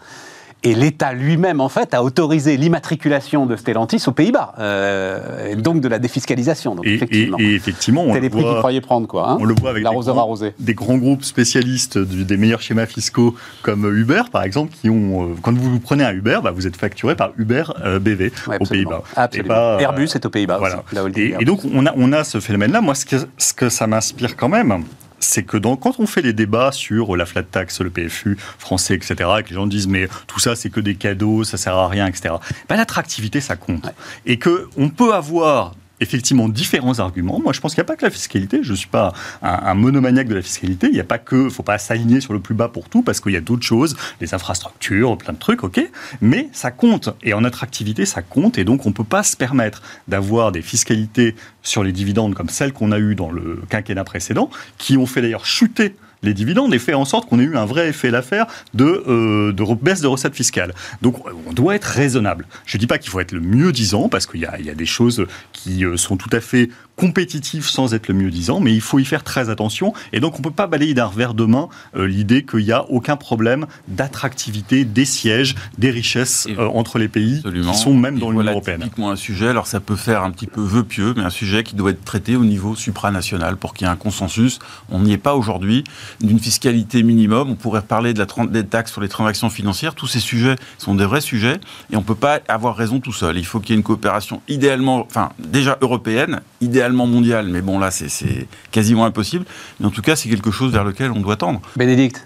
Et 0.63 0.75
l'État 0.75 1.11
lui-même, 1.11 1.59
en 1.59 1.69
fait, 1.69 1.95
a 1.95 2.03
autorisé 2.03 2.55
l'immatriculation 2.55 3.47
de 3.47 3.55
Stellantis 3.55 4.03
aux 4.05 4.11
Pays-Bas, 4.11 4.53
euh, 4.59 5.49
et 5.53 5.55
donc 5.55 5.81
de 5.81 5.87
la 5.87 5.97
défiscalisation. 5.97 6.75
Donc, 6.75 6.85
Et, 6.85 6.93
effectivement. 6.93 7.37
et 7.39 7.55
effectivement, 7.55 8.03
on 8.03 8.13
C'était 8.13 8.25
le 8.27 8.29
prix 8.29 8.41
voit- 8.43 8.57
croyaient 8.59 8.79
prendre, 8.79 9.07
quoi. 9.07 9.27
hein. 9.31 9.37
On 9.39 9.45
le 9.45 9.55
voit 9.59 9.71
avec 9.71 9.83
des 9.83 9.89
grands, 9.89 10.35
des 10.59 10.73
grands 10.75 10.97
groupes 10.99 11.23
spécialistes 11.23 11.97
du- 11.97 12.25
des 12.25 12.37
meilleurs 12.37 12.61
schémas 12.61 12.85
fiscaux 12.85 13.33
comme 13.63 13.91
Uber, 13.91 14.21
par 14.31 14.43
exemple, 14.43 14.71
qui 14.79 14.87
ont, 14.91 15.31
euh, 15.31 15.35
quand 15.41 15.57
vous 15.57 15.79
prenez 15.79 16.03
un 16.03 16.11
Uber, 16.13 16.41
bah, 16.43 16.51
vous 16.51 16.67
êtes 16.67 16.77
facturé 16.77 17.15
par 17.15 17.31
Uber 17.39 17.63
euh, 17.83 17.97
BV 17.97 18.31
Ouais, 18.47 18.57
aux. 18.59 18.65
Pays-Bas. 18.67 19.01
Euh, 19.17 19.79
Airbus 19.79 20.09
est 20.13 20.25
aux 20.27 20.29
Pays-Bas 20.29 20.59
voilà. 20.59 20.83
Et, 21.15 21.33
et 21.39 21.43
donc, 21.45 21.61
on 21.73 21.87
a, 21.87 21.93
on 21.97 22.13
a 22.13 22.23
ce 22.23 22.39
phénomène-là. 22.39 22.81
Moi, 22.81 22.93
ce 22.93 23.07
que, 23.07 23.15
ce 23.39 23.55
que 23.55 23.69
ça 23.69 23.87
m'inspire 23.87 24.37
quand 24.37 24.49
même, 24.49 24.83
c'est 25.21 25.43
que 25.43 25.55
dans- 25.57 25.77
quand 25.77 25.99
on 25.99 26.07
fait 26.07 26.21
les 26.21 26.33
débats 26.33 26.71
sur 26.71 27.15
la 27.15 27.25
flat 27.25 27.43
tax, 27.43 27.79
le 27.81 27.89
PFU 27.89 28.37
français, 28.59 28.95
etc., 28.95 29.15
et 29.39 29.43
que 29.43 29.49
les 29.49 29.55
gens 29.55 29.67
disent 29.67 29.87
mais 29.87 30.07
tout 30.27 30.39
ça 30.39 30.55
c'est 30.55 30.69
que 30.69 30.79
des 30.81 30.95
cadeaux, 30.95 31.43
ça 31.43 31.57
sert 31.57 31.75
à 31.75 31.87
rien, 31.87 32.07
etc. 32.07 32.35
Ben, 32.67 32.75
l'attractivité 32.75 33.39
ça 33.39 33.55
compte 33.55 33.87
et 34.25 34.37
que 34.37 34.67
on 34.77 34.89
peut 34.89 35.13
avoir 35.13 35.75
effectivement 36.01 36.49
différents 36.49 36.99
arguments. 36.99 37.39
Moi, 37.39 37.53
je 37.53 37.61
pense 37.61 37.73
qu'il 37.73 37.81
n'y 37.81 37.85
a 37.85 37.87
pas 37.87 37.95
que 37.95 38.03
la 38.03 38.11
fiscalité. 38.11 38.59
Je 38.63 38.71
ne 38.71 38.75
suis 38.75 38.89
pas 38.89 39.13
un, 39.41 39.73
monomaniaque 39.75 40.27
de 40.27 40.35
la 40.35 40.41
fiscalité. 40.41 40.87
Il 40.87 40.93
n'y 40.93 40.99
a 40.99 41.05
pas 41.05 41.19
que, 41.19 41.47
faut 41.49 41.63
pas 41.63 41.77
s'aligner 41.77 42.19
sur 42.19 42.33
le 42.33 42.39
plus 42.39 42.55
bas 42.55 42.67
pour 42.67 42.89
tout, 42.89 43.03
parce 43.03 43.21
qu'il 43.21 43.31
y 43.31 43.37
a 43.37 43.41
d'autres 43.41 43.65
choses, 43.65 43.95
les 44.19 44.33
infrastructures, 44.33 45.17
plein 45.17 45.33
de 45.33 45.39
trucs, 45.39 45.63
ok. 45.63 45.79
Mais 46.19 46.49
ça 46.51 46.71
compte. 46.71 47.09
Et 47.23 47.33
en 47.33 47.43
attractivité, 47.43 48.05
ça 48.05 48.21
compte. 48.21 48.57
Et 48.57 48.65
donc, 48.65 48.85
on 48.85 48.89
ne 48.89 48.93
peut 48.93 49.03
pas 49.03 49.23
se 49.23 49.37
permettre 49.37 49.81
d'avoir 50.07 50.51
des 50.51 50.61
fiscalités 50.61 51.35
sur 51.61 51.83
les 51.83 51.91
dividendes 51.91 52.33
comme 52.33 52.49
celles 52.49 52.73
qu'on 52.73 52.91
a 52.91 52.99
eues 52.99 53.15
dans 53.15 53.31
le 53.31 53.61
quinquennat 53.69 54.03
précédent, 54.03 54.49
qui 54.77 54.97
ont 54.97 55.05
fait 55.05 55.21
d'ailleurs 55.21 55.45
chuter 55.45 55.95
les 56.23 56.33
dividendes 56.33 56.73
et 56.73 56.79
fait 56.79 56.93
en 56.93 57.05
sorte 57.05 57.27
qu'on 57.27 57.39
ait 57.39 57.43
eu 57.43 57.57
un 57.57 57.65
vrai 57.65 57.89
effet 57.89 58.11
d'affaire 58.11 58.45
de, 58.73 59.03
euh, 59.07 59.53
de 59.53 59.63
baisse 59.81 60.01
de 60.01 60.07
recettes 60.07 60.35
fiscales. 60.35 60.73
Donc 61.01 61.17
on 61.47 61.53
doit 61.53 61.75
être 61.75 61.85
raisonnable. 61.85 62.47
Je 62.65 62.77
ne 62.77 62.79
dis 62.79 62.87
pas 62.87 62.97
qu'il 62.97 63.09
faut 63.09 63.19
être 63.19 63.31
le 63.31 63.41
mieux 63.41 63.71
disant, 63.71 64.09
parce 64.09 64.25
qu'il 64.25 64.41
y 64.41 64.45
a, 64.45 64.59
il 64.59 64.65
y 64.65 64.69
a 64.69 64.75
des 64.75 64.85
choses 64.85 65.25
qui 65.53 65.85
euh, 65.85 65.97
sont 65.97 66.17
tout 66.17 66.29
à 66.31 66.39
fait 66.39 66.69
compétitives 66.95 67.67
sans 67.67 67.95
être 67.95 68.09
le 68.09 68.13
mieux 68.13 68.29
disant, 68.29 68.59
mais 68.59 68.73
il 68.73 68.81
faut 68.81 68.99
y 68.99 69.05
faire 69.05 69.23
très 69.23 69.49
attention. 69.49 69.93
Et 70.13 70.19
donc 70.19 70.35
on 70.35 70.37
ne 70.39 70.43
peut 70.43 70.51
pas 70.51 70.67
balayer 70.67 70.93
d'un 70.93 71.05
revers 71.05 71.33
de 71.33 71.45
main 71.45 71.67
euh, 71.95 72.05
l'idée 72.05 72.45
qu'il 72.45 72.59
n'y 72.63 72.71
a 72.71 72.85
aucun 72.89 73.15
problème 73.17 73.65
d'attractivité 73.87 74.85
des 74.85 75.05
sièges, 75.05 75.55
des 75.77 75.89
richesses 75.89 76.47
euh, 76.59 76.67
entre 76.67 76.99
les 76.99 77.07
pays 77.07 77.37
Absolument. 77.37 77.71
qui 77.71 77.77
sont 77.79 77.93
même 77.95 78.17
Et 78.17 78.19
dans 78.19 78.27
l'Union 78.27 78.41
voilà 78.43 78.51
européenne. 78.51 78.81
typiquement 78.81 79.09
un 79.09 79.15
sujet, 79.15 79.47
alors 79.47 79.67
ça 79.67 79.79
peut 79.79 79.95
faire 79.95 80.23
un 80.23 80.31
petit 80.31 80.47
peu 80.47 80.61
vœu 80.61 80.83
pieux, 80.83 81.13
mais 81.15 81.23
un 81.23 81.29
sujet 81.31 81.63
qui 81.63 81.75
doit 81.75 81.91
être 81.91 82.03
traité 82.03 82.35
au 82.35 82.45
niveau 82.45 82.75
supranational 82.75 83.57
pour 83.57 83.73
qu'il 83.73 83.87
y 83.87 83.89
ait 83.89 83.93
un 83.93 83.95
consensus. 83.95 84.59
On 84.89 84.99
n'y 84.99 85.13
est 85.13 85.17
pas 85.17 85.35
aujourd'hui 85.35 85.83
d'une 86.19 86.39
fiscalité 86.39 87.03
minimum. 87.03 87.49
On 87.49 87.55
pourrait 87.55 87.81
parler 87.81 88.13
de 88.13 88.19
la 88.19 88.25
des 88.47 88.65
taxes 88.65 88.91
sur 88.91 89.01
les 89.01 89.09
transactions 89.09 89.49
financières. 89.49 89.95
Tous 89.95 90.07
ces 90.07 90.19
sujets 90.19 90.55
sont 90.77 90.95
des 90.95 91.05
vrais 91.05 91.21
sujets 91.21 91.59
et 91.91 91.95
on 91.95 91.99
ne 91.99 92.05
peut 92.05 92.15
pas 92.15 92.39
avoir 92.47 92.75
raison 92.75 92.99
tout 92.99 93.13
seul. 93.13 93.37
Il 93.37 93.45
faut 93.45 93.59
qu'il 93.59 93.69
y 93.69 93.73
ait 93.73 93.77
une 93.77 93.83
coopération 93.83 94.41
idéalement, 94.47 95.05
enfin 95.05 95.31
déjà 95.39 95.77
européenne, 95.81 96.41
idéalement 96.61 97.07
mondiale, 97.07 97.47
mais 97.49 97.61
bon 97.61 97.79
là 97.79 97.91
c'est- 97.91 98.47
quasiment 98.71 99.05
impossible. 99.05 99.45
Mais 99.79 99.85
en 99.85 99.91
tout 99.91 100.01
cas 100.01 100.15
c'est 100.15 100.29
quelque 100.29 100.51
chose 100.51 100.71
vers 100.71 100.83
lequel 100.83 101.11
on 101.11 101.19
doit 101.21 101.35
tendre. 101.37 101.61
Bénédicte 101.75 102.25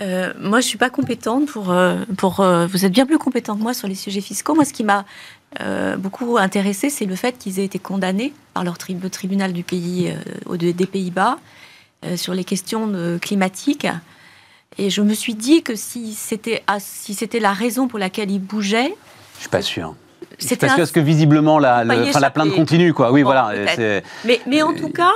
Euh, 0.00 0.32
moi, 0.40 0.60
je 0.60 0.66
suis 0.66 0.76
pas 0.78 0.90
compétente 0.90 1.46
pour. 1.46 1.70
euh, 1.70 1.98
pour 2.16 2.40
euh, 2.40 2.66
vous 2.66 2.84
êtes 2.84 2.90
bien 2.92 3.06
plus 3.06 3.16
compétent 3.18 3.56
que 3.56 3.62
moi 3.62 3.74
sur 3.74 3.86
les 3.86 3.94
sujets 3.94 4.20
fiscaux. 4.20 4.52
Moi, 4.56 4.64
ce 4.64 4.72
qui 4.72 4.82
m'a 4.82 5.04
euh, 5.60 5.96
beaucoup 5.96 6.36
intéressé, 6.36 6.90
c'est 6.90 7.04
le 7.06 7.14
fait 7.14 7.38
qu'ils 7.38 7.60
aient 7.60 7.64
été 7.64 7.78
condamnés 7.78 8.32
par 8.54 8.64
leur 8.64 8.76
tri- 8.76 8.96
le 9.00 9.08
tribunal 9.08 9.52
du 9.52 9.62
pays, 9.62 10.10
euh, 10.50 10.56
des 10.56 10.86
Pays-Bas 10.86 11.36
euh, 11.36 11.40
sur 12.16 12.34
les 12.34 12.44
questions 12.44 12.92
climatiques. 13.20 13.86
Et 14.78 14.90
je 14.90 15.02
me 15.02 15.14
suis 15.14 15.34
dit 15.34 15.62
que 15.62 15.76
si 15.76 16.14
c'était 16.14 16.62
ah, 16.66 16.78
si 16.80 17.14
c'était 17.14 17.38
la 17.40 17.52
raison 17.52 17.86
pour 17.88 17.98
laquelle 17.98 18.30
ils 18.30 18.40
bougeaient, 18.40 18.94
Je 19.36 19.40
suis 19.40 19.48
pas 19.48 19.62
sûr. 19.62 19.94
C'était 20.38 20.66
pas 20.66 20.72
un- 20.72 20.76
parce 20.76 20.90
que 20.90 20.98
visiblement 21.00 21.58
la, 21.60 21.84
le- 21.84 22.30
plainte 22.32 22.52
continue, 22.54 22.92
quoi. 22.92 23.12
Oui, 23.12 23.22
Bon, 23.22 23.28
voilà. 23.28 23.52
c'est- 23.76 24.02
Mais, 24.24 24.40
mais 24.48 24.62
en 24.62 24.74
tout 24.74 24.88
cas, 24.88 25.12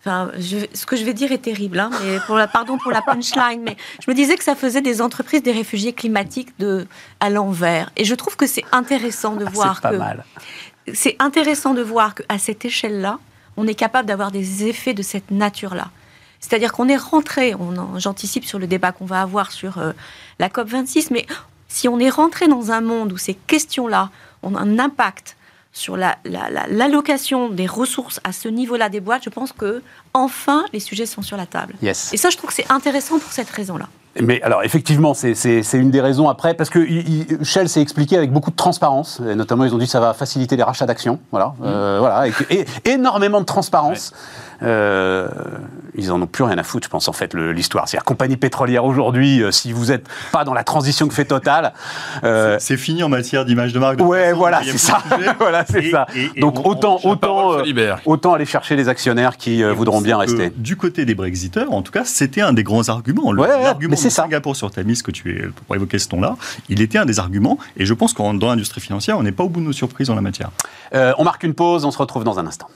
enfin, 0.00 0.32
je- 0.36 0.66
ce 0.74 0.84
que 0.84 0.96
je 0.96 1.04
vais 1.04 1.14
dire 1.14 1.30
est 1.30 1.38
terrible, 1.38 1.78
hein, 1.78 1.90
mais 2.02 2.18
pour 2.26 2.36
la, 2.36 2.48
pardon 2.48 2.76
pour 2.76 2.90
la 2.90 3.00
punchline, 3.02 3.62
mais 3.62 3.76
je 4.04 4.10
me 4.10 4.16
disais 4.16 4.36
que 4.36 4.42
ça 4.42 4.56
faisait 4.56 4.80
des 4.80 5.00
entreprises 5.00 5.44
des 5.44 5.52
réfugiés 5.52 5.92
climatiques 5.92 6.58
de, 6.58 6.88
à 7.20 7.30
l'envers. 7.30 7.90
Et 7.96 8.04
je 8.04 8.16
trouve 8.16 8.36
que 8.36 8.48
c'est 8.48 8.64
intéressant 8.72 9.36
de 9.36 9.44
voir 9.44 9.80
Ah, 9.84 9.90
C'est 9.92 9.98
pas 9.98 10.14
que 10.86 10.92
c'est 10.94 11.16
intéressant 11.20 11.72
de 11.74 11.82
voir 11.82 12.16
qu'à 12.16 12.38
cette 12.38 12.64
échelle-là, 12.64 13.18
on 13.56 13.66
est 13.68 13.74
capable 13.74 14.08
d'avoir 14.08 14.32
des 14.32 14.66
effets 14.66 14.94
de 14.94 15.02
cette 15.02 15.30
nature-là. 15.30 15.90
C'est-à-dire 16.40 16.72
qu'on 16.72 16.88
est 16.88 16.96
rentré, 16.96 17.54
on 17.54 17.98
j'anticipe 17.98 18.44
sur 18.44 18.58
le 18.58 18.66
débat 18.66 18.92
qu'on 18.92 19.06
va 19.06 19.22
avoir 19.22 19.50
sur 19.52 19.78
euh, 19.78 19.92
la 20.38 20.48
COP26, 20.48 21.08
mais 21.10 21.26
si 21.68 21.88
on 21.88 21.98
est 21.98 22.10
rentré 22.10 22.48
dans 22.48 22.70
un 22.70 22.80
monde 22.80 23.12
où 23.12 23.18
ces 23.18 23.34
questions-là 23.34 24.10
ont 24.42 24.56
un 24.56 24.78
impact 24.78 25.36
sur 25.72 25.96
la- 25.96 26.16
la- 26.24 26.48
la- 26.48 26.66
l'allocation 26.68 27.50
des 27.50 27.66
ressources 27.66 28.20
à 28.24 28.32
ce 28.32 28.48
niveau-là 28.48 28.88
des 28.88 29.00
boîtes, 29.00 29.24
je 29.24 29.30
pense 29.30 29.52
que 29.52 29.82
enfin 30.14 30.64
les 30.72 30.80
sujets 30.80 31.06
sont 31.06 31.22
sur 31.22 31.36
la 31.36 31.46
table. 31.46 31.74
Yes. 31.82 32.12
Et 32.12 32.16
ça, 32.16 32.30
je 32.30 32.36
trouve 32.36 32.48
que 32.50 32.56
c'est 32.56 32.70
intéressant 32.70 33.18
pour 33.18 33.30
cette 33.32 33.50
raison-là. 33.50 33.88
Mais 34.20 34.40
alors, 34.42 34.62
effectivement, 34.64 35.14
c'est- 35.14 35.34
une 35.74 35.90
des 35.90 36.00
raisons 36.00 36.28
après, 36.28 36.54
parce 36.54 36.70
que 36.70 36.78
il- 36.80 37.26
Shell 37.42 37.68
s'est 37.68 37.80
expliqué 37.82 38.16
avec 38.16 38.32
beaucoup 38.32 38.50
de 38.50 38.56
transparence, 38.56 39.20
et 39.28 39.34
notamment 39.34 39.64
ils 39.64 39.74
ont 39.74 39.78
dit 39.78 39.84
que 39.86 39.90
ça 39.90 40.00
va 40.00 40.14
faciliter 40.14 40.56
les 40.56 40.62
rachats 40.62 40.86
d'actions, 40.86 41.18
voilà, 41.30 41.54
euh, 41.64 41.98
voilà, 42.00 42.26
et, 42.50 42.64
énormément 42.84 43.40
de 43.40 43.46
transparence. 43.46 44.12
Euh, 44.62 45.28
ils 45.94 46.10
en 46.10 46.20
ont 46.20 46.26
plus 46.26 46.42
rien 46.42 46.58
à 46.58 46.64
foutre, 46.64 46.86
je 46.86 46.90
pense, 46.90 47.06
en 47.06 47.12
fait, 47.12 47.32
l'histoire. 47.34 47.88
C'est-à-dire, 47.88 48.04
compagnie 48.04 48.36
pétrolière 48.36 48.84
aujourd'hui, 48.84 49.40
euh, 49.40 49.52
si 49.52 49.70
vous 49.72 49.86
n'êtes 49.86 50.08
pas 50.32 50.42
dans 50.42 50.52
la 50.54 50.64
transition 50.64 51.06
que 51.06 51.14
fait 51.14 51.24
Total, 51.26 51.72
euh, 52.24 52.56
C'est 52.58 52.76
fini 52.76 53.02
en 53.04 53.08
matière 53.08 53.44
d'image 53.44 53.72
de 53.72 53.78
marque. 53.78 53.96
de 53.98 54.02
ouais, 54.02 54.26
façon, 54.30 54.38
voilà, 54.38 54.60
c'est 54.64 54.78
ça, 54.78 54.98
voilà, 55.38 55.64
c'est 55.70 55.84
Et- 55.84 55.90
ça. 55.92 56.06
et- 56.16 56.30
et 56.36 56.40
Donc 56.40 56.58
on- 56.64 56.70
autant, 56.70 56.98
autant, 57.04 57.52
euh, 57.58 57.94
autant 58.06 58.32
aller 58.34 58.46
chercher 58.46 58.74
les 58.74 58.88
actionnaires 58.88 59.36
qui 59.36 59.62
euh, 59.62 59.72
voudront 59.72 60.00
bien 60.00 60.16
rester. 60.18 60.50
Du 60.56 60.74
côté 60.76 61.04
des 61.04 61.14
Brexiteurs, 61.14 61.72
en 61.72 61.82
tout 61.82 61.92
cas, 61.92 62.02
c'était 62.04 62.40
un 62.40 62.52
des 62.52 62.64
grands 62.64 62.88
arguments. 62.88 63.30
Le- 63.30 63.42
Ouais, 63.42 63.48
c'est 64.10 64.16
ça. 64.16 64.22
Singapour 64.22 64.56
sur 64.56 64.70
Tamis 64.70 65.02
que 65.02 65.10
tu 65.10 65.38
es 65.38 65.46
pour 65.46 65.74
évoquer 65.74 65.98
ce 65.98 66.08
ton-là, 66.08 66.36
il 66.68 66.80
était 66.80 66.98
un 66.98 67.06
des 67.06 67.18
arguments. 67.18 67.58
Et 67.76 67.86
je 67.86 67.94
pense 67.94 68.12
qu'en 68.12 68.34
dans 68.34 68.48
l'industrie 68.48 68.80
financière, 68.80 69.18
on 69.18 69.22
n'est 69.22 69.32
pas 69.32 69.44
au 69.44 69.48
bout 69.48 69.60
de 69.60 69.66
nos 69.66 69.72
surprises 69.72 70.10
en 70.10 70.14
la 70.14 70.20
matière. 70.20 70.50
Euh, 70.94 71.12
on 71.18 71.24
marque 71.24 71.42
une 71.42 71.54
pause, 71.54 71.84
on 71.84 71.90
se 71.90 71.98
retrouve 71.98 72.24
dans 72.24 72.38
un 72.38 72.46
instant. 72.46 72.68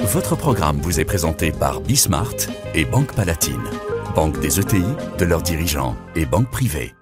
Votre 0.00 0.36
programme 0.36 0.78
vous 0.80 1.00
est 1.00 1.04
présenté 1.04 1.50
par 1.50 1.80
Bismart 1.80 2.34
et 2.74 2.84
Banque 2.84 3.12
Palatine, 3.12 3.62
banque 4.14 4.38
des 4.40 4.60
ETI, 4.60 4.84
de 5.18 5.24
leurs 5.24 5.42
dirigeants 5.42 5.96
et 6.14 6.26
banque 6.26 6.50
privée. 6.50 6.94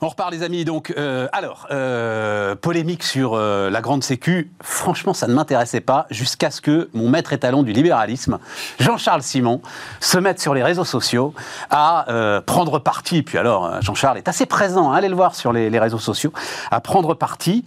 On 0.00 0.08
repart 0.08 0.30
les 0.30 0.44
amis, 0.44 0.64
donc 0.64 0.94
euh, 0.96 1.26
alors, 1.32 1.66
euh, 1.72 2.54
polémique 2.54 3.02
sur 3.02 3.34
euh, 3.34 3.68
la 3.68 3.80
grande 3.80 4.04
sécu, 4.04 4.52
franchement 4.62 5.12
ça 5.12 5.26
ne 5.26 5.34
m'intéressait 5.34 5.80
pas 5.80 6.06
jusqu'à 6.10 6.52
ce 6.52 6.60
que 6.60 6.88
mon 6.94 7.08
maître 7.08 7.32
étalon 7.32 7.64
du 7.64 7.72
libéralisme, 7.72 8.38
Jean-Charles 8.78 9.22
Simon, 9.22 9.60
se 10.00 10.18
mette 10.18 10.40
sur 10.40 10.54
les 10.54 10.62
réseaux 10.62 10.84
sociaux 10.84 11.34
à 11.70 12.06
prendre 12.46 12.78
parti, 12.78 13.22
puis 13.22 13.38
alors 13.38 13.82
Jean-Charles 13.82 14.18
est 14.18 14.28
assez 14.28 14.46
présent, 14.46 14.92
hein, 14.92 14.94
allez 14.94 15.08
le 15.08 15.16
voir 15.16 15.34
sur 15.34 15.52
les 15.52 15.78
réseaux 15.78 15.98
sociaux, 15.98 16.32
à 16.70 16.80
prendre 16.80 17.14
parti 17.14 17.64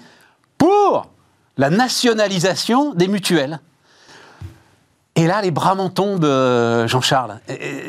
pour 0.58 1.08
la 1.58 1.70
nationalisation 1.70 2.94
des 2.94 3.08
mutuelles. 3.08 3.60
Et 5.15 5.28
là, 5.28 5.41
les 5.41 5.52
bras 5.52 5.76
m'en 5.76 5.89
tombent, 5.89 6.24
euh, 6.24 6.88
Jean-Charles. 6.88 7.39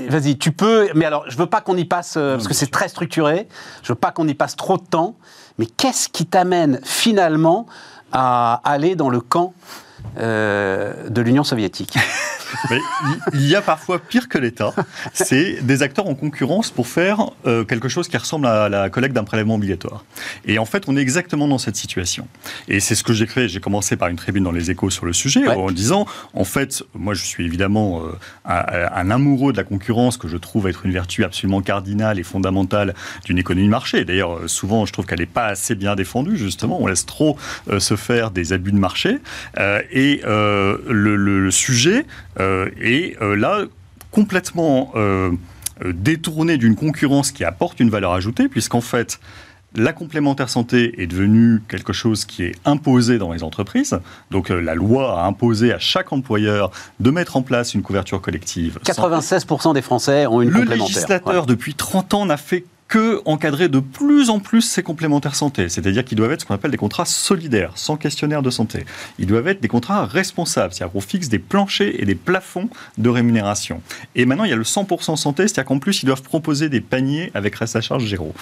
Vas-y, 0.08 0.38
tu 0.38 0.50
peux. 0.50 0.88
Mais 0.94 1.04
alors, 1.04 1.24
je 1.28 1.36
veux 1.36 1.46
pas 1.46 1.60
qu'on 1.60 1.76
y 1.76 1.84
passe, 1.84 2.14
euh, 2.16 2.34
parce 2.34 2.48
que 2.48 2.54
c'est 2.54 2.70
très 2.70 2.88
structuré. 2.88 3.48
Je 3.82 3.92
veux 3.92 3.98
pas 3.98 4.10
qu'on 4.10 4.26
y 4.26 4.34
passe 4.34 4.56
trop 4.56 4.76
de 4.76 4.82
temps. 4.82 5.14
Mais 5.58 5.66
qu'est-ce 5.66 6.08
qui 6.08 6.26
t'amène 6.26 6.80
finalement 6.82 7.66
à 8.10 8.60
aller 8.64 8.96
dans 8.96 9.08
le 9.08 9.20
camp 9.20 9.54
euh, 10.18 11.08
de 11.08 11.22
l'Union 11.22 11.44
soviétique? 11.44 11.96
Mais 12.70 12.78
il- 13.34 13.46
y 13.48 13.54
a 13.56 13.62
parfois 13.62 13.98
pire 13.98 14.28
que 14.28 14.38
l'État. 14.38 14.72
C'est 15.12 15.62
des 15.62 15.82
acteurs 15.82 16.06
en 16.08 16.14
concurrence 16.14 16.70
pour 16.70 16.86
faire 16.86 17.30
euh, 17.46 17.64
quelque 17.64 17.88
chose 17.88 18.08
qui 18.08 18.16
ressemble 18.16 18.46
à 18.46 18.68
la 18.68 18.88
collecte 18.90 19.14
d'un 19.14 19.24
prélèvement 19.24 19.56
obligatoire. 19.56 20.04
Et 20.46 20.58
en 20.58 20.64
fait, 20.64 20.84
on 20.88 20.96
est 20.96 21.00
exactement 21.00 21.48
dans 21.48 21.58
cette 21.58 21.76
situation. 21.76 22.26
Et 22.68 22.80
c'est 22.80 22.94
ce 22.94 23.02
que 23.02 23.12
j'ai 23.12 23.26
créé. 23.26 23.48
J'ai 23.48 23.60
commencé 23.60 23.96
par 23.96 24.08
une 24.08 24.16
tribune 24.16 24.44
dans 24.44 24.52
les 24.52 24.70
échos 24.70 24.90
sur 24.90 25.04
le 25.06 25.12
sujet 25.12 25.46
Ouais. 25.46 25.54
en 25.54 25.70
disant, 25.70 26.06
en 26.34 26.44
fait, 26.44 26.82
moi 26.94 27.14
je 27.14 27.24
suis 27.24 27.44
évidemment 27.44 28.02
euh, 28.02 28.12
un, 28.44 28.62
un 28.94 29.10
amoureux 29.10 29.52
de 29.52 29.56
la 29.56 29.64
concurrence 29.64 30.16
que 30.16 30.28
je 30.28 30.36
trouve 30.36 30.68
être 30.68 30.86
une 30.86 30.92
vertu 30.92 31.24
absolument 31.24 31.60
cardinale 31.62 32.18
et 32.18 32.22
fondamentale 32.22 32.94
d'une 33.24 33.38
économie 33.38 33.66
de 33.66 33.70
marché. 33.70 34.04
D'ailleurs, 34.04 34.36
euh, 34.38 34.48
souvent, 34.48 34.86
je 34.86 34.92
trouve 34.92 35.06
qu'elle 35.06 35.18
n'est 35.20 35.26
pas 35.26 35.46
assez 35.46 35.74
bien 35.74 35.94
défendue, 35.94 36.36
justement. 36.36 36.80
On 36.80 36.86
laisse 36.86 37.06
trop 37.06 37.36
euh, 37.70 37.80
se 37.80 37.96
faire 37.96 38.30
des 38.30 38.52
abus 38.52 38.72
de 38.72 38.78
marché. 38.78 39.18
Euh, 39.58 39.80
et 39.90 40.20
euh, 40.24 40.78
le, 40.88 41.16
le- 41.16 41.40
le 41.42 41.50
sujet 41.50 42.06
euh, 42.42 42.68
est 42.80 43.16
euh, 43.22 43.34
là 43.36 43.62
complètement 44.10 44.92
euh, 44.94 45.30
détourné 45.84 46.58
d'une 46.58 46.76
concurrence 46.76 47.32
qui 47.32 47.44
apporte 47.44 47.80
une 47.80 47.90
valeur 47.90 48.12
ajoutée, 48.12 48.48
puisqu'en 48.48 48.80
fait, 48.82 49.18
la 49.74 49.94
complémentaire 49.94 50.50
santé 50.50 51.00
est 51.02 51.06
devenue 51.06 51.62
quelque 51.66 51.94
chose 51.94 52.26
qui 52.26 52.42
est 52.44 52.54
imposé 52.66 53.16
dans 53.16 53.32
les 53.32 53.42
entreprises. 53.42 53.98
Donc 54.30 54.50
euh, 54.50 54.60
la 54.60 54.74
loi 54.74 55.18
a 55.22 55.26
imposé 55.26 55.72
à 55.72 55.78
chaque 55.78 56.12
employeur 56.12 56.70
de 57.00 57.10
mettre 57.10 57.36
en 57.38 57.42
place 57.42 57.72
une 57.72 57.80
couverture 57.82 58.20
collective. 58.20 58.78
96% 58.84 59.72
des 59.72 59.80
Français 59.80 60.26
ont 60.26 60.42
une 60.42 60.50
Le 60.50 60.58
complémentaire. 60.60 60.86
législateur, 60.88 61.22
Voilà. 61.24 61.46
depuis 61.46 61.74
30 61.74 62.12
ans, 62.14 62.26
n'a 62.26 62.36
fait 62.36 62.64
que 62.92 63.22
encadrer 63.24 63.70
de 63.70 63.80
plus 63.80 64.28
en 64.28 64.38
plus 64.38 64.60
ces 64.60 64.82
complémentaires 64.82 65.34
santé. 65.34 65.70
C'est-à-dire 65.70 66.04
qu'ils 66.04 66.18
doivent 66.18 66.32
être 66.32 66.42
ce 66.42 66.46
qu'on 66.46 66.54
appelle 66.54 66.72
des 66.72 66.76
contrats 66.76 67.06
solidaires, 67.06 67.72
sans 67.74 67.96
questionnaire 67.96 68.42
de 68.42 68.50
santé. 68.50 68.84
Ils 69.18 69.26
doivent 69.26 69.48
être 69.48 69.62
des 69.62 69.68
contrats 69.68 70.04
responsables, 70.04 70.74
c'est-à-dire 70.74 70.92
qu'on 70.92 71.00
fixe 71.00 71.30
des 71.30 71.38
planchers 71.38 71.94
et 71.98 72.04
des 72.04 72.14
plafonds 72.14 72.68
de 72.98 73.08
rémunération. 73.08 73.80
Et 74.14 74.26
maintenant, 74.26 74.44
il 74.44 74.50
y 74.50 74.52
a 74.52 74.56
le 74.56 74.62
100% 74.62 75.16
santé, 75.16 75.44
c'est-à-dire 75.44 75.64
qu'en 75.64 75.78
plus, 75.78 76.02
ils 76.02 76.06
doivent 76.06 76.20
proposer 76.20 76.68
des 76.68 76.82
paniers 76.82 77.30
avec 77.32 77.54
reste 77.54 77.76
à 77.76 77.80
charge 77.80 78.06
zéro. 78.10 78.34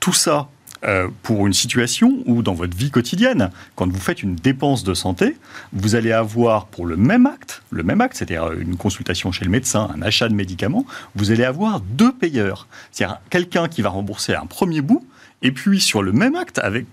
Tout 0.00 0.12
ça 0.12 0.48
euh, 0.84 1.08
pour 1.22 1.46
une 1.46 1.52
situation 1.52 2.18
où, 2.26 2.42
dans 2.42 2.54
votre 2.54 2.76
vie 2.76 2.90
quotidienne, 2.90 3.50
quand 3.76 3.90
vous 3.90 4.00
faites 4.00 4.22
une 4.22 4.34
dépense 4.34 4.84
de 4.84 4.94
santé, 4.94 5.36
vous 5.72 5.94
allez 5.94 6.12
avoir 6.12 6.66
pour 6.66 6.86
le 6.86 6.96
même 6.96 7.26
acte, 7.26 7.62
le 7.70 7.82
même 7.82 8.00
acte, 8.00 8.16
c'est-à-dire 8.16 8.52
une 8.52 8.76
consultation 8.76 9.32
chez 9.32 9.44
le 9.44 9.50
médecin, 9.50 9.90
un 9.94 10.02
achat 10.02 10.28
de 10.28 10.34
médicaments, 10.34 10.84
vous 11.14 11.30
allez 11.30 11.44
avoir 11.44 11.80
deux 11.80 12.12
payeurs. 12.12 12.66
C'est-à-dire 12.90 13.18
quelqu'un 13.30 13.68
qui 13.68 13.82
va 13.82 13.90
rembourser 13.90 14.34
un 14.34 14.46
premier 14.46 14.80
bout, 14.80 15.06
et 15.42 15.52
puis 15.52 15.80
sur 15.80 16.02
le 16.02 16.12
même 16.12 16.34
acte, 16.34 16.58
avec 16.58 16.86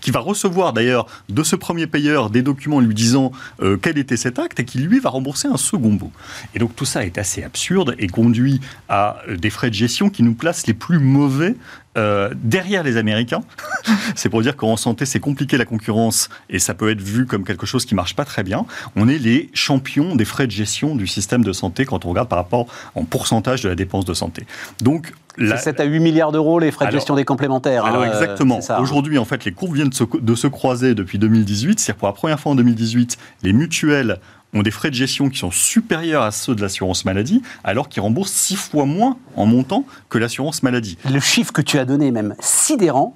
qui 0.00 0.10
va 0.10 0.20
recevoir 0.20 0.72
d'ailleurs 0.72 1.06
de 1.28 1.42
ce 1.42 1.56
premier 1.56 1.86
payeur 1.86 2.30
des 2.30 2.42
documents 2.42 2.80
lui 2.80 2.94
disant 2.94 3.32
euh, 3.62 3.76
quel 3.76 3.98
était 3.98 4.16
cet 4.16 4.38
acte 4.38 4.60
et 4.60 4.64
qui 4.64 4.78
lui 4.78 4.98
va 4.98 5.10
rembourser 5.10 5.48
un 5.48 5.56
second 5.56 5.92
bout. 5.92 6.12
Et 6.54 6.58
donc 6.58 6.74
tout 6.74 6.84
ça 6.84 7.04
est 7.04 7.18
assez 7.18 7.42
absurde 7.42 7.94
et 7.98 8.06
conduit 8.06 8.60
à 8.88 9.18
euh, 9.28 9.36
des 9.36 9.50
frais 9.50 9.70
de 9.70 9.74
gestion 9.74 10.10
qui 10.10 10.22
nous 10.22 10.34
placent 10.34 10.66
les 10.66 10.74
plus 10.74 10.98
mauvais 10.98 11.54
euh, 11.98 12.30
derrière 12.42 12.82
les 12.82 12.96
Américains. 12.96 13.40
c'est 14.14 14.28
pour 14.28 14.42
dire 14.42 14.56
qu'en 14.56 14.76
santé, 14.76 15.06
c'est 15.06 15.20
compliqué 15.20 15.56
la 15.56 15.64
concurrence 15.64 16.28
et 16.48 16.58
ça 16.58 16.74
peut 16.74 16.90
être 16.90 17.00
vu 17.00 17.26
comme 17.26 17.44
quelque 17.44 17.66
chose 17.66 17.84
qui 17.84 17.94
marche 17.94 18.14
pas 18.14 18.24
très 18.24 18.42
bien. 18.42 18.64
On 18.96 19.08
est 19.08 19.18
les 19.18 19.50
champions 19.54 20.14
des 20.16 20.24
frais 20.24 20.46
de 20.46 20.52
gestion 20.52 20.94
du 20.94 21.06
système 21.06 21.42
de 21.44 21.52
santé 21.52 21.84
quand 21.84 22.04
on 22.04 22.10
regarde 22.10 22.28
par 22.28 22.38
rapport 22.38 22.66
en 22.94 23.04
pourcentage 23.04 23.62
de 23.62 23.68
la 23.68 23.74
dépense 23.74 24.04
de 24.04 24.14
santé. 24.14 24.46
Donc, 24.80 25.12
la- 25.36 25.56
C'est 25.56 25.64
7 25.64 25.80
à 25.80 25.84
8 25.84 26.00
milliards 26.00 26.32
d'euros 26.32 26.58
les 26.58 26.70
frais 26.70 26.86
de 26.86 26.92
gestion 26.92 27.14
des 27.14 27.24
complémentaires. 27.24 27.84
alors 27.84 28.02
hein, 28.02 28.08
euh, 28.08 28.12
exactement. 28.12 28.60
Aujourd'hui, 28.78 29.18
en 29.18 29.24
fait, 29.24 29.44
les 29.44 29.52
courbes 29.52 29.74
viennent 29.74 29.88
de 29.88 29.94
se, 29.94 30.04
de 30.04 30.34
se 30.34 30.46
croiser 30.46 30.94
depuis 30.94 31.18
2018. 31.18 31.80
C'est-à-dire 31.80 31.98
pour 31.98 32.08
la 32.08 32.14
première 32.14 32.38
fois 32.38 32.52
en 32.52 32.56
2018, 32.56 33.16
les 33.42 33.52
mutuelles 33.52 34.18
ont 34.54 34.62
des 34.62 34.70
frais 34.70 34.90
de 34.90 34.94
gestion 34.94 35.28
qui 35.28 35.38
sont 35.38 35.50
supérieurs 35.50 36.22
à 36.22 36.30
ceux 36.30 36.54
de 36.54 36.62
l'assurance 36.62 37.04
maladie, 37.04 37.42
alors 37.64 37.88
qu'ils 37.88 38.02
remboursent 38.02 38.32
six 38.32 38.56
fois 38.56 38.84
moins 38.84 39.16
en 39.36 39.46
montant 39.46 39.84
que 40.08 40.18
l'assurance 40.18 40.62
maladie. 40.62 40.98
Le 41.10 41.20
chiffre 41.20 41.52
que 41.52 41.62
tu 41.62 41.78
as 41.78 41.84
donné 41.84 42.08
est 42.08 42.12
même 42.12 42.34
sidérant. 42.40 43.14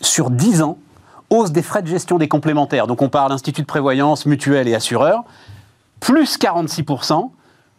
Sur 0.00 0.30
10 0.30 0.62
ans, 0.62 0.78
hausse 1.28 1.50
des 1.50 1.62
frais 1.62 1.82
de 1.82 1.88
gestion 1.88 2.18
des 2.18 2.28
complémentaires. 2.28 2.86
Donc 2.86 3.02
on 3.02 3.08
parle 3.08 3.32
Institut 3.32 3.62
de 3.62 3.66
prévoyance, 3.66 4.26
mutuelle 4.26 4.68
et 4.68 4.74
assureur. 4.74 5.24
Plus 5.98 6.38
46%, 6.38 7.30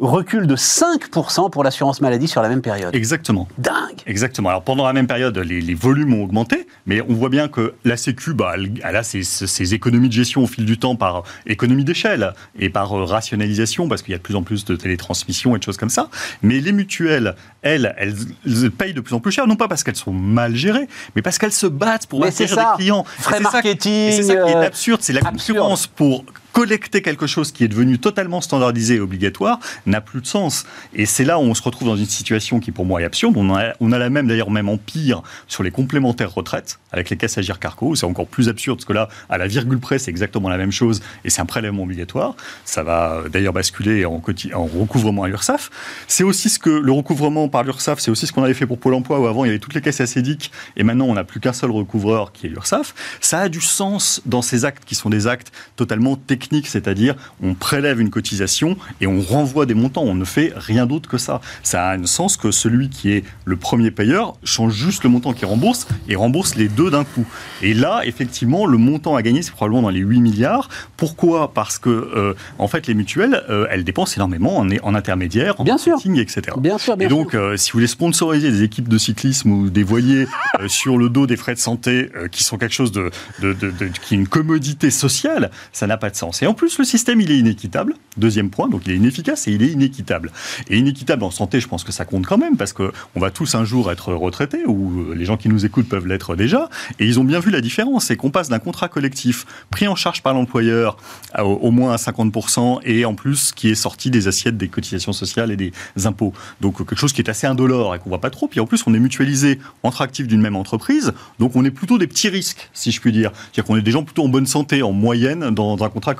recul 0.08 0.48
de 0.48 0.56
5% 0.56 1.50
pour 1.50 1.64
l'assurance 1.64 2.02
maladie 2.02 2.28
sur 2.28 2.42
la 2.42 2.50
même 2.50 2.62
période. 2.62 2.96
Exactement. 2.96 3.48
Dingue 3.58 4.02
Exactement. 4.08 4.50
Alors 4.50 4.64
pendant 4.64 4.86
la 4.86 4.94
même 4.94 5.08
période, 5.08 5.38
les, 5.38 5.62
les 5.62 5.74
volumes 5.74 6.14
ont 6.14 6.24
augmenté, 6.24 6.68
mais 6.86 7.02
on 7.08 7.14
voit 7.14 7.30
bien 7.30 7.48
que 7.48 7.74
la 7.86 7.98
Sécu, 7.98 8.34
bah, 8.34 8.54
elle, 8.56 8.72
elle 8.84 8.96
a 8.96 9.04
ses, 9.04 9.24
ses 9.24 9.74
économies 9.74 10.08
de 10.10 10.14
gestion 10.14 10.44
au 10.44 10.48
fil 10.48 10.66
du 10.66 10.78
temps 10.78 10.96
par 10.96 11.24
économie 11.46 11.84
d'échelle 11.84 12.34
et 12.60 12.70
par 12.70 12.98
euh, 12.98 13.06
rationalisation, 13.06 13.88
parce 13.88 14.02
qu'il 14.02 14.12
y 14.12 14.16
a 14.16 14.18
de 14.18 14.24
plus 14.24 14.36
en 14.36 14.44
plus 14.44 14.66
de 14.66 14.76
télétransmission 14.76 15.56
et 15.56 15.60
de 15.60 15.64
choses 15.64 15.78
comme 15.78 15.90
ça. 15.90 16.10
Mais 16.42 16.60
les 16.60 16.72
mutuelles, 16.72 17.36
elles, 17.62 17.94
elles, 17.98 18.16
elles 18.46 18.72
payent 18.72 18.94
de 18.94 19.02
plus 19.02 19.14
en 19.14 19.20
plus 19.20 19.32
cher, 19.32 19.48
non 19.48 19.56
pas 19.56 19.68
parce 19.68 19.84
qu'elles 19.84 19.96
sont 19.96 20.14
mal 20.14 20.56
gérées, 20.56 20.88
mais 21.16 21.22
parce 21.22 21.38
qu'elles 21.38 21.52
se 21.52 21.68
battent 21.68 22.08
pour 22.08 22.26
ça. 22.26 22.46
des 22.46 22.78
clients. 22.78 23.06
Frais 23.20 23.40
marketing, 23.40 23.92
et 23.92 24.12
c'est 24.12 24.24
ça 24.24 24.36
qui 24.36 24.52
est 24.52 24.56
euh, 24.56 24.66
absurde, 24.68 25.02
c'est 25.04 25.14
la 25.14 25.22
absurde. 25.28 25.58
concurrence 25.60 25.88
pour 25.88 26.26
collecter 26.54 27.02
quelque 27.02 27.28
chose 27.28 27.52
qui 27.52 27.64
est 27.64 27.68
devenu 27.68 28.00
totalement 28.00 28.42
standardisé 28.42 28.96
et 28.96 29.00
obligatoire 29.00 29.60
n'a 29.86 30.02
plus 30.02 30.22
de 30.22 30.28
sens. 30.28 30.66
Et 30.94 31.06
c'est 31.06 31.24
là 31.24 31.40
où 31.40 31.44
on 31.44 31.54
se 31.54 31.62
retrouve 31.62 31.88
dans 31.88 31.96
une 31.96 32.06
situation 32.06 32.60
qui 32.60 32.72
pour 32.72 32.86
moi 32.86 33.02
est 33.02 33.06
absurde. 33.06 33.36
On 33.38 33.54
a, 33.54 33.98
la 33.98 34.10
même 34.10 34.28
d'ailleurs 34.28 34.52
même 34.52 34.70
empire 34.70 35.22
sur 35.48 35.64
les 35.64 35.72
complémentaires 35.72 36.34
retraites 36.34 36.80
avec 36.92 37.10
les 37.10 37.18
caisses 37.18 37.38
Agir 37.38 37.60
Carco. 37.60 37.96
C'est 37.96 38.06
encore 38.06 38.28
plus 38.28 38.50
absurde 38.50 38.78
parce 38.78 38.86
que 38.86 38.94
là, 38.94 39.10
à 39.30 39.38
la 39.38 39.48
virgule 39.48 39.80
près, 39.80 40.00
c'est 40.00 40.12
exactement 40.12 40.50
la 40.50 40.58
même 40.58 40.72
chose 40.72 41.02
et 41.24 41.30
c'est 41.30 41.42
un 41.42 41.46
prélèvement 41.46 41.84
obligatoire. 41.84 42.36
Ça 42.66 42.84
va 42.84 43.14
euh, 43.14 43.30
d'ailleurs 43.30 43.54
basculer 43.54 44.06
en, 44.06 44.22
en 44.54 44.66
recouvrement 44.66 45.24
à 45.24 45.28
l'URSSAF. 45.28 45.70
C'est 46.08 46.24
aussi 46.24 46.50
ce 46.50 46.60
que 46.60 46.70
le 46.70 46.92
recouvrement 46.92 47.48
par 47.48 47.64
l'URSSAF, 47.64 48.00
c'est 48.00 48.12
aussi 48.12 48.28
ce 48.28 48.34
qu'on 48.34 48.44
avait 48.44 48.54
fait 48.54 48.66
pour 48.66 48.80
Pôle 48.80 48.94
emploi 48.94 49.20
où 49.20 49.28
avant 49.28 49.46
il 49.46 49.48
y 49.48 49.52
avait 49.52 49.60
toutes 49.60 49.74
les 49.74 49.82
caisses 49.82 50.02
acédiques 50.02 50.52
et 50.76 50.84
maintenant 50.84 51.06
on 51.06 51.14
n'a 51.14 51.24
plus 51.24 51.40
qu'un 51.40 51.54
seul 51.54 51.72
recouvreur 51.72 52.32
qui 52.32 52.48
est 52.48 52.50
l'URSSAF. 52.50 52.94
Ça 53.22 53.40
a 53.40 53.50
du 53.50 53.62
sens 53.62 54.22
dans 54.26 54.42
ces 54.42 54.66
actes 54.66 54.84
qui 54.86 54.96
sont 54.96 55.10
des 55.10 55.28
actes 55.28 55.52
totalement 55.76 56.16
techniques, 56.16 56.41
c'est-à-dire 56.66 57.16
on 57.44 57.54
prélève 57.54 58.00
une 58.00 58.10
cotisation 58.10 58.78
et 59.00 59.08
on 59.08 59.22
renvoie 59.22 59.66
des 59.66 59.74
montants. 59.74 60.04
On 60.04 60.16
ne 60.16 60.26
fait 60.26 60.54
rien 60.56 60.86
d'autre 60.86 61.10
que 61.10 61.18
ça. 61.18 61.42
Ça 61.64 61.90
a 61.90 61.96
un 61.98 62.06
sens 62.06 62.38
que 62.38 62.52
celui 62.52 62.90
qui 62.90 63.12
est 63.12 63.24
le 63.46 63.56
premier 63.56 63.92
payeur 63.92 64.36
change 64.44 64.74
juste 64.74 65.04
le 65.04 65.10
montant 65.10 65.34
qu'il 65.34 65.46
rembourse 65.48 65.88
et 66.08 66.16
rembourse 66.16 66.56
les 66.56 66.68
deux 66.68 66.90
d'un 66.92 67.04
coup. 67.04 67.26
Et 67.62 67.74
là, 67.74 68.02
effectivement, 68.06 68.66
le 68.66 68.78
montant 68.78 69.16
à 69.16 69.22
gagner, 69.22 69.42
c'est 69.42 69.52
probablement 69.52 69.84
dans 69.84 69.90
les 69.90 70.00
8 70.00 70.22
milliards. 70.22 70.70
Pourquoi? 70.98 71.54
Parce 71.54 71.78
que, 71.80 71.90
euh, 71.90 72.34
en 72.60 72.68
fait, 72.68 72.88
les 72.88 72.94
mutuelles, 72.94 73.44
euh, 73.50 73.68
elles 73.70 73.84
dépensent 73.84 74.16
énormément 74.16 74.58
en, 74.58 74.68
en 74.84 74.96
intermédiaire, 74.96 75.60
en 75.60 75.64
Bien 75.64 75.78
sûr. 75.78 75.94
marketing, 75.94 76.18
etc. 76.20 76.42
Bien 76.58 76.78
sûr, 76.78 76.98
bien 76.98 77.08
et 77.08 77.10
donc, 77.10 77.34
euh, 77.36 77.58
si 77.58 77.72
vous 77.72 77.78
voulez 77.78 77.88
sponsoriser 77.88 78.52
des 78.52 78.64
équipes 78.64 78.88
de 78.90 78.98
cyclisme 78.98 79.52
ou 79.52 79.70
des 79.70 79.84
voiliers 79.84 80.28
sur 80.68 80.98
le 80.98 81.10
dos 81.10 81.28
des 81.28 81.38
frais 81.38 81.54
de 81.56 81.60
santé, 81.60 82.10
qui 82.32 82.44
sont 82.44 82.58
quelque 82.58 82.74
chose 82.74 82.92
de, 82.92 83.12
de- 83.42 83.54
de- 83.54 83.72
de- 83.72 83.88
qui 83.88 84.14
est 84.16 84.18
une 84.18 84.28
commodité 84.28 84.90
sociale, 84.92 85.52
ça 85.74 85.88
n'a 85.88 85.98
pas 85.98 86.10
de 86.10 86.16
sens. 86.16 86.31
Et 86.42 86.48
en 86.48 86.54
plus, 86.54 86.78
le 86.78 86.86
système, 86.86 87.20
il 87.20 87.32
est 87.32 87.38
inéquitable. 87.38 87.96
Deuxième 88.18 88.50
point, 88.50 88.70
donc 88.70 88.84
il 88.86 88.92
est 88.92 88.96
inefficace 88.96 89.48
et 89.48 89.52
il 89.52 89.64
est 89.64 89.72
inéquitable. 89.72 90.32
Et 90.70 90.78
inéquitable 90.78 91.24
en 91.24 91.32
santé, 91.32 91.60
je 91.60 91.68
pense 91.68 91.84
que 91.84 91.92
ça 91.92 92.06
compte 92.06 92.26
quand 92.26 92.38
même, 92.38 92.58
parce 92.58 92.74
que 92.74 92.92
on 93.16 93.20
va 93.20 93.32
tous 93.32 93.56
un 93.56 93.66
jour 93.66 93.92
être 93.92 94.14
retraités, 94.14 94.66
ou 94.66 95.12
euh, 95.12 95.16
les 95.16 95.26
gens 95.26 95.38
qui 95.38 95.50
nous 95.50 95.66
écoutent 95.66 95.90
peuvent 95.90 96.08
l'être 96.08 96.36
déjà. 96.36 96.70
Et 97.00 97.06
ils 97.06 97.20
ont 97.20 97.24
bien 97.24 97.40
vu 97.40 97.52
la 97.52 97.62
différence, 97.62 98.06
c'est 98.06 98.16
qu'on 98.16 98.32
passe 98.32 98.50
d'un 98.50 98.60
contrat 98.60 98.88
collectif 98.88 99.46
pris 99.70 99.88
en 99.88 99.96
charge 99.96 100.22
par 100.22 100.34
l'employeur 100.34 100.98
au, 101.40 101.72
moins 101.72 101.94
à 101.94 101.98
50%, 101.98 102.80
et 102.84 103.06
en 103.06 103.16
plus 103.16 103.52
qui 103.54 103.70
est 103.70 103.76
sorti 103.76 104.12
des 104.12 104.28
assiettes 104.28 104.58
des 104.58 104.68
cotisations 104.68 105.14
sociales 105.14 105.52
et 105.52 105.58
des 105.58 105.72
impôts. 106.06 106.34
Donc 106.60 106.78
quelque 106.78 106.96
chose 106.96 107.14
qui 107.14 107.22
est 107.22 107.30
assez 107.30 107.48
indolore 107.48 107.96
et 107.96 108.00
qu'on 108.00 108.10
voit 108.10 108.22
pas 108.22 108.30
trop. 108.30 108.48
Puis 108.48 108.60
en 108.60 108.66
plus, 108.66 108.84
on 108.88 108.94
est 108.94 109.00
mutualisé 109.00 109.60
entre 109.84 110.02
actifs 110.02 110.28
d'une 110.28 110.42
même 110.42 110.56
entreprise, 110.56 111.14
donc 111.40 111.56
on 111.56 111.66
est 111.66 111.72
plutôt 111.72 111.98
des 111.98 112.08
petits 112.08 112.30
risques, 112.30 112.70
si 112.74 112.92
je 112.92 113.02
puis 113.02 113.12
dire. 113.12 113.32
C'est-à-dire 113.34 113.66
qu'on 113.66 113.78
est 113.78 113.82
des 113.82 113.92
gens 113.92 114.04
plutôt 114.04 114.24
en 114.24 114.30
bonne 114.30 114.46
santé, 114.46 114.84
en 114.84 114.92
moyenne, 114.92 115.50
dans, 115.52 115.76
dans 115.76 115.86
un 115.86 115.90
contrat. 115.90 116.14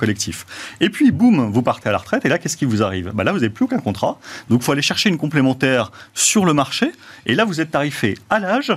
Et 0.80 0.90
puis, 0.90 1.10
boum, 1.12 1.50
vous 1.50 1.62
partez 1.62 1.88
à 1.88 1.92
la 1.92 1.98
retraite, 1.98 2.24
et 2.24 2.28
là, 2.28 2.38
qu'est-ce 2.38 2.56
qui 2.56 2.64
vous 2.64 2.82
arrive? 2.82 3.12
Bah 3.14 3.24
Là, 3.24 3.32
vous 3.32 3.38
n'avez 3.38 3.50
plus 3.50 3.64
aucun 3.64 3.78
contrat, 3.78 4.18
donc 4.48 4.62
il 4.62 4.64
faut 4.64 4.72
aller 4.72 4.82
chercher 4.82 5.08
une 5.08 5.18
complémentaire 5.18 5.92
sur 6.14 6.44
le 6.44 6.54
marché, 6.54 6.90
et 7.26 7.34
là, 7.34 7.44
vous 7.44 7.60
êtes 7.60 7.70
tarifé 7.70 8.18
à 8.28 8.38
l'âge, 8.38 8.72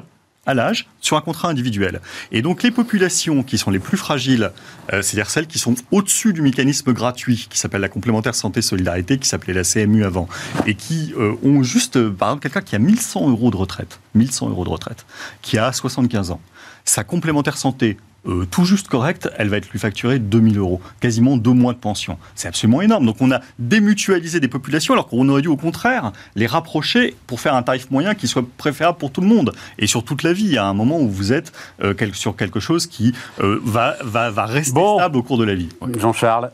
à 0.46 0.54
l'âge 0.54 0.88
sur 1.02 1.18
un 1.18 1.22
contrat 1.22 1.50
individuel. 1.50 2.02
Et 2.32 2.42
donc 2.42 2.64
les 2.64 2.72
populations 2.72 3.44
qui 3.44 3.58
sont 3.58 3.72
les 3.72 3.80
plus 3.80 3.98
fragiles, 3.98 4.52
euh, 4.94 5.02
c'est-à-dire 5.02 5.30
celles 5.30 5.48
qui 5.48 5.60
sont 5.60 5.76
au-dessus 5.92 6.34
du 6.34 6.42
mécanisme 6.42 6.94
gratuit 6.94 7.48
qui 7.50 7.58
s'appelle 7.58 7.82
la 7.82 7.90
complémentaire 7.90 8.36
santé 8.36 8.62
solidarité, 8.62 9.18
qui 9.18 9.28
s'appelait 9.28 9.54
la 9.54 9.64
CMU 9.64 10.06
avant, 10.06 10.28
et 10.66 10.76
qui 10.76 11.14
euh, 11.18 11.34
ont 11.44 11.64
juste, 11.64 11.98
euh, 11.98 12.12
par 12.12 12.30
exemple, 12.30 12.44
quelqu'un 12.44 12.62
qui 12.62 12.76
a 12.76 12.80
1100 12.80 13.30
euros 13.30 13.52
de 13.52 13.58
retraite, 13.58 14.00
1100 14.14 14.50
euros 14.50 14.66
de 14.66 14.70
retraite, 14.70 15.06
qui 15.42 15.58
a 15.58 15.72
75 15.72 16.32
ans, 16.32 16.42
sa 16.84 17.04
complémentaire 17.04 17.58
santé 17.58 17.98
euh, 18.28 18.46
tout 18.50 18.66
juste 18.66 18.88
correcte, 18.88 19.30
elle 19.38 19.50
va 19.50 19.58
être 19.58 19.70
lui 19.70 19.80
facturée 19.80 20.20
2000 20.20 20.58
euros, 20.58 20.82
quasiment 21.00 21.38
deux 21.38 21.52
mois 21.54 21.74
de 21.74 21.78
pension. 21.80 22.18
C'est 22.36 22.48
absolument 22.48 22.82
énorme. 22.82 23.06
Donc 23.06 23.18
on 23.22 23.32
a 23.32 23.42
démutualisé 23.60 24.40
des 24.40 24.48
populations 24.48 24.94
alors 24.94 25.08
qu'on 25.08 25.28
aurait 25.30 25.42
dû 25.42 25.48
au 25.48 25.58
contraire 25.58 26.12
les 26.36 26.48
rapprocher 26.48 27.16
pour 27.28 27.40
faire 27.40 27.56
un 27.56 27.64
tarif 27.64 27.92
moyen 27.92 28.16
qui 28.16 28.28
soit 28.28 28.46
préférable 28.58 28.98
pour 28.98 29.12
tout 29.12 29.22
le 29.22 29.28
monde 29.28 29.52
et 29.78 29.88
sur 29.88 30.04
toute 30.04 30.24
la 30.24 30.34
vie. 30.34 30.58
À 30.58 30.66
un 30.66 30.74
moment 30.74 31.00
où 31.00 31.10
vous 31.10 31.34
êtes 31.34 31.52
euh, 31.84 31.94
sur 32.14 32.36
quelque 32.36 32.60
chose 32.60 32.88
qui 32.88 33.14
euh, 33.42 33.60
va, 33.64 33.96
va, 34.04 34.30
va 34.32 34.46
rester 34.46 34.74
Bon. 34.74 34.98
stable 34.98 35.18
au 35.18 35.24
cours 35.24 35.38
de 35.38 35.44
la 35.44 35.56
vie. 35.56 35.70
Jean-Charles, 36.00 36.52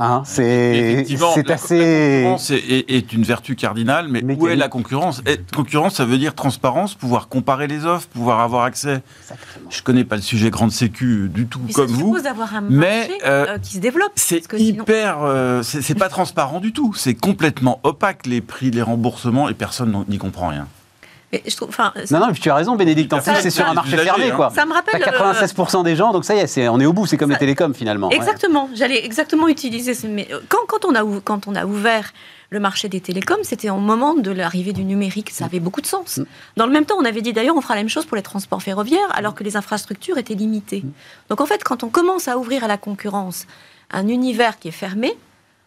hein, 0.00 0.22
c'est 0.26 0.76
Effectivement, 0.92 1.30
c'est 1.34 1.46
la- 1.46 1.54
assez... 1.54 1.78
La 1.78 2.16
concurrence 2.22 2.50
est, 2.50 2.56
est- 2.58 2.90
est 2.90 3.12
une 3.12 3.22
vertu 3.22 3.54
cardinale, 3.54 4.08
mais, 4.08 4.22
Mais 4.22 4.34
où 4.36 4.48
est 4.48 4.56
la 4.56 4.68
concurrence 4.68 5.22
Et 5.26 5.38
Concurrence, 5.54 5.94
ça 5.94 6.04
veut 6.04 6.18
dire 6.18 6.34
transparence, 6.34 6.94
pouvoir 6.94 7.28
comparer 7.28 7.68
les 7.68 7.84
offres, 7.86 8.08
pouvoir 8.08 8.40
avoir 8.40 8.64
accès. 8.64 9.02
Je 9.70 9.82
connais 9.82 10.04
pas 10.04 10.16
le 10.16 10.22
sujet 10.22 10.50
grande 10.50 10.72
sécu 10.72 11.30
du 11.32 11.46
tout 11.46 11.60
Mais 11.66 11.72
comme 11.72 11.88
ça 11.88 11.94
vous. 11.94 12.16
un 12.16 12.60
mais, 12.62 12.98
marché 13.08 13.18
euh, 13.26 13.46
euh, 13.50 13.58
qui 13.58 13.74
se 13.74 13.78
développe. 13.78 14.12
C'est 14.16 14.36
parce 14.38 14.46
que 14.48 14.58
sinon- 14.58 14.82
hyper, 14.84 15.18
euh, 15.22 15.62
c'est 15.62 15.82
c'est 15.82 15.94
pas 15.94 16.08
transparent 16.18 16.58
du 16.60 16.72
tout. 16.72 16.92
C'est 16.94 17.14
complètement 17.14 17.78
opaque 17.84 18.26
les 18.26 18.40
prix, 18.40 18.70
les 18.70 18.82
remboursements 18.82 19.48
et 19.48 19.54
personne 19.54 20.04
n'y 20.08 20.18
comprend 20.18 20.48
rien. 20.48 20.66
Je 21.32 21.56
trouve, 21.56 21.68
enfin, 21.68 21.92
non, 22.10 22.18
non, 22.18 22.32
tu 22.32 22.50
as 22.50 22.54
raison, 22.54 22.74
Bénédicte. 22.76 23.12
En 23.12 23.20
plus, 23.20 23.32
c'est 23.40 23.50
sur 23.50 23.68
un 23.68 23.74
marché 23.74 23.96
fermé, 23.96 24.30
quoi. 24.30 24.50
Ça 24.54 24.66
me 24.66 24.72
rappelle. 24.72 25.00
T'as 25.02 25.32
96% 25.32 25.84
des 25.84 25.96
gens, 25.96 26.12
donc 26.12 26.24
ça 26.24 26.34
y 26.34 26.38
est, 26.38 26.68
on 26.68 26.80
est 26.80 26.86
au 26.86 26.92
bout. 26.92 27.06
C'est 27.06 27.16
comme 27.16 27.30
les 27.30 27.38
télécoms, 27.38 27.74
finalement. 27.74 28.10
Exactement. 28.10 28.68
J'allais 28.74 29.04
exactement 29.04 29.48
utiliser. 29.48 29.94
Ce... 29.94 30.06
Mais 30.06 30.28
quand, 30.48 30.58
quand, 30.66 30.84
on 30.84 30.94
a, 30.94 31.20
quand 31.22 31.46
on 31.46 31.54
a 31.54 31.64
ouvert 31.64 32.12
le 32.50 32.58
marché 32.58 32.88
des 32.88 33.00
télécoms, 33.00 33.42
c'était 33.42 33.70
au 33.70 33.76
moment 33.76 34.14
de 34.14 34.30
l'arrivée 34.30 34.72
du 34.72 34.84
numérique. 34.84 35.30
Ça 35.30 35.44
avait 35.44 35.60
beaucoup 35.60 35.80
de 35.80 35.86
sens. 35.86 36.18
Mm. 36.18 36.24
Dans 36.56 36.66
le 36.66 36.72
même 36.72 36.84
temps, 36.84 36.96
on 36.98 37.04
avait 37.04 37.22
dit 37.22 37.32
d'ailleurs, 37.32 37.56
on 37.56 37.60
fera 37.60 37.76
la 37.76 37.82
même 37.82 37.88
chose 37.88 38.06
pour 38.06 38.16
les 38.16 38.22
transports 38.22 38.62
ferroviaires, 38.62 39.08
alors 39.12 39.34
que 39.34 39.44
les 39.44 39.56
infrastructures 39.56 40.18
étaient 40.18 40.34
limitées. 40.34 40.82
Mm. 40.84 40.92
Donc 41.28 41.40
en 41.40 41.46
fait, 41.46 41.62
quand 41.62 41.84
on 41.84 41.88
commence 41.88 42.26
à 42.26 42.38
ouvrir 42.38 42.64
à 42.64 42.68
la 42.68 42.76
concurrence 42.76 43.46
un 43.92 44.08
univers 44.08 44.58
qui 44.58 44.68
est 44.68 44.72
fermé, 44.72 45.16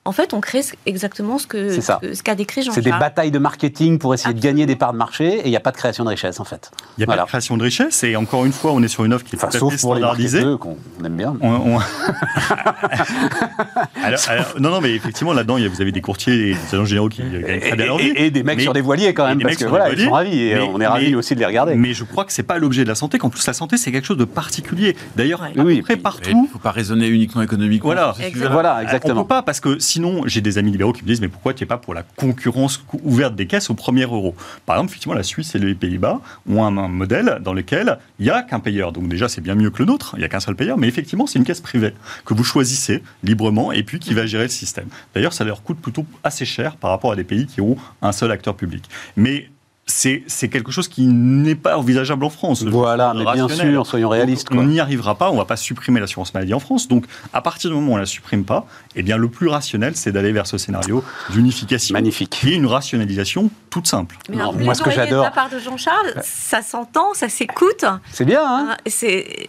en 0.06 0.12
fait, 0.12 0.34
on 0.34 0.42
crée 0.42 0.62
exactement 0.86 1.38
ce 1.38 1.48
qu'a 1.48 1.80
ce 1.80 2.24
qu'a 2.24 2.36
décrit 2.36 2.62
Jean-Charles. 2.62 2.84
C'est 2.84 2.92
des 2.92 2.98
batailles 2.98 3.32
de 3.32 3.40
marketing 3.40 4.00
pour 4.00 4.14
essayer 4.14 4.34
de 4.34 4.40
gagner 4.40 4.66
des 4.66 4.76
parts 4.76 4.92
de 4.92 4.98
marché 4.98 5.40
et 5.40 5.46
il 5.46 5.50
n'y 5.50 5.56
a 5.56 5.62
pas 5.62 5.72
de 5.72 5.78
création 5.78 6.04
de 6.04 6.10
richesse, 6.10 6.42
en 6.42 6.44
fait. 6.44 6.72
Il 6.98 7.02
n'y 7.02 7.04
a 7.06 7.16
pas 7.16 7.22
de 7.22 7.28
création 7.28 7.56
de 7.56 7.64
richesse 7.64 8.04
et 8.04 8.18
encore 8.18 8.46
une 8.46 8.52
fois, 8.52 8.74
on 8.74 8.84
est 8.84 8.90
sur 8.90 9.06
une 9.06 9.14
offre 9.14 9.24
qui 9.24 9.36
est 9.36 9.40
enfin, 9.40 9.58
sauf 9.58 9.80
pour 9.80 9.96
standardisée. 9.96 10.44
les 10.44 10.58
qu'on 10.58 10.78
aime 11.06 11.16
bien. 11.16 11.38
non, 14.60 14.72
non, 14.72 14.82
mais 14.82 14.94
effectivement, 14.94 15.32
là-dedans, 15.32 15.58
vous 15.58 15.82
avez 15.82 15.94
des 15.94 16.02
courtiers 16.02 16.34
et 16.34 16.54
des 16.54 16.74
agents 16.74 16.86
généraux 16.86 17.08
qui 17.08 17.22
gagnent 17.22 17.60
très 17.60 17.76
bien 17.78 17.86
leur 17.86 17.98
vie. 17.98 18.12
Et, 18.16 18.30
des 18.30 18.44
mecs 18.44 18.60
sur 18.60 18.74
des 18.74 18.82
voiliers, 18.82 19.14
quand 19.14 19.26
même, 19.26 19.42
parce 19.42 19.56
que 19.56 19.66
voilà, 19.66 19.90
ils 19.90 20.04
sont 20.04 20.12
ravis 20.12 20.38
et 20.38 20.60
on 20.60 20.82
est 20.82 20.88
ravis 20.88 21.16
aussi 21.16 21.34
de 21.34 21.40
les 21.40 21.46
regarder. 21.46 21.76
Mais 21.76 21.94
je 21.94 22.04
crois 22.04 22.26
que 22.26 22.34
ce 22.34 22.42
n'est 22.42 22.46
pas 22.46 22.58
l'objet 22.58 22.84
de 22.84 22.90
la 22.90 22.96
santé, 22.96 23.20
qu'en 23.20 23.30
plus, 23.30 23.48
la 23.48 23.54
santé, 23.54 23.78
c'est 23.78 23.94
quelque 23.94 24.08
chose 24.08 24.18
de 24.18 24.26
particulier. 24.26 24.98
D'ailleurs, 25.16 25.48
oui, 25.56 25.82
partout... 26.02 26.30
Il 26.30 26.42
ne 26.42 26.48
faut 26.48 26.60
pas 26.60 26.72
raisonner 26.72 27.08
uniquement 27.08 27.42
économiquement. 27.42 27.94
Voilà, 27.94 28.14
voilà 28.52 28.84
exactement. 28.84 29.22
On 29.22 29.24
peut 29.24 29.30
pas, 29.30 29.44
parce 29.44 29.62
que 29.62 29.80
sinon, 29.94 30.24
j'ai 30.26 30.42
des 30.42 30.58
amis 30.58 30.72
libéraux 30.72 30.94
qui 30.94 31.04
me 31.04 31.08
disent 31.08 31.22
mais 31.22 31.28
pourquoi 31.28 31.54
tu 31.54 31.64
n'es 31.64 31.68
pas 31.68 31.78
pour 31.78 31.94
la 31.94 32.04
concurrence 32.04 32.84
ouverte 33.04 33.36
des 33.36 33.46
caisses 33.46 33.70
au 33.70 33.76
premier 33.76 34.04
euro? 34.04 34.36
Par 34.66 34.76
exemple, 34.76 34.92
effectivement, 34.92 35.14
la 35.14 35.24
Suisse 35.24 35.54
et 35.54 35.60
les 35.60 35.76
Pays-Bas 35.76 36.20
ont 36.50 36.64
un, 36.64 36.72
modèle 36.88 37.40
dans 37.42 37.54
lequel 37.54 38.00
il 38.20 38.26
n'y 38.26 38.32
a 38.32 38.42
qu'un 38.42 38.60
payeur. 38.60 38.92
Donc 38.92 39.08
déjà, 39.08 39.30
c'est 39.30 39.42
bien 39.42 39.56
mieux 39.56 39.70
que 39.70 39.80
le 39.80 39.86
nôtre, 39.86 40.16
il 40.16 40.20
n'y 40.20 40.26
a 40.26 40.30
qu'un 40.30 40.40
seul 40.40 40.56
payeur, 40.56 40.78
mais 40.78 40.88
effectivement, 40.88 41.28
c'est 41.28 41.38
une 41.38 41.46
caisse 41.46 41.62
privée 41.62 41.94
que 42.26 42.34
vous 42.34 42.44
choisissez 42.44 43.04
librement 43.24 43.72
et 43.72 43.84
puis 43.84 44.00
qui 44.00 44.14
va 44.14 44.26
gérer 44.26 44.44
le 44.44 44.50
système. 44.50 44.88
D'ailleurs, 45.14 45.34
ça 45.34 45.44
leur 45.44 45.62
coûte 45.62 45.80
plutôt 45.80 46.06
assez 46.24 46.46
cher 46.46 46.76
par 46.76 46.90
rapport 46.90 47.12
à 47.12 47.16
des 47.16 47.24
pays 47.24 47.46
qui 47.46 47.62
ont 47.62 47.78
un 48.02 48.12
seul 48.12 48.32
acteur 48.32 48.56
public. 48.56 48.90
Mais 49.16 49.50
c'est 49.86 50.50
quelque 50.50 50.72
chose 50.72 50.88
qui 50.88 51.06
n'est 51.06 51.56
pas 51.56 51.78
envisageable 51.78 52.24
en 52.24 52.30
France. 52.30 52.64
Voilà, 52.64 53.14
mais 53.14 53.26
bien 53.34 53.48
sûr, 53.50 53.86
soyons 53.86 54.10
réalistes. 54.10 54.48
on 54.52 54.64
n'y 54.64 54.80
arrivera 54.80 55.16
pas, 55.16 55.30
on 55.30 55.34
ne 55.34 55.40
va 55.40 55.46
pas 55.46 55.58
supprimer 55.58 56.00
l'assurance 56.00 56.34
maladie 56.34 56.54
en 56.54 56.60
France. 56.60 56.88
Donc, 56.88 57.06
à 57.34 57.42
partir 57.42 57.70
du 57.70 57.76
moment 57.76 57.90
où 57.90 57.94
on 57.94 57.96
ne 57.96 58.02
la 58.02 58.06
supprime 58.06 58.46
pas, 58.46 58.66
eh 58.96 59.04
bien, 59.04 59.18
le 59.18 59.28
plus 59.28 59.48
rationnel, 59.48 59.96
c'est 59.96 60.12
d'aller 60.12 60.32
vers 60.32 60.48
ce 60.48 60.58
scénario 60.58 61.04
d'unification. 61.30 61.94
Magnifique. 61.94 62.42
Et 62.46 62.54
une 62.54 62.66
rationalisation 62.66 63.50
toute 63.70 63.88
simple. 63.88 64.18
moi, 64.30 64.74
ce 64.74 64.84
que 64.84 64.92
j'adore. 64.92 65.20
De 65.20 65.26
la 65.26 65.32
part 65.32 65.50
de 65.50 65.60
Jean-Charles, 65.60 66.14
ça 66.24 66.62
s'entend, 66.62 67.14
ça 67.14 67.28
s'écoute. 67.28 67.86
C'est 68.12 68.26
bien, 68.26 68.42
hein 68.46 68.68
ah, 68.72 68.78
C'est 68.86 69.48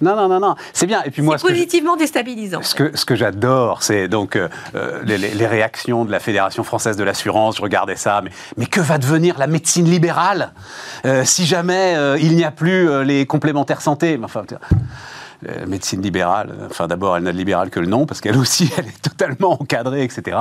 non, 0.00 0.16
non, 0.16 0.28
non, 0.28 0.40
non. 0.40 0.54
C'est 0.72 0.86
bien. 0.86 1.02
Et 1.04 1.10
puis 1.10 1.22
moi, 1.22 1.38
c'est 1.38 1.46
positivement 1.46 1.96
déstabilisant. 1.96 2.62
Ce 2.62 2.74
que, 2.74 2.96
ce 2.96 3.04
que 3.04 3.14
j'adore, 3.14 3.82
c'est 3.82 4.08
donc 4.08 4.36
euh, 4.36 4.48
les, 5.04 5.18
les, 5.18 5.46
réactions 5.46 6.04
de 6.04 6.12
la 6.12 6.20
Fédération 6.20 6.64
française 6.64 6.96
de 6.96 7.04
l'assurance. 7.04 7.56
Je 7.56 7.62
regardais 7.62 7.96
ça, 7.96 8.20
mais, 8.22 8.30
mais 8.56 8.66
que 8.66 8.80
va 8.80 8.98
devenir 8.98 9.38
la 9.38 9.46
médecine 9.46 9.88
libérale 9.88 10.52
euh, 11.04 11.24
si 11.24 11.46
jamais 11.46 11.94
euh, 11.96 12.18
il 12.20 12.36
n'y 12.36 12.44
a 12.44 12.50
plus 12.50 13.04
les 13.04 13.26
complémentaires 13.26 13.80
santé? 13.80 14.18
Enfin, 14.22 14.44
euh, 15.48 15.66
médecine 15.66 16.02
libérale. 16.02 16.54
Enfin, 16.70 16.86
d'abord, 16.86 17.16
elle 17.16 17.24
n'a 17.24 17.32
de 17.32 17.36
libérale 17.36 17.70
que 17.70 17.80
le 17.80 17.86
nom, 17.86 18.06
parce 18.06 18.20
qu'elle 18.20 18.36
aussi, 18.36 18.70
elle 18.78 18.86
est 18.86 19.02
totalement 19.02 19.60
encadrée, 19.60 20.02
etc. 20.02 20.36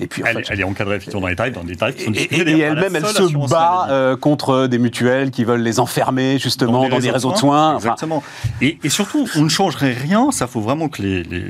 Et 0.00 0.06
puis, 0.06 0.22
elle, 0.24 0.60
est 0.60 0.64
encadrée 0.64 0.96
effectivement 0.96 1.22
dans 1.22 1.28
les 1.28 1.36
tarifs, 1.36 1.54
dans 1.54 1.64
des 1.64 1.76
tarifs 1.76 1.96
qui 1.96 2.04
sont 2.04 2.12
Et, 2.12 2.28
et 2.30 2.60
elle-même, 2.60 2.96
elle 2.96 3.06
se 3.06 3.48
bat 3.48 3.86
euh, 3.90 4.16
contre 4.16 4.66
des 4.66 4.78
mutuelles 4.78 5.30
qui 5.30 5.44
veulent 5.44 5.62
les 5.62 5.80
enfermer 5.80 6.38
justement 6.38 6.88
dans 6.88 6.98
des, 6.98 7.10
réseaux, 7.10 7.32
de 7.32 7.36
soins. 7.36 7.76
Exactement. 7.76 8.22
et, 8.60 8.78
surtout, 8.88 9.28
on 9.36 9.42
ne 9.42 9.48
changerait 9.48 9.92
rien. 9.92 10.30
Ça 10.30 10.46
faut 10.46 10.60
vraiment 10.60 10.88
que 10.88 11.02
les, 11.02 11.22
les, 11.22 11.44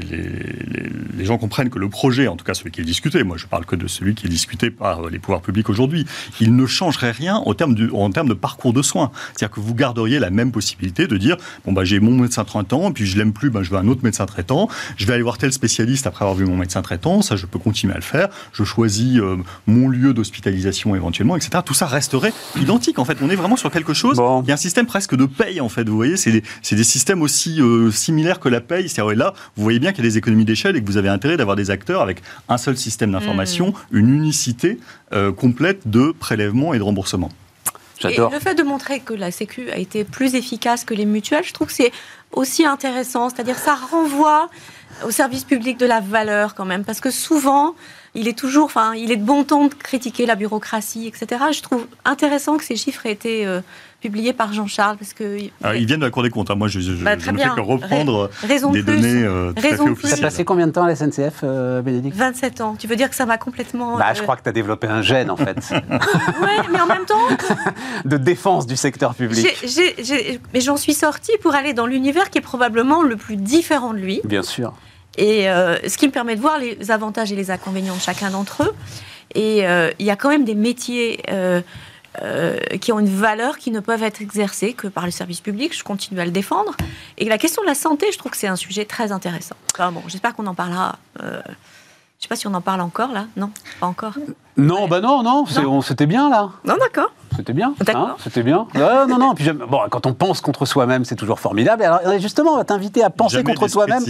les, 1.16 1.24
gens 1.24 1.38
comprennent 1.38 1.70
que 1.70 1.78
le 1.78 1.88
projet, 1.88 2.28
en 2.28 2.36
tout 2.36 2.44
cas 2.44 2.54
celui 2.54 2.70
qui 2.70 2.80
est 2.80 2.84
discuté, 2.84 3.22
moi 3.24 3.36
je 3.36 3.46
parle 3.46 3.66
que 3.66 3.74
de 3.74 3.88
celui 3.88 4.14
qui 4.14 4.26
est 4.26 4.30
discuté 4.30 4.70
par 4.70 5.08
les 5.08 5.18
pouvoirs 5.18 5.40
publics 5.40 5.68
aujourd'hui, 5.68 6.06
il 6.40 6.54
ne 6.54 6.66
changerait 6.66 7.10
rien 7.10 7.42
du, 7.74 7.90
en 7.90 8.10
termes 8.10 8.28
de 8.28 8.34
parcours 8.34 8.72
de 8.72 8.82
soins. 8.82 9.10
C'est-à-dire 9.34 9.54
que 9.54 9.60
vous 9.60 9.74
garderiez 9.74 10.18
la 10.18 10.30
même 10.30 10.52
possibilité 10.52 11.06
de 11.06 11.16
dire 11.16 11.36
bon 11.64 11.72
bah 11.72 11.84
j'ai 11.84 12.00
mon 12.00 12.12
médecin 12.12 12.44
traitant 12.86 12.92
puis 12.92 13.06
je 13.06 13.18
l'aime 13.18 13.32
plus, 13.32 13.50
ben, 13.50 13.62
je 13.62 13.70
veux 13.70 13.76
un 13.76 13.88
autre 13.88 14.02
médecin 14.02 14.26
traitant. 14.26 14.68
Je 14.96 15.06
vais 15.06 15.14
aller 15.14 15.22
voir 15.22 15.38
tel 15.38 15.52
spécialiste 15.52 16.06
après 16.06 16.24
avoir 16.24 16.36
vu 16.36 16.46
mon 16.46 16.56
médecin 16.56 16.82
traitant, 16.82 17.22
ça 17.22 17.36
je 17.36 17.46
peux 17.46 17.58
continuer 17.58 17.92
à 17.92 17.96
le 17.96 18.02
faire. 18.02 18.28
Je 18.52 18.64
choisis 18.64 19.18
euh, 19.18 19.36
mon 19.66 19.88
lieu 19.88 20.14
d'hospitalisation 20.14 20.94
éventuellement, 20.94 21.36
etc. 21.36 21.62
Tout 21.64 21.74
ça 21.74 21.86
resterait 21.86 22.32
identique. 22.60 22.98
En 22.98 23.04
fait, 23.04 23.18
on 23.20 23.30
est 23.30 23.36
vraiment 23.36 23.56
sur 23.56 23.70
quelque 23.70 23.94
chose. 23.94 24.20
Il 24.42 24.48
y 24.48 24.50
a 24.50 24.54
un 24.54 24.56
système 24.56 24.86
presque 24.86 25.14
de 25.16 25.26
paye, 25.26 25.60
en 25.60 25.68
fait. 25.68 25.88
Vous 25.88 25.96
voyez, 25.96 26.16
c'est 26.16 26.32
des, 26.32 26.42
des, 26.70 26.84
systèmes 26.84 27.22
aussi 27.22 27.60
euh, 27.60 27.90
similaires 27.90 28.40
que 28.40 28.48
la 28.48 28.60
paye. 28.60 28.88
C'est-à-dire 28.88 29.16
là, 29.16 29.34
vous 29.56 29.62
voyez 29.62 29.78
bien 29.78 29.92
qu'il 29.92 30.04
y 30.04 30.06
a 30.06 30.10
des 30.10 30.18
économies 30.18 30.44
d'échelle 30.44 30.76
et 30.76 30.80
que 30.80 30.86
vous 30.86 30.96
avez 30.96 31.08
intérêt 31.08 31.36
d'avoir 31.36 31.56
des 31.56 31.70
acteurs 31.70 32.02
avec 32.02 32.22
un 32.48 32.58
seul 32.58 32.76
système 32.76 33.12
d'information, 33.12 33.68
mmh. 33.68 33.98
une 33.98 34.14
unicité 34.14 34.78
euh, 35.12 35.32
complète 35.32 35.88
de 35.88 36.12
prélèvement 36.18 36.74
et 36.74 36.78
de 36.78 36.82
remboursement. 36.82 37.30
Et 38.04 38.16
le 38.18 38.40
fait 38.40 38.54
de 38.54 38.62
montrer 38.62 39.00
que 39.00 39.14
la 39.14 39.30
Sécu 39.30 39.70
a 39.70 39.78
été 39.78 40.04
plus 40.04 40.34
efficace 40.34 40.84
que 40.84 40.94
les 40.94 41.06
mutuelles, 41.06 41.44
je 41.44 41.52
trouve 41.52 41.68
que 41.68 41.72
c'est 41.72 41.92
aussi 42.32 42.66
intéressant. 42.66 43.30
C'est-à-dire 43.30 43.58
ça 43.58 43.74
renvoie 43.74 44.48
au 45.04 45.10
service 45.10 45.44
public 45.44 45.78
de 45.78 45.86
la 45.86 46.00
valeur 46.00 46.54
quand 46.54 46.64
même. 46.64 46.84
Parce 46.84 47.00
que 47.00 47.10
souvent, 47.10 47.74
il 48.14 48.28
est 48.28 48.38
toujours, 48.38 48.66
enfin, 48.66 48.94
il 48.94 49.12
est 49.12 49.16
de 49.16 49.24
bon 49.24 49.44
ton 49.44 49.66
de 49.66 49.74
critiquer 49.74 50.26
la 50.26 50.34
bureaucratie, 50.34 51.06
etc. 51.06 51.44
Je 51.52 51.62
trouve 51.62 51.86
intéressant 52.04 52.56
que 52.56 52.64
ces 52.64 52.76
chiffres 52.76 53.06
aient 53.06 53.12
été 53.12 53.46
euh, 53.46 53.60
publié 54.06 54.32
par 54.32 54.52
Jean-Charles 54.52 54.96
parce 54.98 55.12
que 55.12 55.38
ah, 55.64 55.74
ils 55.74 55.84
viennent 55.84 55.98
de 55.98 56.04
la 56.04 56.10
Cour 56.12 56.22
des 56.22 56.30
comptes. 56.30 56.48
Hein. 56.50 56.54
Moi, 56.54 56.68
je, 56.68 56.78
bah, 57.02 57.16
ne 57.16 57.20
fais 57.20 57.32
que 57.32 57.60
reprendre 57.60 58.30
des 58.72 58.82
données 58.82 59.24
euh, 59.24 59.52
tout 59.52 59.58
à 59.58 59.62
fait 59.62 59.80
officielles. 59.80 60.10
Ça 60.10 60.18
a 60.18 60.28
passé 60.28 60.44
combien 60.44 60.68
de 60.68 60.72
temps 60.72 60.84
à 60.84 60.86
la 60.86 60.94
SNCF, 60.94 61.40
euh, 61.42 61.82
Bénédicte? 61.82 62.16
27 62.16 62.60
ans. 62.60 62.76
Tu 62.78 62.86
veux 62.86 62.94
dire 62.94 63.10
que 63.10 63.16
ça 63.16 63.26
m'a 63.26 63.36
complètement. 63.36 63.98
Bah, 63.98 64.14
je 64.14 64.20
euh, 64.20 64.22
crois 64.22 64.36
que 64.36 64.44
tu 64.44 64.48
as 64.48 64.52
développé 64.52 64.86
un 64.86 65.02
gène, 65.02 65.30
en 65.30 65.36
fait. 65.36 65.56
oui, 65.72 66.66
mais 66.70 66.80
en 66.80 66.86
même 66.86 67.04
temps. 67.04 67.16
de 68.04 68.16
défense 68.16 68.66
du 68.66 68.76
secteur 68.76 69.14
public. 69.14 69.46
mais 70.54 70.60
j'en 70.60 70.76
suis 70.76 70.94
sortie 70.94 71.36
pour 71.42 71.54
aller 71.56 71.72
dans 71.72 71.86
l'univers 71.86 72.30
qui 72.30 72.38
est 72.38 72.42
probablement 72.42 73.02
le 73.02 73.16
plus 73.16 73.36
différent 73.36 73.92
de 73.92 73.98
lui. 73.98 74.20
Bien 74.24 74.42
sûr. 74.42 74.72
Et 75.18 75.46
ce 75.46 75.96
qui 75.96 76.06
me 76.06 76.12
permet 76.12 76.36
de 76.36 76.40
voir 76.40 76.58
les 76.58 76.90
avantages 76.90 77.32
et 77.32 77.36
les 77.36 77.50
inconvénients 77.50 77.96
de 77.96 78.00
chacun 78.00 78.30
d'entre 78.30 78.62
eux. 78.64 78.74
Et 79.34 79.64
il 79.98 80.06
y 80.06 80.10
a 80.10 80.16
quand 80.16 80.28
même 80.28 80.44
des 80.44 80.54
métiers 80.54 81.22
euh, 82.22 82.58
qui 82.80 82.92
ont 82.92 82.98
une 82.98 83.08
valeur 83.08 83.58
qui 83.58 83.70
ne 83.70 83.80
peuvent 83.80 84.02
être 84.02 84.22
exercées 84.22 84.72
que 84.72 84.86
par 84.88 85.04
le 85.04 85.10
service 85.10 85.40
public. 85.40 85.76
Je 85.76 85.84
continue 85.84 86.20
à 86.20 86.24
le 86.24 86.30
défendre. 86.30 86.74
Et 87.18 87.26
la 87.26 87.38
question 87.38 87.62
de 87.62 87.66
la 87.66 87.74
santé, 87.74 88.06
je 88.12 88.18
trouve 88.18 88.32
que 88.32 88.38
c'est 88.38 88.46
un 88.46 88.56
sujet 88.56 88.84
très 88.84 89.12
intéressant. 89.12 89.56
bon, 89.78 90.02
j'espère 90.06 90.34
qu'on 90.34 90.46
en 90.46 90.54
parlera. 90.54 90.98
Euh, 91.22 91.40
je 91.44 91.50
ne 91.50 92.22
sais 92.22 92.28
pas 92.28 92.36
si 92.36 92.46
on 92.46 92.54
en 92.54 92.60
parle 92.60 92.80
encore 92.80 93.12
là. 93.12 93.26
Non, 93.36 93.50
pas 93.80 93.86
encore. 93.86 94.14
Non, 94.56 94.88
bah 94.88 95.00
non, 95.00 95.22
non, 95.22 95.44
c'était 95.82 96.06
bien 96.06 96.30
là. 96.30 96.50
Non, 96.64 96.76
d'accord. 96.80 97.12
C'était 97.36 97.52
bien. 97.52 97.74
Hein 97.94 98.16
c'était 98.22 98.42
bien. 98.42 98.66
non, 98.74 99.18
non. 99.18 99.34
Puis 99.34 99.50
bon, 99.50 99.80
quand 99.90 100.06
on 100.06 100.14
pense 100.14 100.40
contre 100.40 100.66
soi-même, 100.66 101.04
c'est 101.04 101.16
toujours 101.16 101.40
formidable. 101.40 101.82
Alors, 101.82 102.00
justement, 102.18 102.52
on 102.52 102.56
va 102.56 102.64
t'inviter 102.64 103.02
à 103.02 103.10
penser 103.10 103.42
contre 103.42 103.68
soi-même. 103.68 104.02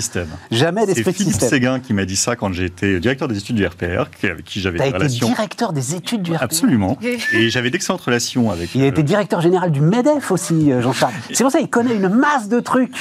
Jamais 0.51 0.87
d'esprit 0.87 1.13
de 1.13 1.17
système. 1.17 1.33
C'est 1.33 1.39
Philippe 1.39 1.51
Séguin 1.51 1.81
qui 1.81 1.93
m'a 1.93 2.05
dit 2.05 2.17
ça 2.17 2.37
quand 2.37 2.53
j'étais 2.53 3.01
directeur 3.01 3.29
des 3.29 3.39
études 3.39 3.57
du 3.57 3.67
RPR, 3.67 4.07
avec 4.23 4.45
qui 4.45 4.61
j'avais 4.61 4.79
des 4.79 4.91
relations. 4.91 5.29
directeur 5.29 5.73
des 5.73 5.95
études 5.95 6.23
du 6.23 6.33
RPR. 6.35 6.43
Absolument. 6.43 6.99
Et 7.03 7.51
j'avais 7.51 7.71
d'excellentes 7.71 8.01
relations 8.01 8.51
avec. 8.51 8.75
Il 8.75 8.83
a 8.83 8.87
été 8.87 9.01
euh, 9.01 9.05
directeur 9.05 9.41
général 9.41 9.71
du 9.71 9.81
Medef 9.81 10.31
aussi, 10.31 10.73
euh, 10.73 10.81
Jean-Charles. 10.81 11.13
C'est 11.33 11.45
pour 11.45 11.51
ça 11.51 11.59
qu'il 11.59 11.69
connaît 11.69 11.95
une 11.95 12.09
masse 12.09 12.49
de 12.49 12.61
trucs 12.61 12.93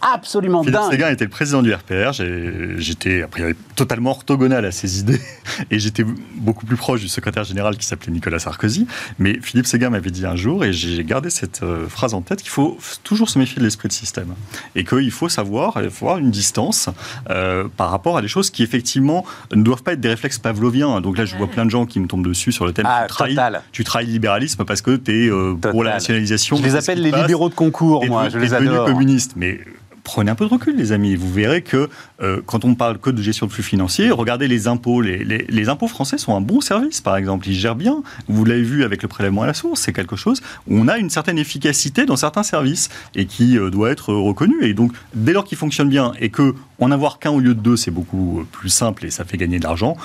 absolument 0.00 0.62
Philippe 0.62 0.78
dingues. 0.78 0.90
Séguin 0.90 1.10
était 1.10 1.24
le 1.24 1.30
président 1.30 1.62
du 1.62 1.72
RPR. 1.72 2.12
J'étais 2.12 3.22
a 3.22 3.28
priori 3.28 3.54
totalement 3.76 4.10
orthogonal 4.10 4.64
à 4.64 4.72
ses 4.72 5.00
idées 5.00 5.20
et 5.70 5.78
j'étais 5.78 6.04
beaucoup 6.36 6.66
plus 6.66 6.76
proche 6.76 7.00
du 7.00 7.08
secrétaire 7.08 7.44
général 7.44 7.76
qui 7.76 7.86
s'appelait 7.86 8.12
Nicolas 8.12 8.38
Sarkozy. 8.38 8.86
Mais 9.18 9.38
Philippe 9.40 9.66
Séguin 9.68 9.90
m'avait 9.90 10.10
dit 10.10 10.26
un 10.26 10.36
jour, 10.36 10.64
et 10.64 10.72
j'ai 10.72 11.04
gardé 11.04 11.30
cette 11.30 11.62
euh, 11.62 11.88
phrase 11.88 12.14
en 12.14 12.22
tête, 12.22 12.40
qu'il 12.40 12.50
faut 12.50 12.78
toujours 13.04 13.28
se 13.28 13.38
méfier 13.38 13.58
de 13.58 13.64
l'esprit 13.64 13.88
de 13.88 13.92
système. 13.92 14.34
Et 14.74 14.84
qu'il 14.84 15.10
faut 15.10 15.28
savoir, 15.28 15.78
il 15.82 15.90
faut 15.90 16.06
avoir 16.06 16.18
une 16.18 16.30
distance 16.30 16.88
euh, 17.30 17.68
par 17.76 17.90
rapport 17.90 18.16
à 18.16 18.22
des 18.22 18.28
choses 18.28 18.50
qui, 18.50 18.62
effectivement, 18.62 19.24
ne 19.52 19.62
doivent 19.62 19.82
pas 19.82 19.92
être 19.92 20.00
des 20.00 20.08
réflexes 20.08 20.38
pavloviens. 20.38 21.00
Donc 21.00 21.18
là, 21.18 21.24
je 21.24 21.36
vois 21.36 21.48
plein 21.48 21.64
de 21.64 21.70
gens 21.70 21.86
qui 21.86 22.00
me 22.00 22.06
tombent 22.06 22.26
dessus 22.26 22.50
sur 22.50 22.64
le 22.64 22.72
thème 22.72 22.86
ah, 22.88 23.04
tu, 23.06 23.08
trahis, 23.08 23.36
tu 23.72 23.84
trahis 23.84 24.06
le 24.06 24.12
libéralisme 24.12 24.64
parce 24.64 24.80
que 24.80 24.96
tu 24.96 25.26
es 25.26 25.30
euh, 25.30 25.54
pour 25.54 25.84
la 25.84 25.92
nationalisation. 25.92 26.56
Je 26.56 26.62
les 26.62 26.76
appelle 26.76 27.02
les 27.02 27.12
libéraux 27.12 27.48
de 27.48 27.54
concours, 27.54 28.04
moi. 28.06 28.28
Je 28.28 28.38
les 28.38 28.54
adore. 28.54 28.86
communistes. 28.86 29.32
Mais 29.36 29.60
prenez 30.08 30.30
un 30.30 30.34
peu 30.34 30.46
de 30.46 30.50
recul, 30.50 30.74
les 30.74 30.92
amis. 30.92 31.16
Vous 31.16 31.30
verrez 31.30 31.60
que 31.60 31.90
euh, 32.22 32.40
quand 32.46 32.64
on 32.64 32.74
parle 32.74 32.96
que 32.96 33.10
de 33.10 33.20
gestion 33.20 33.46
de 33.46 33.52
flux 33.52 33.62
financiers, 33.62 34.10
regardez 34.10 34.48
les 34.48 34.66
impôts. 34.66 35.02
Les, 35.02 35.68
impôts 35.68 35.86
français 35.86 36.16
sont 36.16 36.34
un 36.34 36.40
bon 36.40 36.62
service, 36.62 37.02
par 37.02 37.14
exemple. 37.18 37.46
Ils 37.46 37.54
gèrent 37.54 37.76
bien. 37.76 38.02
Vous 38.26 38.46
l'avez 38.46 38.62
vu 38.62 38.84
avec 38.84 39.02
le 39.02 39.08
prélèvement 39.08 39.42
à 39.42 39.46
la 39.46 39.52
source. 39.52 39.82
C'est 39.82 39.92
quelque 39.92 40.16
chose 40.16 40.40
où 40.66 40.78
on 40.78 40.88
a 40.88 40.96
une 40.96 41.10
certaine 41.10 41.36
efficacité 41.36 42.06
dans 42.06 42.16
certains 42.16 42.42
services 42.42 42.88
et 43.14 43.26
qui 43.26 43.58
euh, 43.58 43.68
doit 43.68 43.90
être 43.90 44.14
reconnu. 44.14 44.64
Et 44.64 44.72
donc, 44.72 44.92
dès 45.14 45.34
lors 45.34 45.44
qu'il 45.44 45.58
fonctionne 45.58 45.90
bien 45.90 46.14
et 46.18 46.30
que 46.30 46.54
en 46.80 46.90
avoir 46.90 47.18
qu'un 47.18 47.30
au 47.30 47.40
lieu 47.40 47.54
de 47.54 47.60
deux, 47.60 47.76
c'est 47.76 47.90
beaucoup 47.90 48.46
plus 48.50 48.70
simple 48.70 49.04
et 49.04 49.10
ça 49.10 49.26
fait 49.26 49.36
gagner 49.36 49.58
de 49.58 49.64
l'argent, 49.64 49.96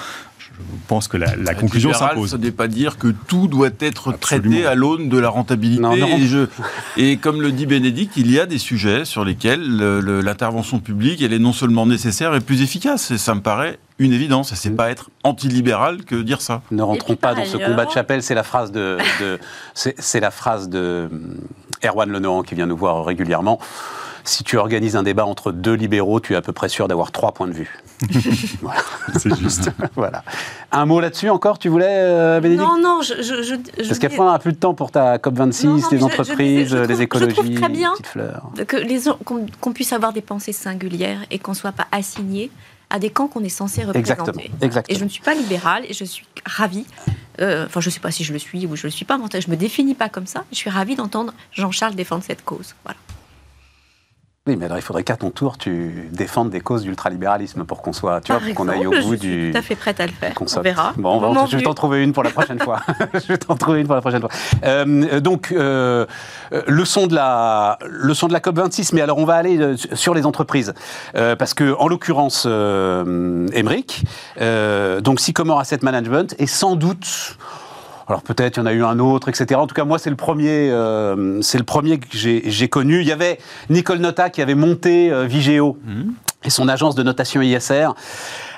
pense 0.87 1.07
que 1.07 1.17
la, 1.17 1.35
la 1.35 1.53
conclusion 1.53 1.93
s'impose. 1.93 2.31
Ça 2.31 2.37
n'est 2.37 2.51
pas 2.51 2.67
dire 2.67 2.97
que 2.97 3.07
tout 3.07 3.47
doit 3.47 3.69
être 3.79 4.11
traité 4.17 4.65
à 4.65 4.75
l'aune 4.75 5.09
de 5.09 5.17
la 5.17 5.29
rentabilité. 5.29 5.83
Et, 6.17 6.27
je, 6.27 6.47
et, 6.97 7.17
comme 7.17 7.41
le 7.41 7.51
dit 7.51 7.65
Bénédicte, 7.65 8.17
il 8.17 8.31
y 8.31 8.39
a 8.39 8.45
des 8.45 8.57
sujets 8.57 9.05
sur 9.05 9.25
lesquels 9.25 9.61
l'intervention 10.23 10.79
publique, 10.79 11.21
elle 11.21 11.33
est 11.33 11.39
non 11.39 11.53
seulement 11.53 11.85
nécessaire, 11.85 12.31
mais 12.31 12.39
plus 12.39 12.61
efficace. 12.61 13.11
Et 13.11 13.17
ça 13.17 13.35
me 13.35 13.41
paraît 13.41 13.79
une 13.99 14.13
évidence. 14.13 14.51
Et 14.51 14.55
c'est 14.55 14.71
mm. 14.71 14.75
pas 14.75 14.89
être 14.89 15.09
antilibéral 15.23 16.03
que 16.03 16.15
dire 16.15 16.41
ça. 16.41 16.61
Ne 16.71 16.83
rentrons 16.83 17.15
pas 17.15 17.33
dans 17.33 17.45
ce 17.45 17.57
combat 17.57 17.85
de 17.85 17.91
chapelle. 17.91 18.23
C'est 18.23 18.35
la 18.35 18.43
phrase 18.43 18.71
de, 18.71 18.97
de 19.19 19.39
c'est 19.73 20.19
la 20.19 20.31
phrase 20.31 20.69
de 20.69 21.09
Erwan 21.83 22.09
Lenohan 22.09 22.43
qui 22.43 22.55
vient 22.55 22.65
nous 22.65 22.77
voir 22.77 23.05
régulièrement 23.05 23.59
si 24.23 24.43
tu 24.43 24.57
organises 24.57 24.95
un 24.95 25.03
débat 25.03 25.25
entre 25.25 25.51
deux 25.51 25.73
libéraux, 25.73 26.19
tu 26.19 26.33
es 26.33 26.35
à 26.35 26.41
peu 26.41 26.53
près 26.53 26.69
sûr 26.69 26.87
d'avoir 26.87 27.11
trois 27.11 27.33
points 27.33 27.47
de 27.47 27.53
vue. 27.53 27.79
voilà. 28.61 28.81
C'est 29.17 29.35
juste. 29.35 29.69
voilà. 29.95 30.23
Un 30.71 30.85
mot 30.85 30.99
là-dessus 30.99 31.29
encore, 31.29 31.59
tu 31.59 31.69
voulais, 31.69 31.87
euh, 31.89 32.39
Bénédicte? 32.39 32.67
Non, 32.67 32.79
non, 32.79 33.01
je. 33.01 33.21
je, 33.21 33.43
je 33.43 33.87
Parce 33.87 33.99
qu'elle 33.99 34.13
prend 34.13 34.29
un 34.29 34.39
peu 34.39 34.51
de 34.51 34.57
temps 34.57 34.73
pour 34.73 34.91
ta 34.91 35.17
COP26, 35.17 35.91
les 35.91 36.03
entreprises, 36.03 36.73
les 36.73 37.01
écologies, 37.01 37.35
je 37.35 37.59
très 37.59 37.69
bien 37.69 37.91
les 37.91 38.01
petites 38.01 38.07
fleurs. 38.07 38.51
Qu'on 39.59 39.73
puisse 39.73 39.93
avoir 39.93 40.13
des 40.13 40.21
pensées 40.21 40.53
singulières 40.53 41.25
et 41.31 41.39
qu'on 41.39 41.51
ne 41.51 41.57
soit 41.57 41.71
pas 41.71 41.87
assigné 41.91 42.51
à 42.89 42.99
des 42.99 43.09
camps 43.09 43.27
qu'on 43.27 43.43
est 43.43 43.49
censé 43.49 43.83
représenter. 43.83 43.99
Exactement, 43.99 44.43
exactement. 44.61 44.95
Et 44.95 44.99
je 44.99 45.03
ne 45.03 45.09
suis 45.09 45.23
pas 45.23 45.33
libérale 45.33 45.83
et 45.89 45.93
je 45.93 46.05
suis 46.05 46.25
ravie. 46.45 46.85
Euh, 47.41 47.65
enfin, 47.65 47.81
je 47.81 47.89
ne 47.89 47.91
sais 47.91 47.99
pas 47.99 48.11
si 48.11 48.23
je 48.23 48.31
le 48.31 48.39
suis 48.39 48.67
ou 48.67 48.75
je 48.75 48.83
ne 48.83 48.87
le 48.87 48.91
suis 48.91 49.05
pas. 49.05 49.17
Je 49.17 49.47
ne 49.47 49.51
me 49.51 49.57
définis 49.57 49.95
pas 49.95 50.09
comme 50.09 50.27
ça. 50.27 50.43
Je 50.51 50.57
suis 50.57 50.69
ravie 50.69 50.95
d'entendre 50.95 51.33
Jean-Charles 51.51 51.95
défendre 51.95 52.23
cette 52.23 52.45
cause. 52.45 52.75
Voilà. 52.83 52.97
Oui, 54.45 54.57
mais 54.57 54.65
alors 54.65 54.77
il 54.77 54.81
faudrait 54.81 55.05
qu'à 55.05 55.15
ton 55.15 55.29
tour, 55.29 55.57
tu 55.57 56.09
défendes 56.11 56.49
des 56.49 56.59
causes 56.59 56.83
d'ultralibéralisme 56.83 57.63
pour 57.63 57.81
qu'on 57.81 57.93
soit, 57.93 58.19
tu 58.19 58.33
vois, 58.33 58.41
pour 58.41 58.53
qu'on 58.55 58.67
aille 58.67 58.85
au 58.85 58.91
bout 58.91 59.15
du. 59.15 59.31
Je 59.31 59.43
suis 59.45 59.51
tout 59.53 59.57
à 59.57 59.61
fait 59.61 59.75
prête 59.77 59.99
à 60.01 60.05
le 60.05 60.11
faire. 60.11 60.33
On 60.37 60.59
verra. 60.59 60.93
Bon, 60.97 61.45
je 61.45 61.55
vais 61.55 61.63
t'en 61.63 61.73
trouver 61.73 62.03
une 62.03 62.11
pour 62.11 62.23
la 62.23 62.29
prochaine 62.29 62.59
fois. 62.59 62.81
je 63.13 63.25
vais 63.25 63.37
t'en 63.37 63.55
trouver 63.55 63.79
une 63.79 63.87
pour 63.87 63.95
la 63.95 64.01
prochaine 64.01 64.19
fois. 64.19 64.31
Euh, 64.65 65.21
donc, 65.21 65.53
euh, 65.53 66.05
leçon 66.67 67.07
de 67.07 67.15
la 67.15 67.79
leçon 67.87 68.27
de 68.27 68.33
la 68.33 68.41
COP 68.41 68.57
26. 68.57 68.91
Mais 68.91 68.99
alors, 68.99 69.17
on 69.17 69.23
va 69.23 69.35
aller 69.35 69.59
euh, 69.59 69.77
sur 69.93 70.13
les 70.13 70.25
entreprises 70.25 70.73
euh, 71.15 71.37
parce 71.37 71.53
que, 71.53 71.73
en 71.79 71.87
l'occurrence, 71.87 72.43
euh, 72.45 73.47
Emmerich, 73.53 74.03
donc 75.01 75.21
Sycomore 75.21 75.61
Asset 75.61 75.79
Management, 75.83 76.35
est 76.37 76.47
sans 76.47 76.75
doute 76.75 77.37
alors 78.07 78.21
peut-être 78.21 78.57
il 78.57 78.59
y 78.59 78.63
en 78.63 78.65
a 78.65 78.73
eu 78.73 78.83
un 78.83 78.99
autre, 78.99 79.29
etc. 79.29 79.59
En 79.59 79.67
tout 79.67 79.75
cas, 79.75 79.85
moi, 79.85 79.99
c'est 79.99 80.09
le 80.09 80.15
premier, 80.15 80.69
euh, 80.71 81.41
c'est 81.41 81.57
le 81.57 81.63
premier 81.63 81.99
que 81.99 82.07
j'ai 82.11 82.69
connu. 82.69 83.01
Il 83.01 83.07
y 83.07 83.11
avait 83.11 83.37
Nicole 83.69 83.99
Nota 83.99 84.29
qui 84.29 84.41
avait 84.41 84.55
monté 84.55 85.11
euh, 85.11 85.25
Vigéo 85.25 85.77
mhm. 85.85 86.13
et 86.43 86.49
son 86.49 86.67
agence 86.67 86.95
de 86.95 87.03
notation 87.03 87.41
ISR 87.41 87.89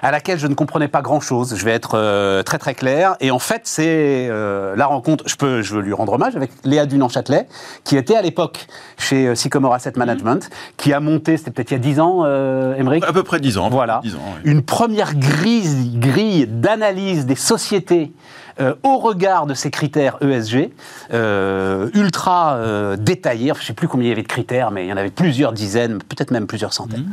à 0.02 0.12
laquelle 0.12 0.38
je 0.40 0.48
ne 0.48 0.54
comprenais 0.54 0.88
pas 0.88 1.02
grand-chose. 1.02 1.56
Je 1.58 1.66
vais 1.66 1.72
être 1.72 1.96
euh, 1.96 2.44
très 2.44 2.58
très 2.58 2.74
clair. 2.74 3.16
Et 3.20 3.32
en 3.32 3.40
fait, 3.40 3.62
c'est 3.66 4.30
la 4.30 4.86
rencontre. 4.86 5.24
Je 5.28 5.36
peux, 5.36 5.62
je 5.62 5.76
veux 5.76 5.82
lui 5.82 5.94
rendre 5.94 6.14
hommage 6.14 6.36
avec 6.36 6.52
Léa 6.64 6.86
Dunan-Châtelet, 6.86 7.48
qui 7.84 7.98
était 7.98 8.16
à 8.16 8.22
l'époque 8.22 8.68
chez 8.98 9.36
Sycomore 9.36 9.74
Asset 9.74 9.94
Management, 9.96 10.46
mhm. 10.46 10.50
qui 10.78 10.94
a 10.94 11.00
monté, 11.00 11.38
c'était 11.38 11.52
peut-être 11.52 11.72
il 11.72 11.76
y 11.76 11.78
a 11.78 11.80
10 11.80 12.00
ans, 12.00 12.22
euh, 12.26 13.02
À 13.08 13.14
peu 13.14 13.24
près 13.24 13.40
10 13.40 13.58
ans. 13.58 13.70
Voilà. 13.70 14.02
10 14.04 14.16
ans, 14.16 14.20
Une 14.44 14.64
première 14.64 15.16
grille, 15.16 15.98
grille 16.00 16.48
d'analyse 16.48 17.26
des 17.26 17.36
sociétés 17.36 18.12
euh, 18.60 18.74
au 18.84 18.98
regard 18.98 19.48
de 19.48 19.54
ces 19.54 19.70
critères 19.70 20.18
ESG, 20.22 20.72
euh, 21.14 21.90
ultra 21.94 22.56
euh, 22.56 22.96
détaillés, 22.96 23.52
je 23.54 23.60
ne 23.60 23.66
sais 23.66 23.74
plus 23.74 23.88
combien 23.88 24.08
il 24.08 24.10
y 24.10 24.14
avait 24.14 24.22
de 24.22 24.28
critères, 24.28 24.72
mais 24.72 24.86
il 24.86 24.90
y 24.90 24.94
en 24.94 24.98
avait 24.98 25.10
plusieurs 25.10 25.52
dizaines, 25.52 26.00
peut-être 26.00 26.32
même 26.32 26.48
plusieurs 26.48 26.74
centaines. 26.74 27.12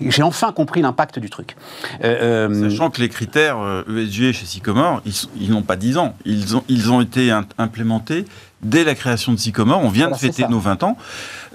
Mhm. 0.00 0.10
J'ai 0.10 0.22
enfin 0.22 0.52
compris 0.52 0.80
l'impact 0.80 1.18
du 1.18 1.28
truc. 1.28 1.56
Sachant 2.00 2.90
que 2.90 3.00
les 3.00 3.08
critères 3.10 3.58
ESG 3.88 4.32
chez 4.32 4.46
Sycomore, 4.46 5.02
ils, 5.38 5.50
n'ont 5.50 5.62
pas 5.62 5.76
10 5.76 5.98
ans, 5.98 6.14
ils 6.24 6.56
ont, 6.56 6.64
ils 6.68 6.90
ont 6.90 7.00
été 7.00 7.30
implémentés 7.58 8.24
dès 8.62 8.84
la 8.84 8.94
création 8.94 9.32
de 9.32 9.38
Sycomore. 9.38 9.80
On 9.82 9.88
vient 9.88 10.10
de 10.10 10.16
fêter 10.16 10.46
nos 10.48 10.58
20 10.58 10.82
ans. 10.82 10.96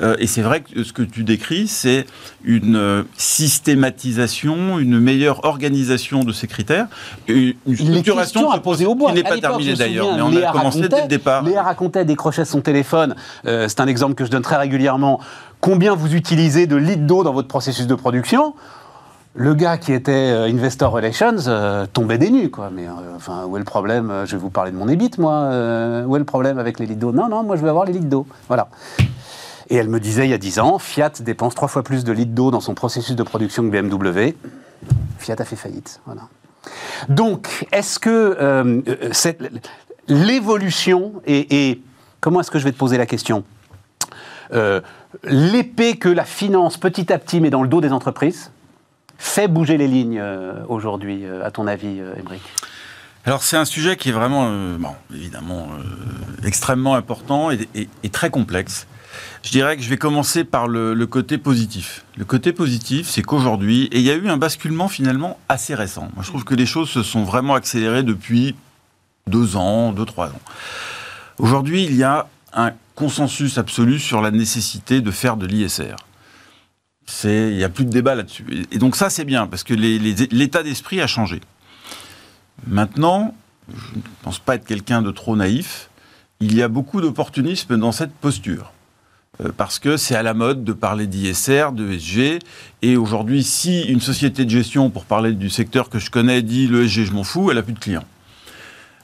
Euh, 0.02 0.16
et 0.20 0.28
c'est 0.28 0.42
vrai 0.42 0.62
que 0.62 0.84
ce 0.84 0.94
que 0.94 1.02
tu 1.02 1.24
décris, 1.24 1.68
c'est 1.68 2.06
une 2.44 2.76
euh, 2.76 3.04
systématisation, 3.18 4.80
une 4.80 5.00
meilleure 5.00 5.46
organisation 5.46 6.24
de 6.24 6.32
ces 6.32 6.48
critères, 6.48 6.88
une 7.28 7.54
structuration 7.74 8.52
à 8.52 8.60
poser 8.60 8.86
au 8.86 8.96
bois. 8.96 9.10
qui 9.10 9.16
n'est 9.18 9.24
pas 9.24 9.38
terminée 9.38 9.76
d'ailleurs, 9.76 10.16
mais 10.16 10.22
on 10.22 10.36
a 10.36 10.52
commencé 10.52 10.88
dès 10.88 11.02
le 11.02 11.08
départ. 11.08 11.44
Léa 11.44 11.64
racontait, 11.64 12.06
décrochait 12.06 12.46
son 12.46 12.62
téléphone, 12.62 13.16
euh, 13.46 13.68
c'est 13.68 13.82
un 13.82 13.88
exemple 13.88 14.16
que 14.16 14.26
je 14.26 14.32
donne 14.32 14.42
très 14.42 14.58
régulièrement, 14.58 15.20
combien 15.60 15.96
vous 15.96 16.16
utilisez 16.16 16.68
de 16.68 16.76
litres 16.76 17.06
d'eau 17.06 17.24
dans 17.24 17.34
votre 17.34 17.48
processus 17.48 17.88
de 17.88 17.96
production? 17.96 18.56
Le 19.36 19.54
gars 19.56 19.78
qui 19.78 19.94
était 19.94 20.30
Investor 20.48 20.92
Relations 20.92 21.88
tombait 21.92 22.18
des 22.18 22.30
nues, 22.30 22.52
quoi. 22.52 22.70
Mais 22.72 22.88
enfin, 23.16 23.46
où 23.46 23.56
est 23.56 23.60
le 23.60 23.66
problème 23.66 24.24
Je 24.26 24.36
vais 24.36 24.42
vous 24.42 24.50
parler 24.50 24.72
de 24.72 24.78
mon 24.78 24.88
EBIT, 24.88 25.12
moi. 25.18 25.50
où 26.06 26.16
est 26.16 26.20
le 26.20 26.26
problème 26.26 26.60
avec 26.60 26.80
les 26.80 26.88
d'eau? 26.88 27.12
Non, 27.12 27.30
non, 27.30 27.44
moi 27.44 27.56
je 27.56 27.62
veux 27.62 27.70
avoir 27.70 27.86
les 27.86 27.94
d'eau. 28.00 28.28
Voilà. 28.48 28.68
Et 29.70 29.76
elle 29.76 29.90
me 29.90 30.00
disait 30.00 30.26
il 30.26 30.30
y 30.30 30.34
a 30.34 30.38
10 30.38 30.60
ans, 30.60 30.78
Fiat 30.78 31.12
dépense 31.22 31.56
trois 31.56 31.68
fois 31.68 31.84
plus 31.84 32.04
de 32.04 32.12
litres 32.12 32.34
d'eau 32.34 32.52
dans 32.52 32.60
son 32.60 32.76
processus 32.76 33.16
de 33.16 33.24
production 33.24 33.64
que 33.64 33.70
BMW. 33.70 34.36
Fiat 35.18 35.36
a 35.40 35.46
fait 35.46 35.56
faillite. 35.56 36.02
Voilà. 36.06 36.24
Donc, 37.10 37.66
est-ce 37.72 38.00
que 38.00 38.38
euh, 38.40 38.82
l'évolution 40.08 41.14
et, 41.26 41.82
comment 42.20 42.42
est-ce 42.42 42.52
que 42.52 42.60
je 42.60 42.64
vais 42.64 42.72
te 42.72 42.78
poser 42.78 42.98
la 42.98 43.06
question? 43.06 43.44
Euh, 44.54 44.82
L'épée 45.24 45.98
que 45.98 46.10
la 46.10 46.26
finance 46.26 46.78
petit 46.78 47.14
à 47.14 47.20
petit 47.20 47.40
met 47.40 47.50
dans 47.50 47.62
le 47.62 47.68
dos 47.68 47.82
des 47.82 47.92
entreprises 47.92 48.52
fait 49.18 49.48
bouger 49.48 49.78
les 49.78 49.88
lignes 49.88 50.20
euh, 50.20 50.54
aujourd'hui, 50.68 51.24
à 51.44 51.52
ton 51.52 51.68
avis, 51.68 52.02
Émeric 52.18 52.42
alors 53.26 53.42
c'est 53.42 53.56
un 53.56 53.64
sujet 53.64 53.96
qui 53.96 54.10
est 54.10 54.12
vraiment, 54.12 54.52
bon, 54.78 54.90
évidemment, 55.16 55.70
extrêmement 56.44 56.96
important 56.96 57.52
et, 57.52 58.10
très 58.12 58.30
complexe. 58.30 58.86
Je 59.44 59.52
dirais 59.52 59.78
que 59.78 59.84
je 59.84 59.90
vais 59.90 59.98
commencer 59.98 60.44
par 60.44 60.68
le, 60.68 61.06
côté 61.06 61.38
positif. 61.38 62.04
Le 62.18 62.26
côté 62.26 62.52
positif, 62.52 63.08
c'est 63.08 63.22
qu'aujourd'hui, 63.22 63.86
et 63.94 64.00
il 64.00 64.06
y 64.06 64.12
a 64.12 64.16
eu 64.16 64.28
un 64.28 64.36
basculement 64.36 64.90
finalement 64.90 65.40
assez 65.48 65.74
récent. 65.74 66.10
Moi, 66.16 66.24
je 66.24 66.28
trouve 66.28 66.44
que 66.44 66.54
les 66.54 66.66
choses 66.66 66.90
se 66.90 67.02
sont 67.02 67.24
vraiment 67.24 67.56
accélérées 67.56 68.04
depuis 68.04 68.56
deux 69.28 69.56
ans, 69.56 69.94
deux, 69.94 70.06
trois 70.06 70.28
ans. 70.28 70.42
Aujourd'hui, 71.38 71.86
il 71.86 71.96
y 71.96 72.04
a 72.04 72.28
un 72.54 72.72
consensus 72.96 73.58
absolu 73.58 74.00
sur 74.00 74.22
la 74.22 74.32
nécessité 74.32 75.02
de 75.02 75.12
faire 75.12 75.38
de 75.38 75.46
l'ISR. 75.46 75.96
Il 77.24 77.56
n'y 77.58 77.64
a 77.64 77.70
plus 77.70 77.86
de 77.86 77.90
débat 77.90 78.16
là-dessus. 78.16 78.46
Et 78.72 78.78
donc 78.78 78.96
ça, 78.96 79.10
c'est 79.10 79.26
bien, 79.26 79.48
parce 79.48 79.64
que 79.64 79.74
l'état 79.74 80.64
d'esprit 80.64 81.02
a 81.02 81.08
changé. 81.08 81.42
Maintenant, 82.68 83.36
je 83.70 83.96
ne 83.96 84.02
pense 84.22 84.40
pas 84.40 84.56
être 84.56 84.66
quelqu'un 84.66 85.02
de 85.02 85.12
trop 85.12 85.36
naïf, 85.36 85.90
il 86.40 86.56
y 86.56 86.62
a 86.62 86.68
beaucoup 86.68 87.02
d'opportunisme 87.02 87.78
dans 87.78 87.92
cette 87.92 88.14
posture. 88.14 88.74
Euh, 89.42 89.52
parce 89.56 89.80
que 89.80 89.98
c'est 89.98 90.16
à 90.16 90.24
la 90.24 90.34
mode 90.34 90.64
de 90.64 90.74
parler 90.74 91.08
d'ISR, 91.08 91.72
de 91.72 91.98
SG. 91.98 92.40
Et 92.82 92.98
aujourd'hui, 92.98 93.44
si 93.44 93.82
une 93.84 94.02
société 94.02 94.46
de 94.46 94.50
gestion, 94.50 94.90
pour 94.90 95.06
parler 95.06 95.34
du 95.34 95.50
secteur 95.50 95.90
que 95.90 96.00
je 96.00 96.12
connais, 96.12 96.42
dit 96.42 96.68
le 96.68 96.88
SG, 96.88 97.06
je 97.06 97.14
m'en 97.14 97.24
fous, 97.24 97.50
elle 97.50 97.58
n'a 97.58 97.64
plus 97.64 97.74
de 97.74 97.80
clients. 97.80 98.06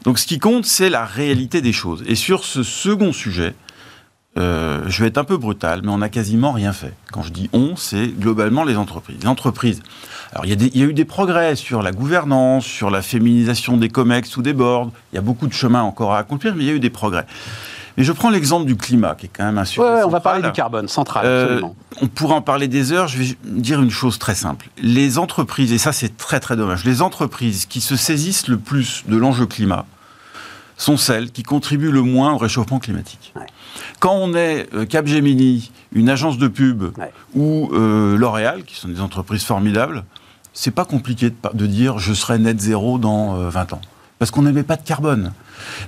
Donc 0.04 0.20
ce 0.20 0.28
qui 0.28 0.40
compte, 0.40 0.66
c'est 0.66 0.90
la 0.90 1.06
réalité 1.06 1.62
des 1.62 1.74
choses. 1.74 2.04
Et 2.06 2.16
sur 2.16 2.46
ce 2.46 2.64
second 2.64 3.12
sujet, 3.12 3.54
euh, 4.40 4.84
je 4.88 5.02
vais 5.02 5.10
être 5.10 5.18
un 5.18 5.24
peu 5.24 5.38
brutal, 5.38 5.82
mais 5.84 5.90
on 5.90 5.98
n'a 5.98 6.10
quasiment 6.10 6.52
rien 6.52 6.74
fait. 6.74 6.94
Quand 7.12 7.24
je 7.24 7.32
dis 7.32 7.50
on, 7.54 7.76
c'est 7.76 8.08
globalement 8.08 8.64
les 8.64 8.78
entreprises. 8.78 9.18
Les 9.22 9.28
entreprises. 9.28 9.82
Alors 10.32 10.46
il 10.46 10.62
y, 10.62 10.66
il 10.68 10.78
y, 10.78 10.84
a 10.84 10.86
eu 10.86 10.94
des 10.94 11.06
progrès 11.06 11.56
sur 11.56 11.82
la 11.82 11.92
gouvernance, 11.92 12.66
sur 12.66 12.90
la 12.90 13.02
féminisation 13.02 13.78
des 13.78 13.90
COMEX 13.90 14.38
ou 14.38 14.42
des 14.42 14.54
boards. 14.54 14.92
Il 15.12 15.16
y 15.16 15.20
a 15.20 15.22
beaucoup 15.22 15.48
de 15.48 15.54
chemin 15.54 15.82
encore 15.82 16.14
à 16.14 16.20
accomplir, 16.20 16.56
mais 16.56 16.64
il 16.64 16.68
y 16.68 16.72
a 16.72 16.74
eu 16.74 16.80
des 16.80 16.90
progrès. 16.90 17.26
Mais 17.98 18.06
je 18.06 18.14
prends 18.14 18.30
l'exemple 18.30 18.66
du 18.66 18.78
climat, 18.78 19.16
qui 19.16 19.26
est 19.26 19.30
quand 19.36 19.44
même 19.44 19.58
un 19.58 19.66
sujet. 19.66 19.82
Ouais, 19.82 20.04
on 20.06 20.10
va 20.10 20.22
parler 20.22 20.42
du 20.42 20.54
carbone, 20.54 20.88
central, 20.88 21.26
euh, 21.26 21.44
absolument. 21.44 21.76
on 22.02 22.08
pourrait 22.08 22.36
en 22.36 22.42
parler 22.42 22.70
des 22.70 22.94
heures. 22.94 23.10
Je 23.10 23.18
vais 23.18 23.38
dire 23.44 23.82
une 23.82 23.92
chose 23.92 24.18
très 24.20 24.36
simple. 24.36 24.70
Les 24.82 25.18
entreprises, 25.18 25.74
et 25.74 25.78
ça 25.78 25.92
c'est 25.92 26.16
très 26.16 26.40
très 26.40 26.56
dommage, 26.56 26.86
les 26.86 27.02
entreprises 27.02 27.66
qui 27.66 27.82
se 27.82 27.98
saisissent 27.98 28.48
le 28.48 28.58
plus 28.58 29.04
de 29.08 29.18
l'enjeu 29.18 29.46
climat 29.48 29.86
sont 30.78 30.96
celles 30.96 31.30
qui 31.32 31.44
contribuent 31.44 31.92
le 31.92 32.02
moins 32.02 32.32
au 32.32 32.38
réchauffement 32.38 32.80
climatique. 32.80 33.34
Quand 34.00 34.14
on 34.14 34.34
est 34.34 34.68
euh, 34.74 34.86
Capgemini, 34.86 35.72
une 35.92 36.10
agence 36.10 36.38
de 36.38 36.48
pub, 36.48 36.86
ou 37.36 37.70
euh, 37.74 38.18
L'Oréal, 38.18 38.64
qui 38.64 38.76
sont 38.76 38.88
des 38.88 39.02
entreprises 39.02 39.44
formidables, 39.44 40.04
c'est 40.54 40.72
pas 40.72 40.86
compliqué 40.86 41.30
de, 41.30 41.36
de, 41.54 41.68
dire 41.68 42.00
je 42.00 42.14
serai 42.14 42.40
net 42.40 42.60
zéro 42.60 42.98
dans 42.98 43.50
20 43.50 43.74
ans. 43.74 43.82
Parce 44.18 44.32
qu'on 44.32 44.42
n'émet 44.42 44.64
pas 44.64 44.76
de 44.76 44.84
carbone. 44.84 45.32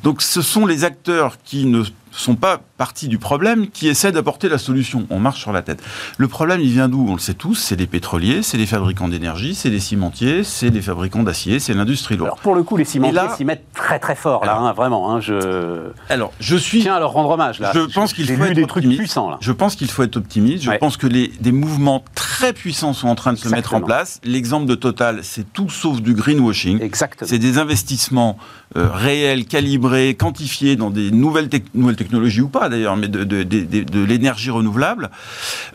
Donc 0.04 0.22
ce 0.22 0.42
sont 0.42 0.66
les 0.66 0.84
acteurs 0.84 1.38
qui 1.44 1.66
ne 1.66 1.84
sont 2.12 2.36
pas 2.36 2.62
partie 2.78 3.08
du 3.08 3.18
problème 3.18 3.68
qui 3.70 3.88
essaie 3.88 4.12
d'apporter 4.12 4.50
la 4.50 4.58
solution. 4.58 5.06
On 5.10 5.20
marche 5.20 5.40
sur 5.40 5.52
la 5.52 5.62
tête. 5.62 5.82
Le 6.18 6.28
problème, 6.28 6.60
il 6.62 6.72
vient 6.72 6.90
d'où? 6.90 7.06
On 7.10 7.14
le 7.14 7.20
sait 7.20 7.34
tous, 7.34 7.56
c'est 7.56 7.76
les 7.76 7.88
pétroliers, 7.88 8.42
c'est 8.44 8.58
les 8.58 8.66
fabricants 8.66 9.08
d'énergie, 9.08 9.56
c'est 9.56 9.70
les 9.70 9.80
cimentiers, 9.80 10.44
c'est 10.44 10.70
les 10.70 10.82
fabricants 10.82 11.24
d'acier, 11.24 11.60
c'est 11.60 11.74
l'industrie 11.74 12.16
lourde. 12.18 12.28
Alors 12.30 12.40
pour 12.40 12.56
le 12.56 12.64
coup, 12.64 12.78
les 12.78 12.86
cimentiers 12.86 13.20
s'y 13.38 13.46
mettent 13.46 13.66
très 13.74 14.00
très 14.00 14.16
fort 14.16 14.46
là, 14.46 14.54
Alors- 14.54 14.66
hein, 14.68 14.74
vraiment. 14.74 15.12
hein, 15.16 15.20
je 15.22 15.90
Alors, 16.10 16.34
je 16.40 16.56
suis 16.56 16.82
tiens 16.82 16.96
à 16.96 17.00
leur 17.00 17.12
rendre 17.12 17.30
hommage 17.30 17.60
là. 17.60 17.72
Je 17.74 17.80
pense 17.82 18.14
qu'il 18.14 18.26
faut 18.28 18.44
être 18.44 18.54
des 18.54 18.62
trucs 18.64 18.78
optimiste. 18.84 19.00
puissants 19.00 19.30
là. 19.30 19.38
Je 19.42 19.52
pense 19.52 19.76
qu'il 19.76 19.90
faut 19.90 20.04
être 20.04 20.18
optimiste. 20.18 20.64
Je 20.64 20.70
Ouais. 20.70 20.78
pense 20.80 20.98
que 20.98 21.08
les, 21.08 21.28
des 21.40 21.52
mouvements 21.52 22.04
très 22.16 22.54
puissants 22.54 22.94
sont 22.94 23.08
en 23.08 23.16
train 23.16 23.34
de 23.34 23.38
se 23.38 23.50
mettre 23.50 23.74
en 23.74 23.82
place. 23.82 24.20
L'exemple 24.24 24.66
de 24.66 24.76
Total, 24.76 25.20
c'est 25.24 25.52
tout 25.54 25.70
sauf 25.70 26.02
du 26.02 26.14
greenwashing. 26.14 26.82
Exactement. 26.82 27.28
C'est 27.30 27.40
des 27.40 27.58
investissements 27.58 28.38
euh, 28.78 28.88
réels, 28.92 29.46
calibrés, 29.46 30.16
quantifiés 30.16 30.76
dans 30.76 30.90
des 30.90 31.12
nouvelles, 31.12 31.50
tec- 31.50 31.66
nouvelles 31.76 31.96
technologies 32.04 32.42
ou 32.42 32.48
pas 32.48 32.70
d'ailleurs, 32.70 32.98
mais 32.98 33.08
de, 33.08 34.04
l'énergie 34.04 34.50
renouvelable. 34.50 35.10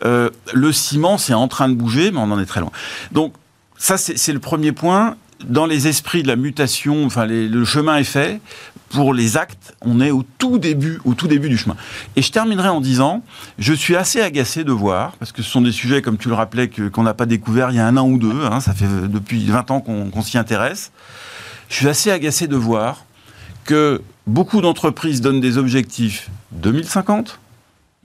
Euh, 0.03 0.29
le 0.53 0.71
ciment, 0.71 1.17
c'est 1.17 1.33
en 1.33 1.47
train 1.47 1.69
de 1.69 1.75
bouger, 1.75 2.11
mais 2.11 2.19
on 2.19 2.31
en 2.31 2.39
est 2.39 2.45
très 2.45 2.59
loin. 2.59 2.71
Donc, 3.11 3.33
ça, 3.77 3.97
c'est 3.97 4.33
le 4.33 4.39
premier 4.39 4.71
point. 4.71 5.15
Dans 5.45 5.67
les 5.67 5.87
esprits 5.87 6.23
de 6.23 6.27
la 6.27 6.35
mutation, 6.35 7.05
enfin, 7.05 7.27
le 7.27 7.65
chemin 7.65 7.97
est 7.97 8.03
fait. 8.03 8.41
Pour 8.89 9.13
les 9.13 9.35
actes, 9.35 9.75
on 9.81 9.99
est 9.99 10.11
au 10.11 10.23
tout 10.37 10.57
début, 10.57 10.99
au 11.03 11.13
tout 11.13 11.27
début 11.27 11.49
du 11.49 11.57
chemin. 11.57 11.75
Et 12.15 12.21
je 12.21 12.31
terminerai 12.31 12.69
en 12.69 12.81
disant, 12.81 13.21
je 13.59 13.73
suis 13.73 13.95
assez 13.95 14.21
agacé 14.21 14.63
de 14.63 14.71
voir, 14.71 15.11
parce 15.19 15.31
que 15.33 15.43
ce 15.43 15.49
sont 15.49 15.61
des 15.61 15.73
sujets, 15.73 16.01
comme 16.01 16.17
tu 16.17 16.29
le 16.29 16.35
rappelais, 16.35 16.69
qu'on 16.69 17.03
n'a 17.03 17.13
pas 17.13 17.25
découvert 17.25 17.69
il 17.71 17.75
y 17.75 17.79
a 17.79 17.85
un 17.85 17.97
an 17.97 18.07
ou 18.07 18.17
deux. 18.17 18.45
hein, 18.45 18.61
ça 18.61 18.73
fait 18.73 18.87
depuis 19.07 19.45
20 19.45 19.71
ans 19.71 19.81
qu'on 19.81 20.21
s'y 20.21 20.37
intéresse. 20.37 20.91
Je 21.69 21.75
suis 21.75 21.87
assez 21.89 22.11
agacé 22.11 22.47
de 22.47 22.55
voir 22.55 23.05
que 23.65 24.01
beaucoup 24.27 24.61
d'entreprises 24.61 25.21
donnent 25.21 25.41
des 25.41 25.57
objectifs 25.57 26.29
2050, 26.51 27.39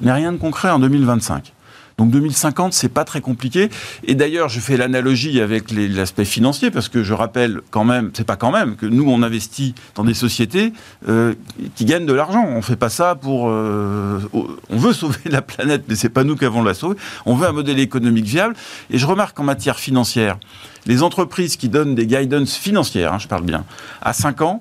mais 0.00 0.12
rien 0.12 0.32
de 0.32 0.38
concret 0.38 0.70
en 0.70 0.78
2025. 0.78 1.52
Donc 1.98 2.10
2050, 2.10 2.72
c'est 2.72 2.88
pas 2.88 3.04
très 3.04 3.20
compliqué. 3.20 3.68
Et 4.04 4.14
d'ailleurs, 4.14 4.48
je 4.48 4.60
fais 4.60 4.78
l'analogie 4.78 5.40
avec 5.40 5.70
l'aspect 5.70 6.24
financier 6.24 6.70
parce 6.70 6.88
que 6.88 7.02
je 7.02 7.12
rappelle 7.12 7.60
quand 7.70 7.84
même, 7.84 8.10
c'est 8.14 8.26
pas 8.26 8.36
quand 8.36 8.50
même 8.50 8.76
que 8.76 8.86
nous 8.86 9.08
on 9.10 9.22
investit 9.22 9.74
dans 9.94 10.04
des 10.04 10.14
sociétés 10.14 10.72
euh, 11.08 11.34
qui 11.74 11.84
gagnent 11.84 12.06
de 12.06 12.12
l'argent. 12.12 12.44
On 12.48 12.62
fait 12.62 12.76
pas 12.76 12.88
ça 12.88 13.14
pour, 13.14 13.48
euh, 13.48 14.20
on 14.32 14.76
veut 14.76 14.92
sauver 14.94 15.20
la 15.26 15.42
planète, 15.42 15.84
mais 15.86 15.94
c'est 15.94 16.08
pas 16.08 16.24
nous 16.24 16.34
qui 16.34 16.46
avons 16.46 16.62
la 16.62 16.74
sauver. 16.74 16.96
On 17.26 17.34
veut 17.34 17.46
un 17.46 17.52
modèle 17.52 17.78
économique 17.78 18.24
viable. 18.24 18.54
Et 18.90 18.96
je 18.96 19.06
remarque 19.06 19.36
qu'en 19.36 19.44
matière 19.44 19.78
financière, 19.78 20.38
les 20.86 21.02
entreprises 21.02 21.56
qui 21.56 21.68
donnent 21.68 21.94
des 21.94 22.06
guidance 22.06 22.56
financières, 22.56 23.12
hein, 23.12 23.18
je 23.18 23.28
parle 23.28 23.44
bien, 23.44 23.64
à 24.00 24.12
5 24.14 24.40
ans, 24.40 24.60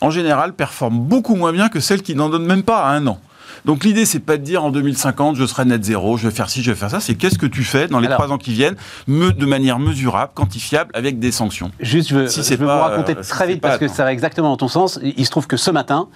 en 0.00 0.10
général, 0.10 0.52
performent 0.54 1.00
beaucoup 1.00 1.34
moins 1.36 1.52
bien 1.52 1.68
que 1.68 1.80
celles 1.80 2.02
qui 2.02 2.14
n'en 2.14 2.28
donnent 2.28 2.46
même 2.46 2.62
pas 2.62 2.82
à 2.84 2.90
un 2.90 3.06
an. 3.06 3.18
Donc 3.64 3.82
l'idée, 3.82 4.04
c'est 4.04 4.20
pas 4.20 4.36
de 4.36 4.42
dire 4.42 4.62
en 4.64 4.70
2050, 4.70 5.34
je 5.34 5.44
serai 5.44 5.64
net 5.64 5.82
zéro, 5.82 6.16
je 6.16 6.28
vais 6.28 6.34
faire 6.34 6.48
ci, 6.48 6.62
je 6.62 6.70
vais 6.70 6.76
faire 6.76 6.90
ça. 6.90 7.00
C'est 7.00 7.14
qu'est-ce 7.16 7.38
que 7.38 7.46
tu 7.46 7.64
fais 7.64 7.88
dans 7.88 7.98
les 7.98 8.06
Alors- 8.06 8.18
trois 8.20 8.32
ans 8.32 8.38
qui 8.38 8.52
viennent, 8.52 8.76
me- 9.08 9.32
de 9.32 9.46
manière 9.46 9.80
mesurable, 9.80 10.30
quantifiable, 10.34 10.90
avec 10.94 11.18
des 11.18 11.32
sanctions. 11.32 11.72
Juste, 11.80 12.10
je 12.10 12.14
veux, 12.14 12.28
Si 12.28 12.44
je 12.44 12.54
veux 12.54 12.66
pas, 12.66 12.76
vous 12.76 12.82
raconter 12.90 13.16
euh, 13.16 13.22
très 13.22 13.46
vite 13.48 13.60
parce 13.60 13.78
que 13.78 13.88
ça 13.88 14.04
va 14.04 14.12
exactement 14.12 14.50
dans 14.50 14.56
ton 14.56 14.68
sens. 14.68 15.00
Il 15.02 15.24
se 15.24 15.30
trouve 15.32 15.48
que 15.48 15.56
ce 15.56 15.72
matin, 15.72 16.06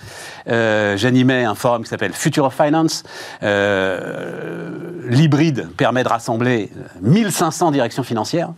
euh, 0.48 0.96
j'animais 0.96 1.44
un 1.44 1.56
forum 1.56 1.82
qui 1.82 1.88
s'appelle 1.88 2.12
Future 2.12 2.44
of 2.44 2.54
Finance. 2.54 3.02
Euh, 3.42 4.70
L'hybride 5.08 5.68
permet 5.76 6.04
de 6.04 6.08
rassembler 6.08 6.70
1500 7.02 7.72
directions 7.72 8.04
financières. 8.04 8.50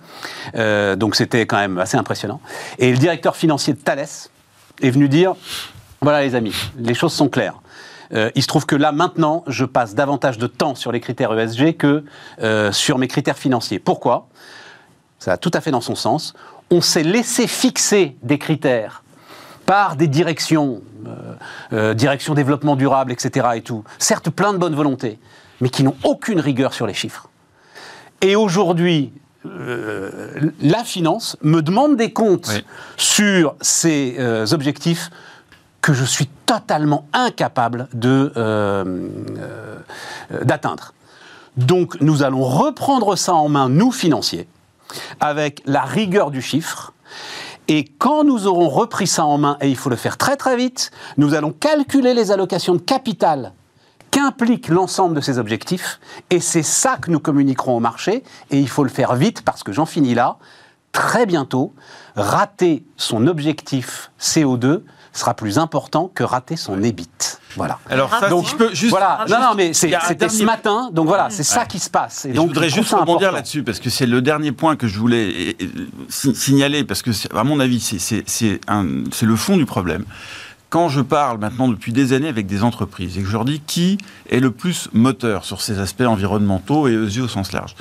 Donc 0.99 1.17
c'était 1.17 1.47
quand 1.47 1.57
même 1.57 1.79
assez 1.79 1.97
impressionnant. 1.97 2.41
Et 2.79 2.91
le 2.91 2.99
directeur 2.99 3.37
financier 3.37 3.73
de 3.73 3.79
Thales 3.79 4.07
est 4.81 4.91
venu 4.91 5.09
dire, 5.09 5.35
voilà 6.01 6.23
les 6.23 6.35
amis, 6.35 6.55
les 6.79 6.95
choses 6.95 7.13
sont 7.13 7.29
claires. 7.29 7.63
Euh, 8.15 8.31
il 8.35 8.43
se 8.43 8.47
trouve 8.47 8.67
que 8.67 8.77
là, 8.77 8.93
maintenant, 8.93 9.43
je 9.47 9.65
passe 9.65 9.95
davantage 9.95 10.39
de 10.39 10.47
temps 10.47 10.75
sur 10.75 10.93
les 10.93 11.01
critères 11.01 11.39
ESG 11.39 11.77
que 11.77 12.05
euh, 12.43 12.73
sur 12.73 12.99
mes 12.99 13.09
critères 13.09 13.39
financiers. 13.39 13.79
Pourquoi? 13.79 14.29
Ça 15.19 15.33
va 15.33 15.37
tout 15.37 15.51
à 15.55 15.61
fait 15.61 15.71
dans 15.71 15.81
son 15.81 15.95
sens. 15.95 16.35
On 16.71 16.81
s'est 16.81 17.05
laissé 17.05 17.47
fixer 17.47 18.17
des 18.23 18.39
critères 18.39 19.03
par 19.67 19.97
des 19.97 20.09
directions, 20.09 20.83
euh, 21.73 21.95
direction 21.95 22.35
développement 22.35 22.77
durable, 22.77 23.13
etc. 23.13 23.49
et 23.55 23.63
tout. 23.63 23.85
Certes, 23.99 24.29
plein 24.31 24.53
de 24.53 24.59
bonne 24.59 24.75
volonté, 24.75 25.19
mais 25.61 25.69
qui 25.69 25.85
n'ont 25.85 25.97
aucune 26.03 26.41
rigueur 26.41 26.75
sur 26.75 26.87
les 26.87 26.95
chiffres. 26.95 27.29
Et 28.21 28.37
aujourd'hui, 28.37 29.13
euh, 29.47 30.51
la 30.61 30.85
finance 30.85 31.37
me 31.43 31.61
demande 31.63 31.97
des 31.97 32.13
comptes 32.13 32.49
Oui. 32.49 32.65
sur 32.97 33.55
ces 33.61 34.17
euh, 34.19 34.47
objectifs 34.53 35.11
que 35.81 35.93
je 35.93 36.05
suis 36.05 36.29
totalement 36.47 37.07
incapable 37.13 37.89
de, 37.93 38.33
euh, 38.37 38.85
euh, 39.39 39.79
d'atteindre. 40.45 40.93
Donc 41.57 42.01
nous 42.01 42.23
allons 42.23 42.45
reprendre 42.45 43.17
ça 43.17 43.35
en 43.35 43.49
main, 43.49 43.69
nous 43.69 43.91
financiers, 43.91 44.49
avec 45.21 45.63
la 45.67 45.83
rigueur 45.83 46.31
du 46.31 46.41
chiffre. 46.41 46.93
Et 47.69 47.85
quand 47.85 48.25
nous 48.25 48.47
aurons 48.47 48.69
repris 48.69 49.07
ça 49.07 49.25
en 49.25 49.39
main, 49.39 49.57
et 49.61 49.69
il 49.69 49.77
faut 49.77 49.91
le 49.91 49.97
faire 49.97 50.17
très 50.19 50.37
très 50.37 50.57
vite, 50.57 50.91
nous 51.17 51.35
allons 51.35 51.53
calculer 51.53 52.15
les 52.15 52.31
allocations 52.31 52.75
de 52.75 52.81
capital 52.81 53.53
qu'implique 54.13 54.69
l'ensemble 54.69 55.17
de 55.17 55.21
ces 55.21 55.39
objectifs. 55.39 55.99
Et 56.31 56.39
c'est 56.39 56.63
ça 56.63 56.97
que 56.99 57.11
nous 57.11 57.19
communiquerons 57.19 57.77
au 57.79 57.81
marché. 57.81 58.23
Et 58.53 58.61
il 58.61 58.69
faut 58.69 58.85
le 58.85 58.91
faire 58.91 59.17
vite 59.17 59.43
parce 59.43 59.65
que 59.65 59.73
j'en 59.73 59.87
finis 59.87 60.15
là. 60.15 60.37
Très 60.93 61.25
bientôt, 61.27 61.75
rater 62.15 62.85
son 62.99 63.27
objectif 63.27 64.13
CO2 64.21 64.83
sera 65.15 65.35
plus 65.35 65.59
important 65.59 66.11
que 66.15 66.23
rater 66.23 66.57
son 66.57 66.83
EBIT. 66.83 67.09
Voilà. 67.57 67.79
Alors 67.91 68.11
ça, 68.11 68.29
je 68.29 68.55
peux 68.57 68.75
juste... 68.75 68.91
Voilà, 68.91 69.25
non, 69.29 69.41
non, 69.41 69.55
mais 69.57 69.73
c'était 69.75 70.29
ce 70.29 70.43
matin, 70.45 70.91
donc 70.93 71.07
voilà, 71.07 71.29
c'est 71.31 71.43
ça 71.43 71.65
qui 71.67 71.79
se 71.79 71.91
passe. 71.91 72.25
Et 72.27 72.31
Et 72.31 72.33
donc, 72.33 72.45
je 72.49 72.55
voudrais 72.55 72.69
je 72.71 72.77
juste 72.77 72.93
rebondir 72.93 73.33
là-dessus, 73.33 73.63
parce 73.63 73.79
que 73.81 73.91
c'est 73.91 74.07
le 74.07 74.23
dernier 74.23 74.53
point 74.53 74.77
que 74.77 74.87
je 74.87 74.99
voulais 74.99 75.57
si- 76.09 76.35
signaler, 76.35 76.85
parce 76.85 77.03
que, 77.03 77.11
à 77.37 77.45
mon 77.45 77.61
avis, 77.61 77.81
c'est 77.81 78.61
le 79.23 79.37
fond 79.37 79.57
du 79.57 79.67
problème. 79.67 80.05
Quand 80.73 80.89
je 80.89 81.03
parle 81.03 81.37
maintenant 81.37 81.69
depuis 81.69 81.93
des 81.93 82.15
années 82.15 82.29
avec 82.29 82.47
des 82.47 82.63
entreprises 82.63 83.19
et 83.19 83.21
que 83.21 83.27
je 83.27 83.33
leur 83.33 83.45
dis 83.45 83.61
qui 83.61 83.99
est 84.31 84.41
le 84.41 84.51
plus 84.51 84.89
moteur 84.95 85.45
sur 85.45 85.61
ces 85.61 85.79
aspects 85.79 86.01
environnementaux 86.01 86.89
et 86.89 86.95
ESG 86.95 87.21
au 87.21 87.29
sens 87.29 87.53
large, 87.53 87.77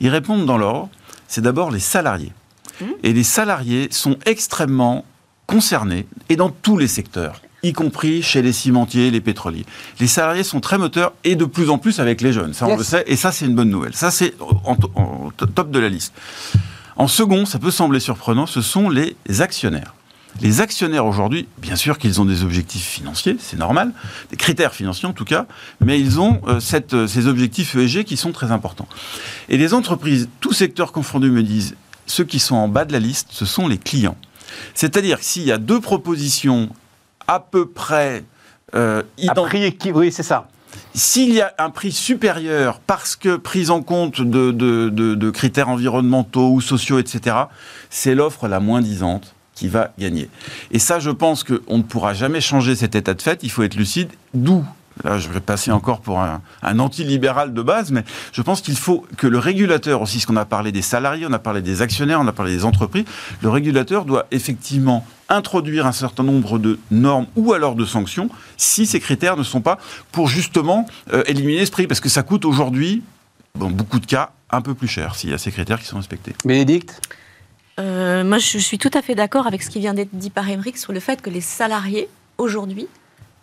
ils 0.00 0.10
répondent 0.10 0.44
dans 0.44 0.58
l'ordre, 0.58 0.90
c'est 1.28 1.40
d'abord 1.40 1.70
les 1.70 1.80
salariés. 1.80 2.32
Et 3.02 3.14
les 3.14 3.22
salariés 3.22 3.88
sont 3.90 4.18
extrêmement 4.26 5.06
concernés, 5.46 6.06
et 6.28 6.36
dans 6.36 6.50
tous 6.50 6.76
les 6.76 6.88
secteurs, 6.88 7.40
y 7.62 7.72
compris 7.72 8.22
chez 8.22 8.42
les 8.42 8.52
cimentiers, 8.52 9.10
les 9.10 9.22
pétroliers. 9.22 9.64
Les 9.98 10.06
salariés 10.06 10.44
sont 10.44 10.60
très 10.60 10.76
moteurs, 10.76 11.14
et 11.24 11.36
de 11.36 11.46
plus 11.46 11.70
en 11.70 11.78
plus 11.78 12.00
avec 12.00 12.20
les 12.20 12.34
jeunes, 12.34 12.52
ça 12.52 12.66
on 12.66 12.68
Yes. 12.68 12.78
le 12.78 12.84
sait, 12.84 13.04
et 13.06 13.16
ça 13.16 13.32
c'est 13.32 13.46
une 13.46 13.54
bonne 13.54 13.70
nouvelle. 13.70 13.94
Ça 13.94 14.10
c'est 14.10 14.34
en, 14.66 14.76
en 14.94 15.30
top 15.30 15.70
de 15.70 15.78
la 15.78 15.88
liste. 15.88 16.12
En 16.96 17.08
second, 17.08 17.46
ça 17.46 17.58
peut 17.58 17.70
sembler 17.70 17.98
surprenant, 17.98 18.44
ce 18.44 18.60
sont 18.60 18.90
les 18.90 19.16
actionnaires. 19.40 19.94
Les 20.42 20.60
actionnaires 20.60 21.06
aujourd'hui, 21.06 21.48
bien 21.58 21.76
sûr 21.76 21.98
qu'ils 21.98 22.20
ont 22.20 22.24
des 22.24 22.42
objectifs 22.44 22.84
financiers, 22.86 23.36
c'est 23.40 23.58
normal, 23.58 23.92
des 24.30 24.36
critères 24.36 24.74
financiers 24.74 25.08
en 25.08 25.12
tout 25.12 25.24
cas, 25.24 25.46
mais 25.80 25.98
ils 25.98 26.20
ont 26.20 26.40
euh, 26.46 26.60
cette, 26.60 26.92
euh, 26.94 27.06
ces 27.06 27.26
objectifs 27.26 27.74
ESG 27.74 28.04
qui 28.04 28.16
sont 28.16 28.32
très 28.32 28.50
importants. 28.52 28.88
Et 29.48 29.56
les 29.56 29.72
entreprises, 29.72 30.28
tous 30.40 30.52
secteurs 30.52 30.92
confondus, 30.92 31.30
me 31.30 31.42
disent, 31.42 31.74
ceux 32.06 32.24
qui 32.24 32.38
sont 32.38 32.54
en 32.56 32.68
bas 32.68 32.84
de 32.84 32.92
la 32.92 32.98
liste, 33.00 33.28
ce 33.30 33.46
sont 33.46 33.66
les 33.66 33.78
clients. 33.78 34.16
C'est-à-dire 34.74 35.18
que 35.18 35.24
s'il 35.24 35.42
y 35.44 35.52
a 35.52 35.58
deux 35.58 35.80
propositions 35.80 36.68
à 37.26 37.40
peu 37.40 37.66
près 37.68 38.24
euh, 38.74 39.02
À 39.18 39.22
ident- 39.32 39.46
prix 39.46 39.62
équi- 39.68 39.92
oui, 39.92 40.12
c'est 40.12 40.22
ça. 40.22 40.48
s'il 40.94 41.32
y 41.32 41.40
a 41.40 41.54
un 41.58 41.70
prix 41.70 41.92
supérieur 41.92 42.80
parce 42.86 43.16
que 43.16 43.36
prise 43.36 43.70
en 43.70 43.80
compte 43.82 44.20
de, 44.20 44.50
de- 44.50 44.90
de- 44.90 45.14
de 45.14 45.30
critères 45.30 45.68
environnementaux 45.68 46.50
ou 46.52 46.60
sociaux, 46.60 46.98
etc., 46.98 47.36
c'est 47.90 48.14
l'offre 48.14 48.48
la 48.48 48.60
moins 48.60 48.80
disante 48.82 49.34
qui 49.56 49.66
va 49.66 49.92
gagner. 49.98 50.28
Et 50.70 50.78
ça, 50.78 51.00
je 51.00 51.10
pense 51.10 51.42
qu'on 51.42 51.78
ne 51.78 51.82
pourra 51.82 52.14
jamais 52.14 52.40
changer 52.40 52.76
cet 52.76 52.94
état 52.94 53.14
de 53.14 53.22
fait. 53.22 53.42
Il 53.42 53.50
faut 53.50 53.64
être 53.64 53.74
lucide. 53.74 54.10
D'où 54.34 54.64
Là, 55.04 55.18
je 55.18 55.28
vais 55.28 55.40
passer 55.40 55.70
encore 55.72 56.00
pour 56.00 56.20
un, 56.20 56.40
anti-libéral 56.62 57.52
de 57.52 57.62
base, 57.62 57.90
mais 57.90 58.02
je 58.32 58.40
pense 58.40 58.62
qu'il 58.62 58.76
faut 58.76 59.04
que 59.18 59.26
le 59.26 59.38
régulateur 59.38 60.00
aussi, 60.00 60.20
ce 60.20 60.26
qu'on 60.26 60.36
a 60.36 60.46
parlé 60.46 60.72
des 60.72 60.80
salariés, 60.80 61.26
on 61.28 61.32
a 61.34 61.38
parlé 61.38 61.60
des 61.60 61.82
actionnaires, 61.82 62.18
on 62.20 62.26
a 62.26 62.32
parlé 62.32 62.52
des 62.52 62.64
entreprises, 62.64 63.04
le 63.42 63.50
régulateur 63.50 64.06
doit 64.06 64.26
effectivement 64.30 65.06
introduire 65.28 65.86
un 65.86 65.92
certain 65.92 66.22
nombre 66.22 66.58
de 66.58 66.78
normes 66.90 67.26
ou 67.36 67.52
alors 67.52 67.74
de 67.74 67.84
sanctions 67.84 68.30
si 68.56 68.86
ces 68.86 69.00
critères 69.00 69.36
ne 69.36 69.42
sont 69.42 69.60
pas 69.60 69.78
pour 70.12 70.28
justement 70.28 70.86
euh, 71.12 71.22
éliminer 71.26 71.66
ce 71.66 71.72
prix, 71.72 71.86
parce 71.86 72.00
que 72.00 72.08
ça 72.08 72.22
coûte 72.22 72.46
aujourd'hui, 72.46 73.02
dans 73.54 73.68
beaucoup 73.68 74.00
de 74.00 74.06
cas, 74.06 74.30
un 74.50 74.62
peu 74.62 74.74
plus 74.74 74.88
cher 74.88 75.14
s'il 75.14 75.28
y 75.28 75.34
a 75.34 75.38
ces 75.38 75.52
critères 75.52 75.78
qui 75.78 75.86
sont 75.86 75.96
respectés. 75.96 76.32
Bénédicte? 76.46 77.02
Euh, 77.78 78.24
moi, 78.24 78.38
je 78.38 78.58
suis 78.58 78.78
tout 78.78 78.90
à 78.94 79.02
fait 79.02 79.14
d'accord 79.14 79.46
avec 79.46 79.62
ce 79.62 79.70
qui 79.70 79.80
vient 79.80 79.94
d'être 79.94 80.14
dit 80.14 80.30
par 80.30 80.48
Émeric 80.48 80.78
sur 80.78 80.92
le 80.92 81.00
fait 81.00 81.20
que 81.20 81.30
les 81.30 81.40
salariés, 81.42 82.08
aujourd'hui, 82.38 82.88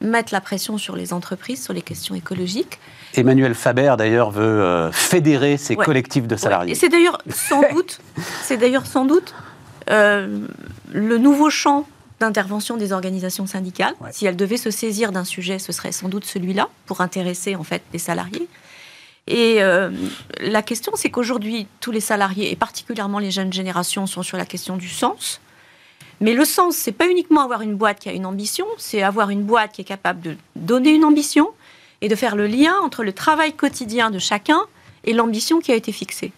mettent 0.01 0.31
la 0.31 0.41
pression 0.41 0.77
sur 0.77 0.95
les 0.95 1.13
entreprises 1.13 1.63
sur 1.63 1.71
les 1.73 1.81
questions 1.81 2.15
écologiques. 2.15 2.79
Emmanuel 3.13 3.53
Faber, 3.55 3.93
d'ailleurs, 3.97 4.31
veut 4.31 4.41
euh, 4.43 4.91
fédérer 4.91 5.57
ces 5.57 5.75
Ouais. 5.75 5.85
collectifs 5.85 6.27
de 6.27 6.33
Ouais. 6.35 6.41
salariés. 6.41 6.71
Et 6.71 6.75
c'est 6.75 6.89
d'ailleurs 6.89 7.21
sans 7.29 7.61
doute, 7.73 7.99
c'est 8.41 8.57
d'ailleurs 8.57 8.85
sans 8.87 9.05
doute 9.05 9.33
euh, 9.89 10.39
le 10.91 11.17
nouveau 11.17 11.49
champ 11.49 11.87
d'intervention 12.19 12.75
des 12.77 12.91
organisations 12.91 13.45
syndicales. 13.47 13.93
Ouais. 14.01 14.09
Si 14.11 14.25
elles 14.25 14.35
devaient 14.35 14.57
se 14.57 14.71
saisir 14.71 15.11
d'un 15.11 15.23
sujet, 15.25 15.59
ce 15.59 15.71
serait 15.71 15.91
sans 15.91 16.09
doute 16.09 16.25
celui-là 16.25 16.69
pour 16.85 17.01
intéresser 17.01 17.55
en 17.55 17.63
fait 17.63 17.81
les 17.93 17.99
salariés. 17.99 18.47
Et 19.27 19.61
euh, 19.61 19.89
la 20.41 20.61
question, 20.61 20.91
c'est 20.95 21.09
qu'aujourd'hui, 21.09 21.67
tous 21.79 21.91
les 21.91 22.01
salariés, 22.01 22.51
et 22.51 22.55
particulièrement 22.55 23.19
les 23.19 23.31
jeunes 23.31 23.53
générations, 23.53 24.05
sont 24.05 24.23
sur 24.23 24.37
la 24.37 24.45
question 24.45 24.75
du 24.75 24.89
sens. 24.89 25.39
Mais 26.19 26.33
le 26.33 26.45
sens, 26.45 26.75
c'est 26.75 26.91
pas 26.91 27.07
uniquement 27.07 27.41
avoir 27.41 27.61
une 27.61 27.75
boîte 27.75 27.99
qui 27.99 28.09
a 28.09 28.13
une 28.13 28.25
ambition, 28.25 28.65
c'est 28.77 29.01
avoir 29.01 29.29
une 29.29 29.43
boîte 29.43 29.73
qui 29.73 29.81
est 29.81 29.85
capable 29.85 30.21
de 30.21 30.37
donner 30.55 30.91
une 30.91 31.05
ambition 31.05 31.49
et 32.01 32.07
de 32.07 32.15
faire 32.15 32.35
le 32.35 32.47
lien 32.47 32.75
entre 32.81 33.03
le 33.03 33.13
travail 33.13 33.53
quotidien 33.53 34.11
de 34.11 34.19
chacun 34.19 34.61
et 35.05 35.13
l'ambition 35.13 35.59
qui 35.59 35.71
a 35.71 35.75
été 35.75 35.91
fixée. 35.91 36.31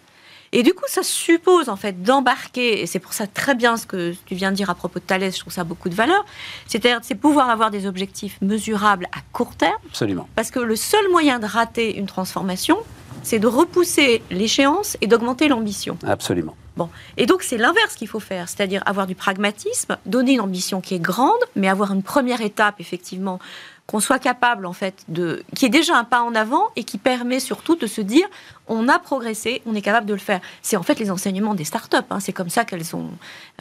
Et 0.57 0.63
du 0.63 0.73
coup, 0.73 0.85
ça 0.87 1.03
suppose 1.03 1.67
en 1.67 1.75
fait 1.75 2.01
d'embarquer, 2.01 2.81
et 2.81 2.85
c'est 2.85 2.99
pour 2.99 3.11
ça 3.11 3.27
très 3.27 3.55
bien 3.55 3.75
ce 3.75 3.85
que 3.85 4.15
tu 4.25 4.35
viens 4.35 4.51
de 4.51 4.55
dire 4.55 4.69
à 4.69 4.75
propos 4.75 4.99
de 4.99 5.03
Thalès, 5.03 5.35
je 5.35 5.41
trouve 5.41 5.51
ça 5.51 5.65
beaucoup 5.65 5.89
de 5.89 5.95
valeur, 5.95 6.23
c'est-à-dire 6.65 6.99
c'est 7.03 7.15
pouvoir 7.15 7.49
avoir 7.49 7.71
des 7.71 7.85
objectifs 7.85 8.37
mesurables 8.41 9.07
à 9.11 9.19
court 9.33 9.53
terme, 9.57 9.75
Absolument. 9.89 10.29
parce 10.33 10.51
que 10.51 10.59
le 10.61 10.77
seul 10.77 11.09
moyen 11.11 11.39
de 11.39 11.45
rater 11.45 11.97
une 11.97 12.05
transformation, 12.05 12.77
c'est 13.21 13.39
de 13.39 13.47
repousser 13.47 14.23
l'échéance 14.31 14.95
et 15.01 15.07
d'augmenter 15.07 15.49
l'ambition. 15.49 15.97
Absolument. 16.07 16.55
Bon. 16.77 16.89
Et 17.17 17.25
donc, 17.25 17.43
c'est 17.43 17.57
l'inverse 17.57 17.95
qu'il 17.95 18.07
faut 18.07 18.21
faire, 18.21 18.47
c'est-à-dire 18.47 18.81
avoir 18.85 19.07
du 19.07 19.15
pragmatisme, 19.15 19.97
donner 20.05 20.33
une 20.33 20.41
ambition 20.41 20.79
qui 20.79 20.95
est 20.95 20.99
grande, 20.99 21.39
mais 21.57 21.67
avoir 21.67 21.93
une 21.93 22.03
première 22.03 22.39
étape, 22.41 22.75
effectivement, 22.79 23.39
qu'on 23.87 23.99
soit 23.99 24.19
capable, 24.19 24.65
en 24.65 24.73
fait, 24.73 25.03
de. 25.07 25.43
qui 25.55 25.65
est 25.65 25.69
déjà 25.69 25.95
un 25.95 26.03
pas 26.03 26.21
en 26.21 26.33
avant 26.33 26.63
et 26.75 26.83
qui 26.83 26.97
permet 26.97 27.39
surtout 27.39 27.75
de 27.75 27.85
se 27.85 28.01
dire 28.01 28.27
on 28.67 28.87
a 28.87 28.97
progressé, 28.97 29.61
on 29.65 29.75
est 29.75 29.81
capable 29.81 30.07
de 30.07 30.13
le 30.13 30.19
faire. 30.19 30.39
C'est 30.61 30.75
en 30.75 30.83
fait 30.83 30.99
les 30.99 31.11
enseignements 31.11 31.53
des 31.53 31.65
startups. 31.65 31.97
Hein. 32.09 32.19
C'est 32.19 32.33
comme 32.33 32.49
ça 32.49 32.65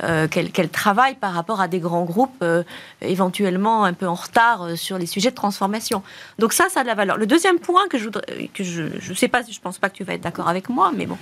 euh, 0.02 0.28
qu'elles, 0.28 0.68
travaillent 0.70 1.16
par 1.16 1.32
rapport 1.32 1.60
à 1.60 1.68
des 1.68 1.78
grands 1.78 2.04
groupes 2.04 2.42
euh, 2.42 2.62
éventuellement 3.02 3.84
un 3.84 3.92
peu 3.92 4.06
en 4.06 4.14
retard 4.14 4.62
euh, 4.62 4.76
sur 4.76 4.98
les 4.98 5.06
sujets 5.06 5.30
de 5.30 5.34
transformation. 5.34 6.02
Donc 6.38 6.52
ça, 6.52 6.68
ça 6.70 6.80
a 6.80 6.82
de 6.84 6.88
la 6.88 6.94
valeur. 6.94 7.18
Le 7.18 7.26
deuxième 7.26 7.58
point 7.58 7.86
que 7.88 7.98
je 7.98 8.04
voudrais, 8.04 8.48
que 8.54 8.64
je, 8.64 8.84
je 8.98 9.14
sais 9.14 9.28
pas, 9.28 9.42
je 9.42 9.60
pense 9.60 9.78
pas 9.78 9.90
que 9.90 9.96
tu 9.96 10.04
vas 10.04 10.14
être 10.14 10.22
d'accord 10.22 10.48
avec 10.48 10.68
moi, 10.68 10.90
mais 10.96 11.06
bon, 11.06 11.18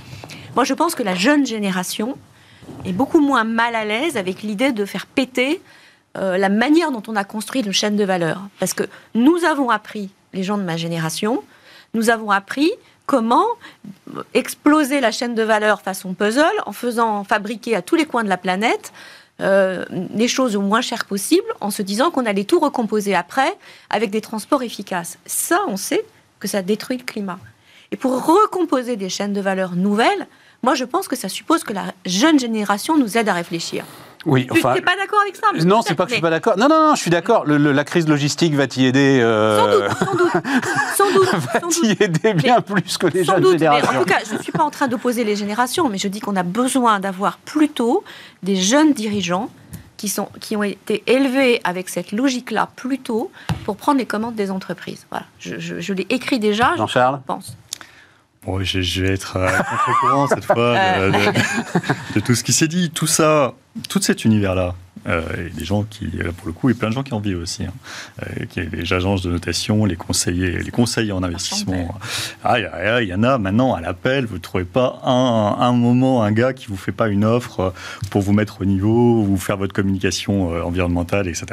moi 0.54 0.64
je 0.64 0.74
pense 0.74 0.94
que 0.94 1.02
la 1.02 1.14
jeune 1.14 1.44
génération 1.44 2.16
est 2.84 2.92
beaucoup 2.92 3.20
moins 3.20 3.44
mal 3.44 3.74
à 3.74 3.84
l'aise 3.84 4.16
avec 4.16 4.42
l'idée 4.42 4.70
de 4.70 4.84
faire 4.84 5.06
péter 5.06 5.60
euh, 6.18 6.36
la 6.38 6.48
manière 6.48 6.92
dont 6.92 7.02
on 7.08 7.16
a 7.16 7.24
construit 7.24 7.62
une 7.62 7.72
chaîne 7.72 7.96
de 7.96 8.04
valeur. 8.04 8.42
Parce 8.58 8.74
que 8.74 8.84
nous 9.14 9.44
avons 9.44 9.70
appris, 9.70 10.10
les 10.32 10.42
gens 10.42 10.58
de 10.58 10.62
ma 10.62 10.76
génération, 10.76 11.42
nous 11.94 12.10
avons 12.10 12.30
appris 12.30 12.70
comment 13.06 13.46
exploser 14.34 15.00
la 15.00 15.10
chaîne 15.10 15.34
de 15.34 15.42
valeur 15.42 15.82
façon 15.82 16.14
puzzle 16.14 16.44
en 16.66 16.72
faisant 16.72 17.24
fabriquer 17.24 17.74
à 17.74 17.82
tous 17.82 17.96
les 17.96 18.06
coins 18.06 18.24
de 18.24 18.28
la 18.28 18.36
planète 18.36 18.92
euh, 19.40 19.84
les 20.14 20.28
choses 20.28 20.54
au 20.56 20.60
moins 20.60 20.82
chères 20.82 21.04
possible 21.04 21.46
en 21.60 21.70
se 21.70 21.82
disant 21.82 22.10
qu'on 22.10 22.26
allait 22.26 22.44
tout 22.44 22.60
recomposer 22.60 23.14
après 23.14 23.56
avec 23.90 24.10
des 24.10 24.20
transports 24.20 24.62
efficaces. 24.62 25.18
Ça, 25.26 25.60
on 25.68 25.76
sait 25.76 26.04
que 26.38 26.46
ça 26.46 26.62
détruit 26.62 26.98
le 26.98 27.04
climat. 27.04 27.38
Et 27.90 27.96
pour 27.96 28.24
recomposer 28.24 28.96
des 28.96 29.08
chaînes 29.08 29.32
de 29.32 29.40
valeur 29.40 29.74
nouvelles, 29.74 30.26
moi 30.62 30.74
je 30.74 30.84
pense 30.84 31.08
que 31.08 31.16
ça 31.16 31.28
suppose 31.28 31.64
que 31.64 31.72
la 31.72 31.92
jeune 32.06 32.38
génération 32.38 32.96
nous 32.96 33.16
aide 33.18 33.28
à 33.28 33.32
réfléchir. 33.34 33.84
Oui, 34.24 34.46
Tu 34.46 34.54
n'es 34.54 34.60
pas 34.62 34.94
d'accord 34.96 35.18
avec 35.22 35.34
ça 35.34 35.48
mais 35.52 35.64
Non, 35.64 35.82
c'est 35.82 35.96
pas 35.96 36.04
que 36.04 36.10
je 36.10 36.14
suis 36.14 36.22
mais- 36.22 36.28
pas 36.28 36.30
d'accord. 36.30 36.56
Non, 36.56 36.68
non, 36.68 36.90
non, 36.90 36.94
je 36.94 37.00
suis 37.00 37.10
d'accord. 37.10 37.44
La 37.44 37.82
crise 37.82 38.06
logistique 38.08 38.54
va 38.54 38.68
t'y 38.68 38.86
aider. 38.86 39.18
euh, 39.20 39.58
Sans 39.58 39.66
doute, 39.66 39.98
sans 39.98 40.14
doute, 40.14 40.32
sans 40.96 41.12
doute, 41.12 41.34
va 41.34 41.60
sans 41.60 41.68
t'y 41.68 41.88
doute. 41.88 42.00
aider 42.00 42.32
bien 42.34 42.60
plus 42.60 42.96
que 42.98 43.08
les 43.08 43.24
Sans 43.24 43.32
jeunes 43.34 43.42
doute, 43.42 43.58
mais 43.58 43.66
en 43.68 43.72
générations. 43.74 44.00
tout 44.00 44.06
cas, 44.08 44.20
je 44.30 44.36
ne 44.36 44.42
suis 44.42 44.52
pas 44.52 44.62
en 44.62 44.70
train 44.70 44.86
d'opposer 44.86 45.24
les 45.24 45.34
générations, 45.34 45.88
mais 45.88 45.98
je 45.98 46.06
dis 46.06 46.20
qu'on 46.20 46.36
a 46.36 46.44
besoin 46.44 47.00
d'avoir 47.00 47.38
plutôt 47.38 48.04
des 48.44 48.54
jeunes 48.54 48.92
dirigeants 48.92 49.50
qui, 49.96 50.08
sont, 50.08 50.28
qui 50.40 50.54
ont 50.56 50.62
été 50.62 51.02
élevés 51.08 51.60
avec 51.64 51.88
cette 51.88 52.12
logique-là 52.12 52.68
plus 52.76 53.00
tôt 53.00 53.32
pour 53.64 53.76
prendre 53.76 53.98
les 53.98 54.06
commandes 54.06 54.36
des 54.36 54.52
entreprises. 54.52 55.04
Voilà. 55.10 55.26
Je, 55.40 55.58
je- 55.58 55.80
je 55.80 55.92
l'ai 55.92 56.06
écrit 56.10 56.38
déjà, 56.38 56.70
je 56.74 56.78
Jean-Charles 56.78 57.20
pense. 57.26 57.56
Bon, 58.44 58.62
je, 58.64 58.80
je 58.80 59.02
vais 59.04 59.12
être 59.14 59.36
à 59.36 59.62
contre-courant 59.62 60.26
cette 60.26 60.44
fois 60.44 60.74
de, 60.98 61.10
de- 61.10 62.14
de 62.16 62.20
tout 62.20 62.34
ce 62.34 62.42
qui 62.42 62.52
s'est 62.52 62.66
dit. 62.68 62.90
Tout 62.90 63.06
ça, 63.06 63.54
tout 63.88 64.00
cet 64.00 64.24
univers-là, 64.24 64.74
euh, 65.08 65.46
et 65.46 65.50
des 65.50 65.64
gens 65.64 65.82
qui, 65.82 66.06
pour 66.36 66.46
le 66.46 66.52
coup, 66.52 66.70
et 66.70 66.74
plein 66.74 66.88
de 66.88 66.94
gens 66.94 67.02
qui 67.02 67.12
en 67.12 67.18
vivent 67.18 67.40
aussi, 67.40 67.64
hein, 67.64 67.72
euh, 68.22 68.44
qui 68.46 68.60
les 68.60 68.92
agences 68.92 69.22
de 69.22 69.30
notation, 69.30 69.84
les 69.84 69.96
conseillers, 69.96 70.62
les 70.62 70.70
conseillers 70.70 71.10
en 71.10 71.24
investissement. 71.24 71.98
Ah, 72.44 73.00
il 73.00 73.08
y 73.08 73.14
en 73.14 73.22
a 73.24 73.38
maintenant 73.38 73.74
à 73.74 73.80
l'appel. 73.80 74.26
Vous 74.26 74.36
ne 74.36 74.40
trouvez 74.40 74.64
pas 74.64 75.00
un, 75.04 75.56
un 75.58 75.72
moment 75.72 76.22
un 76.22 76.30
gars 76.30 76.52
qui 76.52 76.66
vous 76.66 76.76
fait 76.76 76.92
pas 76.92 77.08
une 77.08 77.24
offre 77.24 77.60
euh, 77.60 77.70
pour 78.10 78.22
vous 78.22 78.32
mettre 78.32 78.60
au 78.60 78.64
niveau, 78.64 79.22
vous 79.24 79.38
faire 79.38 79.56
votre 79.56 79.72
communication 79.72 80.50
environnementale, 80.64 81.26
etc. 81.26 81.46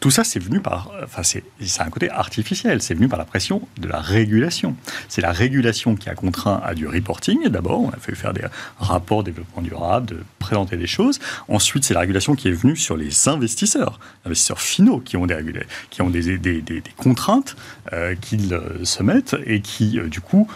Tout 0.00 0.10
ça, 0.10 0.22
c'est 0.22 0.40
venu 0.40 0.60
par, 0.60 0.90
enfin, 1.02 1.22
c'est 1.22 1.44
c'est 1.60 1.82
un 1.82 1.90
côté 1.90 2.10
artificiel. 2.10 2.82
C'est 2.82 2.94
venu 2.94 3.08
par 3.08 3.18
la 3.18 3.24
pression 3.24 3.62
de 3.78 3.88
la 3.88 4.00
régulation. 4.00 4.76
C'est 5.08 5.22
la 5.22 5.32
régulation 5.32 5.96
qui 5.96 6.10
a 6.10 6.14
contraint 6.14 6.60
à 6.62 6.74
du 6.74 6.86
reporting. 6.86 7.48
D'abord, 7.48 7.80
on 7.80 7.90
a 7.90 7.96
fait 7.96 8.14
faire 8.14 8.34
des 8.34 8.44
rapports 8.78 9.24
développement 9.24 9.62
durable, 9.62 10.06
de 10.06 10.18
présenter 10.38 10.76
des 10.76 10.86
choses. 10.86 11.20
Ensuite, 11.52 11.84
c'est 11.84 11.92
la 11.92 12.00
régulation 12.00 12.34
qui 12.34 12.48
est 12.48 12.52
venue 12.52 12.76
sur 12.76 12.96
les 12.96 13.28
investisseurs, 13.28 14.00
investisseurs 14.24 14.60
finaux 14.60 15.00
qui 15.00 15.18
ont 15.18 15.26
des, 15.26 15.34
régula- 15.34 15.66
qui 15.90 16.00
ont 16.00 16.08
des, 16.08 16.38
des- 16.38 16.62
contraintes 16.96 17.56
euh, 17.92 18.14
qu'ils 18.14 18.54
euh, 18.54 18.84
se 18.84 19.02
mettent 19.02 19.36
et 19.44 19.60
qui, 19.60 19.98
euh, 19.98 20.08
du 20.08 20.22
coup, 20.22 20.48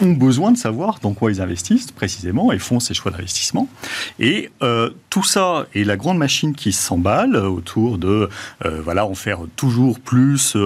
ont 0.00 0.12
besoin 0.12 0.52
de 0.52 0.56
savoir 0.56 1.00
dans 1.02 1.12
quoi 1.12 1.32
ils 1.32 1.40
investissent 1.40 1.90
précisément 1.90 2.52
et 2.52 2.58
font 2.60 2.78
ces 2.78 2.94
choix 2.94 3.10
d'investissement. 3.10 3.68
Et 4.20 4.50
tout 5.10 5.24
ça 5.24 5.66
et 5.74 5.84
la 5.84 5.96
grande 5.96 6.18
machine 6.18 6.54
qui 6.54 6.72
s'emballe 6.72 7.36
autour 7.36 7.98
de, 7.98 8.28
voilà, 8.82 9.06
en 9.06 9.14
faire 9.14 9.40
toujours 9.56 10.00
plus 10.00 10.56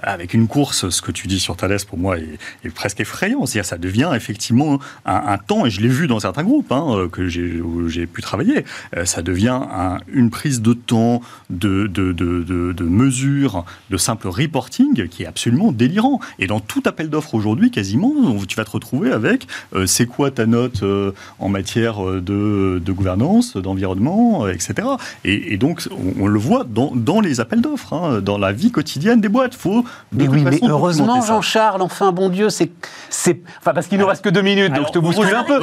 avec 0.00 0.34
une 0.34 0.46
course, 0.46 0.88
ce 0.90 1.02
que 1.02 1.10
tu 1.10 1.26
dis 1.26 1.40
sur 1.40 1.56
Thales 1.56 1.78
pour 1.88 1.98
moi 1.98 2.18
est, 2.18 2.70
presque 2.70 3.00
effrayant. 3.00 3.46
C'est-à-dire 3.46 3.68
ça 3.68 3.78
devient 3.78 4.10
effectivement 4.14 4.78
un, 5.04 5.38
temps, 5.38 5.66
et 5.66 5.70
je 5.70 5.80
l'ai 5.80 5.88
vu 5.88 6.06
dans 6.06 6.20
certains 6.20 6.44
groupes 6.44 6.70
hein, 6.70 7.08
que 7.10 7.26
j'ai, 7.28 8.06
pu 8.06 8.22
travailler, 8.22 8.64
devient 9.28 9.60
un- 9.70 9.98
une 10.12 10.30
prise 10.30 10.62
de 10.62 10.72
temps, 10.72 11.20
de, 11.50 11.86
de, 11.86 12.12
de, 12.12 12.42
de, 12.42 12.72
de 12.72 12.84
mesures, 12.84 13.64
de 13.90 13.96
simple 13.96 14.28
reporting 14.28 15.06
qui 15.08 15.22
est 15.22 15.26
absolument 15.26 15.70
délirant. 15.72 16.20
Et 16.38 16.46
dans 16.46 16.60
tout 16.60 16.82
appel 16.86 17.10
d'offres 17.10 17.34
aujourd'hui, 17.34 17.70
quasiment, 17.70 18.12
tu 18.48 18.56
vas 18.56 18.64
te 18.64 18.70
retrouver 18.70 19.12
avec 19.12 19.46
euh, 19.74 19.86
c'est 19.86 20.06
quoi 20.06 20.30
ta 20.30 20.46
note 20.46 20.82
euh, 20.82 21.12
en 21.38 21.48
matière 21.48 22.02
euh, 22.04 22.20
de, 22.20 22.80
de 22.84 22.92
gouvernance, 22.92 23.56
d'environnement, 23.56 24.46
euh, 24.46 24.52
etc. 24.52 24.74
Et, 25.24 25.52
et 25.52 25.56
donc, 25.58 25.86
on, 25.90 26.24
on 26.24 26.26
le 26.26 26.38
voit 26.38 26.64
dans, 26.64 26.90
dans 26.94 27.20
les 27.20 27.40
appels 27.40 27.60
d'offres, 27.60 27.92
hein, 27.92 28.20
dans 28.20 28.38
la 28.38 28.52
vie 28.52 28.70
quotidienne 28.70 29.20
des 29.20 29.28
boîtes. 29.28 29.54
Faut 29.54 29.82
de 30.12 30.22
Mais 30.22 30.28
oui, 30.28 30.42
mais 30.42 30.52
façon 30.52 30.68
heureusement, 30.68 31.06
documenter 31.06 31.26
ça. 31.26 31.34
Jean-Charles, 31.34 31.82
enfin, 31.82 32.12
bon 32.12 32.28
Dieu, 32.28 32.48
c'est. 32.50 32.70
c'est- 33.10 33.40
Enfin, 33.60 33.72
parce 33.74 33.86
qu'il 33.86 33.98
nous 33.98 34.06
reste 34.06 34.22
que 34.24 34.28
deux 34.30 34.42
minutes, 34.42 34.72
donc 34.72 34.86
je 34.88 34.92
te 34.92 34.98
bouscule 34.98 35.34
un 35.34 35.44
peu. 35.44 35.60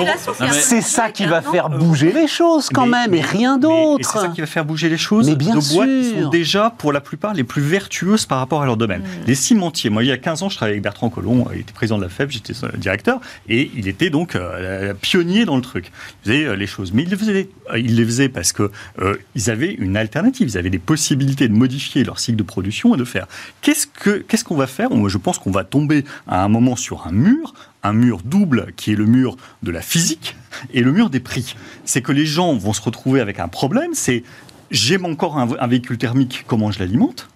c'est 0.52 0.82
ça 0.82 1.10
qui 1.10 1.26
va 1.26 1.42
faire 1.42 1.70
bouger 1.70 2.12
les 2.12 2.28
choses, 2.28 2.70
quand 2.70 2.86
même, 2.86 3.14
et 3.14 3.22
rien 3.22 3.55
d'autre. 3.58 4.10
C'est 4.12 4.20
ça 4.20 4.28
qui 4.30 4.42
va 4.42 4.48
faire 4.48 4.66
bouger 4.66 4.90
les 4.90 4.98
choses. 4.98 5.30
Mais 5.30 5.36
bien 5.36 5.56
Nos 5.56 5.62
boîtes 5.62 5.90
sûr. 5.90 6.24
sont 6.24 6.30
déjà, 6.30 6.74
pour 6.78 6.92
la 6.92 7.02
plupart, 7.02 7.34
les 7.34 7.44
plus 7.44 7.62
vertueuses 7.62 8.26
par 8.26 8.40
rapport 8.40 8.62
à 8.62 8.66
leur 8.66 8.78
domaine. 8.78 9.02
Mm. 9.02 9.28
Les 9.28 9.36
cimentiers, 9.36 9.90
moi, 9.90 10.04
il 10.04 10.08
y 10.08 10.12
a 10.12 10.18
15 10.18 10.44
ans, 10.44 10.50
je 10.50 10.56
travaillais 10.56 10.76
avec 10.76 10.84
Bertrand 10.84 11.10
Collomb, 11.10 11.48
il 11.54 11.62
était 11.62 11.74
président 11.74 11.98
de 11.98 12.04
la 12.04 12.10
FEB, 12.10 12.30
j'étais 12.30 12.54
directeur, 12.78 13.20
et 13.50 13.72
il 13.76 13.88
était 13.88 14.10
donc 14.10 14.36
euh, 14.36 14.94
pionnier 15.02 15.46
dans 15.46 15.56
le 15.56 15.62
truc. 15.62 15.92
Il 16.26 16.32
faisait 16.32 16.46
euh, 16.46 16.56
les 16.56 16.68
choses. 16.68 16.94
Mais 16.94 17.04
il 17.04 17.10
les 17.10 17.18
faisait, 17.18 17.50
euh, 17.72 17.80
il 17.80 17.96
les 17.96 18.06
faisait 18.06 18.30
parce 18.30 18.52
que 18.52 18.72
euh, 19.00 19.16
ils 19.36 19.50
avaient 19.50 19.74
une 19.74 19.98
alternative, 19.98 20.48
ils 20.50 20.58
avaient 20.58 20.70
des 20.70 20.80
possibilités 20.80 21.48
de 21.48 21.54
modifier 21.54 22.04
leur 22.04 22.20
cycle 22.20 22.38
de 22.38 22.44
production 22.44 22.96
et 22.96 22.98
de 22.98 23.04
faire. 23.04 23.28
Qu'est-ce 23.62 23.88
que 23.88 24.18
qu'est-ce 24.18 24.44
qu'on 24.44 24.56
va 24.56 24.68
faire? 24.68 24.90
Moi, 24.90 25.10
je 25.10 25.18
pense 25.18 25.40
qu'on 25.40 25.52
va 25.52 25.64
tomber 25.64 26.06
à 26.28 26.44
un 26.44 26.48
moment 26.48 26.76
sur 26.76 27.08
un 27.08 27.12
mur, 27.12 27.54
un 27.84 27.94
mur 27.94 28.20
double 28.24 28.68
qui 28.76 28.92
est 28.92 28.96
le 28.96 29.06
mur 29.06 29.38
de 29.64 29.72
la 29.72 29.82
physique 29.82 30.36
et 30.74 30.82
le 30.82 30.92
mur 30.92 31.10
des 31.10 31.20
prix. 31.20 31.56
C'est 31.86 32.02
que 32.02 32.12
les 32.12 32.26
gens 32.26 32.56
vont 32.56 32.74
se 32.74 32.82
retrouver 32.82 33.22
avec 33.22 33.40
un 33.40 33.48
problème, 33.48 33.92
c'est 33.94 34.24
j'ai 34.72 34.98
encore 35.04 35.38
un, 35.38 35.50
un 35.60 35.68
véhicule 35.68 35.98
thermique, 35.98 36.44
comment 36.48 36.72
je 36.72 36.80
l'alimente? 36.80 37.30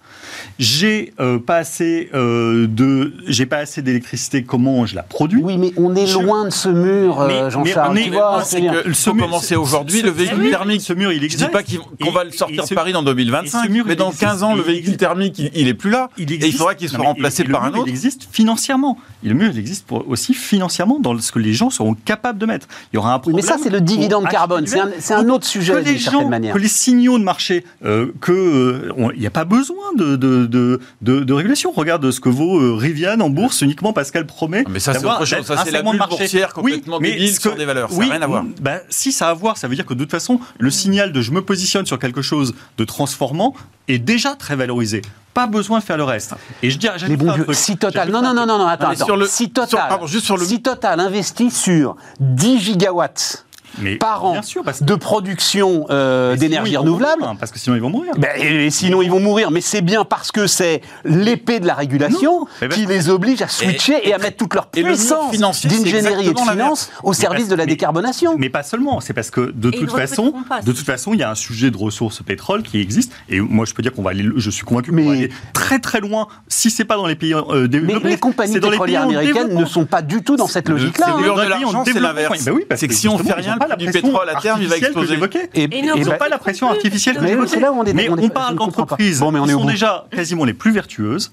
J'ai 0.57 1.13
euh, 1.19 1.39
pas 1.39 1.57
assez 1.57 2.09
euh, 2.13 2.67
de 2.67 3.13
j'ai 3.27 3.45
pas 3.45 3.57
assez 3.57 3.81
d'électricité 3.81 4.43
comment 4.43 4.85
je 4.85 4.95
la 4.95 5.03
produis? 5.03 5.41
Oui, 5.43 5.57
mais 5.57 5.71
on 5.77 5.95
est 5.95 6.05
Je- 6.07 6.19
loin 6.19 6.45
de 6.45 6.49
ce 6.51 6.69
mur, 6.69 7.21
euh, 7.21 7.49
Jean-Charles. 7.49 7.91
on 7.91 7.95
est- 7.95 8.03
tu 8.05 8.09
vois, 8.11 8.41
c'est 8.43 8.61
que- 8.61 8.93
Ce 8.93 9.09
mur- 9.09 9.25
commencer 9.25 9.55
ce- 9.55 9.59
aujourd'hui 9.59 10.01
le 10.01 10.09
véhicule 10.11 10.39
mur- 10.39 10.51
thermique. 10.51 10.81
ce 10.81 10.93
mur 10.93 11.11
il 11.11 11.19
Je 11.19 11.25
existe 11.25 11.43
dis 11.45 11.49
pas 11.51 11.63
qu'on 11.63 12.05
Et- 12.07 12.11
va 12.11 12.23
le 12.23 12.31
sortir 12.31 12.63
et 12.63 12.65
ce- 12.65 12.69
de 12.71 12.75
Paris 12.75 12.93
dans 12.93 13.01
et 13.01 13.05
2025, 13.05 13.65
ce 13.65 13.71
mur, 13.71 13.85
mais 13.87 13.95
dans 13.95 14.07
existe. 14.07 14.21
15 14.23 14.43
ans, 14.43 14.55
le 14.55 14.61
véhicule 14.61 14.79
existe. 14.93 14.99
thermique, 14.99 15.39
il, 15.39 15.51
il 15.53 15.67
est 15.67 15.73
plus 15.73 15.89
là. 15.89 16.09
il 16.17 16.31
et 16.31 16.35
existe. 16.35 16.53
il 16.53 16.57
faudra 16.57 16.75
qu'il 16.75 16.89
soit 16.89 16.97
Non, 16.99 17.05
remplacé 17.05 17.43
et 17.43 17.45
le 17.45 17.51
par 17.53 17.63
un 17.63 17.69
mur, 17.71 17.79
autre. 17.79 17.87
Il 17.87 17.91
existe 17.91 18.27
financièrement. 18.31 18.97
Et 19.23 19.29
le 19.29 19.35
mur, 19.35 19.49
il 19.53 19.59
existe 19.59 19.85
pour- 19.85 20.07
aussi 20.09 20.33
financièrement 20.33 20.99
dans 20.99 21.17
ce 21.19 21.31
que 21.31 21.39
les 21.39 21.53
gens 21.53 21.69
seront 21.69 21.93
capables 21.93 22.39
de 22.39 22.45
mettre. 22.45 22.67
Il 22.91 22.95
y 22.95 22.99
aura 22.99 23.11
un 23.13 23.15
Oui, 23.15 23.21
problème. 23.21 23.45
mais 23.45 23.47
ça, 23.51 23.57
c'est 23.61 23.69
le 23.69 23.81
dividende 23.81 24.27
carbone. 24.29 24.65
C'est 24.67 25.13
un, 25.13 25.29
autre 25.29 25.45
sujet, 25.45 25.73
que 25.73 25.77
les 25.79 25.83
d'une 25.91 25.99
certaine 25.99 26.29
manière. 26.29 26.53
que 26.53 26.59
les 26.59 26.67
signaux 26.67 27.17
de 27.19 27.23
marché, 27.23 27.65
euh, 27.85 28.07
que 28.21 28.31
euh, 28.31 29.11
il 29.15 29.19
n'y 29.19 29.27
a 29.27 29.31
pas 29.31 29.45
besoin 29.45 29.93
de, 29.97 30.15
de- 30.15 30.28
de, 30.29 30.45
de, 30.45 30.79
de, 31.01 31.19
de 31.21 31.33
régulation. 31.33 31.71
Regarde 31.71 32.09
ce 32.11 32.19
que 32.19 32.29
vaut 32.29 32.59
euh, 32.59 32.75
Rivian 32.75 33.19
en 33.19 33.29
bourse 33.29 33.61
uniquement 33.61 33.93
parce 33.93 34.11
qu'elle 34.11 34.25
promet. 34.25 34.63
Ah, 34.65 34.69
Mais 34.71 34.79
ça, 34.79 34.93
c'est 34.93 35.05
autre 35.05 35.25
chose. 35.25 35.45
Ça, 35.45 35.63
c'est 35.65 35.71
la 35.71 35.81
bulle 35.81 35.97
marché. 35.97 36.17
boursière 36.17 36.53
complètement 36.53 36.97
Oui, 36.97 37.01
mais 37.03 37.11
débile 37.11 37.33
ce 37.35 37.41
sur 37.41 37.53
que- 37.53 37.57
des 37.57 37.65
valeurs. 37.65 37.89
Ça 37.89 37.97
oui, 37.97 38.07
n'a 38.07 38.13
rien 38.13 38.21
à 38.21 38.27
voir. 38.27 38.43
bah, 38.61 38.77
si 38.89 39.11
ça 39.11 39.27
a 39.27 39.29
à 39.31 39.33
voir, 39.33 39.57
ça 39.57 39.67
veut 39.67 39.75
dire 39.75 39.85
que 39.85 39.93
de 39.93 39.99
toute 40.03 40.11
façon, 40.11 40.39
le 40.59 40.69
signal 40.71 41.11
de 41.11 41.21
je 41.21 41.31
me 41.31 41.41
positionne 41.41 41.85
sur 41.85 41.99
quelque 41.99 42.21
chose 42.21 42.53
de 42.77 42.83
transformant 42.83 43.53
est 43.87 43.99
déjà 43.99 44.35
très 44.35 44.55
valorisé. 44.55 45.01
Pas 45.33 45.45
besoin 45.47 45.79
de 45.79 45.83
faire 45.83 45.97
le 45.97 46.03
reste. 46.03 46.33
Et 46.63 46.69
je 46.71 46.77
dis, 46.77 46.87
Les 47.07 47.15
bons 47.15 47.31
vieux. 47.33 47.45
Si 47.53 47.77
Total, 47.77 48.09
non, 48.11 48.21
non, 48.21 48.33
non, 48.33 48.45
non, 48.45 48.65
attends, 48.67 48.87
mais 48.89 48.95
attends. 48.95 49.05
sur 49.05 49.17
le- 49.17 49.27
si 49.27 49.43
sur- 49.45 49.53
Total, 49.53 49.87
pardon, 49.87 50.07
juste 50.07 50.25
sur 50.25 50.37
le- 50.37 50.43
si 50.45 50.61
Total 50.61 50.99
investit 50.99 51.51
sur 51.51 51.95
10 52.19 52.59
gigawatts 52.59 53.45
mais 53.77 53.95
par 53.97 54.25
an 54.25 54.41
sûr, 54.41 54.63
parce 54.63 54.79
que- 54.79 54.83
de 54.85 54.95
production 54.95 55.85
euh, 55.89 56.31
mais 56.31 56.37
d'énergie 56.37 56.77
renouvelable, 56.77 57.21
mourir, 57.21 57.37
parce 57.39 57.51
que 57.51 57.59
sinon 57.59 57.75
ils 57.75 57.81
vont 57.81 57.89
mourir. 57.89 58.13
ben, 58.17 58.29
et 58.37 58.69
sinon 58.69 59.01
ils 59.01 59.09
vont 59.11 59.19
mourir. 59.19 59.51
Mais 59.51 59.61
c'est 59.61 59.81
bien 59.81 60.03
parce 60.05 60.31
que 60.31 60.47
c'est 60.47 60.81
l'épée 61.05 61.59
de 61.59 61.67
la 61.67 61.75
régulation 61.75 62.41
Non, 62.41 62.47
mais 62.61 62.67
ben- 62.69 62.75
qui 62.75 62.85
les 62.85 63.09
oblige 63.09 63.41
à 63.41 63.47
switcher 63.47 64.07
et, 64.07 64.13
à 64.13 64.17
mettre 64.17 64.37
toute 64.37 64.53
leur 64.53 64.67
et 64.75 64.83
puissance 64.83 65.31
c'est 65.31 65.67
d'ingénierie 65.67 66.27
et 66.27 66.33
de 66.33 66.39
finance 66.39 66.89
au 67.03 67.09
Mais 67.09 67.15
service 67.15 67.39
parce- 67.41 67.49
de 67.49 67.55
la 67.55 67.65
mais- 67.65 67.71
décarbonation. 67.71 68.35
Mais 68.37 68.49
pas 68.49 68.63
seulement, 68.63 68.99
c'est 69.01 69.13
parce 69.13 69.29
que 69.31 69.51
de 69.53 69.69
Et 69.69 69.77
toute 69.77 69.91
façon, 69.91 70.25
de 70.27 70.33
c'est 70.59 70.65
toute 70.65 70.77
façon, 70.85 71.13
il 71.13 71.19
y 71.19 71.23
a 71.23 71.29
un 71.29 71.35
sujet 71.35 71.71
de 71.71 71.77
ressources 71.77 72.21
pétrole 72.23 72.63
qui 72.63 72.79
existe. 72.79 73.11
Et 73.29 73.39
moi, 73.39 73.65
je 73.65 73.73
peux 73.73 73.81
dire 73.81 73.93
qu'on 73.93 74.01
va 74.03 74.11
aller, 74.11 74.25
je 74.35 74.49
suis 74.49 74.63
convaincu 74.63 74.89
qu'on 74.91 74.95
Mais- 74.97 75.05
va 75.05 75.11
aller 75.13 75.29
très 75.53 75.79
très 75.79 75.99
loin. 75.99 76.27
Si 76.47 76.69
c'est 76.71 76.85
pas 76.85 76.95
dans 76.95 77.05
les 77.07 77.15
pays 77.15 77.33
euh, 77.33 77.43
Mais 77.63 77.67
développés, 77.67 78.09
les 78.09 78.17
compagnies 78.17 78.53
c'est 78.53 78.59
pétrolières 78.59 79.03
américaines 79.03 79.53
ne 79.53 79.65
sont 79.65 79.85
pas 79.85 80.01
du 80.01 80.23
tout 80.23 80.35
dans 80.35 80.47
cette 80.47 80.69
logique-là. 80.69 81.05
c'est 81.07 81.11
hein. 81.11 81.27
Dans 81.27 81.35
de 81.35 81.41
les 81.41 81.47
pays 81.47 81.65
en 81.65 81.71
l'argent, 81.71 81.83
c'est 81.85 81.99
l'inverse. 81.99 82.43
Ben 82.45 82.51
oui, 82.53 82.65
parce 82.67 82.81
C'est 82.81 82.87
que 82.87 82.93
si 82.93 83.07
on 83.07 83.17
fait 83.17 83.33
rien, 83.33 83.57
pas 83.59 83.67
la 83.67 83.75
du 83.75 83.85
pression 83.85 84.07
pétrole, 84.07 84.29
à 84.29 84.35
terme, 84.41 84.61
il 84.61 84.67
va 84.67 84.73
artificielle 84.75 84.79
que 84.93 84.99
exploser. 84.99 85.49
Et- 85.53 85.61
Et 85.61 85.63
et 85.65 85.79
Ils 85.97 86.05
n'ont 86.05 86.17
pas 86.17 86.29
la 86.29 86.37
pression 86.39 86.69
artificielle 86.69 87.15
que 87.17 87.21
Mais 87.21 87.29
j'évoquais. 87.29 87.49
c'est 87.49 87.59
là 87.59 87.71
où 87.71 87.75
on 87.79 87.83
est- 87.83 87.93
Mais 87.93 88.09
on 88.09 88.17
est- 88.17 88.25
on 88.25 88.29
parle 88.29 88.55
d'entreprises 88.55 89.19
Bon, 89.19 89.31
mais 89.31 89.39
on 89.39 89.43
qui 89.45 89.51
est 89.51 89.53
au 89.53 89.59
sont 89.59 89.65
déjà 89.65 90.05
quasiment 90.11 90.45
les 90.45 90.53
plus 90.53 90.71
vertueuses. 90.71 91.31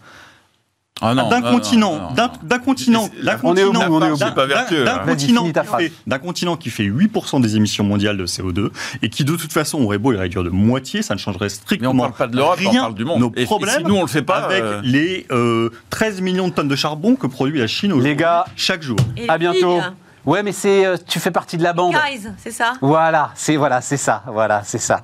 Ah 1.03 1.15
d'un 1.15 1.43
continent, 1.43 2.11
d'un 2.15 2.59
continent, 2.59 3.11
d'un 3.23 3.39
On 3.43 3.51
on 3.51 3.53
d'un- 3.53 4.95
hein. 4.95 4.99
Continent 5.07 5.45
qui 5.45 5.53
fait- 5.53 5.93
d'un 6.07 6.19
continent 6.19 6.57
qui 6.57 6.71
fait 6.71 6.85
8% 6.85 7.39
des 7.39 7.55
émissions 7.57 7.85
mondiales 7.85 8.17
de 8.17 8.25
CO2 8.25 8.71
et 9.03 9.11
qui 9.11 9.23
de 9.23 9.37
toute 9.37 9.53
façon 9.53 9.83
aurait 9.83 9.99
beau 9.99 10.11
les 10.13 10.19
réduire 10.19 10.43
de 10.43 10.49
moitié, 10.49 11.03
ça 11.03 11.13
ne 11.15 11.19
changerait 11.19 11.45
Mais 11.47 11.49
strictement 11.51 11.91
on 11.91 11.99
parle 11.99 12.13
pas 12.15 12.27
de 12.29 12.37
l'Europe, 12.37 12.59
on 12.65 12.71
rien 12.71 12.81
parle 12.81 12.95
du 12.95 13.05
monde. 13.05 13.21
nos 13.21 13.33
Et- 13.37 13.43
et 13.43 13.45
problèmes 13.45 13.77
si 13.77 13.85
nous, 13.85 13.95
on 13.95 14.01
le 14.01 14.07
fait 14.07 14.23
pas, 14.23 14.37
avec 14.39 14.63
euh, 14.63 14.81
les 14.85 15.27
euh, 15.33 15.69
13 15.91 16.23
millions 16.23 16.49
de 16.49 16.55
tonnes 16.55 16.69
de 16.69 16.77
charbon 16.77 17.15
que 17.15 17.27
produit 17.27 17.59
la 17.59 17.67
Chine 17.67 17.93
aujourd'hui 17.93 18.13
Les 18.13 18.17
gars, 18.17 18.47
chaque 18.57 18.81
jour. 18.83 18.97
Et 19.19 19.29
à 19.29 19.37
bientôt. 19.37 19.81
Ouais, 20.27 20.43
mais 20.43 20.51
c'est, 20.51 20.85
euh, 20.85 20.97
tu 21.07 21.21
fais 21.21 21.31
partie 21.31 21.57
de 21.57 21.63
la 21.63 21.73
bande. 21.73 21.93
Guys, 21.93 22.29
c'est 22.37 22.51
ça 22.51 22.73
Voilà, 22.81 23.31
c'est 23.37 23.55
voilà, 23.55 23.81
c'est 23.81 23.97
ça, 23.97 24.25
voilà, 24.27 24.63
c'est 24.65 24.79
ça. 24.79 25.03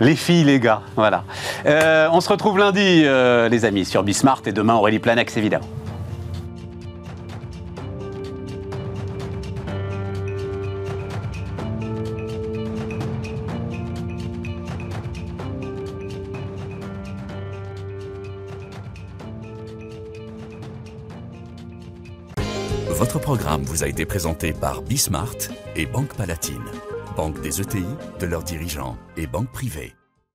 Les 0.00 0.14
filles, 0.14 0.44
les 0.44 0.60
gars, 0.60 0.82
voilà. 0.94 1.24
Euh, 1.64 2.06
on 2.12 2.20
se 2.20 2.28
retrouve 2.28 2.58
lundi, 2.58 3.02
euh, 3.06 3.48
les 3.48 3.64
amis, 3.64 3.86
sur 3.86 4.02
Bismart 4.02 4.42
et 4.44 4.52
demain 4.52 4.74
Aurélie 4.74 4.98
Planex, 4.98 5.34
évidemment. 5.38 5.66
A 23.82 23.88
été 23.88 24.06
présenté 24.06 24.52
par 24.52 24.82
Bismart 24.82 25.36
et 25.74 25.86
Banque 25.86 26.14
Palatine, 26.14 26.64
banque 27.16 27.40
des 27.40 27.60
ETI, 27.60 27.84
de 28.20 28.26
leurs 28.26 28.42
dirigeants 28.42 28.96
et 29.16 29.26
banque 29.26 29.50
privée. 29.50 29.94